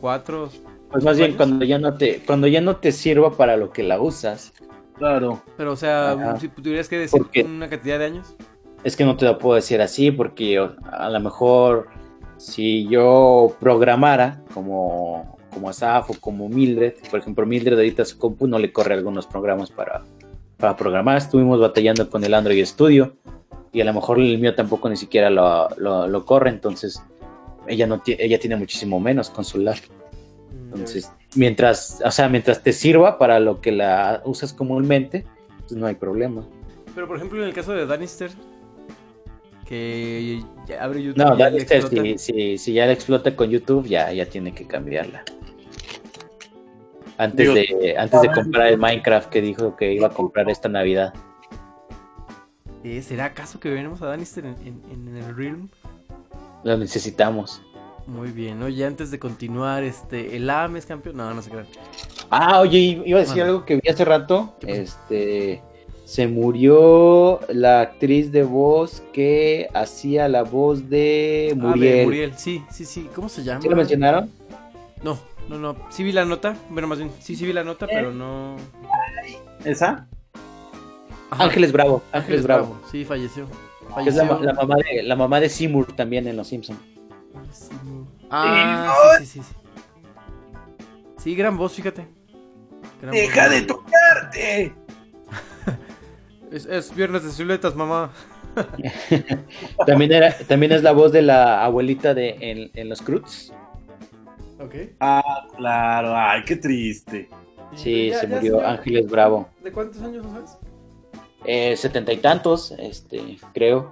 4? 0.00 0.50
Pues 0.90 1.04
más 1.04 1.16
bien 1.16 1.28
años? 1.30 1.36
cuando 1.36 1.64
ya 1.64 1.78
no 1.78 1.94
te 1.94 2.18
cuando 2.26 2.46
ya 2.46 2.60
no 2.60 2.76
te 2.76 2.92
sirva 2.92 3.36
para 3.36 3.56
lo 3.56 3.70
que 3.72 3.82
la 3.82 4.00
usas, 4.00 4.52
Claro. 4.98 5.42
Pero, 5.56 5.72
o 5.72 5.76
sea, 5.76 6.12
Ajá. 6.12 6.38
si 6.38 6.48
tuvieras 6.48 6.88
que 6.88 6.96
decir 6.98 7.22
una 7.44 7.68
cantidad 7.68 7.98
de 7.98 8.04
años. 8.04 8.36
Es 8.84 8.94
que 8.96 9.04
no 9.04 9.16
te 9.16 9.24
lo 9.24 9.36
puedo 9.38 9.56
decir 9.56 9.80
así 9.80 10.10
porque 10.12 10.58
a 10.58 11.10
lo 11.10 11.20
mejor 11.20 11.88
si 12.36 12.86
yo 12.88 13.54
programara 13.58 14.42
como, 14.54 15.38
como 15.52 15.68
Asaf 15.70 16.10
o 16.10 16.14
como 16.20 16.48
Mildred, 16.48 16.94
por 17.10 17.20
ejemplo 17.20 17.46
Mildred 17.46 17.74
ahorita 17.76 18.04
su 18.04 18.18
compu 18.18 18.46
no 18.46 18.58
le 18.58 18.72
corre 18.72 18.94
algunos 18.94 19.26
programas 19.26 19.70
para, 19.70 20.02
para 20.62 20.76
programar, 20.76 21.18
estuvimos 21.18 21.58
batallando 21.60 22.08
con 22.08 22.22
el 22.22 22.32
Android 22.32 22.64
Studio 22.64 23.16
y 23.72 23.80
a 23.80 23.84
lo 23.84 23.92
mejor 23.92 24.20
el 24.20 24.38
mío 24.38 24.54
tampoco 24.54 24.88
ni 24.88 24.96
siquiera 24.96 25.28
lo, 25.28 25.68
lo- 25.76 26.06
lo 26.06 26.24
corre, 26.24 26.50
entonces 26.50 27.02
ella, 27.66 27.88
no 27.88 28.00
ella 28.06 28.38
tiene 28.38 28.54
muchísimo 28.54 29.00
menos 29.00 29.28
con 29.28 29.44
su 29.44 29.58
lab. 29.58 29.76
Entonces, 30.72 31.10
mientras, 31.34 32.00
o 32.04 32.10
sea, 32.12 32.28
mientras 32.28 32.62
te 32.62 32.72
sirva 32.72 33.18
para 33.18 33.40
lo 33.40 33.60
que 33.60 33.72
la 33.72 34.22
usas 34.24 34.52
comúnmente, 34.52 35.26
pues 35.66 35.72
no 35.72 35.86
hay 35.86 35.96
problema. 35.96 36.46
Pero, 36.94 37.08
por 37.08 37.16
ejemplo, 37.16 37.42
en 37.42 37.48
el 37.48 37.54
caso 37.54 37.72
de 37.72 37.84
Danister, 37.84 38.30
que 39.66 40.42
ya 40.66 40.82
abre 40.84 41.02
YouTube 41.02 41.18
No, 41.24 41.36
Danister, 41.36 42.18
si, 42.18 42.56
si 42.58 42.72
ya 42.72 42.86
la 42.86 42.92
explota 42.92 43.34
con 43.34 43.50
YouTube, 43.50 43.86
ya, 43.88 44.12
ya 44.12 44.26
tiene 44.26 44.54
que 44.54 44.66
cambiarla. 44.66 45.24
Antes 47.22 47.54
de, 47.54 47.94
antes 47.98 48.20
de 48.22 48.32
comprar 48.32 48.66
el 48.68 48.78
Minecraft 48.78 49.28
que 49.30 49.40
dijo 49.40 49.76
que 49.76 49.92
iba 49.92 50.08
a 50.08 50.10
comprar 50.10 50.48
esta 50.50 50.68
Navidad. 50.68 51.12
Eh, 52.84 53.00
¿Será 53.02 53.26
acaso 53.26 53.60
que 53.60 53.70
veremos 53.70 54.02
a 54.02 54.06
Danister 54.06 54.44
en, 54.44 54.56
en- 54.66 55.08
en 55.08 55.16
el 55.16 55.36
Realm? 55.36 55.68
Lo 56.64 56.76
necesitamos. 56.76 57.62
Muy 58.06 58.30
bien, 58.32 58.60
oye, 58.62 58.84
antes 58.84 59.12
de 59.12 59.20
continuar, 59.20 59.84
este, 59.84 60.36
el 60.36 60.50
AM 60.50 60.76
es 60.76 60.86
campeón. 60.86 61.16
No, 61.16 61.32
no 61.32 61.40
se 61.42 61.50
crean. 61.50 61.66
Ah, 62.30 62.60
oye, 62.60 63.00
iba 63.06 63.18
a 63.18 63.22
decir 63.22 63.42
algo 63.42 63.64
que 63.64 63.76
vi 63.76 63.88
hace 63.88 64.04
rato. 64.04 64.56
Este. 64.66 65.62
Se 66.04 66.26
murió 66.26 67.38
la 67.48 67.80
actriz 67.82 68.32
de 68.32 68.42
voz 68.42 69.02
que 69.12 69.68
hacía 69.72 70.28
la 70.28 70.42
voz 70.42 70.90
de 70.90 71.50
Ah, 71.52 71.54
de 71.54 71.60
Muriel. 71.62 72.04
Muriel, 72.06 72.32
sí, 72.36 72.62
sí, 72.70 72.84
sí. 72.84 73.08
¿Cómo 73.14 73.28
se 73.28 73.44
llama? 73.44 73.62
¿Sí 73.62 73.68
lo 73.68 73.76
mencionaron? 73.76 74.30
No, 75.02 75.16
no, 75.48 75.58
no. 75.58 75.76
Sí 75.90 76.02
vi 76.02 76.12
la 76.12 76.24
nota. 76.24 76.56
Bueno, 76.70 76.88
más 76.88 76.98
bien, 76.98 77.10
sí, 77.20 77.36
sí 77.36 77.46
vi 77.46 77.52
la 77.52 77.64
nota, 77.64 77.86
pero 77.86 78.12
no. 78.12 78.56
¿Esa? 79.64 80.06
Ajá. 81.30 81.44
Ángeles 81.44 81.72
Bravo. 81.72 82.02
Ángeles 82.12 82.42
Bravo. 82.42 82.80
Sí, 82.90 83.04
falleció. 83.04 83.46
Es 84.06 84.14
la, 84.14 84.24
mamá 84.24 84.76
de, 84.76 85.02
la 85.02 85.16
mamá 85.16 85.40
de 85.40 85.48
Seymour 85.48 85.94
también 85.94 86.26
en 86.26 86.36
Los 86.36 86.48
Simpsons. 86.48 86.78
Ah, 88.30 88.94
sí, 89.18 89.26
sí, 89.26 89.40
sí, 89.40 89.46
sí. 89.48 89.54
Sí, 91.18 91.34
gran 91.34 91.56
voz, 91.56 91.74
fíjate. 91.74 92.06
Gran 93.00 93.12
¡Deja 93.12 93.44
voz. 93.44 93.50
de 93.50 93.62
tocarte! 93.62 94.74
Es, 96.50 96.66
es 96.66 96.94
viernes 96.94 97.24
de 97.24 97.30
siluetas, 97.30 97.74
mamá. 97.74 98.10
También, 99.86 100.12
era, 100.12 100.36
también 100.46 100.72
es 100.72 100.82
la 100.82 100.92
voz 100.92 101.10
de 101.10 101.22
la 101.22 101.64
abuelita 101.64 102.12
de 102.12 102.36
en, 102.40 102.70
en 102.74 102.88
los 102.90 103.00
Cruz. 103.00 103.54
Ok. 104.62 104.74
Ah, 105.00 105.46
claro. 105.56 106.14
Ay, 106.16 106.42
qué 106.46 106.56
triste. 106.56 107.28
Sí, 107.74 108.10
Ya- 108.10 108.20
se 108.20 108.28
ya, 108.28 108.34
murió 108.36 108.52
señor. 108.58 108.64
Ángeles 108.66 109.06
Bravo. 109.10 109.48
¿De 109.62 109.72
cuántos 109.72 110.02
años 110.02 110.24
no 110.24 110.32
sabes? 110.32 110.58
Eh, 111.44 111.76
setenta 111.76 112.12
y 112.12 112.18
tantos, 112.18 112.70
este, 112.78 113.38
creo. 113.52 113.90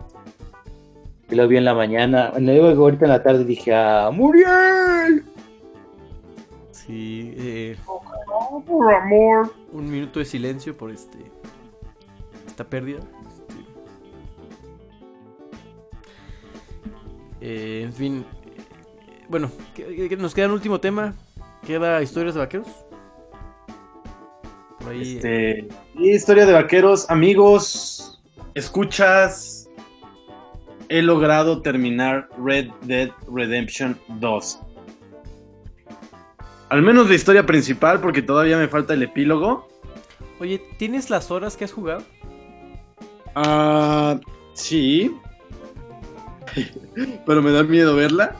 Y 1.30 1.34
lo 1.34 1.48
vi 1.48 1.56
en 1.56 1.64
la 1.64 1.74
mañana. 1.74 2.32
Luego 2.38 2.82
ahorita 2.84 3.06
en 3.06 3.10
la 3.10 3.22
tarde 3.22 3.44
dije, 3.44 3.74
ah, 3.74 4.10
¡Muriel! 4.12 5.24
Sí, 6.70 7.34
eh, 7.36 7.76
por 8.66 8.92
amor. 8.94 9.52
un 9.72 9.90
minuto 9.90 10.18
de 10.18 10.24
silencio 10.24 10.76
por 10.76 10.90
este 10.90 11.18
esta 12.46 12.64
pérdida. 12.64 12.98
Este, 12.98 13.54
eh, 17.40 17.82
en 17.84 17.92
fin, 17.92 18.24
bueno, 19.30 19.50
que- 19.74 20.08
que 20.08 20.16
nos 20.16 20.34
queda 20.34 20.46
un 20.46 20.52
último 20.52 20.80
tema. 20.80 21.14
Queda 21.66 22.02
historias 22.02 22.34
de 22.34 22.40
vaqueros. 22.40 22.66
Por 24.80 24.90
ahí. 24.92 25.16
Este, 25.16 25.68
historia 25.98 26.44
de 26.46 26.52
vaqueros, 26.52 27.08
amigos, 27.10 28.20
escuchas. 28.54 29.68
He 30.88 31.02
logrado 31.02 31.62
terminar 31.62 32.28
Red 32.42 32.68
Dead 32.82 33.10
Redemption 33.32 33.96
2. 34.18 34.60
Al 36.68 36.82
menos 36.82 37.08
la 37.08 37.14
historia 37.14 37.46
principal, 37.46 38.00
porque 38.00 38.22
todavía 38.22 38.56
me 38.58 38.66
falta 38.68 38.94
el 38.94 39.02
epílogo. 39.04 39.68
Oye, 40.40 40.60
¿tienes 40.78 41.10
las 41.10 41.30
horas 41.30 41.56
que 41.56 41.64
has 41.64 41.72
jugado? 41.72 42.02
Ah, 43.36 44.18
sí. 44.54 45.14
Pero 47.26 47.42
me 47.42 47.52
da 47.52 47.62
miedo 47.62 47.94
verla. 47.94 48.34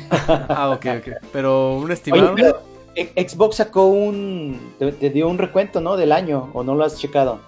Ah, 0.48 0.70
ok, 0.70 0.86
ok. 0.98 1.14
Pero 1.32 1.76
un 1.76 1.84
Oye, 1.84 1.94
estimado. 1.94 2.34
pero 2.34 2.60
eh, 2.94 3.12
Xbox 3.28 3.56
sacó 3.56 3.86
un. 3.86 4.72
Te, 4.78 4.92
te 4.92 5.10
dio 5.10 5.28
un 5.28 5.38
recuento, 5.38 5.80
¿no? 5.80 5.96
Del 5.96 6.12
año, 6.12 6.50
¿o 6.54 6.62
no 6.64 6.74
lo 6.74 6.84
has 6.84 6.98
checado? 6.98 7.40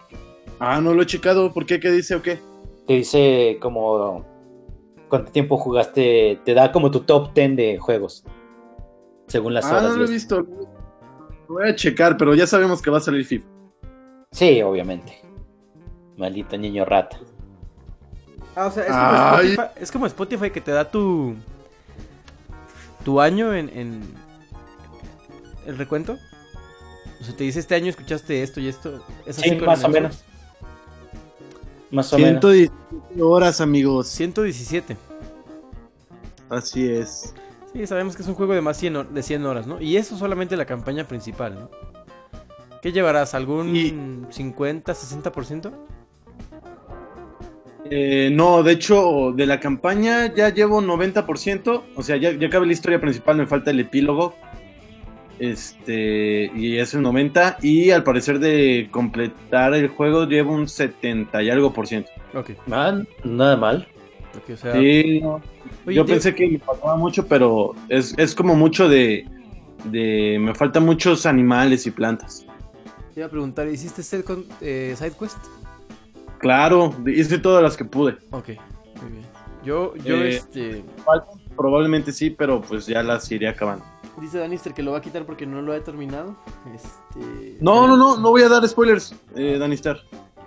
Ah, 0.59 0.81
no 0.81 0.95
lo 0.95 1.03
he 1.03 1.07
checado. 1.07 1.53
¿Por 1.53 1.67
qué? 1.67 1.81
¿Qué 1.81 1.91
dice 1.91 2.15
o 2.15 2.23
qué? 2.23 2.39
Te 2.87 2.95
dice 2.95 3.59
como. 3.61 4.25
¿Cuánto 5.09 5.33
tiempo 5.33 5.57
jugaste? 5.57 6.39
Te 6.45 6.55
da 6.55 6.71
como 6.73 6.91
tu 6.91 7.01
top 7.01 7.33
10 7.35 7.57
de 7.57 7.79
juegos. 7.79 8.25
Según 9.27 9.55
las 9.55 9.65
Ah, 9.67 9.79
horas. 9.79 9.91
no 9.91 9.97
lo 9.97 10.05
he 10.05 10.11
visto. 10.11 10.41
Lo 10.41 11.55
voy 11.55 11.69
a 11.69 11.75
checar, 11.75 12.17
pero 12.19 12.35
ya 12.35 12.47
sabemos 12.47 12.83
que 12.83 12.91
va 12.91 12.99
a 12.99 13.01
salir 13.01 13.25
FIFA. 13.25 13.47
Sí, 14.33 14.61
obviamente. 14.63 15.23
Maldito 16.19 16.59
niño 16.59 16.85
rata. 16.85 17.19
Ah, 18.55 18.67
o 18.67 18.71
sea, 18.71 18.83
es 18.85 18.91
como, 18.91 19.17
Spotify, 19.17 19.81
es 19.83 19.93
como 19.93 20.07
Spotify 20.07 20.51
que 20.51 20.61
te 20.61 20.73
da 20.73 20.85
tu. 20.91 21.35
Tu 23.09 23.23
año 23.23 23.55
en. 23.55 23.71
en 23.71 24.03
el 25.65 25.79
recuento. 25.79 26.19
O 27.19 27.25
sea, 27.25 27.35
te 27.35 27.45
dice 27.45 27.59
este 27.59 27.75
año 27.75 27.89
escuchaste 27.89 28.43
esto 28.43 28.61
y 28.61 28.69
esto. 28.69 29.03
¿Es 29.25 29.39
así 29.39 29.49
Sí, 29.49 29.57
más 29.57 29.83
o 29.83 29.89
menos. 29.89 30.23
Más 31.91 32.13
o 32.13 32.19
menos. 32.19 32.43
117 32.43 33.23
horas, 33.23 33.63
amigos. 33.63 34.09
117. 34.09 34.95
Así 36.51 36.87
es. 36.87 37.33
Sí, 37.73 37.87
sabemos 37.87 38.15
que 38.15 38.21
es 38.21 38.29
un 38.29 38.35
juego 38.35 38.53
de 38.53 38.61
más 38.61 38.77
100 38.77 38.95
hor- 38.97 39.09
de 39.09 39.23
100 39.23 39.47
horas, 39.47 39.67
¿no? 39.67 39.81
Y 39.81 39.97
eso 39.97 40.19
solamente 40.19 40.55
la 40.59 40.67
campaña 40.67 41.05
principal, 41.05 41.55
¿no? 41.55 41.71
¿Qué 42.83 42.93
llevarás? 42.93 43.33
¿Algún 43.33 43.75
Y- 43.75 44.27
50, 44.31 44.93
60%? 44.95 45.73
Eh, 47.91 48.31
no, 48.33 48.63
de 48.63 48.73
hecho, 48.73 49.33
de 49.35 49.47
la 49.47 49.61
campaña 49.61 50.35
ya 50.35 50.51
llevo 50.53 50.81
90%. 50.81 51.83
O 51.97 52.03
sea, 52.03 52.17
ya, 52.17 52.33
ya 52.33 52.49
acabé 52.49 52.67
la 52.67 52.73
historia 52.73 53.01
principal, 53.01 53.37
me 53.37 53.47
falta 53.47 53.71
el 53.71 53.81
epílogo. 53.81 54.35
Este, 55.39 56.51
y 56.55 56.79
es 56.79 56.95
el 56.95 57.03
90. 57.03 57.59
Y 57.63 57.91
al 57.91 58.03
parecer 58.03 58.39
de 58.39 58.89
completar 58.91 59.75
el 59.75 59.89
juego 59.89 60.27
llevo 60.27 60.53
un 60.53 60.69
70 60.69 61.43
y 61.43 61.51
algo 61.51 61.73
por 61.73 61.87
ciento. 61.87 62.11
Ok, 62.35 62.51
nada 62.67 63.57
mal. 63.57 63.87
ok, 64.37 64.51
o 64.55 64.57
sea... 64.57 64.73
Sí, 64.75 65.21
no. 65.21 65.41
Oye, 65.87 65.97
yo 65.97 66.05
te- 66.05 66.13
pensé 66.13 66.35
que 66.35 66.49
me 66.49 66.59
faltaba 66.59 66.97
mucho, 66.97 67.27
pero 67.27 67.75
es, 67.89 68.15
es 68.19 68.35
como 68.35 68.55
mucho 68.57 68.89
de, 68.89 69.27
de. 69.85 70.39
Me 70.41 70.55
faltan 70.55 70.85
muchos 70.85 71.25
animales 71.27 71.87
y 71.87 71.91
plantas. 71.91 72.45
Te 73.15 73.21
iba 73.21 73.27
a 73.27 73.31
preguntar, 73.31 73.69
¿hiciste 73.69 74.23
con, 74.25 74.45
eh, 74.61 74.95
side 74.99 75.13
quest? 75.19 75.39
Claro, 76.39 76.95
hice 77.07 77.39
todas 77.39 77.63
las 77.63 77.77
que 77.77 77.85
pude. 77.85 78.17
Ok, 78.31 78.49
muy 79.03 79.13
bien. 79.13 79.27
Yo, 79.65 79.95
yo, 79.97 80.17
Eh, 80.17 80.37
este... 80.37 80.85
Probablemente 81.57 82.13
sí, 82.13 82.31
pero 82.31 82.61
pues 82.61 82.87
ya 82.87 83.03
las 83.03 83.31
iré 83.33 83.49
acabando. 83.49 83.85
Dice 84.21 84.39
Danister 84.39 84.73
que 84.73 84.83
lo 84.83 84.93
va 84.93 84.99
a 84.99 85.01
quitar 85.01 85.27
porque 85.27 85.45
no 85.47 85.61
lo 85.61 85.73
ha 85.73 85.81
terminado. 85.83 86.37
Este... 86.75 87.57
No, 87.61 87.87
no, 87.89 87.97
no, 87.97 88.17
no 88.17 88.31
voy 88.31 88.43
a 88.43 88.49
dar 88.49 88.67
spoilers, 88.69 89.15
eh, 89.35 89.57
Danistar. 89.59 89.99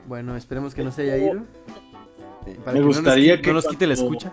Bueno, 0.07 0.35
esperemos 0.37 0.73
que 0.73 0.83
no 0.83 0.91
se 0.91 1.01
haya 1.03 1.17
ido. 1.17 1.41
Eh, 2.47 2.57
para 2.63 2.71
Me 2.71 2.73
que 2.73 2.79
no 2.79 2.85
nos 2.87 2.95
gustaría 2.97 3.41
que 3.41 3.47
no 3.49 3.53
nos 3.55 3.67
quite 3.67 3.87
la 3.87 3.95
cuando- 3.95 4.17
escucha. 4.17 4.31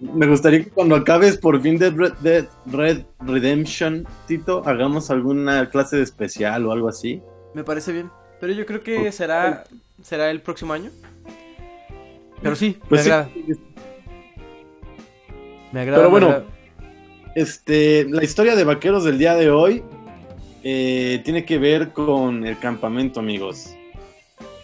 Me 0.00 0.26
gustaría 0.26 0.64
que 0.64 0.70
cuando 0.70 0.94
acabes 0.94 1.36
por 1.38 1.60
fin 1.60 1.78
de 1.78 1.90
Red, 1.90 2.12
Dead 2.20 2.46
Red 2.66 3.02
Redemption, 3.20 4.06
Tito, 4.26 4.62
hagamos 4.66 5.10
alguna 5.10 5.68
clase 5.70 5.96
de 5.96 6.02
especial 6.02 6.66
o 6.66 6.72
algo 6.72 6.88
así. 6.88 7.22
Me 7.54 7.64
parece 7.64 7.92
bien. 7.92 8.10
Pero 8.42 8.54
yo 8.54 8.66
creo 8.66 8.82
que 8.82 9.12
será 9.12 9.62
será 10.02 10.28
el 10.28 10.40
próximo 10.40 10.72
año. 10.72 10.90
Pero 12.42 12.56
sí, 12.56 12.76
Pues 12.88 13.02
me 13.02 13.04
sí. 13.04 13.10
agrada. 13.10 13.30
Me 15.70 15.80
agrada. 15.80 15.98
Pero 15.98 16.10
bueno, 16.10 16.26
agrada. 16.26 16.44
Este, 17.36 18.04
la 18.10 18.24
historia 18.24 18.56
de 18.56 18.64
vaqueros 18.64 19.04
del 19.04 19.16
día 19.16 19.36
de 19.36 19.48
hoy 19.48 19.84
eh, 20.64 21.22
tiene 21.24 21.44
que 21.44 21.58
ver 21.58 21.92
con 21.92 22.44
el 22.44 22.58
campamento, 22.58 23.20
amigos. 23.20 23.76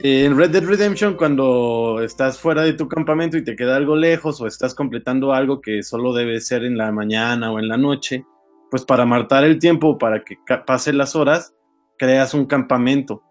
En 0.01 0.37
Red 0.37 0.51
Dead 0.51 0.65
Redemption, 0.65 1.15
cuando 1.15 2.01
estás 2.03 2.41
fuera 2.41 2.63
de 2.63 2.73
tu 2.73 2.89
campamento 2.89 3.37
y 3.37 3.45
te 3.45 3.55
queda 3.55 3.77
algo 3.77 3.95
lejos 3.95 4.41
o 4.41 4.49
estás 4.49 4.75
completando 4.75 5.33
algo 5.33 5.61
que 5.61 5.85
solo 5.85 6.13
debe 6.13 6.41
ser 6.41 6.65
en 6.65 6.77
la 6.77 6.91
mañana 6.91 7.53
o 7.53 7.61
en 7.61 7.69
la 7.69 7.77
noche, 7.77 8.25
pues 8.73 8.85
para 8.85 9.07
matar 9.07 9.45
el 9.45 9.61
tiempo, 9.61 9.99
para 9.99 10.25
que 10.25 10.37
pasen 10.67 10.99
las 10.99 11.15
horas, 11.15 11.55
creas 11.97 12.35
un 12.35 12.45
campamento. 12.47 13.23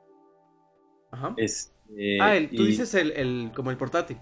Ajá. 1.12 1.34
Este, 1.38 2.20
ah, 2.22 2.36
el, 2.36 2.50
tú 2.50 2.64
y- 2.64 2.68
dices 2.68 2.94
el, 2.96 3.12
el 3.12 3.52
como 3.56 3.72
el 3.72 3.78
portátil. 3.78 4.18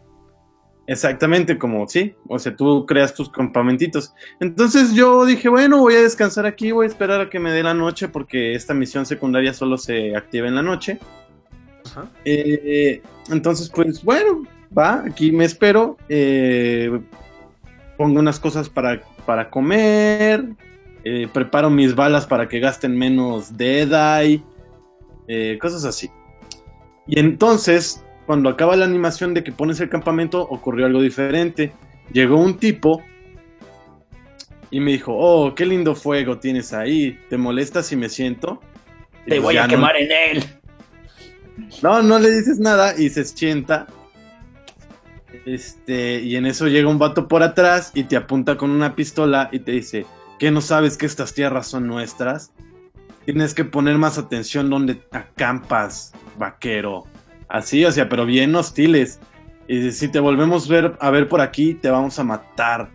Exactamente, 0.88 1.58
como 1.58 1.88
sí, 1.88 2.14
o 2.30 2.38
sea, 2.38 2.56
tú 2.56 2.86
creas 2.86 3.16
tus 3.16 3.32
campamentitos. 3.32 4.14
Entonces 4.40 4.94
yo 4.94 5.26
dije, 5.26 5.50
bueno, 5.50 5.80
voy 5.80 5.96
a 5.96 6.02
descansar 6.04 6.46
aquí, 6.46 6.72
voy 6.72 6.86
a 6.86 6.90
esperar 6.90 7.20
a 7.22 7.30
que 7.32 7.40
me 7.40 7.52
dé 7.52 7.64
la 7.64 7.74
noche 7.74 8.08
porque 8.08 8.54
esta 8.54 8.76
misión 8.76 9.04
secundaria 9.08 9.52
solo 9.52 9.80
se 9.80 10.16
activa 10.16 10.48
en 10.48 10.54
la 10.54 10.62
noche. 10.62 11.00
Ajá. 11.88 12.08
Eh, 12.24 13.02
entonces, 13.32 13.72
pues 13.74 14.04
bueno, 14.04 14.44
va, 14.78 15.04
aquí 15.08 15.32
me 15.32 15.46
espero. 15.46 15.98
eh, 16.08 17.00
pongo 17.98 18.20
unas 18.20 18.40
cosas 18.40 18.70
para, 18.70 19.02
para 19.26 19.50
comer. 19.50 20.46
eh, 21.04 21.28
preparo 21.34 21.72
mis 21.72 21.96
balas 21.96 22.28
para 22.28 22.48
que 22.48 22.60
gasten 22.60 22.96
menos 22.96 23.58
Deadeye. 23.58 24.44
cosas 25.60 25.84
así. 25.86 26.12
Y 27.08 27.20
entonces, 27.20 28.04
cuando 28.26 28.50
acaba 28.50 28.76
la 28.76 28.86
animación 28.86 29.34
de 29.34 29.44
que 29.44 29.52
pones 29.52 29.80
el 29.80 29.90
campamento, 29.90 30.42
ocurrió 30.42 30.86
algo 30.86 31.02
diferente. 31.02 31.74
Llegó 32.12 32.38
un 32.38 32.58
tipo 32.58 33.02
y 34.72 34.80
me 34.80 34.92
dijo, 34.92 35.14
oh, 35.16 35.54
qué 35.56 35.66
lindo 35.66 35.96
fuego 35.96 36.40
tienes 36.40 36.74
ahí. 36.74 37.20
¿Te 37.30 37.38
molesta 37.38 37.84
si 37.84 37.96
me 37.96 38.10
siento? 38.10 38.60
Y 39.26 39.30
Te 39.30 39.36
pues 39.36 39.42
voy 39.44 39.58
a 39.58 39.64
no- 39.64 39.70
quemar 39.70 39.96
en 39.98 40.10
él. 40.12 40.44
no, 41.82 42.02
no 42.02 42.20
le 42.20 42.30
dices 42.32 42.60
nada 42.60 42.96
y 42.98 43.10
se 43.10 43.24
sienta. 43.26 43.88
Este, 45.46 46.22
y 46.22 46.36
en 46.38 46.46
eso 46.48 46.68
llega 46.68 46.90
un 46.90 46.98
vato 46.98 47.28
por 47.28 47.44
atrás 47.44 47.92
y 47.94 48.06
te 48.06 48.16
apunta 48.16 48.58
con 48.58 48.72
una 48.72 48.96
pistola 48.96 49.50
y 49.52 49.60
te 49.60 49.74
dice, 49.74 50.06
¿qué 50.40 50.50
no 50.50 50.62
sabes 50.62 50.98
que 50.98 51.06
estas 51.06 51.34
tierras 51.34 51.68
son 51.68 51.86
nuestras? 51.88 52.52
Tienes 53.26 53.54
que 53.54 53.66
poner 53.66 53.98
más 53.98 54.18
atención 54.18 54.70
donde 54.70 55.02
acampas, 55.12 56.14
vaquero. 56.38 57.06
Así, 57.48 57.84
o 57.86 57.92
sea, 57.92 58.08
pero 58.08 58.26
bien 58.26 58.56
hostiles. 58.56 59.20
Y 59.68 59.92
si 59.92 60.08
te 60.08 60.20
volvemos 60.20 60.70
a 61.00 61.10
ver 61.10 61.28
por 61.28 61.42
aquí, 61.42 61.74
te 61.74 61.90
vamos 61.90 62.20
a 62.20 62.24
matar. 62.24 62.90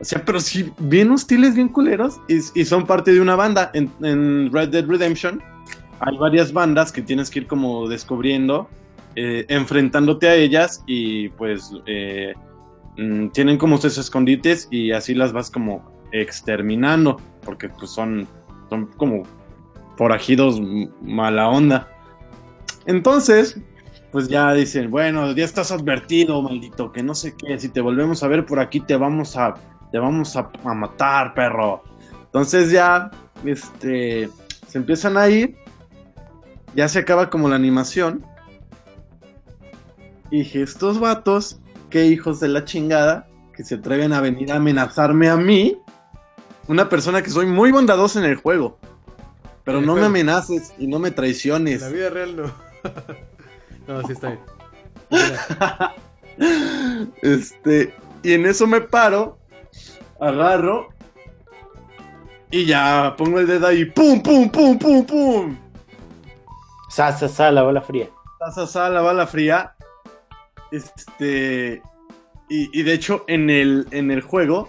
O 0.00 0.04
sea, 0.04 0.24
pero 0.24 0.40
sí, 0.40 0.72
bien 0.78 1.10
hostiles, 1.10 1.54
bien 1.54 1.68
culeros. 1.68 2.20
Y, 2.28 2.64
son 2.64 2.86
parte 2.86 3.12
de 3.12 3.20
una 3.20 3.36
banda 3.36 3.70
en, 3.74 3.90
en 4.02 4.50
Red 4.52 4.68
Dead 4.70 4.86
Redemption 4.86 5.42
hay 6.00 6.16
varias 6.16 6.52
bandas 6.52 6.92
que 6.92 7.02
tienes 7.02 7.30
que 7.30 7.40
ir 7.40 7.46
como 7.46 7.88
descubriendo, 7.88 8.68
eh, 9.16 9.44
enfrentándote 9.48 10.28
a 10.28 10.34
ellas 10.34 10.82
y 10.86 11.28
pues 11.30 11.72
eh, 11.86 12.34
mm, 12.96 13.28
tienen 13.28 13.58
como 13.58 13.78
sus 13.78 13.98
escondites 13.98 14.68
y 14.70 14.92
así 14.92 15.14
las 15.14 15.32
vas 15.32 15.50
como 15.50 15.92
exterminando, 16.12 17.20
porque 17.44 17.68
pues 17.68 17.90
son, 17.90 18.28
son 18.70 18.86
como 18.96 19.24
forajidos 19.98 20.58
mala 21.02 21.48
onda. 21.48 21.88
Entonces, 22.86 23.60
pues 24.10 24.28
ya 24.28 24.54
dicen, 24.54 24.90
bueno, 24.90 25.30
ya 25.32 25.44
estás 25.44 25.70
advertido, 25.70 26.40
maldito, 26.40 26.90
que 26.90 27.02
no 27.02 27.14
sé 27.14 27.34
qué, 27.36 27.58
si 27.58 27.68
te 27.68 27.82
volvemos 27.82 28.22
a 28.22 28.28
ver 28.28 28.46
por 28.46 28.60
aquí 28.60 28.80
te 28.80 28.96
vamos 28.96 29.36
a, 29.36 29.52
te 29.92 29.98
vamos 29.98 30.34
a, 30.36 30.50
a 30.64 30.72
matar, 30.72 31.34
perro. 31.34 31.82
Entonces 32.24 32.70
ya, 32.70 33.10
este, 33.44 34.30
se 34.66 34.78
empiezan 34.78 35.18
a 35.18 35.28
ir 35.28 35.54
ya 36.74 36.88
se 36.88 36.98
acaba 37.00 37.30
como 37.30 37.48
la 37.48 37.56
animación. 37.56 38.24
Y 40.30 40.38
dije, 40.38 40.62
estos 40.62 41.00
vatos, 41.00 41.60
qué 41.90 42.06
hijos 42.06 42.40
de 42.40 42.48
la 42.48 42.64
chingada, 42.64 43.26
que 43.54 43.64
se 43.64 43.76
atreven 43.76 44.12
a 44.12 44.20
venir 44.20 44.52
a 44.52 44.56
amenazarme 44.56 45.28
a 45.28 45.36
mí, 45.36 45.76
una 46.68 46.88
persona 46.88 47.22
que 47.22 47.30
soy 47.30 47.46
muy 47.46 47.72
bondadosa 47.72 48.20
en 48.20 48.26
el 48.26 48.36
juego. 48.36 48.78
Pero 49.68 49.82
no 49.82 49.96
me 49.96 50.06
amenaces 50.06 50.72
y 50.78 50.86
no 50.86 50.98
me 50.98 51.10
traiciones. 51.10 51.92
vida 51.92 52.08
real 52.08 52.36
no. 52.36 52.44
no, 53.86 54.02
sí 54.06 54.12
está 54.14 54.28
bien. 54.30 54.40
Este, 57.20 57.92
y 58.22 58.32
en 58.32 58.46
eso 58.46 58.66
me 58.66 58.80
paro, 58.80 59.38
agarro 60.18 60.88
y 62.50 62.64
ya 62.64 63.14
pongo 63.18 63.40
el 63.40 63.46
dedo 63.46 63.66
ahí, 63.66 63.84
pum, 63.84 64.22
pum, 64.22 64.48
pum, 64.48 64.78
pum, 64.78 65.04
pum. 65.04 65.58
Sa, 66.88 67.12
sa, 67.12 67.28
sa, 67.28 67.50
la 67.50 67.62
bola 67.62 67.82
fría. 67.82 68.08
Sa, 68.54 68.66
sa, 68.66 68.88
la 68.88 69.02
bala 69.02 69.26
fría. 69.26 69.74
Este. 70.70 71.82
Y, 72.48 72.80
y 72.80 72.82
de 72.84 72.94
hecho, 72.94 73.24
en 73.26 73.50
el, 73.50 73.86
en 73.90 74.10
el 74.10 74.22
juego, 74.22 74.66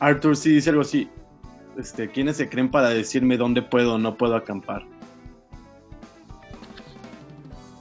Arthur 0.00 0.36
sí 0.36 0.50
dice 0.50 0.68
algo 0.68 0.82
así. 0.82 1.08
Este, 1.78 2.08
¿quiénes 2.10 2.36
se 2.36 2.48
creen 2.48 2.70
para 2.70 2.90
decirme 2.90 3.36
dónde 3.36 3.62
puedo 3.62 3.94
o 3.94 3.98
no 3.98 4.16
puedo 4.16 4.36
acampar? 4.36 4.84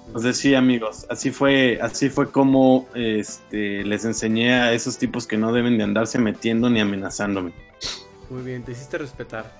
Entonces 0.07 0.37
sí, 0.37 0.53
amigos, 0.53 1.07
así 1.09 1.31
fue, 1.31 1.79
así 1.81 2.07
fue 2.09 2.29
como 2.29 2.87
este, 2.93 3.83
les 3.83 4.05
enseñé 4.05 4.53
a 4.53 4.71
esos 4.73 4.99
tipos 4.99 5.25
que 5.25 5.37
no 5.37 5.51
deben 5.51 5.77
de 5.79 5.83
andarse 5.85 6.19
metiendo 6.19 6.69
ni 6.69 6.79
amenazándome. 6.79 7.51
Muy 8.29 8.43
bien, 8.43 8.63
te 8.63 8.73
hiciste 8.73 8.99
respetar. 8.99 9.51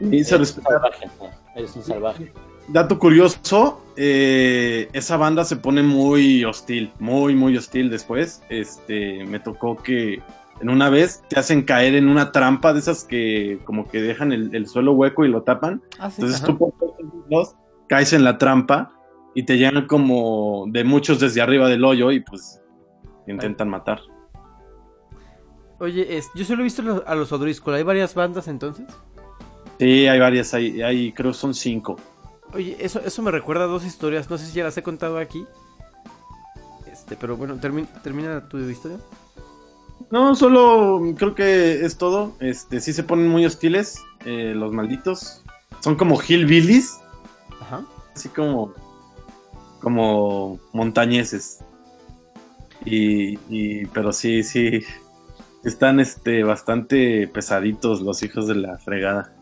Y 0.00 0.22
se 0.22 0.36
Eres 0.36 0.56
un 0.56 0.62
respeta. 0.62 0.68
salvaje. 0.70 1.10
Eres 1.56 1.76
un 1.76 1.82
salvaje. 1.82 2.32
Dato 2.68 2.98
curioso, 2.98 3.82
eh, 3.96 4.88
esa 4.92 5.16
banda 5.16 5.44
se 5.44 5.56
pone 5.56 5.82
muy 5.82 6.44
hostil, 6.44 6.92
muy, 7.00 7.34
muy 7.34 7.56
hostil 7.56 7.90
después. 7.90 8.42
Este, 8.48 9.24
me 9.24 9.40
tocó 9.40 9.76
que 9.76 10.22
en 10.64 10.70
una 10.70 10.88
vez 10.88 11.22
te 11.28 11.38
hacen 11.38 11.62
caer 11.62 11.94
en 11.94 12.08
una 12.08 12.32
trampa 12.32 12.72
de 12.72 12.78
esas 12.78 13.04
que 13.04 13.60
como 13.66 13.86
que 13.86 14.00
dejan 14.00 14.32
el, 14.32 14.54
el 14.54 14.66
suelo 14.66 14.94
hueco 14.94 15.26
y 15.26 15.28
lo 15.28 15.42
tapan. 15.42 15.82
Ah, 15.98 16.10
sí. 16.10 16.22
Entonces 16.22 16.42
tú 16.42 16.56
por 16.56 16.72
dos 17.30 17.54
caes 17.86 18.14
en 18.14 18.24
la 18.24 18.38
trampa 18.38 18.90
y 19.34 19.42
te 19.42 19.58
llegan 19.58 19.86
como 19.86 20.64
de 20.68 20.82
muchos 20.84 21.20
desde 21.20 21.42
arriba 21.42 21.68
del 21.68 21.84
hoyo 21.84 22.10
y 22.12 22.20
pues 22.20 22.62
te 23.26 23.32
intentan 23.32 23.68
matar. 23.68 24.00
Oye, 25.80 26.16
es- 26.16 26.30
yo 26.34 26.44
solo 26.46 26.60
he 26.62 26.64
visto 26.64 27.04
a 27.06 27.14
los 27.14 27.30
Odriscoll. 27.32 27.74
¿Hay 27.74 27.82
varias 27.82 28.14
bandas 28.14 28.48
entonces? 28.48 28.86
Sí, 29.78 30.06
hay 30.06 30.18
varias, 30.18 30.54
hay, 30.54 30.80
hay 30.80 31.12
creo 31.12 31.34
son 31.34 31.52
cinco. 31.52 31.96
Oye, 32.54 32.76
eso, 32.78 33.00
eso 33.00 33.20
me 33.22 33.30
recuerda 33.30 33.64
a 33.64 33.66
dos 33.66 33.84
historias. 33.84 34.30
No 34.30 34.38
sé 34.38 34.46
si 34.46 34.54
ya 34.54 34.64
las 34.64 34.78
he 34.78 34.82
contado 34.82 35.18
aquí. 35.18 35.44
Este, 36.90 37.16
pero 37.16 37.36
bueno, 37.36 37.56
termi- 37.56 37.88
termina 38.02 38.48
tu 38.48 38.58
historia. 38.58 38.98
No, 40.10 40.34
solo 40.36 41.00
creo 41.16 41.34
que 41.34 41.84
es 41.84 41.96
todo. 41.98 42.36
Este, 42.40 42.80
sí 42.80 42.92
se 42.92 43.02
ponen 43.02 43.28
muy 43.28 43.44
hostiles, 43.46 44.00
eh, 44.24 44.52
los 44.54 44.72
malditos. 44.72 45.42
Son 45.80 45.96
como 45.96 46.20
hillbillies, 46.20 46.98
Ajá. 47.60 47.84
así 48.14 48.28
como, 48.28 48.72
como 49.80 50.58
montañeses. 50.72 51.60
Y, 52.84 53.38
y- 53.48 53.86
pero 53.86 54.12
sí, 54.12 54.42
sí. 54.42 54.82
Están 55.64 55.98
este 55.98 56.44
bastante 56.44 57.26
pesaditos 57.28 58.02
los 58.02 58.22
hijos 58.22 58.46
de 58.46 58.54
la 58.56 58.78
fregada. 58.78 59.34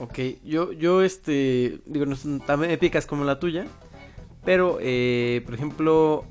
Ok, 0.00 0.18
yo, 0.42 0.72
yo 0.72 1.02
este, 1.02 1.80
digo, 1.86 2.06
no 2.06 2.16
son 2.16 2.40
tan 2.40 2.64
épicas 2.64 3.06
como 3.06 3.24
la 3.24 3.38
tuya, 3.38 3.66
pero, 4.44 4.78
eh, 4.80 5.42
por 5.44 5.54
ejemplo, 5.54 6.24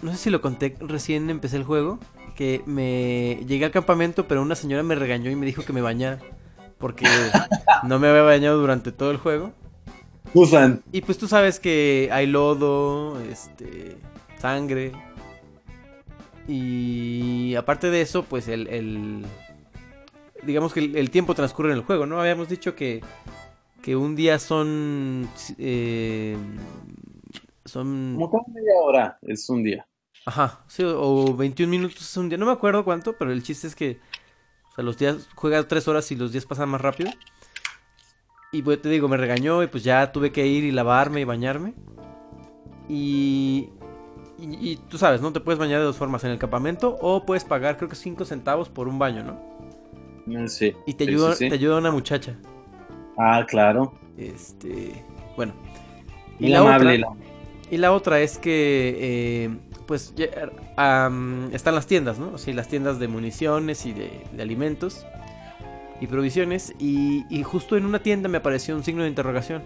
no 0.00 0.12
sé 0.12 0.16
si 0.16 0.30
lo 0.30 0.40
conté, 0.40 0.76
recién 0.80 1.28
empecé 1.28 1.56
el 1.56 1.64
juego, 1.64 1.98
que 2.38 2.62
me 2.66 3.40
llegué 3.48 3.64
al 3.64 3.72
campamento, 3.72 4.28
pero 4.28 4.42
una 4.42 4.54
señora 4.54 4.84
me 4.84 4.94
regañó 4.94 5.28
y 5.28 5.34
me 5.34 5.44
dijo 5.44 5.64
que 5.64 5.72
me 5.72 5.80
bañara, 5.80 6.20
porque 6.78 7.04
no 7.82 7.98
me 7.98 8.06
había 8.06 8.22
bañado 8.22 8.60
durante 8.60 8.92
todo 8.92 9.10
el 9.10 9.16
juego. 9.16 9.52
Usan. 10.34 10.82
Y 10.92 11.00
pues 11.00 11.18
tú 11.18 11.26
sabes 11.26 11.58
que 11.58 12.08
hay 12.12 12.28
lodo, 12.28 13.20
este, 13.22 13.96
sangre. 14.38 14.92
Y 16.46 17.54
aparte 17.56 17.90
de 17.90 18.00
eso, 18.02 18.22
pues 18.24 18.46
el, 18.48 18.68
el- 18.68 19.26
digamos 20.44 20.72
que 20.72 20.80
el, 20.80 20.96
el 20.96 21.10
tiempo 21.10 21.34
transcurre 21.34 21.72
en 21.72 21.78
el 21.78 21.84
juego, 21.84 22.06
¿no? 22.06 22.20
Habíamos 22.20 22.48
dicho 22.48 22.76
que, 22.76 23.02
que 23.82 23.96
un 23.96 24.14
día 24.16 24.38
son, 24.38 25.28
eh, 25.58 26.36
son, 27.64 28.14
Como 28.14 28.30
cada 28.30 28.44
media 28.48 28.74
hora 28.82 29.18
es 29.22 29.48
un 29.50 29.62
día. 29.62 29.86
Ajá, 30.24 30.64
sí, 30.68 30.82
o 30.84 31.34
21 31.36 31.70
minutos 31.70 32.00
es 32.02 32.16
un 32.16 32.28
día, 32.28 32.38
no 32.38 32.46
me 32.46 32.52
acuerdo 32.52 32.84
cuánto, 32.84 33.16
pero 33.16 33.32
el 33.32 33.42
chiste 33.42 33.66
es 33.66 33.74
que, 33.74 34.00
o 34.72 34.74
sea, 34.74 34.84
los 34.84 34.98
días, 34.98 35.28
juegas 35.34 35.68
3 35.68 35.88
horas 35.88 36.10
y 36.12 36.16
los 36.16 36.32
días 36.32 36.46
pasan 36.46 36.68
más 36.70 36.80
rápido. 36.80 37.10
Y 38.52 38.62
pues 38.62 38.80
te 38.80 38.88
digo, 38.88 39.08
me 39.08 39.16
regañó 39.16 39.62
y 39.62 39.66
pues 39.66 39.84
ya 39.84 40.10
tuve 40.12 40.32
que 40.32 40.46
ir 40.46 40.64
y 40.64 40.70
lavarme 40.72 41.20
y 41.20 41.24
bañarme. 41.24 41.74
Y, 42.88 43.70
y, 44.38 44.72
y 44.72 44.76
tú 44.88 44.98
sabes, 44.98 45.20
¿no? 45.20 45.32
Te 45.32 45.40
puedes 45.40 45.58
bañar 45.58 45.80
de 45.80 45.84
dos 45.86 45.96
formas, 45.96 46.24
en 46.24 46.30
el 46.30 46.38
campamento 46.38 46.96
o 47.00 47.26
puedes 47.26 47.44
pagar 47.44 47.76
creo 47.76 47.88
que 47.88 47.96
5 47.96 48.24
centavos 48.24 48.68
por 48.70 48.88
un 48.88 48.98
baño, 48.98 49.24
¿no? 49.24 49.42
Mm, 50.26 50.46
Sí. 50.48 50.74
Y 50.86 50.94
te 50.94 51.06
Sí, 51.06 51.10
ayuda, 51.10 51.34
sí, 51.34 51.48
te 51.48 51.54
ayuda 51.54 51.78
una 51.78 51.90
muchacha. 51.90 52.36
Ah, 53.16 53.44
claro. 53.48 53.94
Este, 54.16 55.04
bueno. 55.36 55.54
Muy 56.38 56.54
amable. 56.54 57.04
otra, 57.04 57.16
y 57.70 57.76
la 57.78 57.92
otra 57.92 58.20
es 58.20 58.38
que, 58.38 58.96
eh, 59.46 59.58
pues, 59.88 60.12
están 60.18 61.74
las 61.74 61.86
tiendas, 61.86 62.18
¿no? 62.18 62.36
Sí, 62.36 62.52
las 62.52 62.68
tiendas 62.68 62.98
de 62.98 63.08
municiones 63.08 63.86
y 63.86 63.94
de, 63.94 64.22
de 64.30 64.42
alimentos 64.42 65.06
y 65.98 66.06
provisiones. 66.06 66.74
Y, 66.78 67.24
y 67.30 67.42
justo 67.42 67.74
en 67.74 67.86
una 67.86 68.00
tienda 68.00 68.28
me 68.28 68.36
apareció 68.36 68.76
un 68.76 68.84
signo 68.84 69.04
de 69.04 69.08
interrogación. 69.08 69.62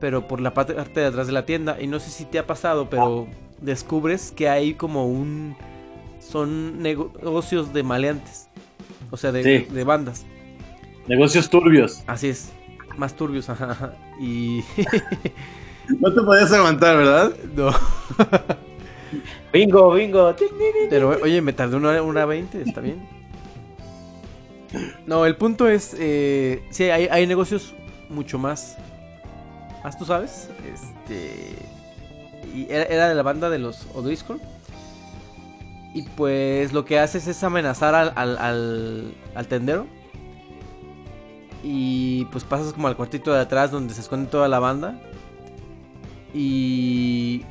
Pero 0.00 0.26
por 0.26 0.40
la 0.40 0.54
parte 0.54 0.72
parte 0.72 1.00
de 1.00 1.06
atrás 1.06 1.26
de 1.26 1.34
la 1.34 1.44
tienda. 1.44 1.76
Y 1.78 1.88
no 1.88 2.00
sé 2.00 2.08
si 2.08 2.24
te 2.24 2.38
ha 2.38 2.46
pasado, 2.46 2.88
pero 2.88 3.26
descubres 3.60 4.32
que 4.34 4.48
hay 4.48 4.72
como 4.72 5.06
un... 5.06 5.56
Son 6.18 6.82
negocios 6.82 7.74
de 7.74 7.82
maleantes. 7.82 8.48
O 9.10 9.18
sea, 9.18 9.30
de, 9.30 9.42
Sí. 9.42 9.74
de 9.74 9.84
bandas. 9.84 10.24
Negocios 11.06 11.50
turbios. 11.50 12.02
Así 12.06 12.28
es. 12.28 12.50
Más 12.96 13.14
turbios, 13.14 13.50
ajá. 13.50 13.72
ajá. 13.72 13.92
Y... 14.18 14.62
No 16.00 16.12
te 16.12 16.20
podías 16.20 16.52
aguantar, 16.52 16.96
¿verdad? 16.96 17.36
no. 17.54 17.70
Bingo, 19.52 19.92
bingo. 19.92 20.34
Pero 20.90 21.10
oye, 21.22 21.40
me 21.40 21.52
tardé 21.52 21.76
una, 21.76 22.02
una 22.02 22.26
20, 22.26 22.62
está 22.62 22.80
bien. 22.80 23.06
No, 25.06 25.24
el 25.26 25.36
punto 25.36 25.68
es, 25.68 25.94
eh, 25.98 26.62
sí, 26.70 26.84
hay, 26.84 27.08
hay 27.10 27.26
negocios 27.26 27.74
mucho 28.08 28.38
más, 28.38 28.76
más 29.82 29.96
tú 29.98 30.04
sabes, 30.04 30.50
este, 30.72 31.54
y 32.54 32.66
era, 32.70 32.84
era 32.84 33.08
de 33.08 33.14
la 33.14 33.22
banda 33.22 33.48
de 33.48 33.58
los 33.58 33.86
O'Driscoll. 33.94 34.40
Y 35.94 36.02
pues 36.02 36.74
lo 36.74 36.84
que 36.84 36.98
haces 36.98 37.26
es 37.26 37.42
amenazar 37.42 37.94
al, 37.94 38.12
al, 38.16 38.36
al, 38.36 39.14
al 39.34 39.46
tendero. 39.46 39.86
Y 41.62 42.26
pues 42.26 42.44
pasas 42.44 42.74
como 42.74 42.88
al 42.88 42.96
cuartito 42.96 43.32
de 43.32 43.40
atrás 43.40 43.70
donde 43.70 43.94
se 43.94 44.02
esconde 44.02 44.30
toda 44.30 44.46
la 44.46 44.58
banda. 44.58 45.00
Y 46.34 47.44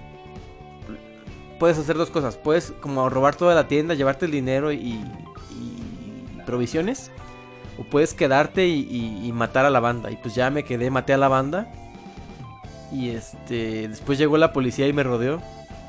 puedes 1.60 1.78
hacer 1.78 1.98
dos 1.98 2.10
cosas. 2.10 2.38
Puedes 2.38 2.74
como 2.82 3.10
robar 3.10 3.36
toda 3.36 3.56
la 3.56 3.68
tienda, 3.68 3.94
llevarte 3.94 4.26
el 4.26 4.32
dinero 4.32 4.72
y, 4.72 5.04
provisiones. 6.46 7.12
O 7.78 7.84
puedes 7.84 8.14
quedarte 8.14 8.68
y, 8.68 9.32
matar 9.34 9.66
a 9.66 9.70
la 9.70 9.80
banda. 9.80 10.12
Y 10.12 10.18
pues 10.18 10.36
ya 10.36 10.50
me 10.50 10.64
quedé, 10.64 10.90
maté 10.90 11.14
a 11.14 11.18
la 11.18 11.28
banda. 11.28 11.72
Y 12.92 13.10
este. 13.10 13.88
Después 13.88 14.18
llegó 14.18 14.38
la 14.38 14.54
policía 14.54 14.88
y 14.88 14.94
me 14.94 15.04
rodeó. 15.04 15.42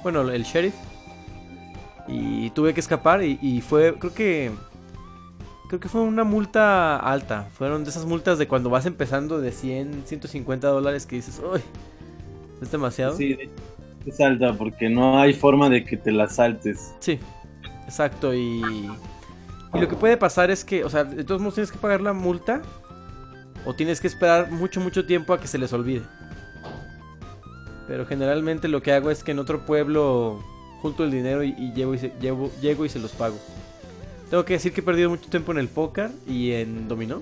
Bueno, 0.02 0.22
el 0.22 0.44
sheriff. 0.44 0.74
Y 2.08 2.50
tuve 2.50 2.74
que 2.74 2.80
escapar. 2.80 3.22
Y, 3.22 3.38
y 3.42 3.60
fue. 3.60 3.94
Creo 3.98 4.14
que. 4.14 4.52
Creo 5.68 5.80
que 5.80 5.88
fue 5.88 6.00
una 6.00 6.24
multa 6.24 6.96
alta. 6.96 7.48
Fueron 7.58 7.82
de 7.82 7.90
esas 7.90 8.04
multas 8.04 8.38
de 8.38 8.46
cuando 8.46 8.70
vas 8.70 8.86
empezando 8.86 9.40
de 9.40 9.50
100, 9.50 10.04
150 10.06 10.68
dólares 10.68 11.06
que 11.06 11.16
dices, 11.16 11.42
uy, 11.44 11.60
es 12.62 12.70
demasiado. 12.70 13.16
Sí, 13.16 13.34
de 13.34 13.50
hecho, 14.06 14.14
es 14.14 14.20
alta 14.20 14.52
porque 14.54 14.88
no 14.88 15.18
hay 15.20 15.32
forma 15.32 15.68
de 15.68 15.84
que 15.84 15.96
te 15.96 16.12
la 16.12 16.28
saltes. 16.28 16.94
Sí, 17.00 17.18
exacto. 17.84 18.34
Y, 18.34 18.60
y 19.74 19.78
lo 19.80 19.88
que 19.88 19.96
puede 19.96 20.16
pasar 20.16 20.50
es 20.50 20.64
que, 20.64 20.84
o 20.84 20.90
sea, 20.90 21.04
de 21.04 21.24
todos 21.24 21.40
modos 21.40 21.54
tienes 21.54 21.72
que 21.72 21.78
pagar 21.78 22.00
la 22.00 22.12
multa 22.12 22.62
o 23.64 23.74
tienes 23.74 24.00
que 24.00 24.06
esperar 24.06 24.50
mucho, 24.50 24.80
mucho 24.80 25.04
tiempo 25.06 25.32
a 25.32 25.40
que 25.40 25.46
se 25.48 25.58
les 25.58 25.72
olvide. 25.72 26.02
Pero 27.88 28.06
generalmente 28.06 28.68
lo 28.68 28.82
que 28.82 28.92
hago 28.92 29.10
es 29.10 29.22
que 29.22 29.32
en 29.32 29.38
otro 29.38 29.64
pueblo 29.64 30.42
junto 30.82 31.04
el 31.04 31.10
dinero 31.10 31.42
y, 31.44 31.54
y 31.56 31.72
llevo 31.72 31.94
y 31.94 31.98
se- 31.98 32.12
llevo- 32.20 32.50
llego 32.60 32.84
y 32.84 32.88
se 32.88 32.98
los 32.98 33.12
pago. 33.12 33.36
Tengo 34.30 34.44
que 34.44 34.54
decir 34.54 34.72
que 34.72 34.80
he 34.80 34.84
perdido 34.84 35.08
mucho 35.08 35.28
tiempo 35.30 35.52
en 35.52 35.58
el 35.58 35.68
póker 35.68 36.10
y 36.26 36.50
en 36.52 36.88
dominó. 36.88 37.20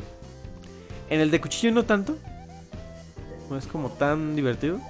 En 1.10 1.20
el 1.20 1.30
de 1.30 1.40
cuchillo 1.40 1.72
no 1.72 1.84
tanto. 1.84 2.16
No 3.50 3.58
es 3.58 3.66
como 3.66 3.90
tan 3.90 4.34
divertido. 4.36 4.80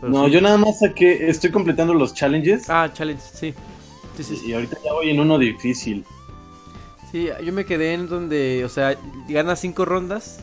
Pero 0.00 0.12
No, 0.12 0.26
sí. 0.26 0.32
yo 0.32 0.40
nada 0.40 0.56
más 0.58 0.78
saqué, 0.80 1.28
estoy 1.28 1.50
completando 1.50 1.94
los 1.94 2.14
challenges 2.14 2.68
Ah, 2.68 2.90
challenge, 2.92 3.22
sí. 3.32 3.54
Sí, 4.16 4.24
sí, 4.24 4.36
sí. 4.36 4.46
y 4.50 4.52
ahorita 4.52 4.76
ya 4.84 4.92
voy 4.92 5.10
en 5.10 5.20
uno 5.20 5.38
difícil. 5.38 6.04
Sí, 7.12 7.28
yo 7.44 7.52
me 7.52 7.64
quedé 7.64 7.94
en 7.94 8.08
donde, 8.08 8.64
o 8.64 8.68
sea, 8.68 8.96
ganas 9.28 9.60
cinco 9.60 9.84
rondas 9.84 10.40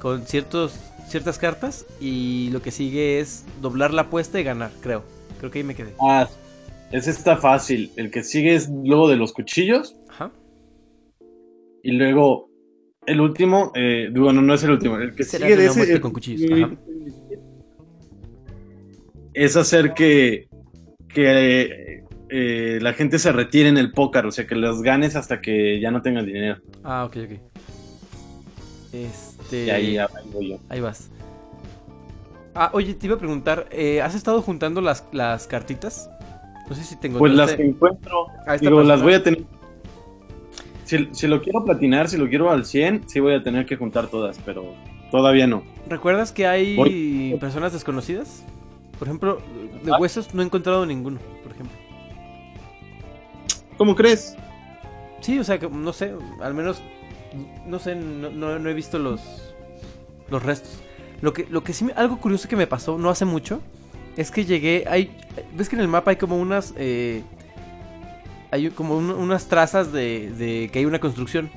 con 0.00 0.26
ciertos 0.26 0.74
ciertas 1.08 1.38
cartas 1.38 1.84
y 2.00 2.48
lo 2.52 2.62
que 2.62 2.70
sigue 2.70 3.20
es 3.20 3.44
doblar 3.60 3.92
la 3.92 4.02
apuesta 4.02 4.40
y 4.40 4.44
ganar, 4.44 4.70
creo. 4.80 5.04
Creo 5.38 5.50
que 5.50 5.58
ahí 5.58 5.64
me 5.64 5.74
quedé. 5.74 5.92
Ah, 6.00 6.26
ese 6.90 7.10
está 7.10 7.36
fácil. 7.36 7.92
El 7.96 8.10
que 8.10 8.22
sigue 8.24 8.54
es 8.54 8.68
luego 8.70 9.08
de 9.08 9.16
los 9.16 9.32
cuchillos 9.34 9.94
Ajá. 10.08 10.30
y 11.82 11.92
luego 11.92 12.48
el 13.06 13.20
último, 13.20 13.72
eh, 13.74 14.08
bueno, 14.14 14.40
no 14.40 14.54
es 14.54 14.62
el 14.64 14.70
último, 14.70 14.96
el 14.96 15.14
que 15.14 15.24
sigue 15.24 15.56
de 15.56 15.66
ese 15.66 16.00
con 16.00 16.12
cuchillos, 16.12 16.50
ajá. 16.50 16.74
Es 19.34 19.56
hacer 19.56 19.94
que 19.94 20.48
que 21.08 22.02
eh, 22.30 22.78
la 22.80 22.94
gente 22.94 23.18
se 23.18 23.30
retire 23.32 23.68
en 23.68 23.76
el 23.76 23.92
póker, 23.92 24.24
o 24.24 24.30
sea, 24.32 24.46
que 24.46 24.54
los 24.54 24.82
ganes 24.82 25.16
hasta 25.16 25.40
que 25.42 25.78
ya 25.80 25.90
no 25.90 26.00
tengan 26.00 26.24
dinero. 26.24 26.56
Ah, 26.82 27.04
ok, 27.04 27.16
ok. 27.24 27.38
Este. 28.92 29.66
Y 29.66 29.70
ahí 29.70 29.98
voy 30.32 30.50
yo. 30.50 30.58
ahí 30.68 30.80
vas. 30.80 31.10
Ah, 32.54 32.70
oye, 32.74 32.94
te 32.94 33.06
iba 33.06 33.16
a 33.16 33.18
preguntar, 33.18 33.66
eh, 33.70 34.02
¿has 34.02 34.14
estado 34.14 34.42
juntando 34.42 34.80
las, 34.80 35.04
las 35.12 35.46
cartitas? 35.46 36.10
No 36.68 36.74
sé 36.74 36.84
si 36.84 36.96
tengo. 36.96 37.18
Pues 37.18 37.32
las 37.34 37.54
que 37.54 37.64
encuentro, 37.64 38.26
Ahí 38.46 38.58
digo, 38.58 38.76
para 38.76 38.88
las 38.88 39.02
voy 39.02 39.14
a 39.14 39.22
tener. 39.22 39.42
Si, 40.84 41.08
si 41.12 41.26
lo 41.26 41.40
quiero 41.40 41.64
platinar, 41.64 42.08
si 42.08 42.18
lo 42.18 42.28
quiero 42.28 42.50
al 42.50 42.64
100, 42.64 43.08
sí 43.08 43.20
voy 43.20 43.34
a 43.34 43.42
tener 43.42 43.64
que 43.64 43.76
juntar 43.76 44.08
todas, 44.08 44.38
pero 44.44 44.74
todavía 45.10 45.46
no. 45.46 45.62
¿Recuerdas 45.88 46.32
que 46.32 46.46
hay 46.46 46.76
Voy- 46.76 47.36
personas 47.40 47.72
desconocidas? 47.72 48.44
Por 49.02 49.08
ejemplo, 49.08 49.40
de 49.82 49.90
Ah. 49.90 49.98
huesos 49.98 50.32
no 50.32 50.42
he 50.42 50.44
encontrado 50.44 50.86
ninguno, 50.86 51.18
por 51.42 51.50
ejemplo. 51.50 51.76
¿Cómo 53.76 53.96
crees? 53.96 54.36
Sí, 55.20 55.40
o 55.40 55.42
sea, 55.42 55.58
que 55.58 55.68
no 55.68 55.92
sé, 55.92 56.14
al 56.40 56.54
menos, 56.54 56.80
no 57.66 57.80
sé, 57.80 57.96
no, 57.96 58.30
no- 58.30 58.60
no 58.60 58.70
he 58.70 58.74
visto 58.74 59.00
los, 59.00 59.20
los 60.30 60.40
restos. 60.44 60.84
Lo 61.20 61.32
que, 61.32 61.48
lo 61.50 61.64
que 61.64 61.72
sí, 61.72 61.84
me- 61.86 61.94
algo 61.94 62.18
curioso 62.18 62.46
que 62.48 62.54
me 62.54 62.68
pasó 62.68 62.96
no 62.96 63.10
hace 63.10 63.24
mucho, 63.24 63.60
es 64.16 64.30
que 64.30 64.44
llegué, 64.44 64.84
hay, 64.88 65.10
ves 65.56 65.68
que 65.68 65.74
en 65.74 65.82
el 65.82 65.88
mapa 65.88 66.12
hay 66.12 66.16
como 66.16 66.36
unas, 66.36 66.72
eh, 66.76 67.24
hay 68.52 68.70
como 68.70 68.96
un- 68.96 69.10
unas 69.10 69.46
trazas 69.46 69.90
de, 69.90 70.30
de 70.30 70.70
que 70.72 70.78
hay 70.78 70.84
una 70.84 71.00
construcción. 71.00 71.50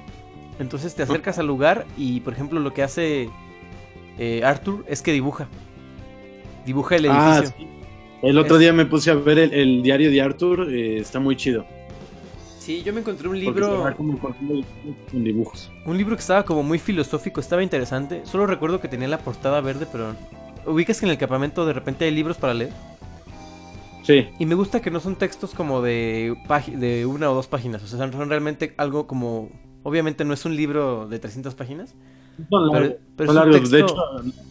Entonces 0.58 0.96
te 0.96 1.04
acercas 1.04 1.38
al 1.38 1.46
lugar 1.46 1.86
y, 1.96 2.22
por 2.22 2.34
ejemplo, 2.34 2.60
lo 2.60 2.74
que 2.74 2.82
hace 2.82 3.30
eh, 4.18 4.42
Arthur 4.44 4.84
es 4.88 5.04
que 5.04 5.12
dibuja. 5.12 5.48
Dibuja 6.66 6.96
el 6.96 7.06
Ah, 7.10 7.38
edificio. 7.40 7.56
sí. 7.60 7.68
El 8.22 8.38
otro 8.38 8.56
Es- 8.56 8.62
día 8.62 8.74
me 8.74 8.86
puse 8.86 9.12
a 9.12 9.16
ver 9.16 9.38
el, 9.40 9.54
el 9.54 9.84
diario 9.84 10.10
de 10.10 10.22
Arthur, 10.22 10.68
eh, 10.72 10.98
está 10.98 11.20
muy 11.20 11.36
chido. 11.36 11.66
sí. 12.60 12.82
yo 12.84 12.92
me 12.94 13.02
encontré 13.02 13.28
un 13.28 13.40
libro... 13.40 13.94
como 13.96 14.18
con 14.18 14.36
dibujos. 15.14 15.72
Un 15.86 15.98
libro 15.98 16.16
que 16.16 16.22
estaba 16.22 16.44
como 16.44 16.64
muy 16.64 16.80
filosófico, 16.80 17.40
estaba 17.40 17.62
interesante. 17.62 18.22
Solo 18.26 18.48
recuerdo 18.48 18.82
que 18.82 18.88
tenía 18.88 19.08
la 19.08 19.20
portada 19.20 19.62
verde, 19.62 19.86
pero. 19.92 20.16
¿Ubicas 20.66 21.00
que 21.00 21.06
en 21.06 21.12
el 21.12 21.18
campamento 21.20 21.64
de 21.68 21.74
repente 21.74 22.06
hay 22.06 22.12
libros 22.12 22.38
para 22.38 22.56
leer? 22.56 22.72
Sí, 24.02 24.28
Y 24.40 24.46
me 24.46 24.56
gusta 24.56 24.82
que 24.82 24.92
no 24.92 25.00
son 25.00 25.16
textos 25.16 25.54
como 25.56 25.82
de, 25.82 26.36
de 26.76 27.06
una 27.08 27.30
o 27.32 27.34
dos 27.36 27.48
páginas. 27.48 27.84
O 27.84 27.88
sea, 27.88 27.98
son, 28.00 28.12
son 28.14 28.30
realmente 28.30 28.74
algo 28.78 29.08
como... 29.08 29.50
Obviamente 29.84 30.26
no 30.26 30.34
es 30.34 30.46
un 30.46 30.56
libro 30.56 31.08
de 31.08 31.18
300 31.20 31.54
páginas. 31.56 31.94
Son 32.50 32.72
largos. 32.72 32.96
pero 33.16 33.34
son. 33.34 33.52
De 33.52 33.80
hecho, 33.80 33.96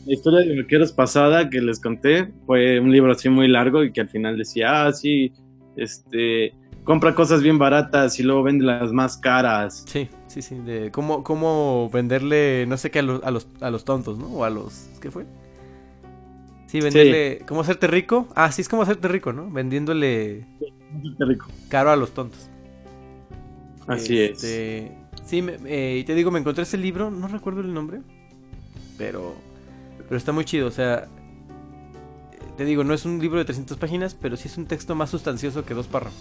la 0.07 0.13
historia 0.13 0.41
de 0.41 0.63
Vaqueros 0.63 0.93
pasada 0.93 1.49
que 1.51 1.61
les 1.61 1.81
conté 1.81 2.33
fue 2.47 2.81
un 2.81 2.91
libro 2.93 3.13
así 3.13 3.29
muy 3.29 3.49
largo 3.49 3.85
y 3.85 3.93
que 3.93 4.01
al 4.01 4.09
final 4.09 4.37
decía, 4.39 4.87
ah, 4.87 4.93
sí, 4.93 5.33
este, 5.77 6.55
compra 6.85 7.15
cosas 7.15 7.43
bien 7.43 7.59
baratas 7.59 8.19
y 8.21 8.23
luego 8.23 8.43
vende 8.43 8.65
las 8.65 8.93
más 8.93 9.17
caras. 9.17 9.85
Sí, 9.87 10.09
sí, 10.27 10.43
sí. 10.43 10.57
De 10.57 10.91
cómo, 10.91 11.25
cómo 11.25 11.91
venderle, 11.93 12.67
no 12.69 12.77
sé 12.77 12.91
qué, 12.91 13.01
a 13.01 13.03
los, 13.03 13.23
a 13.25 13.31
los, 13.31 13.49
a 13.61 13.71
los 13.71 13.85
tontos, 13.85 14.19
¿no? 14.19 14.27
O 14.29 14.45
a 14.45 14.51
los... 14.51 14.91
¿Qué 15.01 15.11
fue? 15.11 15.25
Sí, 16.67 16.81
venderle... 16.81 17.43
¿Cómo 17.47 17.61
hacerte 17.63 17.87
rico? 17.87 18.29
Ah, 18.35 18.53
sí, 18.53 18.63
es 18.63 18.69
como 18.69 18.83
hacerte 18.83 19.09
rico, 19.09 19.33
¿no? 19.33 19.51
Vendiéndole 19.51 20.47
Qué 20.61 21.25
rico. 21.25 21.47
caro 21.69 21.91
a 21.91 21.97
los 21.97 22.13
tontos. 22.13 22.51
Así 23.87 24.19
es. 24.21 24.43
Sí, 25.25 25.43
me- 25.43 25.57
eh, 25.65 25.99
y 25.99 26.05
te 26.05 26.15
digo, 26.15 26.31
me 26.31 26.39
encontré 26.41 26.63
ese 26.65 26.77
libro, 26.77 27.11
no 27.11 27.29
recuerdo 27.29 27.61
el 27.61 27.73
nombre, 27.73 28.01
pero, 28.99 29.35
pero 30.09 30.17
está 30.17 30.33
muy 30.33 30.45
chido, 30.45 30.69
o 30.69 30.71
sea, 30.71 31.09
te 32.57 32.65
digo, 32.65 32.85
no 32.85 32.95
es 32.95 33.05
un 33.05 33.19
libro 33.21 33.39
de 33.39 33.45
300 33.47 33.79
páginas, 33.79 34.15
pero 34.15 34.37
sí 34.37 34.49
es 34.49 34.57
un 34.59 34.67
texto 34.67 34.95
más 34.95 35.11
sustancioso 35.11 35.65
que 35.65 35.75
dos 35.75 35.87
párrafos. 35.87 36.21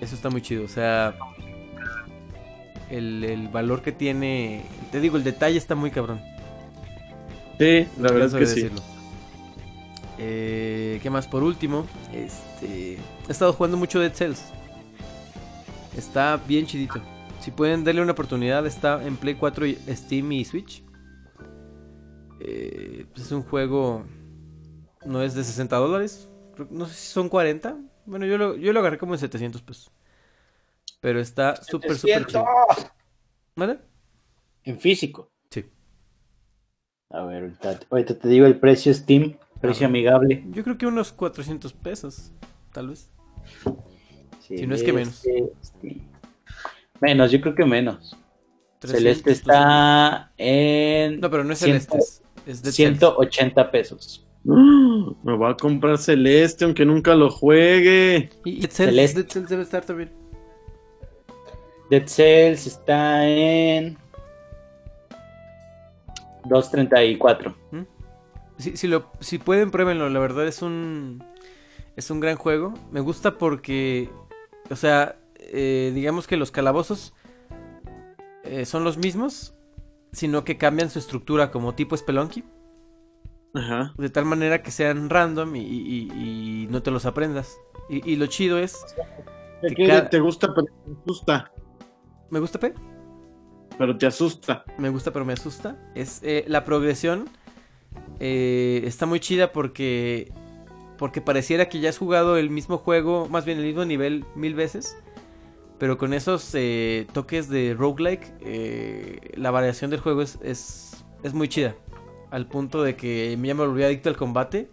Eso 0.00 0.14
está 0.14 0.30
muy 0.30 0.42
chido, 0.42 0.64
o 0.64 0.68
sea, 0.68 1.14
el, 2.90 3.24
el 3.24 3.48
valor 3.48 3.82
que 3.82 3.92
tiene, 3.92 4.64
te 4.92 5.00
digo, 5.00 5.16
el 5.16 5.24
detalle 5.24 5.58
está 5.58 5.74
muy 5.74 5.90
cabrón. 5.90 6.20
Sí, 7.58 7.86
la 7.98 8.12
verdad 8.12 8.26
es 8.28 8.32
que 8.34 8.40
de 8.40 8.46
sí. 8.46 8.54
decirlo. 8.62 8.82
Eh, 10.18 10.98
¿Qué 11.02 11.10
más? 11.10 11.26
Por 11.28 11.42
último, 11.42 11.86
este, 12.12 12.94
he 13.28 13.32
estado 13.32 13.52
jugando 13.52 13.76
mucho 13.76 14.00
Dead 14.00 14.12
Cells. 14.14 14.42
Está 15.96 16.36
bien 16.36 16.66
chidito. 16.66 17.00
Si 17.40 17.50
pueden 17.50 17.84
darle 17.84 18.02
una 18.02 18.12
oportunidad, 18.12 18.66
está 18.66 19.04
en 19.04 19.16
Play 19.16 19.34
4, 19.34 19.66
y 19.66 19.74
Steam 19.88 20.32
y 20.32 20.44
Switch. 20.44 20.84
Eh, 22.40 23.06
pues 23.12 23.26
es 23.26 23.32
un 23.32 23.42
juego, 23.42 24.04
no 25.04 25.22
es 25.22 25.34
de 25.34 25.42
60 25.42 25.76
dólares. 25.76 26.28
No 26.70 26.86
sé 26.86 26.94
si 26.94 27.12
son 27.12 27.28
40. 27.28 27.76
Bueno, 28.04 28.26
yo 28.26 28.38
lo, 28.38 28.56
yo 28.56 28.72
lo 28.72 28.80
agarré 28.80 28.98
como 28.98 29.14
en 29.14 29.20
700 29.20 29.62
pesos. 29.62 29.90
Pero 31.00 31.20
está 31.20 31.56
súper, 31.62 31.96
súper 31.96 32.26
chido. 32.26 32.44
¿Vale? 33.56 33.78
En 34.64 34.78
físico. 34.78 35.30
Sí. 35.50 35.64
A 37.10 37.22
ver, 37.24 37.42
ahorita, 37.42 37.80
ahorita 37.90 38.18
te 38.18 38.28
digo 38.28 38.46
el 38.46 38.58
precio 38.58 38.92
Steam, 38.92 39.36
precio 39.60 39.86
amigable. 39.86 40.44
Yo 40.50 40.62
creo 40.62 40.76
que 40.76 40.86
unos 40.86 41.12
400 41.12 41.72
pesos, 41.72 42.32
tal 42.72 42.88
vez. 42.88 43.10
Si 44.48 44.66
no 44.66 44.74
es 44.74 44.82
que 44.82 44.92
menos. 44.92 45.24
este. 45.24 46.00
Menos, 47.00 47.30
yo 47.30 47.40
creo 47.40 47.54
que 47.54 47.64
menos. 47.64 48.16
300, 48.78 48.98
Celeste 49.00 49.32
está 49.32 50.32
en 50.36 51.20
No, 51.20 51.30
pero 51.30 51.44
no 51.44 51.52
es 51.52 51.58
Celeste. 51.58 51.98
Es, 51.98 52.22
Cells. 52.60 52.74
180 52.74 53.70
pesos. 53.70 54.26
Me 54.44 55.36
va 55.36 55.50
a 55.50 55.56
comprar 55.56 55.98
Celeste 55.98 56.64
aunque 56.64 56.84
nunca 56.84 57.14
lo 57.14 57.30
juegue. 57.30 58.30
Y 58.44 58.60
Dead 58.60 58.70
Cells, 58.70 58.90
Celeste. 58.90 59.22
Dead 59.22 59.30
Cells 59.30 59.48
debe 59.48 59.62
estar 59.62 59.84
también. 59.84 60.12
Dead 61.90 62.06
Cells 62.06 62.66
está 62.66 63.26
en 63.26 63.98
234. 66.44 67.54
Si, 68.58 68.76
si, 68.76 68.86
lo, 68.86 69.10
si 69.20 69.38
pueden, 69.38 69.70
pruébenlo. 69.70 70.08
La 70.08 70.18
verdad 70.18 70.46
es 70.46 70.62
un. 70.62 71.22
Es 71.96 72.10
un 72.10 72.20
gran 72.20 72.36
juego. 72.36 72.74
Me 72.90 73.00
gusta 73.00 73.38
porque. 73.38 74.08
O 74.70 74.76
sea, 74.76 75.16
eh, 75.38 75.92
digamos 75.94 76.26
que 76.26 76.36
los 76.36 76.50
calabozos 76.50 77.14
eh, 78.44 78.64
son 78.64 78.84
los 78.84 78.96
mismos. 78.98 79.52
Sino 80.12 80.44
que 80.44 80.56
cambian 80.56 80.88
su 80.88 80.98
estructura 80.98 81.50
como 81.50 81.74
tipo 81.74 81.94
Spelunky. 81.96 82.42
Ajá. 83.52 83.92
De 83.98 84.08
tal 84.08 84.24
manera 84.24 84.62
que 84.62 84.70
sean 84.70 85.10
random 85.10 85.56
y, 85.56 85.60
y- 85.60 86.10
y 86.14 86.66
no 86.70 86.82
te 86.82 86.90
los 86.90 87.04
aprendas. 87.04 87.58
Y, 87.90 88.10
y 88.12 88.16
lo 88.16 88.26
chido 88.26 88.58
es. 88.58 88.78
¿Qué 89.60 89.74
Que 89.74 89.86
cada- 89.86 90.08
Te 90.08 90.20
gusta, 90.20 90.54
pero 90.54 90.66
te 90.68 90.92
asusta. 91.02 91.52
¿Me 92.30 92.40
gusta, 92.40 92.58
P? 92.58 92.72
Pero 93.76 93.98
te 93.98 94.06
asusta. 94.06 94.64
me 94.78 94.88
gusta 94.88 95.12
pero 95.12 95.26
me 95.26 95.34
asusta 95.34 95.76
es 95.94 96.20
eh, 96.22 96.44
la 96.48 96.64
progresión 96.64 97.28
eh, 98.20 98.80
está 98.86 99.04
muy 99.04 99.20
chida 99.20 99.52
porque 99.52 100.32
porque 100.98 101.20
pareciera 101.20 101.68
que 101.68 101.80
ya 101.80 101.90
has 101.90 101.98
jugado 101.98 102.36
el 102.36 102.50
mismo 102.50 102.78
juego 102.78 103.28
más 103.28 103.44
bien 103.44 103.58
el 103.58 103.64
mismo 103.64 103.84
nivel 103.84 104.24
mil 104.34 104.54
veces 104.54 104.96
pero 105.78 105.98
con 105.98 106.14
esos 106.14 106.50
eh, 106.54 107.06
toques 107.12 107.48
de 107.48 107.74
roguelike 107.74 108.32
eh, 108.40 109.32
la 109.34 109.50
variación 109.50 109.90
del 109.90 110.00
juego 110.00 110.22
es, 110.22 110.38
es, 110.42 111.04
es 111.22 111.34
muy 111.34 111.48
chida 111.48 111.74
al 112.30 112.46
punto 112.46 112.82
de 112.82 112.96
que 112.96 113.30
ya 113.30 113.54
me 113.54 113.66
volví 113.66 113.82
adicto 113.82 114.08
al 114.08 114.16
combate 114.16 114.68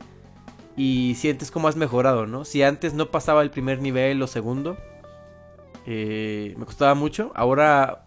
y 0.75 1.15
sientes 1.15 1.51
como 1.51 1.67
has 1.67 1.75
mejorado, 1.75 2.25
¿no? 2.25 2.45
Si 2.45 2.63
antes 2.63 2.93
no 2.93 3.11
pasaba 3.11 3.41
el 3.41 3.51
primer 3.51 3.81
nivel 3.81 4.21
o 4.21 4.27
segundo, 4.27 4.77
eh, 5.85 6.55
me 6.57 6.65
costaba 6.65 6.95
mucho. 6.95 7.31
Ahora, 7.35 8.03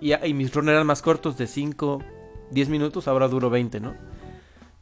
y, 0.00 0.12
y 0.14 0.34
mis 0.34 0.52
runs 0.54 0.68
eran 0.68 0.86
más 0.86 1.02
cortos, 1.02 1.38
de 1.38 1.46
5, 1.46 2.02
10 2.50 2.68
minutos, 2.68 3.08
ahora 3.08 3.28
duro 3.28 3.48
20, 3.48 3.80
¿no? 3.80 3.94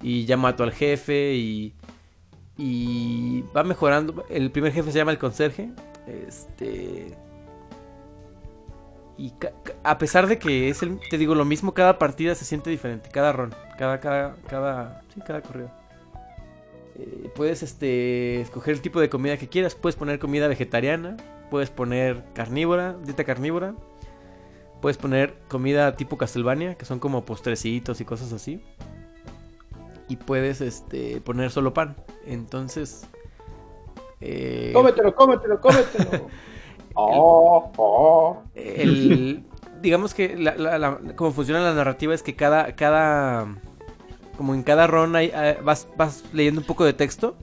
Y 0.03 0.25
ya 0.25 0.37
mato 0.37 0.65
al 0.65 0.73
jefe 0.73 1.35
y, 1.35 1.75
y 2.59 3.43
va 3.57 3.63
mejorando. 3.63 4.27
El 4.29 4.51
primer 4.51 4.73
jefe 4.73 4.93
se 4.93 4.99
llama 4.99 5.13
el 5.13 5.19
conserje. 5.19 5.71
Este... 6.07 7.17
Y 9.17 9.33
a 9.83 9.99
pesar 9.99 10.29
de 10.29 10.39
que 10.39 10.69
es 10.69 10.83
el, 10.83 11.01
te 11.11 11.19
digo, 11.19 11.35
lo 11.35 11.45
mismo, 11.45 11.75
cada 11.75 11.99
partida 11.99 12.37
se 12.37 12.45
siente 12.45 12.71
diferente, 12.71 13.11
cada 13.11 13.33
run, 13.33 13.53
cada, 13.77 13.99
cada, 13.99 14.37
cada, 14.47 15.03
sí, 15.13 15.21
cada 15.27 15.43
correo. 15.43 15.73
Eh, 16.95 17.29
puedes 17.35 17.65
este, 17.65 18.41
escoger 18.41 18.75
el 18.75 18.81
tipo 18.81 19.01
de 19.01 19.09
comida 19.09 19.37
que 19.37 19.49
quieras. 19.49 19.75
Puedes 19.75 19.97
poner 19.97 20.19
comida 20.19 20.47
vegetariana. 20.47 21.17
Puedes 21.51 21.71
poner 21.71 22.25
carnívora, 22.35 22.97
dieta 23.05 23.25
carnívora. 23.25 23.75
Puedes 24.81 24.99
poner 24.99 25.35
comida 25.49 25.97
tipo 25.97 26.17
Castlevania, 26.17 26.77
que 26.77 26.85
son 26.85 27.01
como 27.01 27.25
postrecitos 27.25 28.01
y 28.01 28.05
cosas 28.05 28.33
así. 28.33 28.63
Y 30.09 30.17
puedes 30.17 30.61
este, 30.61 31.21
poner 31.21 31.51
solo 31.51 31.75
pan. 31.75 31.97
Entonces... 32.27 33.07
eh, 34.21 34.71
Cómetelo, 34.75 35.15
cómetelo, 35.15 35.61
cómetelo. 35.61 36.29
Oh, 37.01 37.71
oh. 37.77 38.43
el, 38.57 39.45
digamos 39.81 40.13
que 40.15 40.37
la, 40.37 40.57
la- 40.57 40.79
la- 40.79 40.99
como 41.15 41.31
funciona 41.31 41.61
la 41.61 41.73
narrativa 41.73 42.13
es 42.13 42.25
que 42.25 42.35
cada, 42.35 42.75
cada, 42.75 43.47
como 44.37 44.53
en 44.53 44.65
cada 44.65 44.89
ron 44.89 45.15
hay, 45.15 45.31
eh, 45.33 45.59
vas, 45.63 45.87
vas 45.97 46.25
leyendo 46.33 46.61
un 46.61 46.67
poco 46.67 46.85
de 46.85 46.95
texto 46.95 47.37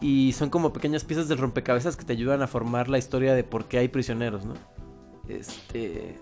y 0.00 0.32
son 0.34 0.50
como 0.50 0.72
pequeñas 0.72 1.02
piezas 1.02 1.26
del 1.26 1.38
rompecabezas 1.38 1.96
que 1.96 2.04
te 2.04 2.12
ayudan 2.12 2.42
a 2.42 2.46
formar 2.46 2.88
la 2.88 2.98
historia 2.98 3.34
de 3.34 3.42
por 3.42 3.64
qué 3.64 3.78
hay 3.78 3.88
prisioneros, 3.88 4.44
¿no? 4.44 4.54
Este, 5.28 6.16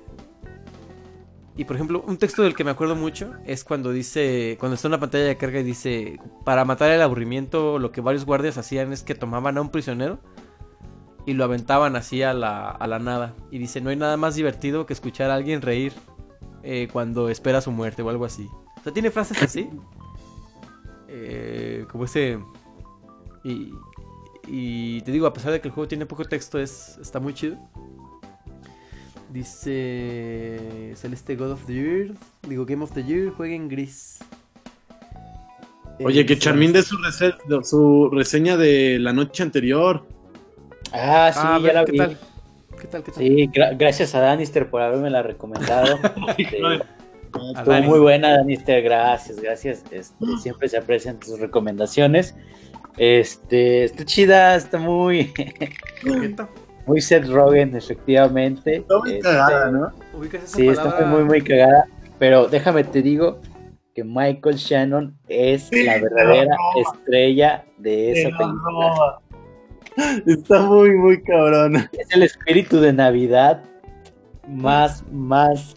y 1.59 1.64
por 1.64 1.74
ejemplo, 1.74 2.05
un 2.06 2.18
texto 2.18 2.44
del 2.44 2.55
que 2.55 2.62
me 2.62 2.70
acuerdo 2.70 2.94
mucho 2.94 3.32
es 3.44 3.64
cuando 3.64 3.90
dice, 3.90 4.56
cuando 4.60 4.76
está 4.76 4.86
en 4.86 4.93
una 4.93 5.01
pantalla 5.01 5.24
de 5.24 5.36
carga 5.36 5.59
y 5.59 5.64
dice, 5.64 6.20
para 6.44 6.64
matar 6.64 6.93
el 6.93 7.02
aburrimiento, 7.02 7.80
lo 7.80 7.90
que 7.90 8.01
varios 8.01 8.24
guardias 8.24 8.59
hacían 8.59 8.93
es 8.93 9.02
que 9.02 9.16
tomaban 9.16 9.59
a 9.59 9.60
un 9.60 9.70
prisionero 9.70 10.20
y 11.26 11.32
lo 11.32 11.43
aventaban 11.43 11.97
así 11.97 12.22
a 12.22 12.32
la, 12.32 12.70
a 12.70 12.86
la 12.86 13.01
nada. 13.01 13.35
Y 13.51 13.59
dice, 13.59 13.80
no 13.80 13.90
hay 13.90 13.97
nada 13.97 14.16
más 14.16 14.36
divertido 14.36 14.86
que 14.86 14.93
escuchar 14.93 15.32
a 15.32 15.35
alguien 15.35 15.60
reír 15.60 15.93
eh, 16.62 16.86
cuando 16.93 17.28
espera 17.28 17.60
su 17.60 17.72
muerte 17.72 18.02
o 18.02 18.09
algo 18.09 18.24
así. 18.24 18.48
O 18.78 18.82
sea, 18.85 18.93
tiene 18.93 19.10
frases 19.10 19.43
así. 19.43 19.68
Eh, 21.09 21.86
como 21.90 22.05
ese... 22.05 22.39
Y, 23.43 23.72
y 24.47 25.01
te 25.01 25.10
digo, 25.10 25.26
a 25.26 25.32
pesar 25.32 25.51
de 25.51 25.60
que 25.60 25.66
el 25.66 25.74
juego 25.74 25.89
tiene 25.89 26.06
poco 26.06 26.24
texto, 26.24 26.60
es, 26.60 26.98
está 26.98 27.18
muy 27.18 27.35
chido. 27.35 27.59
Dice 29.30 30.92
Celeste 30.96 31.36
God 31.36 31.52
of 31.52 31.66
the 31.66 31.74
Year. 31.74 32.12
Digo, 32.48 32.64
Game 32.64 32.82
of 32.82 32.92
the 32.92 33.02
Year, 33.05 33.30
jueguen 33.30 33.68
gris. 33.68 34.18
Oye, 36.05 36.24
que 36.24 36.34
Eh, 36.34 36.38
Charmín 36.38 36.72
dé 36.72 36.82
su, 36.82 36.96
rese- 36.98 37.34
de- 37.48 37.64
su 37.64 38.09
reseña 38.10 38.56
de 38.56 38.98
la 39.00 39.12
noche 39.12 39.42
anterior. 39.42 40.06
Ah, 40.92 41.30
sí, 41.32 41.40
Ah, 41.42 41.59
ya 41.62 41.72
la 41.72 41.84
¿qué 41.84 41.92
vi. 41.92 41.98
tal? 41.98 42.18
¿Qué 42.80 42.86
tal? 42.86 43.02
¿Qué 43.02 43.12
tal? 43.12 43.22
Sí, 43.22 43.48
gra- 43.48 43.76
gracias 43.76 44.14
a 44.14 44.20
Danister 44.20 44.70
por 44.70 44.80
haberme 44.80 45.10
la 45.10 45.22
recomendado. 45.22 45.98
Este, 46.38 47.59
Estuvo 47.59 47.82
muy 47.82 47.98
buena, 47.98 48.30
Danister. 48.38 48.82
Gracias, 48.82 49.38
gracias. 49.38 49.84
Este, 49.90 50.24
siempre 50.40 50.66
se 50.70 50.78
aprecian 50.78 51.20
tus 51.20 51.38
recomendaciones. 51.38 52.34
Este, 52.96 53.84
está 53.84 54.05
chida, 54.06 54.56
está 54.56 54.78
muy. 54.78 55.30
Muy 56.89 57.01
Seth 57.01 57.27
Rogen, 57.28 57.77
efectivamente. 57.77 58.77
Está 58.77 58.98
muy 58.98 59.10
Este, 59.10 59.23
cagada, 59.23 59.70
¿no? 59.70 59.93
¿Ubicas 60.19 60.43
esa 60.44 60.56
Sí, 60.56 60.69
está 60.69 60.82
palabra? 60.85 61.06
muy, 61.06 61.19
muy, 61.20 61.28
muy 61.28 61.43
cagada. 61.43 61.85
Pero 62.19 62.48
déjame 62.48 62.82
te 62.85 63.02
digo 63.02 63.39
que 63.94 64.02
Michael 64.05 64.56
Shannon 64.56 65.16
es 65.28 65.65
Sí, 65.69 65.85
la 65.85 65.98
verdadera 66.01 66.56
no. 66.56 66.81
estrella 66.82 67.65
de 67.78 68.12
esa 68.12 68.28
película. 68.36 68.59
no. 68.73 69.28
Está 70.27 70.62
muy, 70.62 70.94
muy 70.94 71.23
cabrón. 71.23 71.77
Es 71.93 72.09
el 72.15 72.23
espíritu 72.23 72.81
de 72.81 72.93
Navidad 72.93 73.62
más, 74.47 75.05
más, 75.10 75.77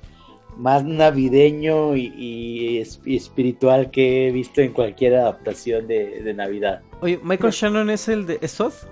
más 0.58 0.84
navideño 0.84 1.96
y, 1.96 2.14
y 2.16 2.78
es- 2.80 3.02
y 3.04 3.16
espiritual 3.18 3.90
que 3.92 4.28
he 4.28 4.32
visto 4.32 4.62
en 4.62 4.74
cualquier 4.74 5.16
adaptación 5.16 5.88
de, 5.88 6.22
de 6.22 6.34
Navidad. 6.34 6.82
Oye, 7.02 7.20
¿Michael 7.24 7.52
Shannon 7.52 7.90
es 7.90 8.08
el 8.08 8.28
de 8.28 8.48
Soth? 8.48 8.86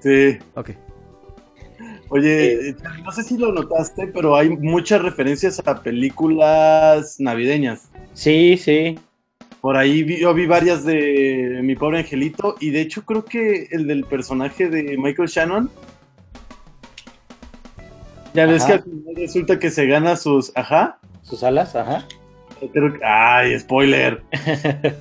Sí. 0.00 0.38
Ok. 0.54 0.70
Oye, 2.08 2.68
eh, 2.70 2.76
no 3.04 3.10
sé 3.12 3.22
si 3.24 3.36
lo 3.36 3.52
notaste, 3.52 4.06
pero 4.08 4.36
hay 4.36 4.50
muchas 4.50 5.02
referencias 5.02 5.60
a 5.66 5.82
películas 5.82 7.16
navideñas. 7.18 7.90
Sí, 8.14 8.56
sí. 8.56 8.98
Por 9.60 9.76
ahí 9.76 10.04
vi- 10.04 10.20
yo 10.20 10.32
vi 10.32 10.46
varias 10.46 10.84
de 10.84 11.60
Mi 11.64 11.74
Pobre 11.74 11.98
Angelito 11.98 12.54
y 12.60 12.70
de 12.70 12.80
hecho 12.82 13.04
creo 13.04 13.24
que 13.24 13.66
el 13.72 13.86
del 13.88 14.04
personaje 14.04 14.68
de 14.68 14.96
Michael 14.96 15.28
Shannon. 15.28 15.70
Ya 18.34 18.46
ves 18.46 18.64
que 18.64 18.72
al 18.74 18.82
final 18.84 19.14
resulta 19.16 19.58
que 19.58 19.70
se 19.70 19.86
gana 19.86 20.14
sus... 20.16 20.52
Ajá. 20.54 20.98
Sus 21.22 21.42
alas, 21.42 21.74
ajá. 21.74 22.06
Ay, 23.02 23.58
spoiler. 23.58 24.22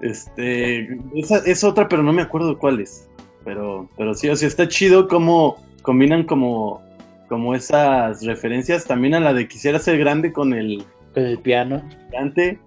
Este, 0.00 0.88
esa 1.14 1.38
es 1.44 1.62
otra, 1.62 1.86
pero 1.88 2.02
no 2.02 2.12
me 2.12 2.22
acuerdo 2.22 2.58
cuál 2.58 2.80
es. 2.80 3.06
Pero, 3.44 3.88
pero 3.96 4.14
sí, 4.14 4.28
o 4.28 4.36
sea, 4.36 4.48
está 4.48 4.68
chido 4.68 5.08
cómo 5.08 5.56
combinan 5.82 6.24
como, 6.24 6.82
como 7.28 7.54
esas 7.54 8.22
referencias 8.24 8.84
también 8.84 9.14
a 9.14 9.20
la 9.20 9.32
de 9.32 9.48
quisiera 9.48 9.78
ser 9.78 9.98
grande 9.98 10.32
con 10.32 10.52
el 10.52 10.84
Con 11.14 11.24
el 11.24 11.38
piano. 11.38 11.82
cante. 12.10 12.58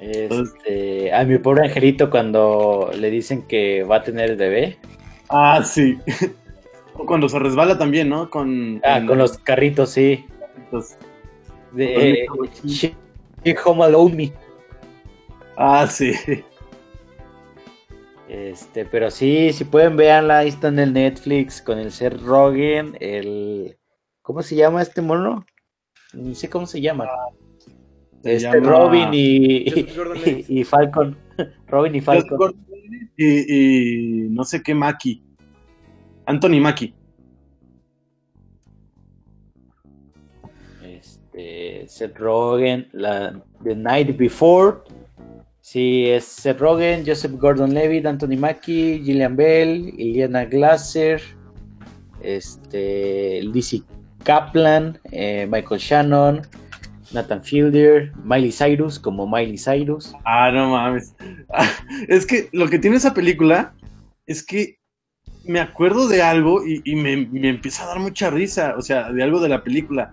Este, 0.00 1.12
a 1.12 1.24
mi 1.24 1.38
pobre 1.38 1.64
angelito 1.66 2.08
cuando 2.08 2.90
le 2.96 3.10
dicen 3.10 3.42
que 3.42 3.82
va 3.82 3.96
a 3.96 4.02
tener 4.02 4.30
el 4.30 4.36
bebé. 4.36 4.76
Ah, 5.28 5.62
sí. 5.64 5.98
O 7.00 7.06
cuando 7.06 7.28
se 7.28 7.38
resbala 7.38 7.78
también, 7.78 8.08
¿no? 8.08 8.28
Con, 8.28 8.80
Ah, 8.84 9.00
con 9.06 9.18
los 9.18 9.38
carritos, 9.38 9.90
sí. 9.90 10.24
entonces- 10.56 10.98
De, 11.70 12.10
eh, 12.24 12.26
She- 12.64 12.92
She 13.44 13.56
Home 13.64 13.84
Alone 13.84 14.16
Me. 14.16 14.32
Ah, 15.56 15.86
sí. 15.86 16.12
Este, 18.28 18.84
pero 18.84 19.10
sí, 19.10 19.52
si 19.54 19.64
pueden 19.64 19.96
verla, 19.96 20.38
ahí 20.38 20.48
está 20.48 20.68
en 20.68 20.78
el 20.78 20.92
Netflix 20.92 21.62
con 21.62 21.78
el 21.78 21.90
Seth 21.90 22.20
Rogen, 22.20 22.94
el 23.00 23.78
¿cómo 24.20 24.42
se 24.42 24.54
llama 24.54 24.82
este 24.82 25.00
mono? 25.00 25.46
Ni 26.12 26.34
sé 26.34 26.50
cómo 26.50 26.66
se 26.66 26.80
llama. 26.80 27.06
Se 28.22 28.34
este 28.36 28.60
llama- 28.60 28.68
Robin 28.68 29.08
y, 29.12 29.56
y, 30.46 30.60
y 30.60 30.64
Falcon. 30.64 31.16
Robin 31.68 31.94
y 31.94 32.00
Falcon. 32.02 32.54
Y, 33.16 34.24
y 34.26 34.28
no 34.28 34.44
sé 34.44 34.62
qué 34.62 34.74
Maki. 34.74 35.22
Anthony 36.26 36.60
Maki. 36.60 36.94
Este, 40.82 41.86
Seth 41.88 42.16
Rogen, 42.18 42.88
la 42.92 43.42
The 43.64 43.74
Night 43.74 44.16
Before. 44.16 44.78
Sí, 45.70 46.06
es 46.08 46.24
Seth 46.24 46.60
Rogen, 46.60 47.04
Joseph 47.06 47.32
Gordon-Levitt, 47.32 48.06
Anthony 48.06 48.38
Mackie, 48.38 49.02
Gillian 49.04 49.36
Bell, 49.36 49.92
Iliana 49.98 50.46
Glasser, 50.46 51.20
este, 52.22 53.42
Lizzie 53.42 53.82
Kaplan, 54.24 54.98
eh, 55.12 55.46
Michael 55.46 55.78
Shannon, 55.78 56.40
Nathan 57.12 57.44
Fielder, 57.44 58.14
Miley 58.24 58.50
Cyrus 58.50 58.98
como 58.98 59.26
Miley 59.26 59.58
Cyrus. 59.58 60.14
Ah, 60.24 60.50
no 60.50 60.70
mames. 60.70 61.14
Es 62.08 62.24
que 62.24 62.48
lo 62.52 62.70
que 62.70 62.78
tiene 62.78 62.96
esa 62.96 63.12
película 63.12 63.74
es 64.24 64.42
que 64.42 64.78
me 65.44 65.60
acuerdo 65.60 66.08
de 66.08 66.22
algo 66.22 66.66
y, 66.66 66.80
y 66.82 66.96
me, 66.96 67.26
me 67.26 67.50
empieza 67.50 67.82
a 67.82 67.88
dar 67.88 67.98
mucha 67.98 68.30
risa, 68.30 68.74
o 68.78 68.80
sea, 68.80 69.12
de 69.12 69.22
algo 69.22 69.38
de 69.38 69.50
la 69.50 69.62
película. 69.62 70.12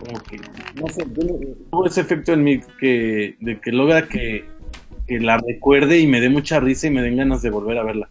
Como 0.00 0.20
que, 0.22 0.40
no 0.74 0.88
sé, 0.88 1.04
tuvo 1.04 1.86
ese 1.86 2.00
efecto 2.00 2.32
en 2.32 2.42
mí 2.42 2.60
que, 2.80 3.36
de 3.40 3.60
que 3.60 3.70
logra 3.70 4.08
que, 4.08 4.46
que 5.06 5.20
la 5.20 5.36
recuerde 5.38 5.98
y 5.98 6.06
me 6.06 6.20
dé 6.20 6.30
mucha 6.30 6.58
risa 6.58 6.86
y 6.86 6.90
me 6.90 7.02
den 7.02 7.16
ganas 7.16 7.42
de 7.42 7.50
volver 7.50 7.78
a 7.78 7.84
verla. 7.84 8.08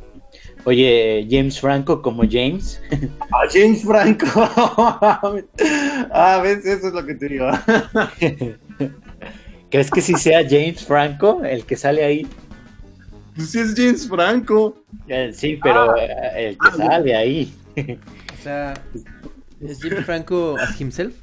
Oye, 0.65 1.25
James 1.29 1.59
Franco 1.59 2.01
como 2.01 2.23
James. 2.29 2.81
Ah, 3.31 3.47
James 3.51 3.83
Franco. 3.83 4.25
ah, 6.11 6.39
ves, 6.43 6.65
eso 6.65 6.87
es 6.87 6.93
lo 6.93 7.05
que 7.05 7.15
te 7.15 7.27
digo. 7.29 7.47
¿Crees 9.69 9.91
que 9.91 10.01
sí 10.01 10.13
sea 10.15 10.41
James 10.47 10.83
Franco 10.83 11.43
el 11.43 11.63
que 11.65 11.75
sale 11.75 12.03
ahí? 12.03 12.27
Pues 13.35 13.51
sí 13.51 13.59
es 13.59 13.73
James 13.75 14.07
Franco. 14.07 14.83
Eh, 15.07 15.31
sí, 15.33 15.59
pero 15.61 15.95
eh, 15.95 16.49
el 16.49 16.57
que 16.57 16.67
Ah, 16.69 16.73
sale 16.75 17.15
ahí. 17.15 17.53
O 17.77 18.43
sea, 18.43 18.73
¿es 19.61 19.79
James 19.81 20.05
Franco 20.05 20.57
as 20.57 20.79
himself? 20.81 21.13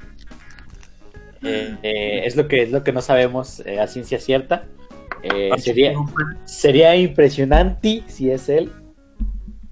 Eh, 1.43 1.77
eh, 1.83 2.21
es 2.25 2.35
lo 2.35 2.47
que 2.47 2.63
es 2.63 2.71
lo 2.71 2.83
que 2.83 2.91
no 2.91 3.01
sabemos 3.01 3.61
eh, 3.65 3.79
a 3.79 3.87
ciencia 3.87 4.19
cierta. 4.19 4.65
Eh, 5.23 5.51
sería, 5.57 5.93
sería 6.45 6.95
impresionante 6.95 8.03
si 8.07 8.31
es 8.31 8.49
él. 8.49 8.71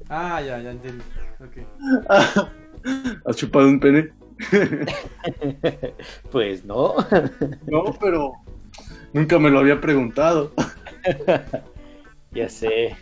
Ah, 0.10 0.42
ya, 0.42 0.60
ya 0.60 0.72
entendí. 0.72 1.04
¿Has 3.26 3.36
chupado 3.36 3.68
un 3.68 3.80
pene? 3.80 4.12
Pues 6.32 6.66
no. 6.66 6.96
No, 7.68 7.84
pero 8.00 8.34
nunca 9.14 9.40
me 9.40 9.50
lo 9.50 9.60
había 9.60 9.80
preguntado. 9.80 10.52
ya 12.32 12.50
sé. 12.50 12.96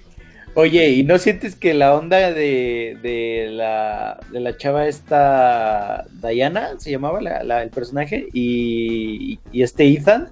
Oye, 0.55 0.89
¿y 0.91 1.03
no 1.03 1.17
sientes 1.17 1.55
que 1.55 1.73
la 1.73 1.95
onda 1.95 2.31
de, 2.31 2.97
de 3.01 3.47
la, 3.51 4.19
de 4.31 4.39
la 4.39 4.55
chava 4.55 4.87
esta 4.87 6.05
Diana, 6.21 6.71
se 6.77 6.91
llamaba 6.91 7.21
la- 7.21 7.43
la- 7.43 7.63
el 7.63 7.71
personaje, 7.71 8.27
y, 8.33 9.39
y 9.51 9.63
este 9.63 9.85
Ethan, 9.87 10.29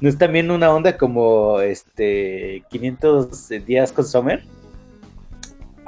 no 0.00 0.08
es 0.10 0.18
también 0.18 0.50
una 0.50 0.74
onda 0.74 0.98
como 0.98 1.60
este 1.60 2.64
500 2.70 3.48
días 3.64 3.92
con 3.92 4.04
Summer? 4.04 4.42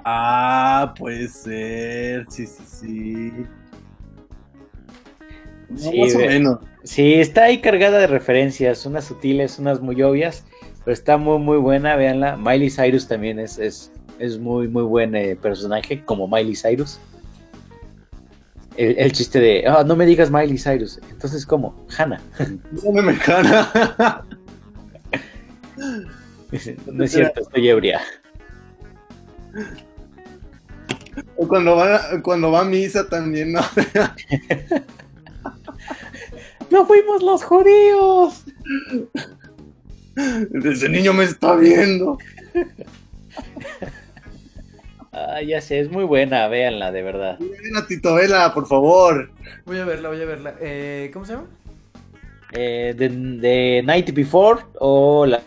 Ah, 0.06 0.94
puede 0.98 1.28
ser. 1.28 2.24
Sí, 2.30 2.46
sí, 2.46 2.62
sí. 2.66 3.32
No, 5.68 5.78
Sí, 5.78 5.98
más 6.00 6.14
o 6.14 6.18
menos. 6.18 6.58
Sí, 6.84 7.14
está 7.14 7.44
ahí 7.44 7.60
cargada 7.60 7.98
de 7.98 8.06
referencias, 8.06 8.84
unas 8.86 9.04
sutiles, 9.06 9.58
unas 9.58 9.80
muy 9.80 10.00
obvias, 10.02 10.44
pero 10.84 10.92
está 10.92 11.16
muy 11.16 11.38
muy 11.38 11.56
buena, 11.58 11.96
véanla. 11.96 12.36
Miley 12.36 12.70
Cyrus 12.70 13.06
también 13.08 13.38
es, 13.38 13.58
es, 13.58 13.90
es 14.18 14.38
muy 14.38 14.68
muy 14.68 14.82
buen 14.82 15.14
eh, 15.14 15.36
personaje, 15.36 16.04
como 16.04 16.28
Miley 16.28 16.54
Cyrus. 16.56 16.98
El, 18.76 18.98
el 18.98 19.12
chiste 19.12 19.38
de, 19.40 19.64
"Ah, 19.66 19.84
no 19.86 19.94
me 19.96 20.04
digas 20.04 20.30
Miley 20.30 20.58
Cyrus, 20.58 21.00
entonces 21.10 21.46
¿cómo? 21.46 21.74
Hannah. 21.96 22.20
No 22.84 22.92
me 22.92 23.02
mexicana. 23.02 24.24
no 26.86 27.04
es 27.04 27.12
cierto, 27.12 27.40
estoy 27.40 27.68
ebria. 27.68 28.00
o 31.36 31.46
cuando 31.48 31.76
va, 31.76 32.00
cuando 32.22 32.50
va 32.50 32.60
a 32.62 32.64
misa 32.64 33.08
también, 33.08 33.52
¿no? 33.52 33.60
¡No 36.70 36.86
fuimos 36.86 37.22
los 37.22 37.44
judíos! 37.44 38.44
Ese 40.16 40.88
niño 40.88 41.12
me 41.12 41.24
está 41.24 41.54
viendo. 41.56 42.18
Ah, 45.12 45.40
ya 45.42 45.60
sé, 45.60 45.78
es 45.80 45.90
muy 45.90 46.04
buena, 46.04 46.48
véanla, 46.48 46.90
de 46.90 47.02
verdad. 47.02 47.38
Ven 47.38 47.76
a 47.76 47.86
Tito 47.86 48.14
Vela, 48.16 48.52
por 48.52 48.66
favor. 48.66 49.30
Voy 49.64 49.78
a 49.78 49.84
verla, 49.84 50.08
voy 50.08 50.20
a 50.20 50.24
verla. 50.24 50.54
Eh, 50.60 51.10
¿Cómo 51.12 51.24
se 51.24 51.34
llama? 51.34 51.46
Eh, 52.52 52.94
the, 52.98 53.08
The 53.40 53.82
Night 53.84 54.12
Before 54.12 54.62
o 54.80 55.24
la, 55.26 55.40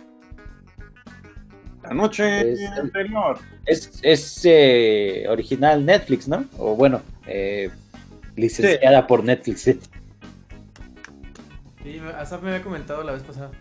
La 1.84 1.94
noche 1.94 2.54
Es- 2.54 2.70
anterior. 2.72 3.40
Es, 3.66 4.00
es 4.02 4.42
eh, 4.46 5.26
original 5.28 5.86
Netflix, 5.86 6.28
¿no? 6.30 6.46
O 6.58 6.76
bueno, 6.78 7.02
eh, 7.26 7.70
licenciada 8.38 9.06
por 9.06 9.24
Netflix. 9.26 9.62
Sí, 9.62 9.80
Asaf 12.18 12.42
me 12.42 12.50
había 12.52 12.62
comentado 12.64 13.04
la 13.04 13.12
vez 13.12 13.24
pasada. 13.24 13.52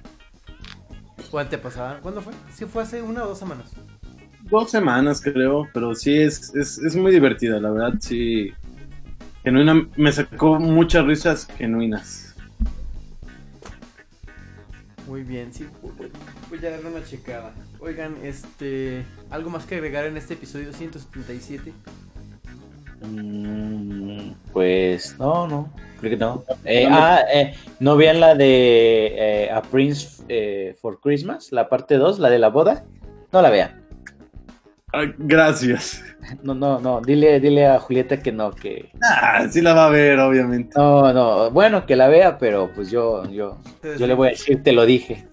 O 1.33 1.39
antepasada. 1.39 2.01
¿Cuándo 2.01 2.21
fue? 2.23 2.33
Sí, 2.55 2.65
fue 2.67 2.83
hace 2.83 3.03
una 3.03 3.25
o 3.25 3.29
dos 3.29 3.39
semanas. 3.39 3.71
Dos 4.43 4.71
semanas, 4.71 5.21
creo, 5.21 5.69
pero 5.75 5.95
sí 5.95 6.17
es, 6.17 6.55
es, 6.55 6.79
es 6.79 6.95
muy 6.97 7.11
divertida, 7.13 7.59
la 7.61 7.71
verdad, 7.71 7.95
sí. 8.01 8.53
Genuina, 9.43 9.89
me 9.97 10.13
sacó 10.13 10.59
muchas 10.61 11.05
risas 11.05 11.47
genuinas. 11.57 12.35
Muy 15.09 15.23
bien, 15.23 15.53
sí. 15.53 15.67
voy- 16.51 16.59
a 16.67 16.71
darle 16.71 16.89
una 16.91 17.05
checada. 17.05 17.53
Oigan, 17.79 18.17
este. 18.25 19.05
¿Algo 19.31 19.51
más 19.51 19.65
que 19.65 19.77
agregar 19.77 20.05
en 20.07 20.17
este 20.17 20.35
episodio 20.35 20.73
177? 20.73 21.73
Mm, 23.03 24.31
pues 24.53 25.19
no, 25.19 25.47
no, 25.47 25.71
creo 26.01 26.11
que 26.11 26.17
no. 26.17 26.45
Eh, 26.65 26.89
ah, 26.91 27.21
eh, 27.33 27.55
¿no 27.81 27.97
vean 27.97 28.21
la 28.21 28.35
de 28.35 29.15
eh, 29.17 29.51
A 29.51 29.63
Prince 29.63 30.23
eh, 30.29 30.75
for 30.81 31.01
Christmas? 31.01 31.53
La 31.53 31.69
parte 31.69 31.97
2, 31.97 32.19
la 32.19 32.31
de 32.31 32.39
la 32.39 32.49
boda. 32.49 32.85
No 33.33 33.43
la 33.43 33.51
vean. 33.51 33.87
Ah, 34.93 35.05
gracias. 35.19 36.03
No, 36.43 36.55
no, 36.55 36.81
no. 36.81 37.01
Dile, 37.01 37.39
dile 37.39 37.67
a 37.67 37.79
Julieta 37.79 38.19
que 38.19 38.33
no, 38.33 38.51
que. 38.51 38.91
Ah, 39.03 39.47
sí 39.51 39.61
la 39.61 39.75
va 39.75 39.87
a 39.87 39.91
ver, 39.91 40.19
obviamente. 40.19 40.73
No, 40.77 41.13
no. 41.13 41.51
Bueno, 41.51 41.87
que 41.87 41.97
la 41.97 42.09
vea, 42.09 42.39
pero 42.39 42.71
pues 42.75 42.91
yo, 42.91 43.29
yo, 43.31 43.59
yo 43.99 44.07
le 44.07 44.15
voy 44.15 44.29
a 44.29 44.31
decir, 44.31 44.63
te 44.63 44.73
lo 44.73 44.87
dije. 44.87 45.27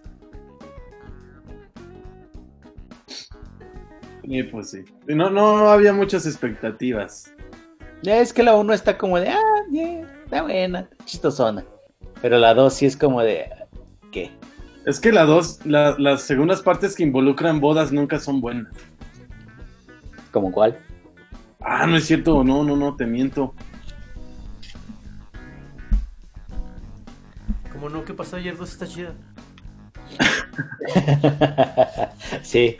Sí, 4.33 4.41
pues 4.41 4.71
sí. 4.71 4.83
No, 5.05 5.29
no 5.29 5.69
había 5.69 5.93
muchas 5.93 6.25
expectativas. 6.25 7.31
Ya 8.01 8.17
Es 8.17 8.33
que 8.33 8.41
la 8.41 8.55
1 8.55 8.73
está 8.73 8.97
como 8.97 9.19
de, 9.19 9.29
ah, 9.29 9.39
bien, 9.69 10.07
está 10.23 10.41
buena, 10.41 10.89
chistosona. 11.05 11.63
Pero 12.19 12.39
la 12.39 12.55
2 12.55 12.73
sí 12.73 12.87
es 12.87 12.97
como 12.97 13.21
de, 13.21 13.47
¿qué? 14.11 14.31
Es 14.87 14.99
que 14.99 15.11
la 15.11 15.25
dos, 15.25 15.63
la- 15.67 15.95
las 15.99 16.23
segundas 16.23 16.63
partes 16.63 16.95
que 16.95 17.03
involucran 17.03 17.59
bodas 17.59 17.91
nunca 17.91 18.17
son 18.17 18.41
buenas. 18.41 18.73
¿Como 20.31 20.51
cuál? 20.51 20.79
Ah, 21.59 21.85
no 21.85 21.97
es 21.97 22.05
cierto, 22.05 22.43
no, 22.43 22.63
no, 22.63 22.75
no, 22.75 22.95
te 22.95 23.05
miento. 23.05 23.53
Como 27.71 27.87
no, 27.87 28.03
¿qué 28.03 28.15
pasó 28.15 28.37
ayer? 28.37 28.57
Dos 28.57 28.71
está 28.71 28.87
chida. 28.87 29.13
sí. 32.41 32.77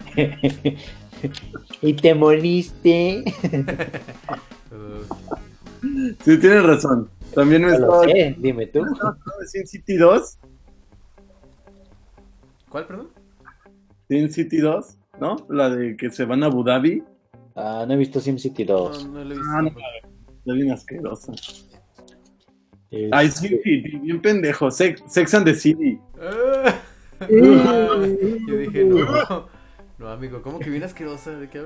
y 1.82 1.94
te 1.94 2.14
moriste. 2.14 3.24
Sí, 6.24 6.38
tienes 6.40 6.64
razón. 6.64 7.10
También 7.34 7.64
me 7.64 7.70
No 7.70 7.74
estaba 7.74 8.04
sé, 8.04 8.36
dime 8.38 8.68
tú. 8.68 8.84
Sin 9.48 9.68
City 9.68 9.98
2. 9.98 10.38
¿Cuál, 12.70 12.88
perdón? 12.88 13.10
Sin 14.08 14.32
City 14.32 14.58
2, 14.58 14.98
¿no? 15.20 15.36
La 15.50 15.70
de 15.70 15.98
que 15.98 16.10
se 16.10 16.26
van 16.26 16.44
a 16.44 16.48
Abu 16.48 16.64
Dhabi. 16.64 17.04
Ah, 17.56 17.86
no 17.88 17.94
he 17.94 17.98
visto 17.98 18.20
SimCity 18.20 18.64
2. 18.64 19.06
No, 19.06 19.12
no 19.14 19.24
lo 19.24 19.34
he 19.34 19.38
visto. 19.38 19.52
Ah, 19.52 19.62
no. 19.62 19.70
Está 19.70 20.54
bien 20.54 20.72
asquerosa. 20.72 21.34
Ay, 23.12 23.30
sí, 23.30 23.60
sí, 23.64 23.82
bien 24.02 24.22
pendejo. 24.22 24.70
Sex, 24.70 25.02
Sex 25.08 25.34
and 25.34 25.46
the 25.46 25.56
City. 25.56 26.00
Ah. 26.20 26.76
Yo 27.30 28.58
dije, 28.58 28.84
no. 28.86 29.48
Amigo, 30.14 30.42
¿cómo 30.42 30.60
que 30.60 30.70
bien 30.70 30.84
asquerosa? 30.84 31.32
¿De 31.32 31.50
qué 31.50 31.66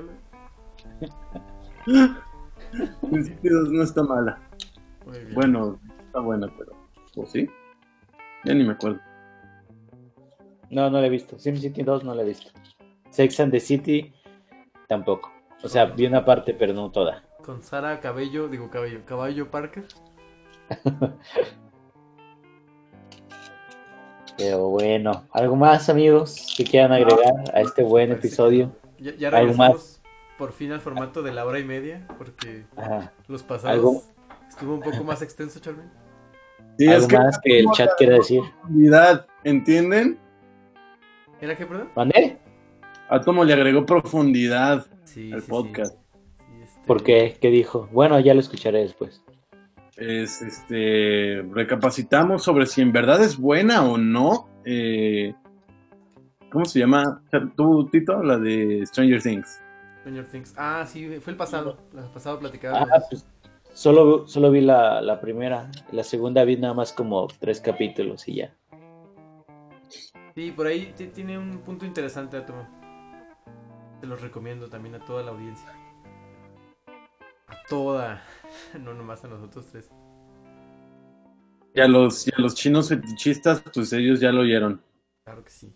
City 1.84 3.48
2 3.48 3.72
no 3.72 3.82
está 3.82 4.02
mala. 4.02 4.40
Muy 5.06 5.18
bien. 5.18 5.34
Bueno, 5.34 5.80
está 6.06 6.20
buena, 6.20 6.52
pero. 6.56 6.72
¿O 7.16 7.26
sí? 7.26 7.48
Ya 8.44 8.54
ni 8.54 8.64
me 8.64 8.72
acuerdo. 8.72 9.00
No, 10.70 10.90
no 10.90 11.00
la 11.00 11.06
he 11.06 11.10
visto. 11.10 11.38
SimCity 11.38 11.82
2 11.82 12.04
no 12.04 12.14
la 12.14 12.22
he 12.22 12.26
visto. 12.26 12.50
Sex 13.10 13.40
and 13.40 13.52
the 13.52 13.60
City 13.60 14.12
tampoco. 14.86 15.30
O 15.62 15.68
sea, 15.68 15.86
vi 15.86 16.06
una 16.06 16.24
parte, 16.24 16.54
pero 16.54 16.72
no 16.72 16.90
toda. 16.90 17.24
Con 17.44 17.62
Sara 17.62 18.00
Cabello, 18.00 18.48
digo 18.48 18.70
Cabello, 18.70 19.04
Caballo 19.04 19.50
Parker. 19.50 19.84
Pero 24.38 24.68
bueno, 24.68 25.24
¿algo 25.32 25.56
más, 25.56 25.88
amigos, 25.88 26.54
que 26.56 26.62
quieran 26.64 26.92
agregar 26.92 27.34
a 27.52 27.60
este 27.60 27.82
buen 27.82 28.12
episodio? 28.12 28.72
Ya, 28.98 29.12
ya 29.16 29.28
¿Algo 29.28 29.40
regresamos 29.40 30.00
por 30.38 30.52
fin 30.52 30.70
al 30.70 30.80
formato 30.80 31.22
de 31.22 31.32
la 31.32 31.44
hora 31.44 31.58
y 31.58 31.64
media, 31.64 32.06
porque 32.16 32.64
Ajá. 32.76 33.12
los 33.26 33.42
pasados 33.42 33.74
¿Algo? 33.76 34.02
estuvo 34.48 34.74
un 34.74 34.80
poco 34.80 35.02
más 35.02 35.20
extenso, 35.22 35.58
Charmin. 35.58 35.90
Sí, 36.78 36.86
¿Algo 36.86 37.00
es 37.02 37.06
que 37.08 37.18
más 37.18 37.38
que 37.42 37.58
el 37.58 37.66
chat 37.72 37.90
quiera 37.98 38.14
decir? 38.14 38.40
profundidad, 38.60 39.26
¿entienden? 39.42 40.18
¿Era 41.40 41.56
qué, 41.56 41.66
perdón? 41.66 41.90
¿Mandé? 41.96 42.38
Átomo 43.08 43.44
le 43.44 43.52
agregó 43.54 43.84
profundidad 43.84 44.86
Sí, 45.02 45.32
al 45.32 45.42
sí. 45.42 45.48
podcast. 45.50 45.96
Sí, 46.38 46.44
este, 46.62 46.80
¿Por 46.86 47.02
qué? 47.02 47.36
¿Qué 47.40 47.48
dijo? 47.48 47.88
Bueno, 47.90 48.20
ya 48.20 48.34
lo 48.34 48.40
escucharé 48.40 48.80
después. 48.82 49.20
Es 49.98 50.40
este. 50.42 51.42
Recapacitamos 51.50 52.42
sobre 52.44 52.66
si 52.66 52.80
en 52.82 52.92
verdad 52.92 53.20
es 53.22 53.36
buena 53.36 53.82
o 53.84 53.98
no. 53.98 54.48
eh, 54.64 55.34
¿Cómo 56.50 56.64
se 56.64 56.78
llama? 56.78 57.20
¿Tú, 57.56 57.88
Tito? 57.90 58.22
La 58.22 58.38
de 58.38 58.86
Stranger 58.86 59.20
Things. 59.22 59.60
Stranger 60.00 60.24
Things. 60.26 60.54
Ah, 60.56 60.84
sí, 60.86 61.18
fue 61.20 61.32
el 61.32 61.36
pasado. 61.36 61.76
El 61.94 62.04
pasado 62.10 62.38
platicaba. 62.38 62.86
Ah, 62.90 63.00
pues, 63.10 63.26
solo, 63.72 64.26
solo 64.26 64.50
vi 64.50 64.60
la, 64.62 65.02
la 65.02 65.20
primera. 65.20 65.70
La 65.92 66.04
segunda 66.04 66.44
vi 66.44 66.56
nada 66.56 66.74
más 66.74 66.92
como 66.92 67.26
tres 67.40 67.60
capítulos 67.60 68.26
y 68.28 68.36
ya. 68.36 68.54
Sí, 70.34 70.52
por 70.52 70.68
ahí 70.68 70.92
ti- 70.96 71.08
tiene 71.08 71.36
un 71.36 71.58
punto 71.58 71.84
interesante, 71.84 72.36
Átomo. 72.36 72.66
Te 74.00 74.06
los 74.06 74.20
recomiendo 74.22 74.68
también 74.68 74.94
a 74.94 75.04
toda 75.04 75.24
la 75.24 75.32
audiencia. 75.32 75.66
A 77.48 77.56
toda. 77.68 78.22
No 78.80 78.94
nomás 78.94 79.22
a 79.24 79.28
nosotros 79.28 79.66
tres. 79.70 79.90
Y 81.74 81.80
a 81.80 81.86
los, 81.86 82.26
y 82.26 82.30
a 82.36 82.40
los 82.40 82.54
chinos 82.54 82.88
fetichistas, 82.88 83.62
pues 83.72 83.92
ellos 83.92 84.20
ya 84.20 84.32
lo 84.32 84.40
oyeron. 84.40 84.82
Claro 85.24 85.44
que 85.44 85.50
sí. 85.50 85.72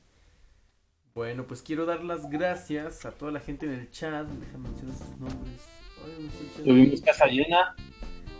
Bueno, 1.14 1.46
pues 1.46 1.60
quiero 1.60 1.84
dar 1.84 2.02
las 2.02 2.30
gracias 2.30 3.04
a 3.04 3.12
toda 3.12 3.30
la 3.30 3.40
gente 3.40 3.66
en 3.66 3.72
el 3.72 3.90
chat. 3.90 4.26
Déjame 4.26 4.68
mencionar 4.70 4.96
sus 4.96 5.18
nombres. 5.18 5.68
Ay, 6.04 6.30
Tuvimos 6.64 7.00
casa 7.02 7.26
llena. 7.26 7.76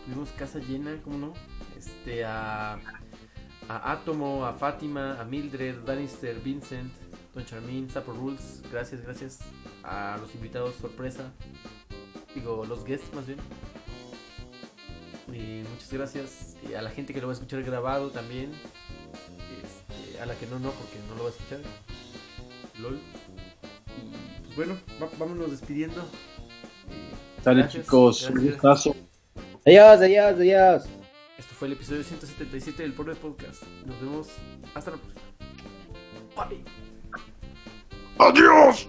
Tuvimos 0.06 0.30
casa 0.30 0.58
llena, 0.58 0.98
¿cómo 1.04 1.18
no? 1.18 1.34
Este, 1.76 2.24
a, 2.24 2.80
a 3.68 3.92
Átomo, 3.92 4.46
a 4.46 4.54
Fátima, 4.54 5.20
a 5.20 5.24
Mildred, 5.24 5.76
Danister, 5.84 6.40
Vincent, 6.40 6.92
Don 7.34 7.44
Charmín, 7.44 7.88
Sapo 7.90 8.12
Rules, 8.12 8.62
gracias, 8.72 9.02
gracias. 9.02 9.40
A 9.84 10.16
los 10.20 10.34
invitados 10.34 10.74
sorpresa, 10.76 11.32
digo, 12.34 12.64
los 12.66 12.84
guests 12.84 13.12
más 13.14 13.26
bien. 13.26 13.38
Y 15.28 15.62
muchas 15.68 15.92
gracias. 15.92 16.56
Y 16.68 16.74
a 16.74 16.82
la 16.82 16.90
gente 16.90 17.12
que 17.14 17.20
lo 17.20 17.26
va 17.28 17.32
a 17.32 17.34
escuchar 17.34 17.62
grabado 17.62 18.10
también. 18.10 18.52
Este, 19.62 20.20
a 20.20 20.26
la 20.26 20.34
que 20.34 20.46
no, 20.46 20.58
no, 20.58 20.70
porque 20.72 20.98
no 21.08 21.14
lo 21.16 21.24
va 21.24 21.28
a 21.30 21.32
escuchar. 21.32 21.60
LOL. 22.80 22.98
Y 24.48 24.54
pues 24.54 24.56
bueno, 24.68 24.78
va- 25.00 25.08
vámonos 25.18 25.50
despidiendo. 25.50 26.00
Eh, 26.90 27.12
gracias, 27.44 27.72
chicos. 27.84 28.28
Un 28.30 28.44
gustazo. 28.50 28.94
Adiós, 29.66 30.00
adiós, 30.00 30.34
adiós. 30.38 30.84
Esto 31.38 31.54
fue 31.54 31.68
el 31.68 31.74
episodio 31.74 32.02
177 32.04 32.82
del 32.82 32.92
Pobre 32.92 33.14
Podcast. 33.14 33.62
Nos 33.86 34.00
vemos 34.00 34.28
hasta 34.74 34.90
la 34.92 34.96
próxima. 34.98 35.22
Bye. 36.48 36.64
¡Adiós! 38.18 38.88